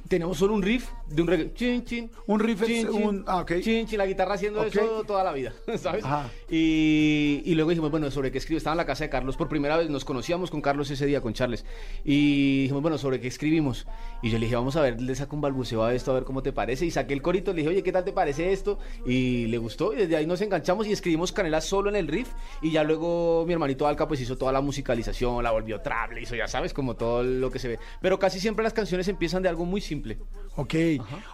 tenemos 0.08 0.36
solo 0.38 0.54
un 0.54 0.62
riff 0.62 0.88
de 1.06 1.22
un 1.22 1.28
reggae. 1.28 1.52
Chin, 1.54 1.84
chin. 1.84 2.10
Un 2.26 2.40
riff 2.40 2.62
es 2.62 2.68
chin, 2.68 2.88
chin, 2.90 3.06
un- 3.06 3.24
ah, 3.26 3.40
ok. 3.42 3.52
Chin, 3.60 3.86
chin, 3.86 3.98
la 3.98 4.06
guitarra 4.06 4.34
haciendo 4.34 4.60
Ok. 4.60 4.66
eso 4.68 5.04
toda 5.06 5.24
la 5.24 5.32
vida, 5.32 5.52
¿sabes? 5.78 6.04
Ajá. 6.04 6.30
Y, 6.50 7.42
y 7.44 7.54
luego 7.54 7.70
dijimos, 7.70 7.90
bueno, 7.90 8.10
¿sobre 8.10 8.30
qué 8.30 8.38
escribimos? 8.38 8.60
Estaba 8.60 8.74
en 8.74 8.78
la 8.78 8.86
casa 8.86 9.04
de 9.04 9.10
Carlos 9.10 9.36
por 9.36 9.48
primera 9.48 9.76
vez, 9.76 9.88
nos 9.90 10.04
conocíamos 10.04 10.50
con 10.50 10.60
Carlos 10.60 10.90
ese 10.90 11.06
día, 11.06 11.20
con 11.20 11.32
Charles. 11.32 11.64
Y 12.04 12.62
dijimos, 12.62 12.82
bueno, 12.82 12.98
¿sobre 12.98 13.20
qué 13.20 13.28
escribimos? 13.28 13.86
Y 14.22 14.30
yo 14.30 14.38
le 14.38 14.46
dije, 14.46 14.56
vamos 14.56 14.76
a 14.76 14.82
ver, 14.82 15.00
le 15.00 15.14
saco 15.14 15.36
un 15.36 15.42
balbuceo 15.42 15.82
a 15.84 15.94
esto, 15.94 16.10
a 16.10 16.14
ver 16.14 16.24
cómo 16.24 16.42
te 16.42 16.52
parece. 16.52 16.84
Y 16.86 16.90
saqué 16.90 17.14
el 17.14 17.22
corito, 17.22 17.52
le 17.52 17.58
dije, 17.58 17.68
oye, 17.70 17.82
¿qué 17.82 17.92
tal 17.92 18.04
te 18.04 18.12
parece 18.12 18.52
esto? 18.52 18.78
Y 19.06 19.46
le 19.46 19.58
gustó, 19.58 19.92
y 19.92 19.96
desde 19.96 20.16
ahí 20.16 20.26
nos 20.26 20.40
enganchamos 20.40 20.86
y 20.86 20.92
escribimos 20.92 21.32
Canela 21.32 21.60
solo 21.60 21.88
en 21.88 21.96
el 21.96 22.08
riff. 22.08 22.28
Y 22.62 22.70
ya 22.72 22.84
luego 22.84 23.44
mi 23.46 23.52
hermanito 23.52 23.86
Alca 23.86 24.06
pues 24.08 24.20
hizo 24.20 24.36
toda 24.36 24.52
la 24.52 24.60
musicalización, 24.60 25.42
la 25.42 25.50
volvió 25.50 25.80
trap, 25.80 26.12
le 26.12 26.22
hizo, 26.22 26.34
ya 26.34 26.48
sabes, 26.48 26.74
como 26.74 26.96
todo 26.96 27.22
lo 27.22 27.50
que 27.50 27.58
se 27.58 27.68
ve. 27.68 27.78
Pero 28.00 28.18
casi 28.18 28.40
siempre 28.40 28.62
las 28.64 28.72
canciones 28.72 29.08
empiezan 29.08 29.42
de 29.42 29.48
algo 29.48 29.64
muy 29.64 29.77
simple. 29.80 30.18
Ok. 30.56 30.74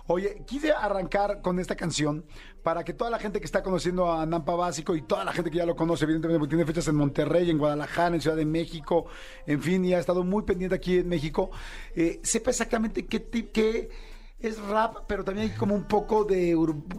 Oye, 0.07 0.43
quise 0.47 0.73
arrancar 0.73 1.41
con 1.41 1.59
esta 1.59 1.77
canción 1.77 2.27
para 2.63 2.85
que 2.85 2.93
toda 2.93 3.11
la 3.11 3.19
gente 3.19 3.41
que 3.41 3.47
está 3.47 3.63
conociendo 3.63 4.13
a 4.13 4.27
Nampa 4.27 4.55
Básico 4.55 4.95
y 4.95 5.03
toda 5.03 5.25
la 5.25 5.33
gente 5.33 5.51
que 5.51 5.57
ya 5.57 5.67
lo 5.67 5.75
conoce, 5.77 6.05
evidentemente, 6.05 6.39
porque 6.39 6.51
tiene 6.51 6.67
fechas 6.67 6.89
en 6.89 6.97
Monterrey, 6.97 7.49
en 7.49 7.57
Guadalajara, 7.57 8.15
en 8.15 8.21
Ciudad 8.21 8.37
de 8.37 8.45
México, 8.45 9.07
en 9.47 9.63
fin, 9.63 9.85
y 9.85 9.95
ha 9.95 9.99
estado 9.99 10.25
muy 10.25 10.43
pendiente 10.43 10.77
aquí 10.77 10.99
en 10.99 11.09
México, 11.09 11.51
eh, 11.95 12.21
sepa 12.23 12.51
exactamente 12.51 13.07
qué 13.07 13.23
qué 13.25 13.89
es 14.41 14.59
rap, 14.61 15.05
pero 15.07 15.25
también 15.25 15.51
hay 15.51 15.57
como 15.57 15.75
un 15.75 15.85
poco 15.85 16.25
de 16.25 16.55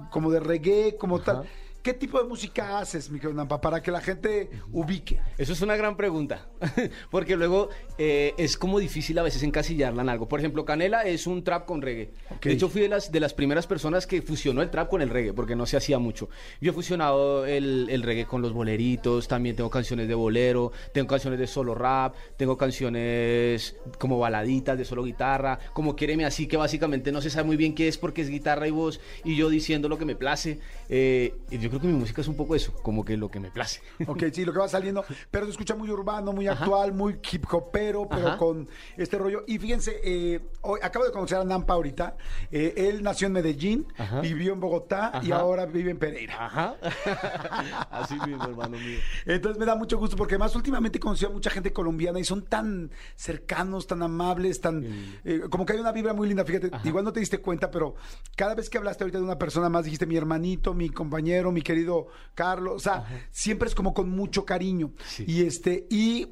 como 0.10 0.32
de 0.32 0.40
reggae, 0.40 0.98
como 0.98 1.20
tal. 1.20 1.48
¿Qué 1.86 1.94
tipo 1.94 2.20
de 2.20 2.28
música 2.28 2.80
haces, 2.80 3.12
mi 3.12 3.20
querido 3.20 3.38
Nampa, 3.38 3.62
para 3.62 3.84
que 3.84 3.92
la 3.92 4.02
gente 4.02 4.50
ubique? 4.72 5.20
Eso 5.38 5.54
es 5.54 5.62
una 5.62 5.76
gran 5.76 5.96
pregunta, 5.96 6.48
porque 7.12 7.36
luego 7.36 7.70
eh, 8.00 8.34
es 8.40 8.58
como 8.58 8.80
difícil 8.80 9.20
a 9.20 9.22
veces 9.22 9.44
encasillarla 9.44 10.02
en 10.02 10.10
algo. 10.10 10.28
Por 10.28 10.40
ejemplo, 10.40 10.66
Canela 10.66 11.04
es 11.04 11.28
un 11.28 11.44
trap 11.44 11.68
con 11.68 11.84
reggae. 11.84 12.10
De 12.42 12.54
hecho, 12.54 12.70
fui 12.70 12.82
de 12.82 12.90
las, 12.90 13.12
de 13.12 13.20
las 13.20 13.36
primeras 13.36 13.68
personas 13.68 14.08
que 14.08 14.24
fusionó 14.24 14.64
el 14.64 14.72
trap 14.72 14.90
con 14.90 15.04
el 15.04 15.12
reggae, 15.12 15.32
porque 15.32 15.56
no 15.56 15.68
se 15.68 15.78
hacía 15.78 16.00
mucho. 16.00 16.28
Yo 16.60 16.72
he 16.72 16.74
fusionado 16.74 17.46
el, 17.46 17.88
el 17.92 18.02
reggae 18.02 18.26
con 18.26 18.42
los 18.42 18.52
boleritos, 18.52 19.28
también 19.28 19.56
tengo 19.56 19.70
canciones 19.70 20.08
de 20.08 20.16
bolero, 20.16 20.72
tengo 20.92 21.08
canciones 21.08 21.38
de 21.38 21.46
solo 21.46 21.76
rap, 21.76 22.16
tengo 22.36 22.58
canciones 22.58 23.76
como 24.00 24.18
baladitas 24.18 24.76
de 24.76 24.86
solo 24.86 25.04
guitarra, 25.04 25.60
como 25.74 25.96
Quiereme 25.96 26.26
Así, 26.26 26.48
que 26.48 26.58
básicamente 26.58 27.12
no 27.12 27.22
se 27.22 27.30
sabe 27.30 27.46
muy 27.46 27.58
bien 27.58 27.76
qué 27.76 27.88
es 27.88 28.00
porque 28.00 28.24
es 28.24 28.30
guitarra 28.32 28.68
y 28.68 28.72
voz, 28.72 29.00
y 29.24 29.36
yo 29.36 29.50
diciendo 29.50 29.88
lo 29.88 30.00
que 30.00 30.06
me 30.06 30.16
place. 30.16 30.60
Eh, 30.90 31.36
y 31.52 31.60
yo 31.60 31.75
creo 31.80 31.90
que 31.90 31.94
mi 31.96 32.00
música 32.00 32.22
es 32.22 32.28
un 32.28 32.36
poco 32.36 32.56
eso, 32.56 32.74
como 32.82 33.04
que 33.04 33.18
lo 33.18 33.30
que 33.30 33.40
me 33.40 33.52
place. 33.52 33.82
Ok, 34.08 34.24
sí, 34.32 34.46
lo 34.46 34.54
que 34.54 34.60
va 34.60 34.68
saliendo, 34.68 35.04
pero 35.32 35.46
se 35.46 35.52
escucha 35.52 35.76
muy 35.76 35.90
urbano, 35.90 36.32
muy 36.32 36.48
actual, 36.48 36.94
muy 36.94 37.20
hip 37.32 37.46
hopero, 37.52 38.08
pero 38.10 38.28
Ajá. 38.30 38.38
con 38.38 38.68
este 38.98 39.18
rollo. 39.18 39.44
Y 39.48 39.58
fíjense, 39.58 40.00
eh, 40.04 40.42
hoy, 40.62 40.80
acabo 40.82 41.06
de 41.06 41.12
conocer 41.12 41.38
a 41.38 41.44
Nampa 41.44 41.74
ahorita. 41.74 42.16
Eh, 42.52 42.74
él 42.78 43.04
nació 43.04 43.28
en 43.28 43.34
Medellín, 43.34 43.88
Ajá. 43.98 44.22
vivió 44.22 44.54
en 44.54 44.60
Bogotá 44.60 45.20
y 45.24 45.32
ahora 45.32 45.66
vive 45.66 45.92
en 45.92 45.98
Pereira. 45.98 46.46
Ajá. 46.46 46.76
Así 47.92 48.16
mismo, 48.26 48.44
hermano 48.44 48.78
mío. 48.78 49.00
Entonces 49.26 49.60
me 49.60 49.66
da 49.66 49.76
mucho 49.76 49.98
gusto 49.98 50.16
porque 50.16 50.36
además 50.36 50.56
últimamente 50.56 51.00
conocí 51.00 51.26
a 51.26 51.30
mucha 51.30 51.50
gente 51.50 51.74
colombiana 51.74 52.20
y 52.20 52.24
son 52.24 52.44
tan 52.44 52.92
cercanos, 53.16 53.88
tan 53.88 54.02
amables, 54.04 54.62
tan 54.62 54.86
eh, 55.24 55.42
como 55.50 55.66
que 55.66 55.74
hay 55.74 55.80
una 55.80 55.92
vibra 55.92 56.14
muy 56.14 56.28
linda. 56.28 56.46
Fíjate, 56.46 56.72
igual 56.84 57.04
no 57.04 57.12
te 57.12 57.20
diste 57.20 57.40
cuenta, 57.40 57.72
pero 57.72 57.96
cada 58.36 58.56
vez 58.56 58.70
que 58.70 58.78
hablaste 58.78 59.04
ahorita 59.04 59.18
de 59.18 59.24
una 59.24 59.38
persona 59.38 59.70
más 59.70 59.86
dijiste 59.86 60.06
mi 60.06 60.16
hermanito, 60.16 60.74
mi 60.74 60.90
compañero, 60.90 61.52
mi 61.52 61.62
querido 61.66 62.08
Carlos. 62.34 62.76
O 62.76 62.80
sea, 62.80 63.28
siempre 63.32 63.68
es 63.68 63.76
como 63.76 63.94
con 63.94 64.10
mucho 64.10 64.46
cariño. 64.46 64.94
Y 65.28 65.42
este 65.44 65.86
y 65.90 66.28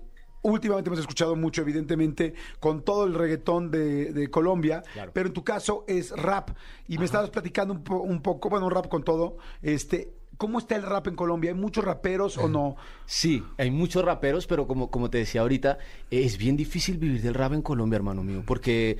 Últimamente 0.45 0.89
hemos 0.89 0.99
escuchado 0.99 1.37
mucho, 1.37 1.61
evidentemente, 1.61 2.33
con 2.59 2.83
todo 2.83 3.05
el 3.05 3.13
reggaetón 3.13 3.71
de, 3.71 4.11
de 4.11 4.29
Colombia, 4.29 4.83
pero 5.13 5.27
en 5.27 5.33
tu 5.33 5.41
caso 5.45 5.85
es 5.87 6.11
rap. 6.11 6.49
Y 6.85 6.97
me 6.97 7.05
estabas 7.05 7.29
platicando 7.29 7.73
un, 7.73 7.81
po- 7.81 8.01
un 8.01 8.21
poco, 8.21 8.49
bueno, 8.49 8.65
un 8.65 8.73
rap 8.73 8.89
con 8.89 9.05
todo. 9.05 9.37
Este, 9.61 10.09
¿Cómo 10.35 10.59
está 10.59 10.75
el 10.75 10.83
rap 10.83 11.07
en 11.07 11.15
Colombia? 11.15 11.51
¿Hay 11.51 11.57
muchos 11.57 11.85
raperos 11.85 12.37
o 12.37 12.49
no? 12.49 12.75
Sí, 13.05 13.41
hay 13.57 13.71
muchos 13.71 14.03
raperos, 14.03 14.45
pero 14.45 14.67
como, 14.67 14.91
como 14.91 15.09
te 15.09 15.19
decía 15.19 15.39
ahorita, 15.39 15.77
es 16.11 16.37
bien 16.37 16.57
difícil 16.57 16.97
vivir 16.97 17.21
del 17.21 17.35
rap 17.35 17.53
en 17.53 17.61
Colombia, 17.61 17.95
hermano 17.95 18.21
mío, 18.21 18.43
porque 18.45 18.97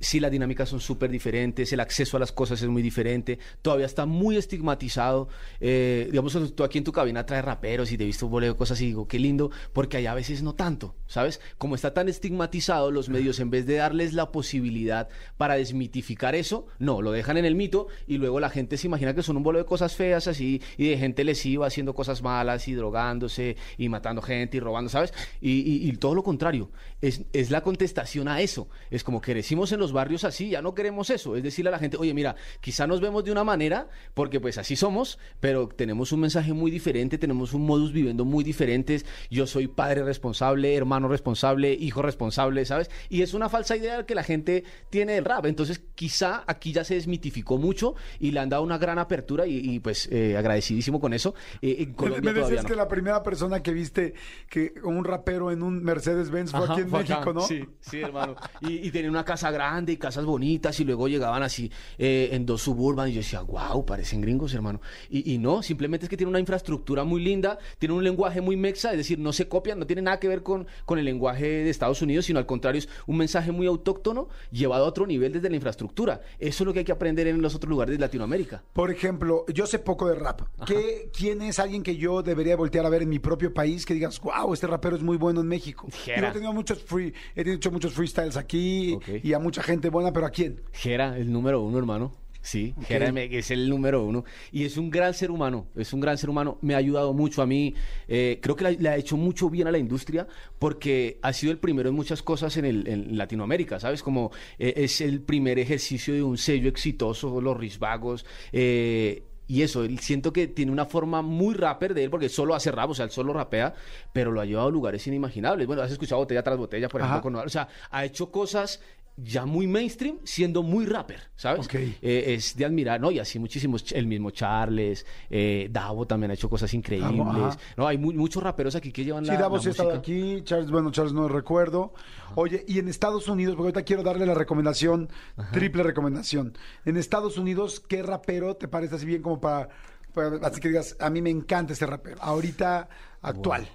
sí 0.00 0.20
las 0.20 0.30
dinámicas 0.30 0.68
son 0.68 0.80
súper 0.80 1.10
diferentes, 1.10 1.72
el 1.72 1.80
acceso 1.80 2.16
a 2.16 2.20
las 2.20 2.32
cosas 2.32 2.60
es 2.60 2.68
muy 2.68 2.82
diferente, 2.82 3.38
todavía 3.62 3.86
está 3.86 4.06
muy 4.06 4.36
estigmatizado. 4.36 5.28
Eh, 5.60 6.08
digamos, 6.10 6.36
tú 6.54 6.64
aquí 6.64 6.78
en 6.78 6.84
tu 6.84 6.92
cabina 6.92 7.24
traes 7.24 7.44
raperos 7.44 7.92
y 7.92 7.98
te 7.98 8.04
he 8.04 8.06
visto 8.06 8.28
boleo 8.28 8.56
cosas 8.56 8.80
y 8.80 8.86
digo, 8.86 9.06
qué 9.08 9.18
lindo, 9.18 9.50
porque 9.72 9.98
allá 9.98 10.12
a 10.12 10.14
veces 10.14 10.42
no 10.42 10.54
tanto, 10.54 10.94
¿sabes? 11.06 11.40
Como 11.58 11.74
está 11.74 11.94
tan 11.94 12.08
estigmatizado, 12.08 12.90
los 12.90 13.08
medios, 13.08 13.40
en 13.40 13.50
vez 13.50 13.66
de 13.66 13.76
darles 13.76 14.12
la 14.12 14.32
posibilidad 14.32 15.08
para 15.36 15.54
desmitificar 15.54 16.34
eso, 16.34 16.66
no, 16.78 17.02
lo 17.02 17.12
dejan 17.12 17.36
en 17.36 17.44
el 17.44 17.54
mito 17.54 17.88
y 18.06 18.18
luego 18.18 18.40
la 18.40 18.50
gente 18.50 18.76
se 18.76 18.86
imagina 18.86 19.14
que 19.14 19.22
son 19.22 19.36
un 19.36 19.42
bolo 19.42 19.58
de 19.58 19.64
cosas 19.64 19.94
feas 19.94 20.26
así 20.28 20.60
y 20.76 20.88
de 20.88 20.98
gente 20.98 21.24
lesiva 21.24 21.66
haciendo 21.66 21.94
cosas 21.94 22.22
malas 22.22 22.68
y 22.68 22.74
drogándose 22.74 23.56
y 23.78 23.88
matando 23.88 24.22
gente 24.22 24.56
y 24.56 24.60
robando, 24.60 24.90
¿sabes? 24.90 25.12
Y 25.40 25.92
todo 25.96 26.14
lo 26.14 26.22
contrario, 26.22 26.70
es, 27.00 27.22
es 27.32 27.50
la 27.50 27.62
contestación 27.62 28.28
a 28.28 28.40
eso. 28.40 28.68
Es 28.90 29.04
como 29.04 29.20
que 29.20 29.32
crecimos 29.32 29.72
en 29.72 29.80
los 29.80 29.85
barrios 29.92 30.24
así, 30.24 30.50
ya 30.50 30.62
no 30.62 30.74
queremos 30.74 31.10
eso. 31.10 31.36
Es 31.36 31.42
decirle 31.42 31.68
a 31.68 31.72
la 31.72 31.78
gente, 31.78 31.96
oye, 31.96 32.14
mira, 32.14 32.36
quizá 32.60 32.86
nos 32.86 33.00
vemos 33.00 33.24
de 33.24 33.32
una 33.32 33.44
manera 33.44 33.88
porque 34.14 34.40
pues 34.40 34.58
así 34.58 34.76
somos, 34.76 35.18
pero 35.40 35.68
tenemos 35.68 36.12
un 36.12 36.20
mensaje 36.20 36.52
muy 36.52 36.70
diferente, 36.70 37.18
tenemos 37.18 37.52
un 37.52 37.66
modus 37.66 37.92
viviendo 37.92 38.24
muy 38.24 38.44
diferentes. 38.44 39.06
Yo 39.30 39.46
soy 39.46 39.68
padre 39.68 40.02
responsable, 40.04 40.74
hermano 40.74 41.08
responsable, 41.08 41.72
hijo 41.72 42.02
responsable, 42.02 42.64
¿sabes? 42.64 42.90
Y 43.08 43.22
es 43.22 43.34
una 43.34 43.48
falsa 43.48 43.76
idea 43.76 44.04
que 44.06 44.14
la 44.14 44.22
gente 44.22 44.64
tiene 44.90 45.14
del 45.14 45.24
rap. 45.24 45.46
Entonces, 45.46 45.80
quizá 45.94 46.44
aquí 46.46 46.72
ya 46.72 46.84
se 46.84 46.94
desmitificó 46.94 47.58
mucho 47.58 47.94
y 48.18 48.30
le 48.30 48.40
han 48.40 48.48
dado 48.48 48.62
una 48.62 48.78
gran 48.78 48.98
apertura 48.98 49.46
y, 49.46 49.58
y, 49.58 49.80
pues 49.80 50.08
eh, 50.10 50.36
agradecidísimo 50.36 51.00
con 51.00 51.12
eso. 51.12 51.34
Eh, 51.62 51.76
en 51.80 51.90
Me, 51.90 51.94
Colombia 51.94 52.20
me 52.20 52.34
todavía 52.34 52.44
decías 52.44 52.62
no. 52.64 52.68
que 52.68 52.76
la 52.76 52.88
primera 52.88 53.22
persona 53.22 53.62
que 53.62 53.72
viste 53.72 54.14
que 54.48 54.74
un 54.82 55.04
rapero 55.04 55.50
en 55.50 55.62
un 55.62 55.82
Mercedes-Benz 55.82 56.50
fue 56.50 56.64
aquí 56.64 56.80
en 56.80 56.88
acá. 56.88 56.98
México, 56.98 57.32
¿no? 57.32 57.40
Sí, 57.42 57.64
sí, 57.80 58.00
hermano. 58.00 58.36
Y, 58.60 58.86
y 58.86 58.90
tenía 58.90 59.10
una 59.10 59.24
casa 59.24 59.50
grande 59.50 59.75
y 59.92 59.96
casas 59.96 60.24
bonitas 60.24 60.78
y 60.80 60.84
luego 60.84 61.08
llegaban 61.08 61.42
así 61.42 61.70
eh, 61.98 62.30
en 62.32 62.46
dos 62.46 62.62
suburban 62.62 63.08
y 63.08 63.12
yo 63.12 63.18
decía, 63.18 63.40
wow, 63.42 63.84
parecen 63.84 64.20
gringos, 64.20 64.54
hermano. 64.54 64.80
Y, 65.10 65.34
y 65.34 65.38
no, 65.38 65.62
simplemente 65.62 66.06
es 66.06 66.10
que 66.10 66.16
tiene 66.16 66.30
una 66.30 66.40
infraestructura 66.40 67.04
muy 67.04 67.22
linda, 67.22 67.58
tiene 67.78 67.94
un 67.94 68.02
lenguaje 68.04 68.40
muy 68.40 68.56
mexa, 68.56 68.90
es 68.92 68.96
decir, 68.96 69.18
no 69.18 69.32
se 69.32 69.48
copian, 69.48 69.78
no 69.78 69.86
tiene 69.86 70.02
nada 70.02 70.18
que 70.18 70.28
ver 70.28 70.42
con, 70.42 70.66
con 70.84 70.98
el 70.98 71.04
lenguaje 71.04 71.46
de 71.46 71.70
Estados 71.70 72.00
Unidos, 72.02 72.24
sino 72.24 72.38
al 72.38 72.46
contrario, 72.46 72.78
es 72.78 72.88
un 73.06 73.16
mensaje 73.16 73.52
muy 73.52 73.66
autóctono 73.66 74.28
llevado 74.50 74.84
a 74.84 74.88
otro 74.88 75.06
nivel 75.06 75.32
desde 75.32 75.50
la 75.50 75.56
infraestructura. 75.56 76.20
Eso 76.38 76.62
es 76.62 76.66
lo 76.66 76.72
que 76.72 76.80
hay 76.80 76.84
que 76.84 76.92
aprender 76.92 77.26
en 77.26 77.42
los 77.42 77.54
otros 77.54 77.68
lugares 77.70 77.92
de 77.94 77.98
Latinoamérica. 77.98 78.62
Por 78.72 78.90
ejemplo, 78.90 79.44
yo 79.52 79.66
sé 79.66 79.78
poco 79.78 80.08
de 80.08 80.14
rap. 80.14 80.42
¿Qué, 80.66 81.10
¿Quién 81.16 81.42
es 81.42 81.58
alguien 81.58 81.82
que 81.82 81.96
yo 81.96 82.22
debería 82.22 82.56
voltear 82.56 82.86
a 82.86 82.88
ver 82.88 83.02
en 83.02 83.08
mi 83.08 83.18
propio 83.18 83.52
país 83.52 83.84
que 83.84 83.94
digas, 83.94 84.20
wow, 84.20 84.52
este 84.52 84.66
rapero 84.66 84.96
es 84.96 85.02
muy 85.02 85.16
bueno 85.16 85.40
en 85.40 85.48
México? 85.48 85.88
Yo 86.06 86.12
he 86.12 86.32
tenido 86.32 86.52
muchos 86.52 86.82
free, 86.82 87.12
he 87.34 87.50
hecho 87.52 87.70
muchos 87.70 87.92
freestyles 87.92 88.36
aquí 88.36 88.94
Ok. 88.94 89.08
y 89.22 89.32
a 89.32 89.38
mucha 89.38 89.62
gente 89.66 89.90
buena, 89.90 90.12
pero 90.12 90.26
¿a 90.26 90.30
quién? 90.30 90.62
Jera, 90.72 91.16
el 91.18 91.30
número 91.32 91.60
uno, 91.60 91.76
hermano. 91.78 92.12
Sí, 92.40 92.74
Jera 92.82 93.08
M- 93.08 93.36
es 93.36 93.50
el 93.50 93.68
número 93.68 94.04
uno. 94.04 94.24
Y 94.52 94.64
es 94.64 94.76
un 94.76 94.88
gran 94.88 95.12
ser 95.14 95.32
humano, 95.32 95.66
es 95.74 95.92
un 95.92 95.98
gran 95.98 96.16
ser 96.16 96.30
humano. 96.30 96.58
Me 96.62 96.74
ha 96.74 96.76
ayudado 96.76 97.12
mucho 97.12 97.42
a 97.42 97.46
mí. 97.46 97.74
eh, 98.06 98.38
creo 98.40 98.54
que 98.54 98.62
le, 98.62 98.78
le 98.78 98.88
ha 98.88 98.96
hecho 98.96 99.16
mucho 99.16 99.50
bien 99.50 99.66
a 99.66 99.72
la 99.72 99.78
industria 99.78 100.28
porque 100.60 101.18
ha 101.22 101.32
sido 101.32 101.50
el 101.50 101.58
primero 101.58 101.88
en 101.88 101.96
muchas 101.96 102.22
cosas 102.22 102.56
en, 102.56 102.64
el- 102.64 102.86
en 102.86 103.18
Latinoamérica, 103.18 103.80
¿sabes? 103.80 104.00
Como 104.00 104.30
eh, 104.60 104.74
es 104.76 105.00
el 105.00 105.22
primer 105.22 105.58
ejercicio 105.58 106.14
de 106.14 106.22
un 106.22 106.38
sello 106.38 106.68
exitoso, 106.68 107.40
los 107.40 107.56
risvagos. 107.56 108.24
eh, 108.52 109.24
y 109.48 109.62
eso, 109.62 109.84
él- 109.84 110.00
siento 110.00 110.32
que 110.32 110.48
tiene 110.48 110.72
una 110.72 110.86
forma 110.86 111.22
muy 111.22 111.54
rapper 111.54 111.94
de 111.94 112.02
él, 112.02 112.10
porque 112.10 112.28
solo 112.28 112.54
hace 112.56 112.72
rap, 112.72 112.90
o 112.90 112.94
sea, 112.96 113.04
él 113.04 113.12
solo 113.12 113.32
rapea, 113.32 113.74
pero 114.12 114.32
lo 114.32 114.40
ha 114.40 114.44
llevado 114.44 114.66
a 114.66 114.70
lugares 114.72 115.06
inimaginables. 115.06 115.68
Bueno, 115.68 115.82
has 115.82 115.92
escuchado 115.92 116.20
botella 116.20 116.42
tras 116.42 116.56
botella, 116.58 116.88
por 116.88 117.00
ejemplo, 117.00 117.14
Ajá. 117.14 117.22
con 117.22 117.36
o 117.36 117.48
sea, 117.48 117.68
ha 117.92 118.04
hecho 118.04 118.32
cosas 118.32 118.80
ya 119.16 119.46
muy 119.46 119.66
mainstream 119.66 120.18
siendo 120.24 120.62
muy 120.62 120.84
rapper, 120.84 121.20
¿sabes? 121.36 121.64
Ok. 121.66 121.74
Eh, 121.74 121.94
es 122.02 122.54
de 122.56 122.64
admirar, 122.66 123.00
¿no? 123.00 123.10
Y 123.10 123.18
así 123.18 123.38
muchísimos, 123.38 123.84
Ch- 123.84 123.96
el 123.96 124.06
mismo 124.06 124.30
Charles, 124.30 125.06
eh, 125.30 125.68
Davo 125.70 126.06
también 126.06 126.30
ha 126.30 126.34
hecho 126.34 126.50
cosas 126.50 126.72
increíbles, 126.74 127.10
ajá. 127.16 127.58
¿no? 127.78 127.86
Hay 127.86 127.96
mu- 127.96 128.12
muchos 128.12 128.42
raperos 128.42 128.74
aquí 128.76 128.92
que 128.92 129.04
llevan 129.04 129.24
Sí, 129.24 129.30
la, 129.32 129.38
Davos 129.38 129.60
la 129.60 129.62
sí 129.62 129.68
ha 129.68 129.70
estado 129.70 129.94
aquí, 129.98 130.42
Charles, 130.44 130.70
bueno, 130.70 130.90
Charles 130.90 131.14
no 131.14 131.28
recuerdo. 131.28 131.94
Oye, 132.34 132.64
y 132.68 132.78
en 132.78 132.88
Estados 132.88 133.26
Unidos, 133.28 133.54
porque 133.56 133.68
ahorita 133.68 133.82
quiero 133.84 134.02
darle 134.02 134.26
la 134.26 134.34
recomendación, 134.34 135.08
triple 135.52 135.82
recomendación. 135.82 136.56
En 136.84 136.98
Estados 136.98 137.38
Unidos, 137.38 137.80
¿qué 137.80 138.02
rapero 138.02 138.56
te 138.56 138.68
parece 138.68 138.96
así 138.96 139.06
bien 139.06 139.22
como 139.22 139.40
para, 139.40 139.68
para- 140.12 140.46
así 140.46 140.60
que 140.60 140.68
digas, 140.68 140.94
a 141.00 141.08
mí 141.08 141.22
me 141.22 141.30
encanta 141.30 141.72
este 141.72 141.86
rapero, 141.86 142.16
ahorita 142.20 142.88
actual? 143.22 143.66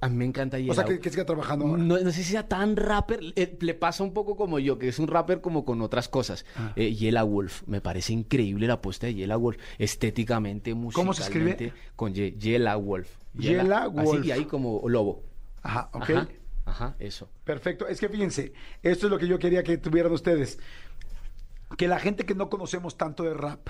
A 0.00 0.08
mí 0.08 0.14
me 0.16 0.24
encanta 0.26 0.56
O 0.58 0.60
Yela. 0.60 0.74
sea, 0.74 0.84
que, 0.84 1.00
que 1.00 1.10
siga 1.10 1.24
trabajando 1.24 1.66
ahora. 1.66 1.82
No, 1.82 1.98
no 1.98 2.10
sé 2.12 2.22
si 2.22 2.30
sea 2.32 2.46
tan 2.46 2.76
rapper, 2.76 3.20
eh, 3.34 3.56
le 3.60 3.74
pasa 3.74 4.04
un 4.04 4.12
poco 4.12 4.36
como 4.36 4.58
yo, 4.60 4.78
que 4.78 4.88
es 4.88 4.98
un 5.00 5.08
rapper 5.08 5.40
como 5.40 5.64
con 5.64 5.82
otras 5.82 6.08
cosas. 6.08 6.44
Ah. 6.56 6.72
Eh, 6.76 6.94
Yela 6.94 7.24
Wolf, 7.24 7.62
me 7.66 7.80
parece 7.80 8.12
increíble 8.12 8.68
la 8.68 8.74
apuesta 8.74 9.06
de 9.08 9.14
Yela 9.14 9.36
Wolf, 9.36 9.58
estéticamente, 9.78 10.72
musicalmente. 10.74 10.94
¿Cómo 10.94 11.12
se 11.14 11.22
escribe? 11.22 11.72
Con 11.96 12.12
Y, 12.14 12.32
Yela 12.38 12.76
Wolf. 12.76 13.08
Yela 13.34 13.84
Así, 13.84 13.94
Wolf. 14.04 14.24
y 14.24 14.30
ahí 14.30 14.44
como 14.44 14.82
lobo. 14.88 15.24
Ajá, 15.62 15.90
ok. 15.92 16.10
Ajá, 16.10 16.28
ajá, 16.64 16.96
eso. 17.00 17.28
Perfecto. 17.44 17.88
Es 17.88 17.98
que 17.98 18.08
fíjense, 18.08 18.52
esto 18.82 19.06
es 19.06 19.10
lo 19.10 19.18
que 19.18 19.26
yo 19.26 19.38
quería 19.40 19.62
que 19.64 19.78
tuvieran 19.78 20.12
ustedes. 20.12 20.60
Que 21.76 21.88
la 21.88 21.98
gente 21.98 22.24
que 22.24 22.34
no 22.36 22.48
conocemos 22.48 22.96
tanto 22.96 23.24
de 23.24 23.34
rap, 23.34 23.68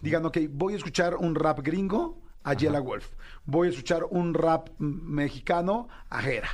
digan, 0.00 0.24
ok, 0.24 0.38
voy 0.50 0.72
a 0.72 0.76
escuchar 0.76 1.16
un 1.16 1.34
rap 1.34 1.60
gringo 1.62 2.18
a 2.46 2.54
Yela 2.54 2.80
Wolf. 2.80 3.08
Voy 3.44 3.66
a 3.66 3.70
escuchar 3.70 4.04
un 4.08 4.32
rap 4.32 4.68
mexicano 4.78 5.88
a 6.08 6.22
Jera. 6.22 6.48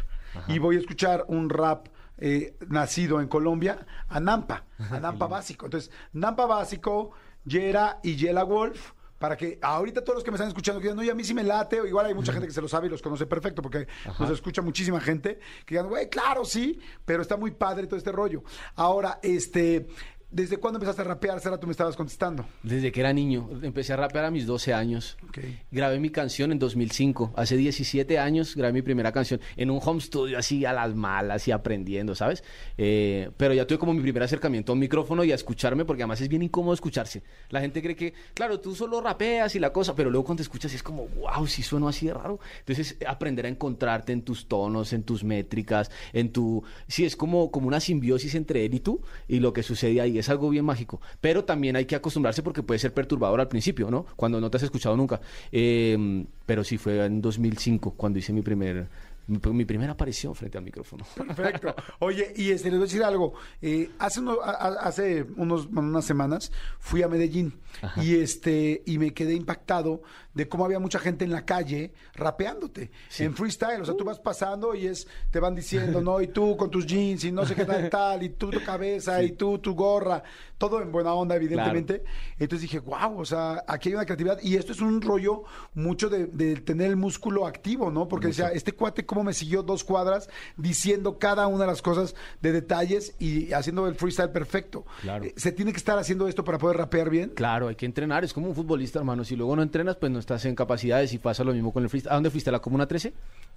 Y 0.49 0.59
voy 0.59 0.77
a 0.77 0.79
escuchar 0.79 1.27
un 1.29 1.51
rap 1.51 1.89
eh, 2.17 2.57
nacido 2.69 3.21
en 3.21 3.29
Colombia 3.29 3.87
a 4.09 4.19
Nampa, 4.19 4.65
a 4.91 4.99
Nampa 4.99 5.27
Básico. 5.27 5.67
Entonces, 5.67 5.91
Nampa 6.15 6.47
Básico, 6.47 7.13
Yera 7.45 8.01
y 8.03 8.17
Yela 8.17 8.43
Wolf. 8.43 8.93
Para 9.19 9.37
que 9.37 9.61
ahorita 9.63 10.03
todos 10.03 10.17
los 10.17 10.25
que 10.25 10.33
me 10.33 10.35
están 10.35 10.49
escuchando 10.49 10.81
que 10.81 10.89
digan, 10.89 10.99
oye, 10.99 11.13
a 11.13 11.15
mí 11.15 11.23
sí 11.23 11.33
me 11.33 11.45
late, 11.45 11.81
o 11.81 11.87
igual 11.87 12.07
hay 12.07 12.15
mucha 12.15 12.33
gente 12.33 12.49
que 12.49 12.53
se 12.53 12.61
lo 12.61 12.67
sabe 12.67 12.89
y 12.89 12.91
los 12.91 13.01
conoce 13.01 13.25
perfecto, 13.25 13.63
porque 13.63 13.87
nos 14.19 14.31
escucha 14.31 14.63
muchísima 14.63 15.01
gente, 15.01 15.39
que 15.65 15.77
digan, 15.77 15.89
güey, 15.89 16.09
claro, 16.09 16.45
sí, 16.45 16.81
pero 17.05 17.23
está 17.23 17.37
muy 17.37 17.53
padre 17.53 17.87
todo 17.87 17.99
este 17.99 18.11
rollo. 18.11 18.43
Ahora, 18.75 19.21
este, 19.23 19.87
¿desde 20.33 20.57
cuándo 20.57 20.79
empezaste 20.79 21.03
a 21.03 21.05
rapear? 21.05 21.39
Será 21.41 21.59
tú 21.59 21.67
me 21.67 21.73
estabas 21.73 21.95
contestando. 21.95 22.45
Desde 22.63 22.91
que 22.91 23.01
era 23.01 23.13
niño, 23.13 23.49
empecé 23.63 23.93
a 23.93 23.97
rapear 23.97 24.25
a 24.25 24.31
mis 24.31 24.47
12 24.47 24.73
años. 24.73 25.19
Ok. 25.29 25.39
Grabé 25.71 26.01
mi 26.01 26.11
canción 26.11 26.51
en 26.51 26.59
2005. 26.59 27.35
Hace 27.37 27.57
17 27.57 28.19
años 28.19 28.57
grabé 28.57 28.73
mi 28.73 28.83
primera 28.83 29.13
canción 29.13 29.41
en 29.57 29.71
un 29.71 29.81
home 29.83 30.01
studio 30.01 30.39
así 30.39 30.65
a 30.65 30.73
las 30.73 30.95
malas 30.95 31.47
y 31.47 31.53
aprendiendo, 31.53 32.15
¿sabes? 32.15 32.43
Eh, 32.79 33.31
pero 33.37 33.53
ya 33.53 33.67
tuve 33.67 33.79
como 33.79 33.93
mi 33.93 34.01
primer 34.01 34.23
acercamiento 34.23 34.73
a 34.73 34.75
un 34.75 34.79
micrófono 34.79 35.23
y 35.23 35.33
a 35.33 35.35
escucharme 35.35 35.85
porque 35.85 36.03
además 36.03 36.21
es 36.23 36.29
bien 36.29 36.43
incómodo 36.43 36.73
escucharse. 36.73 37.23
La 37.51 37.61
gente 37.61 37.83
cree 37.83 37.95
que, 37.95 38.15
claro, 38.33 38.59
tú 38.59 38.75
solo 38.75 39.01
rapeas 39.01 39.55
y 39.55 39.59
la 39.59 39.73
cosa, 39.73 39.95
pero 39.95 40.11
luego 40.11 40.25
cuando 40.25 40.39
te 40.39 40.45
escuchas 40.45 40.73
es 40.73 40.83
como, 40.83 41.09
wow, 41.09 41.47
sí 41.47 41.63
sueno 41.63 41.89
así 41.89 42.07
de 42.07 42.15
raro. 42.15 42.41
Entonces, 42.61 42.97
aprender 43.07 43.45
a 43.45 43.49
encontrarte 43.49 44.13
en 44.13 44.23
tus 44.23 44.49
tonos, 44.49 44.95
en 44.95 45.03
tus 45.03 45.25
métricas, 45.25 45.91
en 46.15 46.33
tu... 46.33 46.65
Sí, 46.89 47.05
es 47.05 47.17
como, 47.17 47.51
como 47.51 47.69
una 47.69 47.81
simbiosis 47.81 48.35
entre 48.35 48.65
él 48.65 48.75
y 48.75 48.81
tú 48.81 49.03
y 49.29 49.41
lo 49.41 49.53
que 49.53 49.63
sucede 49.63 50.01
ahí. 50.01 50.22
Es 50.23 50.29
algo 50.29 50.49
bien 50.49 50.65
mágico. 50.65 51.01
Pero 51.21 51.45
también 51.45 51.75
hay 51.75 51.85
que 51.85 51.97
acostumbrarse 51.97 52.43
porque 52.43 52.63
puede 52.63 52.79
ser 52.79 52.95
perturbador 52.95 53.41
al 53.41 53.49
principio, 53.49 53.91
¿no? 53.91 54.07
Cuando 54.15 54.41
no 54.41 54.51
te 54.51 54.57
has 54.57 54.63
escuchado 54.63 54.97
nunca. 54.97 55.21
Eh, 55.51 56.25
pero 56.47 56.63
sí 56.63 56.79
fue 56.79 57.05
en 57.05 57.21
2005 57.21 57.95
cuando 57.97 58.19
hice 58.21 58.33
mi 58.33 58.43
primer 58.43 58.87
Mi, 59.27 59.39
mi 59.53 59.65
primera 59.65 59.93
aparición 59.93 60.35
frente 60.35 60.59
al 60.59 60.65
micrófono. 60.65 61.05
Perfecto. 61.17 61.75
Oye, 62.01 62.33
y 62.37 62.51
este, 62.51 62.71
les 62.71 62.79
voy 62.79 62.85
a 62.85 62.89
decir 62.89 63.05
algo. 63.05 63.35
Eh, 63.61 63.91
hace, 63.99 64.21
uno- 64.21 64.39
a- 64.43 64.51
hace 64.81 65.25
unos, 65.37 65.67
unas 65.67 66.05
semanas 66.05 66.51
fui 66.79 67.03
a 67.03 67.09
Medellín 67.09 67.55
y 67.97 68.17
este 68.17 68.83
y 68.87 68.99
me 68.99 69.15
quedé 69.15 69.35
impactado 69.35 70.03
de 70.35 70.49
cómo 70.49 70.65
había 70.65 70.79
mucha 70.79 70.99
gente 70.99 71.25
en 71.25 71.31
la 71.33 71.45
calle 71.45 71.93
rapeándote 72.15 72.91
en 73.25 73.35
freestyle. 73.35 73.81
O 73.83 73.85
sea, 73.85 73.95
tú 73.97 74.05
vas 74.05 74.19
pasando 74.19 74.75
y 74.75 74.87
es 74.87 75.07
te 75.31 75.41
van 75.41 75.55
diciendo, 75.55 76.01
no, 76.03 76.21
y 76.21 76.29
tú 76.29 76.57
con 76.57 76.71
tus 76.71 76.87
jeans 76.87 77.25
y 77.25 77.33
no 77.33 77.45
sé 77.47 77.55
qué 77.55 77.65
tal, 77.65 77.89
tal, 77.91 78.23
y 78.23 78.31
tú 78.31 78.51
tu 78.51 78.63
cabeza 78.65 79.23
y 79.23 79.33
tú 79.33 79.59
tu 79.59 79.75
gorra. 79.75 80.23
Todo 80.63 80.81
en 80.81 80.93
buena 80.93 81.13
onda, 81.13 81.35
evidentemente. 81.35 82.05
Entonces 82.39 82.61
dije, 82.61 82.79
wow, 82.79 83.19
o 83.19 83.25
sea, 83.25 83.65
aquí 83.67 83.89
hay 83.89 83.97
una 83.97 84.05
creatividad 84.05 84.39
y 84.41 84.55
esto 84.55 84.71
es 84.71 84.81
un 84.81 85.03
rollo 85.03 85.43
mucho 85.75 86.09
de, 86.09 86.27
de 86.27 86.55
tener 86.55 86.87
el 86.87 86.95
músculo 86.95 87.49
activo, 87.49 87.91
¿no? 87.91 88.07
Porque 88.07 88.29
decía, 88.29 88.53
este 88.53 88.71
cuate 88.71 89.05
cómo 89.05 89.25
me 89.25 89.35
siguió 89.35 89.65
dos 89.65 89.83
cuadras 89.83 90.29
diciendo 90.57 91.19
cada 91.19 91.49
una 91.49 91.65
de 91.65 91.67
las 91.67 91.83
cosas 91.83 92.15
de 92.41 92.53
detalles 92.53 93.17
y 93.19 93.53
haciendo 93.53 93.89
el 93.89 93.97
freestyle 93.97 94.31
perfecto. 94.31 94.87
Claro. 95.01 95.25
Eh, 95.25 95.35
¿Se 95.37 95.51
tiene 95.51 95.73
que 95.73 95.79
estar 95.79 95.99
haciendo 95.99 96.29
esto 96.29 96.45
para 96.45 96.59
poder 96.59 96.77
rapear 96.77 97.11
bien? 97.11 97.31
Claro, 97.31 97.67
hay 97.67 97.75
que 97.75 97.87
entrenar, 97.87 98.23
es 98.23 98.33
como 98.33 98.47
un 98.47 98.55
futbolista, 98.55 99.01
hermano. 99.01 99.25
Si 99.25 99.35
luego 99.35 99.57
no 99.57 99.63
entrenas, 99.63 99.97
pues 99.97 100.13
no 100.13 100.21
estás 100.21 100.45
en 100.45 100.55
capacidades 100.55 101.13
y 101.13 101.19
pasa 101.19 101.43
lo 101.43 101.53
mismo 101.53 101.73
con 101.73 101.83
el 101.83 101.91
freestyle. 101.91 102.13
¿A 102.13 102.15
dónde 102.15 102.31
fuiste? 102.31 102.51
¿A 102.51 102.53
la 102.53 102.61
Comuna 102.61 102.87
13? 102.87 103.13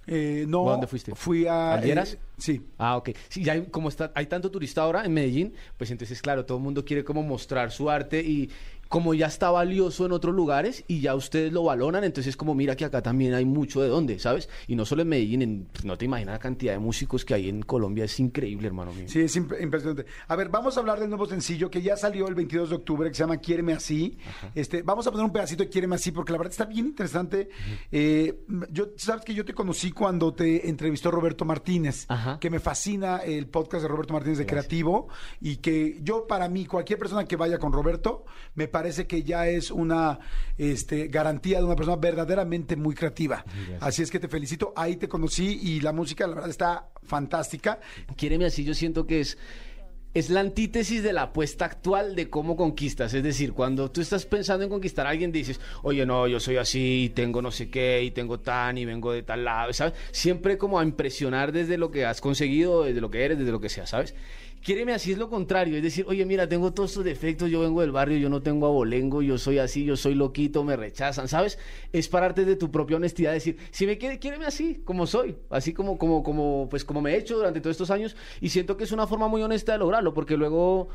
Eh, 0.06 0.44
no. 0.46 0.62
¿O 0.62 0.68
a 0.68 0.72
dónde 0.72 0.86
fuiste? 0.86 1.14
Fui 1.14 1.46
a... 1.46 1.74
¿Al 1.74 1.82
Dieras? 1.82 2.14
eh, 2.14 2.18
sí. 2.38 2.62
Ah, 2.78 2.96
ok. 2.96 3.10
Sí, 3.28 3.42
ya 3.42 3.54
hay, 3.54 3.66
como 3.66 3.88
está, 3.88 4.12
hay 4.14 4.26
tanto 4.26 4.50
turista 4.50 4.82
ahora 4.82 5.04
en 5.04 5.12
Medellín, 5.12 5.54
pues 5.76 5.90
entonces, 5.90 6.22
claro, 6.22 6.44
todo 6.44 6.58
el 6.58 6.64
mundo 6.64 6.84
quiere 6.84 7.04
como 7.04 7.22
mostrar 7.22 7.72
su 7.72 7.90
arte 7.90 8.20
y 8.20 8.50
como 8.88 9.14
ya 9.14 9.26
está 9.26 9.50
valioso 9.50 10.06
en 10.06 10.12
otros 10.12 10.34
lugares 10.34 10.84
y 10.88 11.00
ya 11.00 11.14
ustedes 11.14 11.52
lo 11.52 11.64
valoran, 11.64 12.04
entonces 12.04 12.36
como 12.36 12.54
mira 12.54 12.76
que 12.76 12.84
acá 12.84 13.02
también 13.02 13.34
hay 13.34 13.44
mucho 13.44 13.80
de 13.82 13.88
dónde, 13.88 14.18
¿sabes? 14.18 14.48
Y 14.68 14.76
no 14.76 14.84
solo 14.84 15.02
en 15.02 15.08
Medellín, 15.08 15.42
en- 15.42 15.66
pues, 15.72 15.84
no 15.84 15.96
te 15.98 16.04
imaginas 16.04 16.34
la 16.34 16.38
cantidad 16.38 16.72
de 16.72 16.78
músicos 16.78 17.24
que 17.24 17.34
hay 17.34 17.48
en 17.48 17.62
Colombia, 17.62 18.04
es 18.04 18.20
increíble, 18.20 18.66
hermano 18.68 18.92
mío. 18.92 19.06
Sí, 19.08 19.20
es 19.20 19.36
imp- 19.36 19.60
impresionante. 19.62 20.06
A 20.28 20.36
ver, 20.36 20.48
vamos 20.48 20.76
a 20.76 20.80
hablar 20.80 21.00
del 21.00 21.08
nuevo 21.08 21.26
sencillo 21.26 21.70
que 21.70 21.82
ya 21.82 21.96
salió 21.96 22.28
el 22.28 22.34
22 22.34 22.70
de 22.70 22.76
octubre, 22.76 23.08
que 23.08 23.14
se 23.14 23.22
llama 23.22 23.38
Quiéreme 23.38 23.72
Así. 23.72 24.16
Este, 24.54 24.82
vamos 24.82 25.06
a 25.06 25.10
poner 25.10 25.24
un 25.26 25.32
pedacito 25.32 25.62
de 25.64 25.68
Quiéreme 25.68 25.96
Así, 25.96 26.12
porque 26.12 26.32
la 26.32 26.38
verdad 26.38 26.52
está 26.52 26.64
bien 26.66 26.86
interesante. 26.86 27.48
Eh, 27.92 28.40
yo, 28.70 28.88
sabes 28.96 29.24
que 29.24 29.34
yo 29.34 29.44
te 29.44 29.54
conocí 29.54 29.90
cuando 29.92 30.32
te 30.34 30.68
entrevistó 30.68 31.10
Roberto 31.10 31.44
Martínez, 31.44 32.06
Ajá. 32.08 32.38
que 32.38 32.50
me 32.50 32.60
fascina 32.60 33.18
el 33.18 33.46
podcast 33.48 33.82
de 33.82 33.88
Roberto 33.88 34.12
Martínez 34.12 34.38
de 34.38 34.46
Creativo, 34.46 35.08
y 35.40 35.56
que 35.56 35.98
yo, 36.02 36.26
para 36.26 36.48
mí, 36.48 36.66
cualquier 36.66 36.98
persona 36.98 37.24
que 37.24 37.36
vaya 37.36 37.58
con 37.58 37.72
Roberto, 37.72 38.24
me 38.54 38.68
parece 38.76 39.06
que 39.06 39.22
ya 39.22 39.48
es 39.48 39.70
una 39.70 40.18
este, 40.58 41.08
garantía 41.08 41.60
de 41.60 41.64
una 41.64 41.76
persona 41.76 41.96
verdaderamente 41.96 42.76
muy 42.76 42.94
creativa. 42.94 43.42
Así 43.80 44.02
es 44.02 44.10
que 44.10 44.20
te 44.20 44.28
felicito. 44.28 44.74
Ahí 44.76 44.96
te 44.96 45.08
conocí 45.08 45.58
y 45.62 45.80
la 45.80 45.92
música, 45.92 46.26
la 46.26 46.34
verdad, 46.34 46.50
está 46.50 46.88
fantástica. 47.02 47.80
Quiéreme 48.18 48.44
así, 48.44 48.64
yo 48.64 48.74
siento 48.74 49.06
que 49.06 49.20
es, 49.20 49.38
es 50.12 50.28
la 50.28 50.40
antítesis 50.40 51.02
de 51.02 51.14
la 51.14 51.22
apuesta 51.22 51.64
actual 51.64 52.14
de 52.14 52.28
cómo 52.28 52.54
conquistas. 52.54 53.14
Es 53.14 53.22
decir, 53.22 53.54
cuando 53.54 53.90
tú 53.90 54.02
estás 54.02 54.26
pensando 54.26 54.64
en 54.64 54.68
conquistar 54.68 55.06
a 55.06 55.10
alguien, 55.10 55.32
dices, 55.32 55.58
oye, 55.82 56.04
no, 56.04 56.28
yo 56.28 56.38
soy 56.38 56.58
así, 56.58 57.04
y 57.04 57.08
tengo 57.08 57.40
no 57.40 57.50
sé 57.50 57.70
qué, 57.70 58.02
y 58.02 58.10
tengo 58.10 58.40
tan, 58.40 58.76
y 58.76 58.84
vengo 58.84 59.10
de 59.10 59.22
tal 59.22 59.42
lado, 59.42 59.72
¿sabes? 59.72 59.94
Siempre 60.10 60.58
como 60.58 60.78
a 60.78 60.84
impresionar 60.84 61.50
desde 61.50 61.78
lo 61.78 61.90
que 61.90 62.04
has 62.04 62.20
conseguido, 62.20 62.84
desde 62.84 63.00
lo 63.00 63.10
que 63.10 63.24
eres, 63.24 63.38
desde 63.38 63.52
lo 63.52 63.60
que 63.60 63.70
sea, 63.70 63.86
¿sabes? 63.86 64.14
Quiéreme 64.66 64.92
así 64.94 65.12
es 65.12 65.18
lo 65.18 65.30
contrario, 65.30 65.76
es 65.76 65.82
decir, 65.84 66.04
oye, 66.08 66.26
mira, 66.26 66.48
tengo 66.48 66.72
todos 66.72 66.90
estos 66.90 67.04
defectos, 67.04 67.48
yo 67.48 67.60
vengo 67.60 67.82
del 67.82 67.92
barrio, 67.92 68.18
yo 68.18 68.28
no 68.28 68.42
tengo 68.42 68.66
abolengo, 68.66 69.22
yo 69.22 69.38
soy 69.38 69.60
así, 69.60 69.84
yo 69.84 69.96
soy 69.96 70.16
loquito, 70.16 70.64
me 70.64 70.74
rechazan, 70.74 71.28
¿sabes? 71.28 71.56
Es 71.92 72.08
pararte 72.08 72.44
de 72.44 72.56
tu 72.56 72.68
propia 72.72 72.96
honestidad, 72.96 73.32
decir, 73.32 73.58
si 73.70 73.86
me 73.86 73.96
quiere, 73.96 74.18
quiéreme 74.18 74.44
así, 74.44 74.82
como 74.84 75.06
soy, 75.06 75.36
así 75.50 75.72
como, 75.72 75.96
como, 75.98 76.24
como, 76.24 76.66
pues 76.68 76.84
como 76.84 77.00
me 77.00 77.12
he 77.12 77.16
hecho 77.16 77.36
durante 77.36 77.60
todos 77.60 77.74
estos 77.74 77.92
años, 77.92 78.16
y 78.40 78.48
siento 78.48 78.76
que 78.76 78.82
es 78.82 78.90
una 78.90 79.06
forma 79.06 79.28
muy 79.28 79.40
honesta 79.40 79.70
de 79.70 79.78
lograrlo, 79.78 80.12
porque 80.12 80.36
luego, 80.36 80.88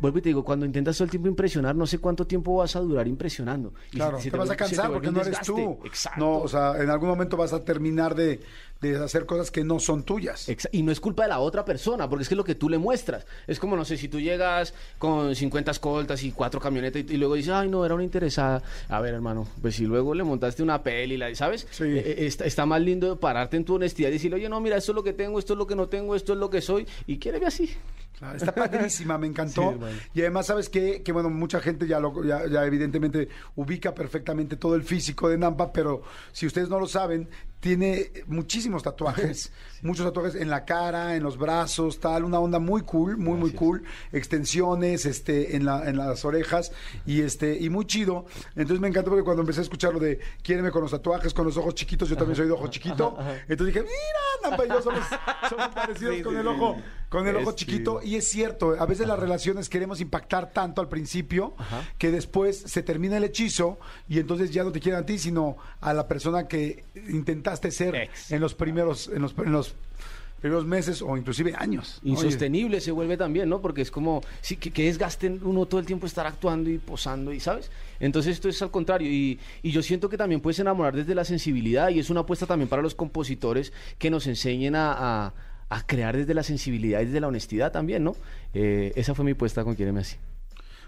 vuelvo 0.00 0.18
y 0.18 0.22
te 0.22 0.30
digo, 0.30 0.44
cuando 0.44 0.66
intentas 0.66 0.96
todo 0.98 1.04
el 1.04 1.10
tiempo 1.12 1.28
impresionar, 1.28 1.76
no 1.76 1.86
sé 1.86 1.98
cuánto 1.98 2.26
tiempo 2.26 2.56
vas 2.56 2.74
a 2.74 2.80
durar 2.80 3.06
impresionando. 3.06 3.74
Y 3.92 3.96
Claro, 3.96 4.16
se- 4.16 4.24
se 4.24 4.30
te 4.32 4.36
vas 4.38 4.50
a 4.50 4.56
cansar 4.56 4.88
te 4.88 4.92
porque 4.92 5.12
no 5.12 5.20
eres 5.20 5.40
tú. 5.42 5.78
Exacto. 5.84 6.18
No, 6.18 6.38
o 6.38 6.48
sea, 6.48 6.82
en 6.82 6.90
algún 6.90 7.10
momento 7.10 7.36
vas 7.36 7.52
a 7.52 7.64
terminar 7.64 8.16
de, 8.16 8.40
de 8.92 9.04
hacer 9.04 9.26
cosas 9.26 9.50
que 9.50 9.64
no 9.64 9.78
son 9.80 10.02
tuyas. 10.02 10.46
Y 10.72 10.82
no 10.82 10.92
es 10.92 11.00
culpa 11.00 11.24
de 11.24 11.28
la 11.30 11.38
otra 11.40 11.64
persona, 11.64 12.08
porque 12.08 12.22
es 12.22 12.28
que 12.28 12.34
es 12.34 12.36
lo 12.36 12.44
que 12.44 12.54
tú 12.54 12.68
le 12.68 12.78
muestras. 12.78 13.26
Es 13.46 13.58
como, 13.58 13.76
no 13.76 13.84
sé, 13.84 13.96
si 13.96 14.08
tú 14.08 14.20
llegas 14.20 14.74
con 14.98 15.34
50 15.34 15.70
escoltas 15.70 16.22
y 16.22 16.32
cuatro 16.32 16.60
camionetas 16.60 17.02
y, 17.08 17.14
y 17.14 17.16
luego 17.16 17.34
dices, 17.34 17.52
ay, 17.52 17.68
no, 17.68 17.84
era 17.84 17.94
una 17.94 18.04
interesada. 18.04 18.62
A 18.88 19.00
ver, 19.00 19.14
hermano, 19.14 19.46
pues 19.62 19.76
si 19.76 19.84
luego 19.86 20.14
le 20.14 20.24
montaste 20.24 20.62
una 20.62 20.82
peli, 20.82 21.16
la- 21.16 21.34
¿sabes? 21.34 21.66
Sí. 21.70 21.84
Eh, 21.84 21.98
eh, 22.18 22.26
está, 22.26 22.44
está 22.44 22.66
más 22.66 22.80
lindo 22.80 23.18
pararte 23.18 23.56
en 23.56 23.64
tu 23.64 23.74
honestidad 23.76 24.08
y 24.10 24.12
decirle, 24.12 24.36
oye, 24.36 24.48
no, 24.48 24.60
mira, 24.60 24.76
esto 24.76 24.92
es 24.92 24.96
lo 24.96 25.02
que 25.02 25.12
tengo, 25.12 25.38
esto 25.38 25.54
es 25.54 25.58
lo 25.58 25.66
que 25.66 25.76
no 25.76 25.88
tengo, 25.88 26.14
esto 26.14 26.32
es 26.34 26.38
lo 26.38 26.50
que 26.50 26.60
soy, 26.60 26.86
y 27.06 27.18
quiéreme 27.18 27.46
así. 27.46 27.74
Claro, 28.18 28.36
Está 28.36 28.54
padrísima, 28.54 29.18
me 29.18 29.26
encantó. 29.26 29.62
Sí, 29.62 29.68
hermano. 29.74 29.96
y 30.14 30.20
además, 30.20 30.46
¿sabes 30.46 30.68
qué? 30.68 31.02
Que 31.02 31.10
bueno, 31.10 31.30
mucha 31.30 31.58
gente 31.60 31.86
ya, 31.88 31.98
lo, 31.98 32.22
ya, 32.24 32.46
ya 32.46 32.64
evidentemente 32.64 33.28
ubica 33.56 33.92
perfectamente 33.92 34.56
todo 34.56 34.76
el 34.76 34.84
físico 34.84 35.28
de 35.28 35.36
Nampa, 35.36 35.72
pero 35.72 36.02
si 36.32 36.46
ustedes 36.46 36.68
no 36.68 36.78
lo 36.78 36.86
saben, 36.86 37.28
tiene 37.64 38.12
muchísimos 38.26 38.82
tatuajes, 38.82 39.50
muchos 39.82 40.04
tatuajes 40.04 40.34
en 40.34 40.50
la 40.50 40.66
cara, 40.66 41.16
en 41.16 41.22
los 41.22 41.38
brazos, 41.38 41.98
tal, 41.98 42.24
una 42.24 42.38
onda 42.38 42.58
muy 42.58 42.82
cool, 42.82 43.16
muy, 43.16 43.38
muy 43.38 43.52
cool, 43.52 43.84
extensiones, 44.12 45.06
este, 45.06 45.56
en, 45.56 45.64
la, 45.64 45.88
en 45.88 45.96
las 45.96 46.26
orejas, 46.26 46.72
y 47.06 47.22
este, 47.22 47.56
y 47.58 47.70
muy 47.70 47.86
chido. 47.86 48.26
Entonces 48.50 48.80
me 48.80 48.88
encantó 48.88 49.08
porque 49.08 49.24
cuando 49.24 49.40
empecé 49.40 49.60
a 49.60 49.62
escuchar 49.62 49.94
lo 49.94 49.98
de 49.98 50.20
quiéreme 50.42 50.70
con 50.70 50.82
los 50.82 50.90
tatuajes, 50.90 51.32
con 51.32 51.46
los 51.46 51.56
ojos 51.56 51.74
chiquitos, 51.74 52.06
yo 52.10 52.18
también 52.18 52.36
soy 52.36 52.48
de 52.48 52.52
ojo 52.52 52.68
chiquito. 52.68 53.16
Entonces 53.48 53.74
dije, 53.74 53.80
mira, 53.80 54.50
Nampa 54.50 54.66
y 54.66 54.68
yo 54.68 54.82
somos, 54.82 55.00
somos 55.48 55.68
parecidos 55.74 56.16
Sí, 56.16 56.22
con 56.22 56.34
sí, 56.34 56.40
el 56.40 56.46
ojo, 56.46 56.76
con 57.08 57.26
el 57.28 57.36
ojo 57.36 57.50
Es 57.50 57.56
chiquito. 57.56 58.00
Y 58.02 58.16
es 58.16 58.28
cierto, 58.28 58.74
a 58.78 58.86
veces 58.86 59.06
las 59.06 59.18
relaciones 59.18 59.68
queremos 59.68 60.00
impactar 60.00 60.52
tanto 60.52 60.80
al 60.80 60.88
principio 60.88 61.54
que 61.98 62.10
después 62.10 62.58
se 62.66 62.82
termina 62.82 63.16
el 63.16 63.24
hechizo 63.24 63.78
y 64.08 64.18
entonces 64.18 64.50
ya 64.50 64.64
no 64.64 64.72
te 64.72 64.80
quieren 64.80 65.00
a 65.02 65.06
ti, 65.06 65.18
sino 65.18 65.56
a 65.80 65.94
la 65.94 66.08
persona 66.08 66.48
que 66.48 66.84
intentaste 67.08 67.70
ser 67.70 67.94
Ex. 67.94 68.32
en 68.32 68.40
los 68.40 68.54
primeros, 68.54 69.08
en 69.08 69.22
los, 69.22 69.34
en 69.38 69.52
los 69.52 69.74
primeros 70.40 70.66
meses 70.66 71.00
o 71.00 71.16
inclusive 71.16 71.54
años. 71.56 72.00
Insostenible 72.02 72.78
se 72.82 72.90
vuelve 72.90 73.16
también, 73.16 73.48
¿no? 73.48 73.62
Porque 73.62 73.80
es 73.80 73.90
como, 73.90 74.20
sí, 74.42 74.56
que, 74.56 74.70
que 74.70 74.84
desgasten 74.84 75.40
uno 75.42 75.64
todo 75.64 75.80
el 75.80 75.86
tiempo 75.86 76.06
estar 76.06 76.26
actuando 76.26 76.68
y 76.68 76.76
posando, 76.76 77.32
y 77.32 77.40
¿sabes? 77.40 77.70
Entonces 77.98 78.34
esto 78.34 78.50
es 78.50 78.60
al 78.60 78.70
contrario. 78.70 79.08
Y, 79.10 79.38
y 79.62 79.70
yo 79.70 79.82
siento 79.82 80.10
que 80.10 80.18
también 80.18 80.42
puedes 80.42 80.58
enamorar 80.58 80.94
desde 80.94 81.14
la 81.14 81.24
sensibilidad, 81.24 81.88
y 81.88 81.98
es 81.98 82.10
una 82.10 82.20
apuesta 82.20 82.44
también 82.44 82.68
para 82.68 82.82
los 82.82 82.94
compositores 82.94 83.72
que 83.98 84.10
nos 84.10 84.26
enseñen 84.26 84.74
a, 84.76 84.92
a- 85.26 85.32
a 85.76 85.86
crear 85.86 86.16
desde 86.16 86.34
la 86.34 86.42
sensibilidad 86.42 87.00
y 87.00 87.06
desde 87.06 87.20
la 87.20 87.28
honestidad 87.28 87.72
también, 87.72 88.04
¿no? 88.04 88.14
Eh, 88.52 88.92
esa 88.96 89.14
fue 89.14 89.24
mi 89.24 89.32
apuesta 89.32 89.64
con 89.64 89.74
Quiéreme 89.74 90.00
Así. 90.00 90.16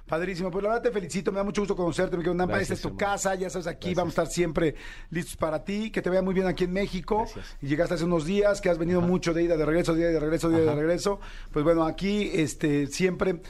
Padrísimo, 0.07 0.53
pues 0.53 0.63
la 0.63 0.69
verdad 0.69 0.83
te 0.85 0.93
felicito, 0.93 1.33
me 1.33 1.39
da 1.39 1.43
mucho 1.45 1.63
gusto 1.63 1.75
conocerte, 1.75 2.17
mi 2.17 2.23
querido 2.23 2.35
Nampa, 2.35 2.61
esta 2.61 2.75
es 2.75 2.81
tu 2.81 2.89
hermano. 2.89 2.99
casa, 3.07 3.35
ya 3.35 3.51
sabes, 3.51 3.67
aquí 3.67 3.89
Gracias. 3.89 3.97
vamos 3.97 4.17
a 4.17 4.23
estar 4.23 4.33
siempre 4.33 4.77
listos 5.11 5.35
para 5.37 5.65
ti, 5.65 5.91
que 5.91 6.01
te 6.01 6.09
vaya 6.09 6.23
muy 6.23 6.33
bien 6.33 6.47
aquí 6.47 6.63
en 6.63 6.73
México. 6.73 7.25
Gracias. 7.25 7.57
Y 7.61 7.67
llegaste 7.67 7.95
hace 7.95 8.05
unos 8.05 8.25
días, 8.25 8.61
que 8.61 8.71
has 8.71 8.79
venido 8.79 9.01
mucho 9.01 9.35
de 9.35 9.43
ida, 9.43 9.57
de 9.57 9.67
regreso, 9.67 9.95
de 9.95 10.03
ida, 10.03 10.11
de 10.11 10.21
regreso, 10.21 10.49
de 10.49 10.63
ida, 10.63 10.75
de 10.77 10.81
regreso. 10.81 11.19
Pues 11.51 11.65
bueno, 11.65 11.85
aquí 11.85 12.31
este 12.35 12.87
siempre 12.87 13.41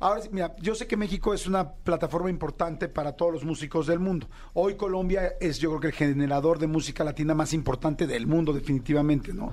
Ahora, 0.00 0.20
sí, 0.20 0.28
mira, 0.30 0.54
yo 0.60 0.76
sé 0.76 0.86
que 0.86 0.96
México 0.96 1.34
es 1.34 1.48
una 1.48 1.72
plataforma 1.72 2.30
importante 2.30 2.88
para 2.88 3.14
todos 3.14 3.32
los 3.32 3.44
músicos 3.44 3.88
del 3.88 3.98
mundo. 3.98 4.28
Hoy 4.52 4.76
Colombia 4.76 5.34
es, 5.40 5.58
yo 5.58 5.70
creo 5.70 5.80
que 5.80 5.86
el 5.88 5.92
generador 5.92 6.60
de 6.60 6.68
música 6.68 7.02
latina 7.02 7.34
más 7.34 7.52
importante 7.52 8.06
del 8.06 8.28
mundo, 8.28 8.52
definitivamente, 8.52 9.34
¿no? 9.34 9.50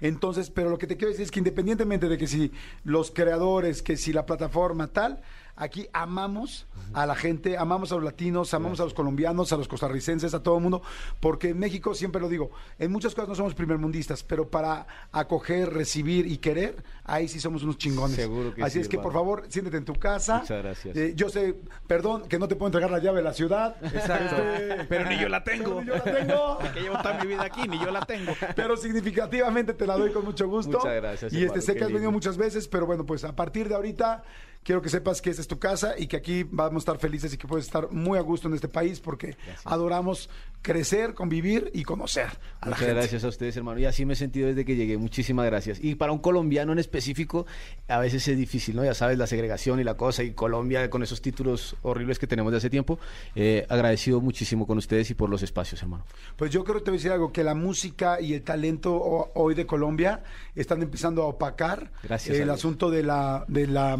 Entonces, 0.00 0.50
pero 0.50 0.70
lo 0.70 0.78
que 0.78 0.86
te 0.86 0.96
quiero 0.96 1.10
decir 1.10 1.24
es 1.24 1.32
que 1.32 1.40
independientemente 1.40 2.08
de 2.08 2.16
que 2.16 2.28
si 2.28 2.52
los 2.84 3.10
creadores, 3.10 3.82
que 3.82 3.96
si 3.96 4.12
la 4.12 4.24
plataforma 4.24 4.86
tal, 4.86 5.20
aquí 5.58 5.88
amamos 5.92 6.66
a 6.94 7.04
la 7.04 7.14
gente, 7.14 7.58
amamos 7.58 7.92
a 7.92 7.96
los 7.96 8.04
latinos, 8.04 8.54
amamos 8.54 8.80
a 8.80 8.84
los 8.84 8.94
colombianos, 8.94 9.52
a 9.52 9.56
los 9.56 9.68
costarricenses, 9.68 10.32
a 10.32 10.42
todo 10.42 10.56
el 10.56 10.62
mundo, 10.62 10.82
porque 11.20 11.50
en 11.50 11.58
México, 11.58 11.94
siempre 11.94 12.20
lo 12.20 12.28
digo, 12.28 12.50
en 12.78 12.90
muchas 12.90 13.14
cosas 13.14 13.28
no 13.28 13.34
somos 13.34 13.54
primermundistas, 13.54 14.22
pero 14.22 14.48
para 14.48 14.86
acoger, 15.12 15.72
recibir 15.72 16.26
y 16.26 16.38
querer, 16.38 16.82
ahí 17.04 17.28
sí 17.28 17.40
somos 17.40 17.62
unos 17.62 17.76
chingones. 17.76 18.16
Seguro 18.16 18.54
que 18.54 18.62
Así 18.62 18.74
sí, 18.74 18.80
es 18.80 18.88
que, 18.88 18.98
por 18.98 19.12
favor, 19.12 19.44
siéntete 19.48 19.76
en 19.76 19.84
tu 19.84 19.94
casa. 19.94 20.38
Muchas 20.38 20.62
gracias. 20.62 20.96
Eh, 20.96 21.12
yo 21.14 21.28
sé, 21.28 21.56
perdón, 21.86 22.22
que 22.28 22.38
no 22.38 22.48
te 22.48 22.56
puedo 22.56 22.68
entregar 22.68 22.90
la 22.90 23.00
llave 23.00 23.18
de 23.18 23.24
la 23.24 23.34
ciudad. 23.34 23.76
Exacto. 23.82 24.36
Este, 24.36 24.84
Pero 24.84 25.08
ni 25.08 25.18
yo 25.18 25.28
la 25.28 25.44
pero 25.44 25.64
tengo. 25.64 25.80
ni 25.80 25.86
yo 25.88 25.94
la 25.94 26.04
tengo. 26.04 26.58
Que 26.72 26.80
llevo 26.80 26.98
toda 26.98 27.14
mi 27.22 27.26
vida 27.26 27.44
aquí, 27.44 27.66
ni 27.66 27.78
yo 27.78 27.90
la 27.90 28.00
tengo. 28.04 28.32
Pero 28.56 28.76
significativamente 28.76 29.74
te 29.74 29.86
la 29.86 29.96
doy 29.96 30.12
con 30.12 30.24
mucho 30.24 30.46
gusto. 30.48 30.78
Muchas 30.78 30.94
gracias, 30.94 31.32
Y 31.32 31.36
este 31.36 31.44
hermano, 31.46 31.62
sé 31.62 31.74
que 31.74 31.84
has 31.84 31.92
venido 31.92 32.12
muchas 32.12 32.36
veces, 32.36 32.68
pero 32.68 32.86
bueno, 32.86 33.04
pues 33.06 33.24
a 33.24 33.34
partir 33.34 33.68
de 33.68 33.74
ahorita, 33.74 34.22
quiero 34.68 34.82
que 34.82 34.90
sepas 34.90 35.22
que 35.22 35.30
esta 35.30 35.40
es 35.40 35.48
tu 35.48 35.58
casa 35.58 35.94
y 35.96 36.08
que 36.08 36.18
aquí 36.18 36.42
vamos 36.42 36.74
a 36.74 36.84
estar 36.84 36.98
felices 36.98 37.32
y 37.32 37.38
que 37.38 37.48
puedes 37.48 37.64
estar 37.64 37.90
muy 37.90 38.18
a 38.18 38.20
gusto 38.20 38.48
en 38.48 38.54
este 38.54 38.68
país 38.68 39.00
porque 39.00 39.34
adoramos 39.64 40.28
crecer, 40.60 41.14
convivir 41.14 41.70
y 41.72 41.84
conocer 41.84 42.26
a 42.60 42.66
la 42.66 42.66
Muchas 42.66 42.78
gente. 42.80 42.94
gracias 42.94 43.24
a 43.24 43.28
ustedes, 43.28 43.56
hermano. 43.56 43.80
Y 43.80 43.86
así 43.86 44.04
me 44.04 44.12
he 44.12 44.16
sentido 44.16 44.46
desde 44.48 44.66
que 44.66 44.76
llegué. 44.76 44.98
Muchísimas 44.98 45.46
gracias. 45.46 45.78
Y 45.82 45.94
para 45.94 46.12
un 46.12 46.18
colombiano 46.18 46.72
en 46.72 46.78
específico, 46.80 47.46
a 47.88 47.98
veces 47.98 48.28
es 48.28 48.36
difícil, 48.36 48.76
¿no? 48.76 48.84
Ya 48.84 48.92
sabes, 48.92 49.16
la 49.16 49.26
segregación 49.26 49.80
y 49.80 49.84
la 49.84 49.94
cosa. 49.96 50.22
Y 50.22 50.32
Colombia 50.32 50.90
con 50.90 51.02
esos 51.02 51.22
títulos 51.22 51.74
horribles 51.80 52.18
que 52.18 52.26
tenemos 52.26 52.52
de 52.52 52.58
hace 52.58 52.68
tiempo. 52.68 52.98
Eh, 53.34 53.64
agradecido 53.70 54.20
muchísimo 54.20 54.66
con 54.66 54.76
ustedes 54.76 55.08
y 55.10 55.14
por 55.14 55.30
los 55.30 55.42
espacios, 55.42 55.80
hermano. 55.80 56.04
Pues 56.36 56.50
yo 56.50 56.62
creo 56.64 56.76
que 56.76 56.82
te 56.84 56.90
voy 56.90 56.96
a 56.96 56.98
decir 56.98 57.12
algo, 57.12 57.32
que 57.32 57.42
la 57.42 57.54
música 57.54 58.20
y 58.20 58.34
el 58.34 58.42
talento 58.42 58.94
ho- 58.96 59.30
hoy 59.34 59.54
de 59.54 59.64
Colombia 59.64 60.22
están 60.54 60.82
empezando 60.82 61.22
a 61.22 61.26
opacar 61.26 61.90
Gracias 62.02 62.36
el 62.36 62.50
asunto 62.50 62.90
de 62.90 63.02
la, 63.02 63.46
de 63.48 63.66
la 63.66 63.98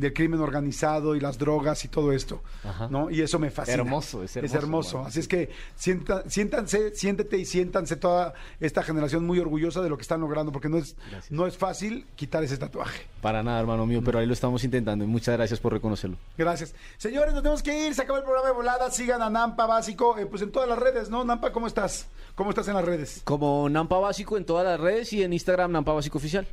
del 0.00 0.12
crimen 0.12 0.40
organizado 0.40 1.14
y 1.14 1.20
las 1.20 1.38
drogas 1.38 1.84
y 1.84 1.88
todo 1.88 2.12
esto, 2.12 2.42
Ajá. 2.64 2.88
¿no? 2.90 3.10
Y 3.10 3.20
eso 3.20 3.38
me 3.38 3.50
fascina. 3.50 3.76
Hermoso, 3.76 4.22
es 4.24 4.36
hermoso, 4.36 4.56
hermoso. 4.58 4.88
hermano. 4.96 5.08
Así 5.08 5.20
es 5.20 5.28
que 5.28 5.50
sienta- 5.76 6.28
siéntanse, 6.28 6.94
siéntete 6.96 7.36
y 7.38 7.44
siéntanse 7.44 7.96
toda 7.96 8.34
esta 8.58 8.82
generación 8.82 9.24
muy 9.26 9.38
orgullosa 9.38 9.80
de 9.82 9.88
lo 9.88 9.96
que 9.96 10.02
están 10.02 10.20
logrando, 10.20 10.50
porque 10.52 10.68
no 10.68 10.78
es, 10.78 10.96
Gracias. 11.10 11.30
no 11.30 11.46
es 11.46 11.56
fácil 11.56 12.06
quitar 12.16 12.42
ese 12.42 12.56
tatuaje. 12.56 13.06
Para 13.20 13.42
nada, 13.42 13.60
hermano 13.60 13.86
mío, 13.86 14.00
pero 14.04 14.18
ahí 14.18 14.26
lo 14.26 14.32
estamos 14.32 14.64
intentando. 14.64 15.04
Y 15.04 15.06
muchas 15.08 15.36
gracias 15.36 15.60
por 15.60 15.72
reconocerlo. 15.72 16.16
Gracias. 16.38 16.74
Señores, 16.96 17.32
nos 17.34 17.42
tenemos 17.42 17.62
que 17.62 17.86
ir, 17.86 17.94
se 17.94 18.02
acaba 18.02 18.18
el 18.18 18.24
programa 18.24 18.48
de 18.48 18.54
volada, 18.54 18.90
sigan 18.90 19.22
a 19.22 19.30
Nampa 19.30 19.66
Básico, 19.66 20.16
eh, 20.18 20.26
pues 20.26 20.42
en 20.42 20.50
todas 20.50 20.68
las 20.68 20.78
redes, 20.78 21.10
¿no? 21.10 21.22
Nampa, 21.24 21.52
¿cómo 21.52 21.66
estás? 21.66 22.06
¿Cómo 22.34 22.50
estás 22.50 22.66
en 22.68 22.74
las 22.74 22.84
redes? 22.84 23.20
Como 23.24 23.68
Nampa 23.68 23.98
Básico 23.98 24.36
en 24.38 24.44
todas 24.46 24.64
las 24.64 24.80
redes 24.80 25.12
y 25.12 25.22
en 25.22 25.32
Instagram 25.32 25.72
Nampa 25.72 25.92
Básico 25.92 26.16
Oficial. 26.18 26.46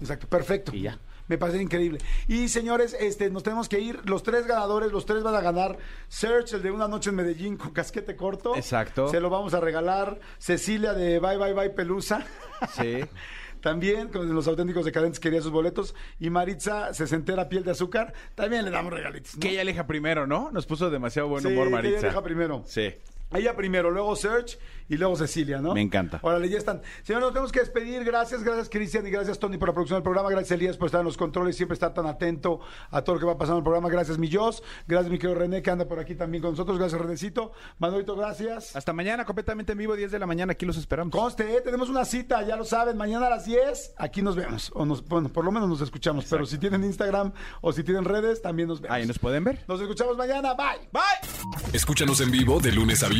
Exacto, 0.00 0.26
perfecto. 0.28 0.72
Y 0.74 0.82
ya. 0.82 0.98
Me 1.30 1.38
parece 1.38 1.62
increíble. 1.62 2.00
Y 2.26 2.48
señores, 2.48 2.96
este, 2.98 3.30
nos 3.30 3.44
tenemos 3.44 3.68
que 3.68 3.78
ir. 3.78 4.00
Los 4.04 4.24
tres 4.24 4.48
ganadores, 4.48 4.90
los 4.90 5.06
tres 5.06 5.22
van 5.22 5.36
a 5.36 5.40
ganar. 5.40 5.78
Search, 6.08 6.54
el 6.54 6.62
de 6.62 6.72
una 6.72 6.88
noche 6.88 7.10
en 7.10 7.16
Medellín 7.16 7.56
con 7.56 7.70
casquete 7.70 8.16
corto. 8.16 8.56
Exacto. 8.56 9.06
Se 9.08 9.20
lo 9.20 9.30
vamos 9.30 9.54
a 9.54 9.60
regalar. 9.60 10.18
Cecilia 10.38 10.92
de 10.92 11.20
Bye 11.20 11.36
Bye 11.36 11.52
Bye 11.52 11.70
Pelusa. 11.70 12.26
Sí. 12.76 12.98
También 13.60 14.08
con 14.08 14.34
los 14.34 14.48
auténticos 14.48 14.84
decadentes 14.84 15.20
quería 15.20 15.40
sus 15.40 15.52
boletos. 15.52 15.94
Y 16.18 16.30
Maritza, 16.30 16.92
sesentera 16.94 17.48
piel 17.48 17.62
de 17.62 17.70
azúcar. 17.70 18.12
También 18.34 18.64
le 18.64 18.72
damos 18.72 18.92
regalitos. 18.92 19.34
¿no? 19.36 19.40
Que 19.40 19.50
ella 19.50 19.62
elija 19.62 19.86
primero, 19.86 20.26
¿no? 20.26 20.50
Nos 20.50 20.66
puso 20.66 20.90
demasiado 20.90 21.28
buen 21.28 21.42
Sí, 21.42 21.48
humor, 21.48 21.64
que 21.64 21.68
ella 21.68 21.76
Maritza. 21.76 22.06
deja 22.08 22.22
primero. 22.24 22.64
Sí. 22.66 22.92
Ella 23.32 23.54
primero, 23.54 23.90
luego 23.90 24.16
Search 24.16 24.58
y 24.88 24.96
luego 24.96 25.14
Cecilia, 25.14 25.60
¿no? 25.60 25.72
Me 25.72 25.82
encanta. 25.82 26.18
Órale, 26.20 26.48
ya 26.48 26.58
están. 26.58 26.82
Señores, 27.04 27.26
nos 27.26 27.32
tenemos 27.32 27.52
que 27.52 27.60
despedir. 27.60 28.02
Gracias, 28.02 28.42
gracias 28.42 28.68
Cristian 28.68 29.06
y 29.06 29.10
gracias 29.10 29.38
Tony 29.38 29.56
por 29.56 29.68
la 29.68 29.72
producción 29.72 29.98
del 29.98 30.02
programa. 30.02 30.30
Gracias 30.30 30.50
Elías 30.50 30.76
por 30.76 30.86
estar 30.86 31.00
en 31.00 31.04
los 31.04 31.16
controles, 31.16 31.54
siempre 31.54 31.74
estar 31.74 31.94
tan 31.94 32.06
atento 32.06 32.58
a 32.90 33.02
todo 33.02 33.14
lo 33.14 33.20
que 33.20 33.26
va 33.26 33.38
pasando 33.38 33.58
en 33.58 33.60
el 33.60 33.64
programa. 33.64 33.88
Gracias 33.88 34.18
mi 34.18 34.28
Jos. 34.32 34.64
Gracias 34.88 35.12
mi 35.12 35.18
querido 35.18 35.38
René 35.38 35.62
que 35.62 35.70
anda 35.70 35.86
por 35.86 36.00
aquí 36.00 36.16
también 36.16 36.42
con 36.42 36.50
nosotros. 36.50 36.76
Gracias 36.76 37.00
Renecito. 37.00 37.52
Manolito, 37.78 38.16
gracias. 38.16 38.74
Hasta 38.74 38.92
mañana, 38.92 39.24
completamente 39.24 39.72
en 39.72 39.78
vivo, 39.78 39.94
10 39.94 40.10
de 40.10 40.18
la 40.18 40.26
mañana. 40.26 40.52
Aquí 40.54 40.66
los 40.66 40.76
esperamos. 40.76 41.14
Conste, 41.14 41.56
¿eh? 41.56 41.60
tenemos 41.60 41.88
una 41.88 42.04
cita, 42.04 42.42
ya 42.42 42.56
lo 42.56 42.64
saben, 42.64 42.96
mañana 42.96 43.28
a 43.28 43.30
las 43.30 43.44
10, 43.44 43.94
aquí 43.96 44.22
nos 44.22 44.34
vemos. 44.34 44.72
O 44.74 44.84
nos, 44.84 45.06
bueno, 45.06 45.28
por 45.28 45.44
lo 45.44 45.52
menos 45.52 45.68
nos 45.68 45.80
escuchamos, 45.82 46.24
pero 46.28 46.46
si 46.46 46.58
tienen 46.58 46.82
Instagram 46.82 47.32
o 47.60 47.72
si 47.72 47.84
tienen 47.84 48.04
redes, 48.04 48.42
también 48.42 48.68
nos 48.68 48.80
vemos. 48.80 48.96
Ahí 48.96 49.06
nos 49.06 49.20
pueden 49.20 49.44
ver. 49.44 49.64
Nos 49.68 49.80
escuchamos 49.80 50.16
mañana, 50.16 50.54
bye. 50.54 50.88
Bye. 50.90 51.70
Escúchanos 51.72 52.20
en 52.20 52.32
vivo 52.32 52.58
de 52.58 52.72
lunes 52.72 53.04
a 53.04 53.08
viernes 53.08 53.19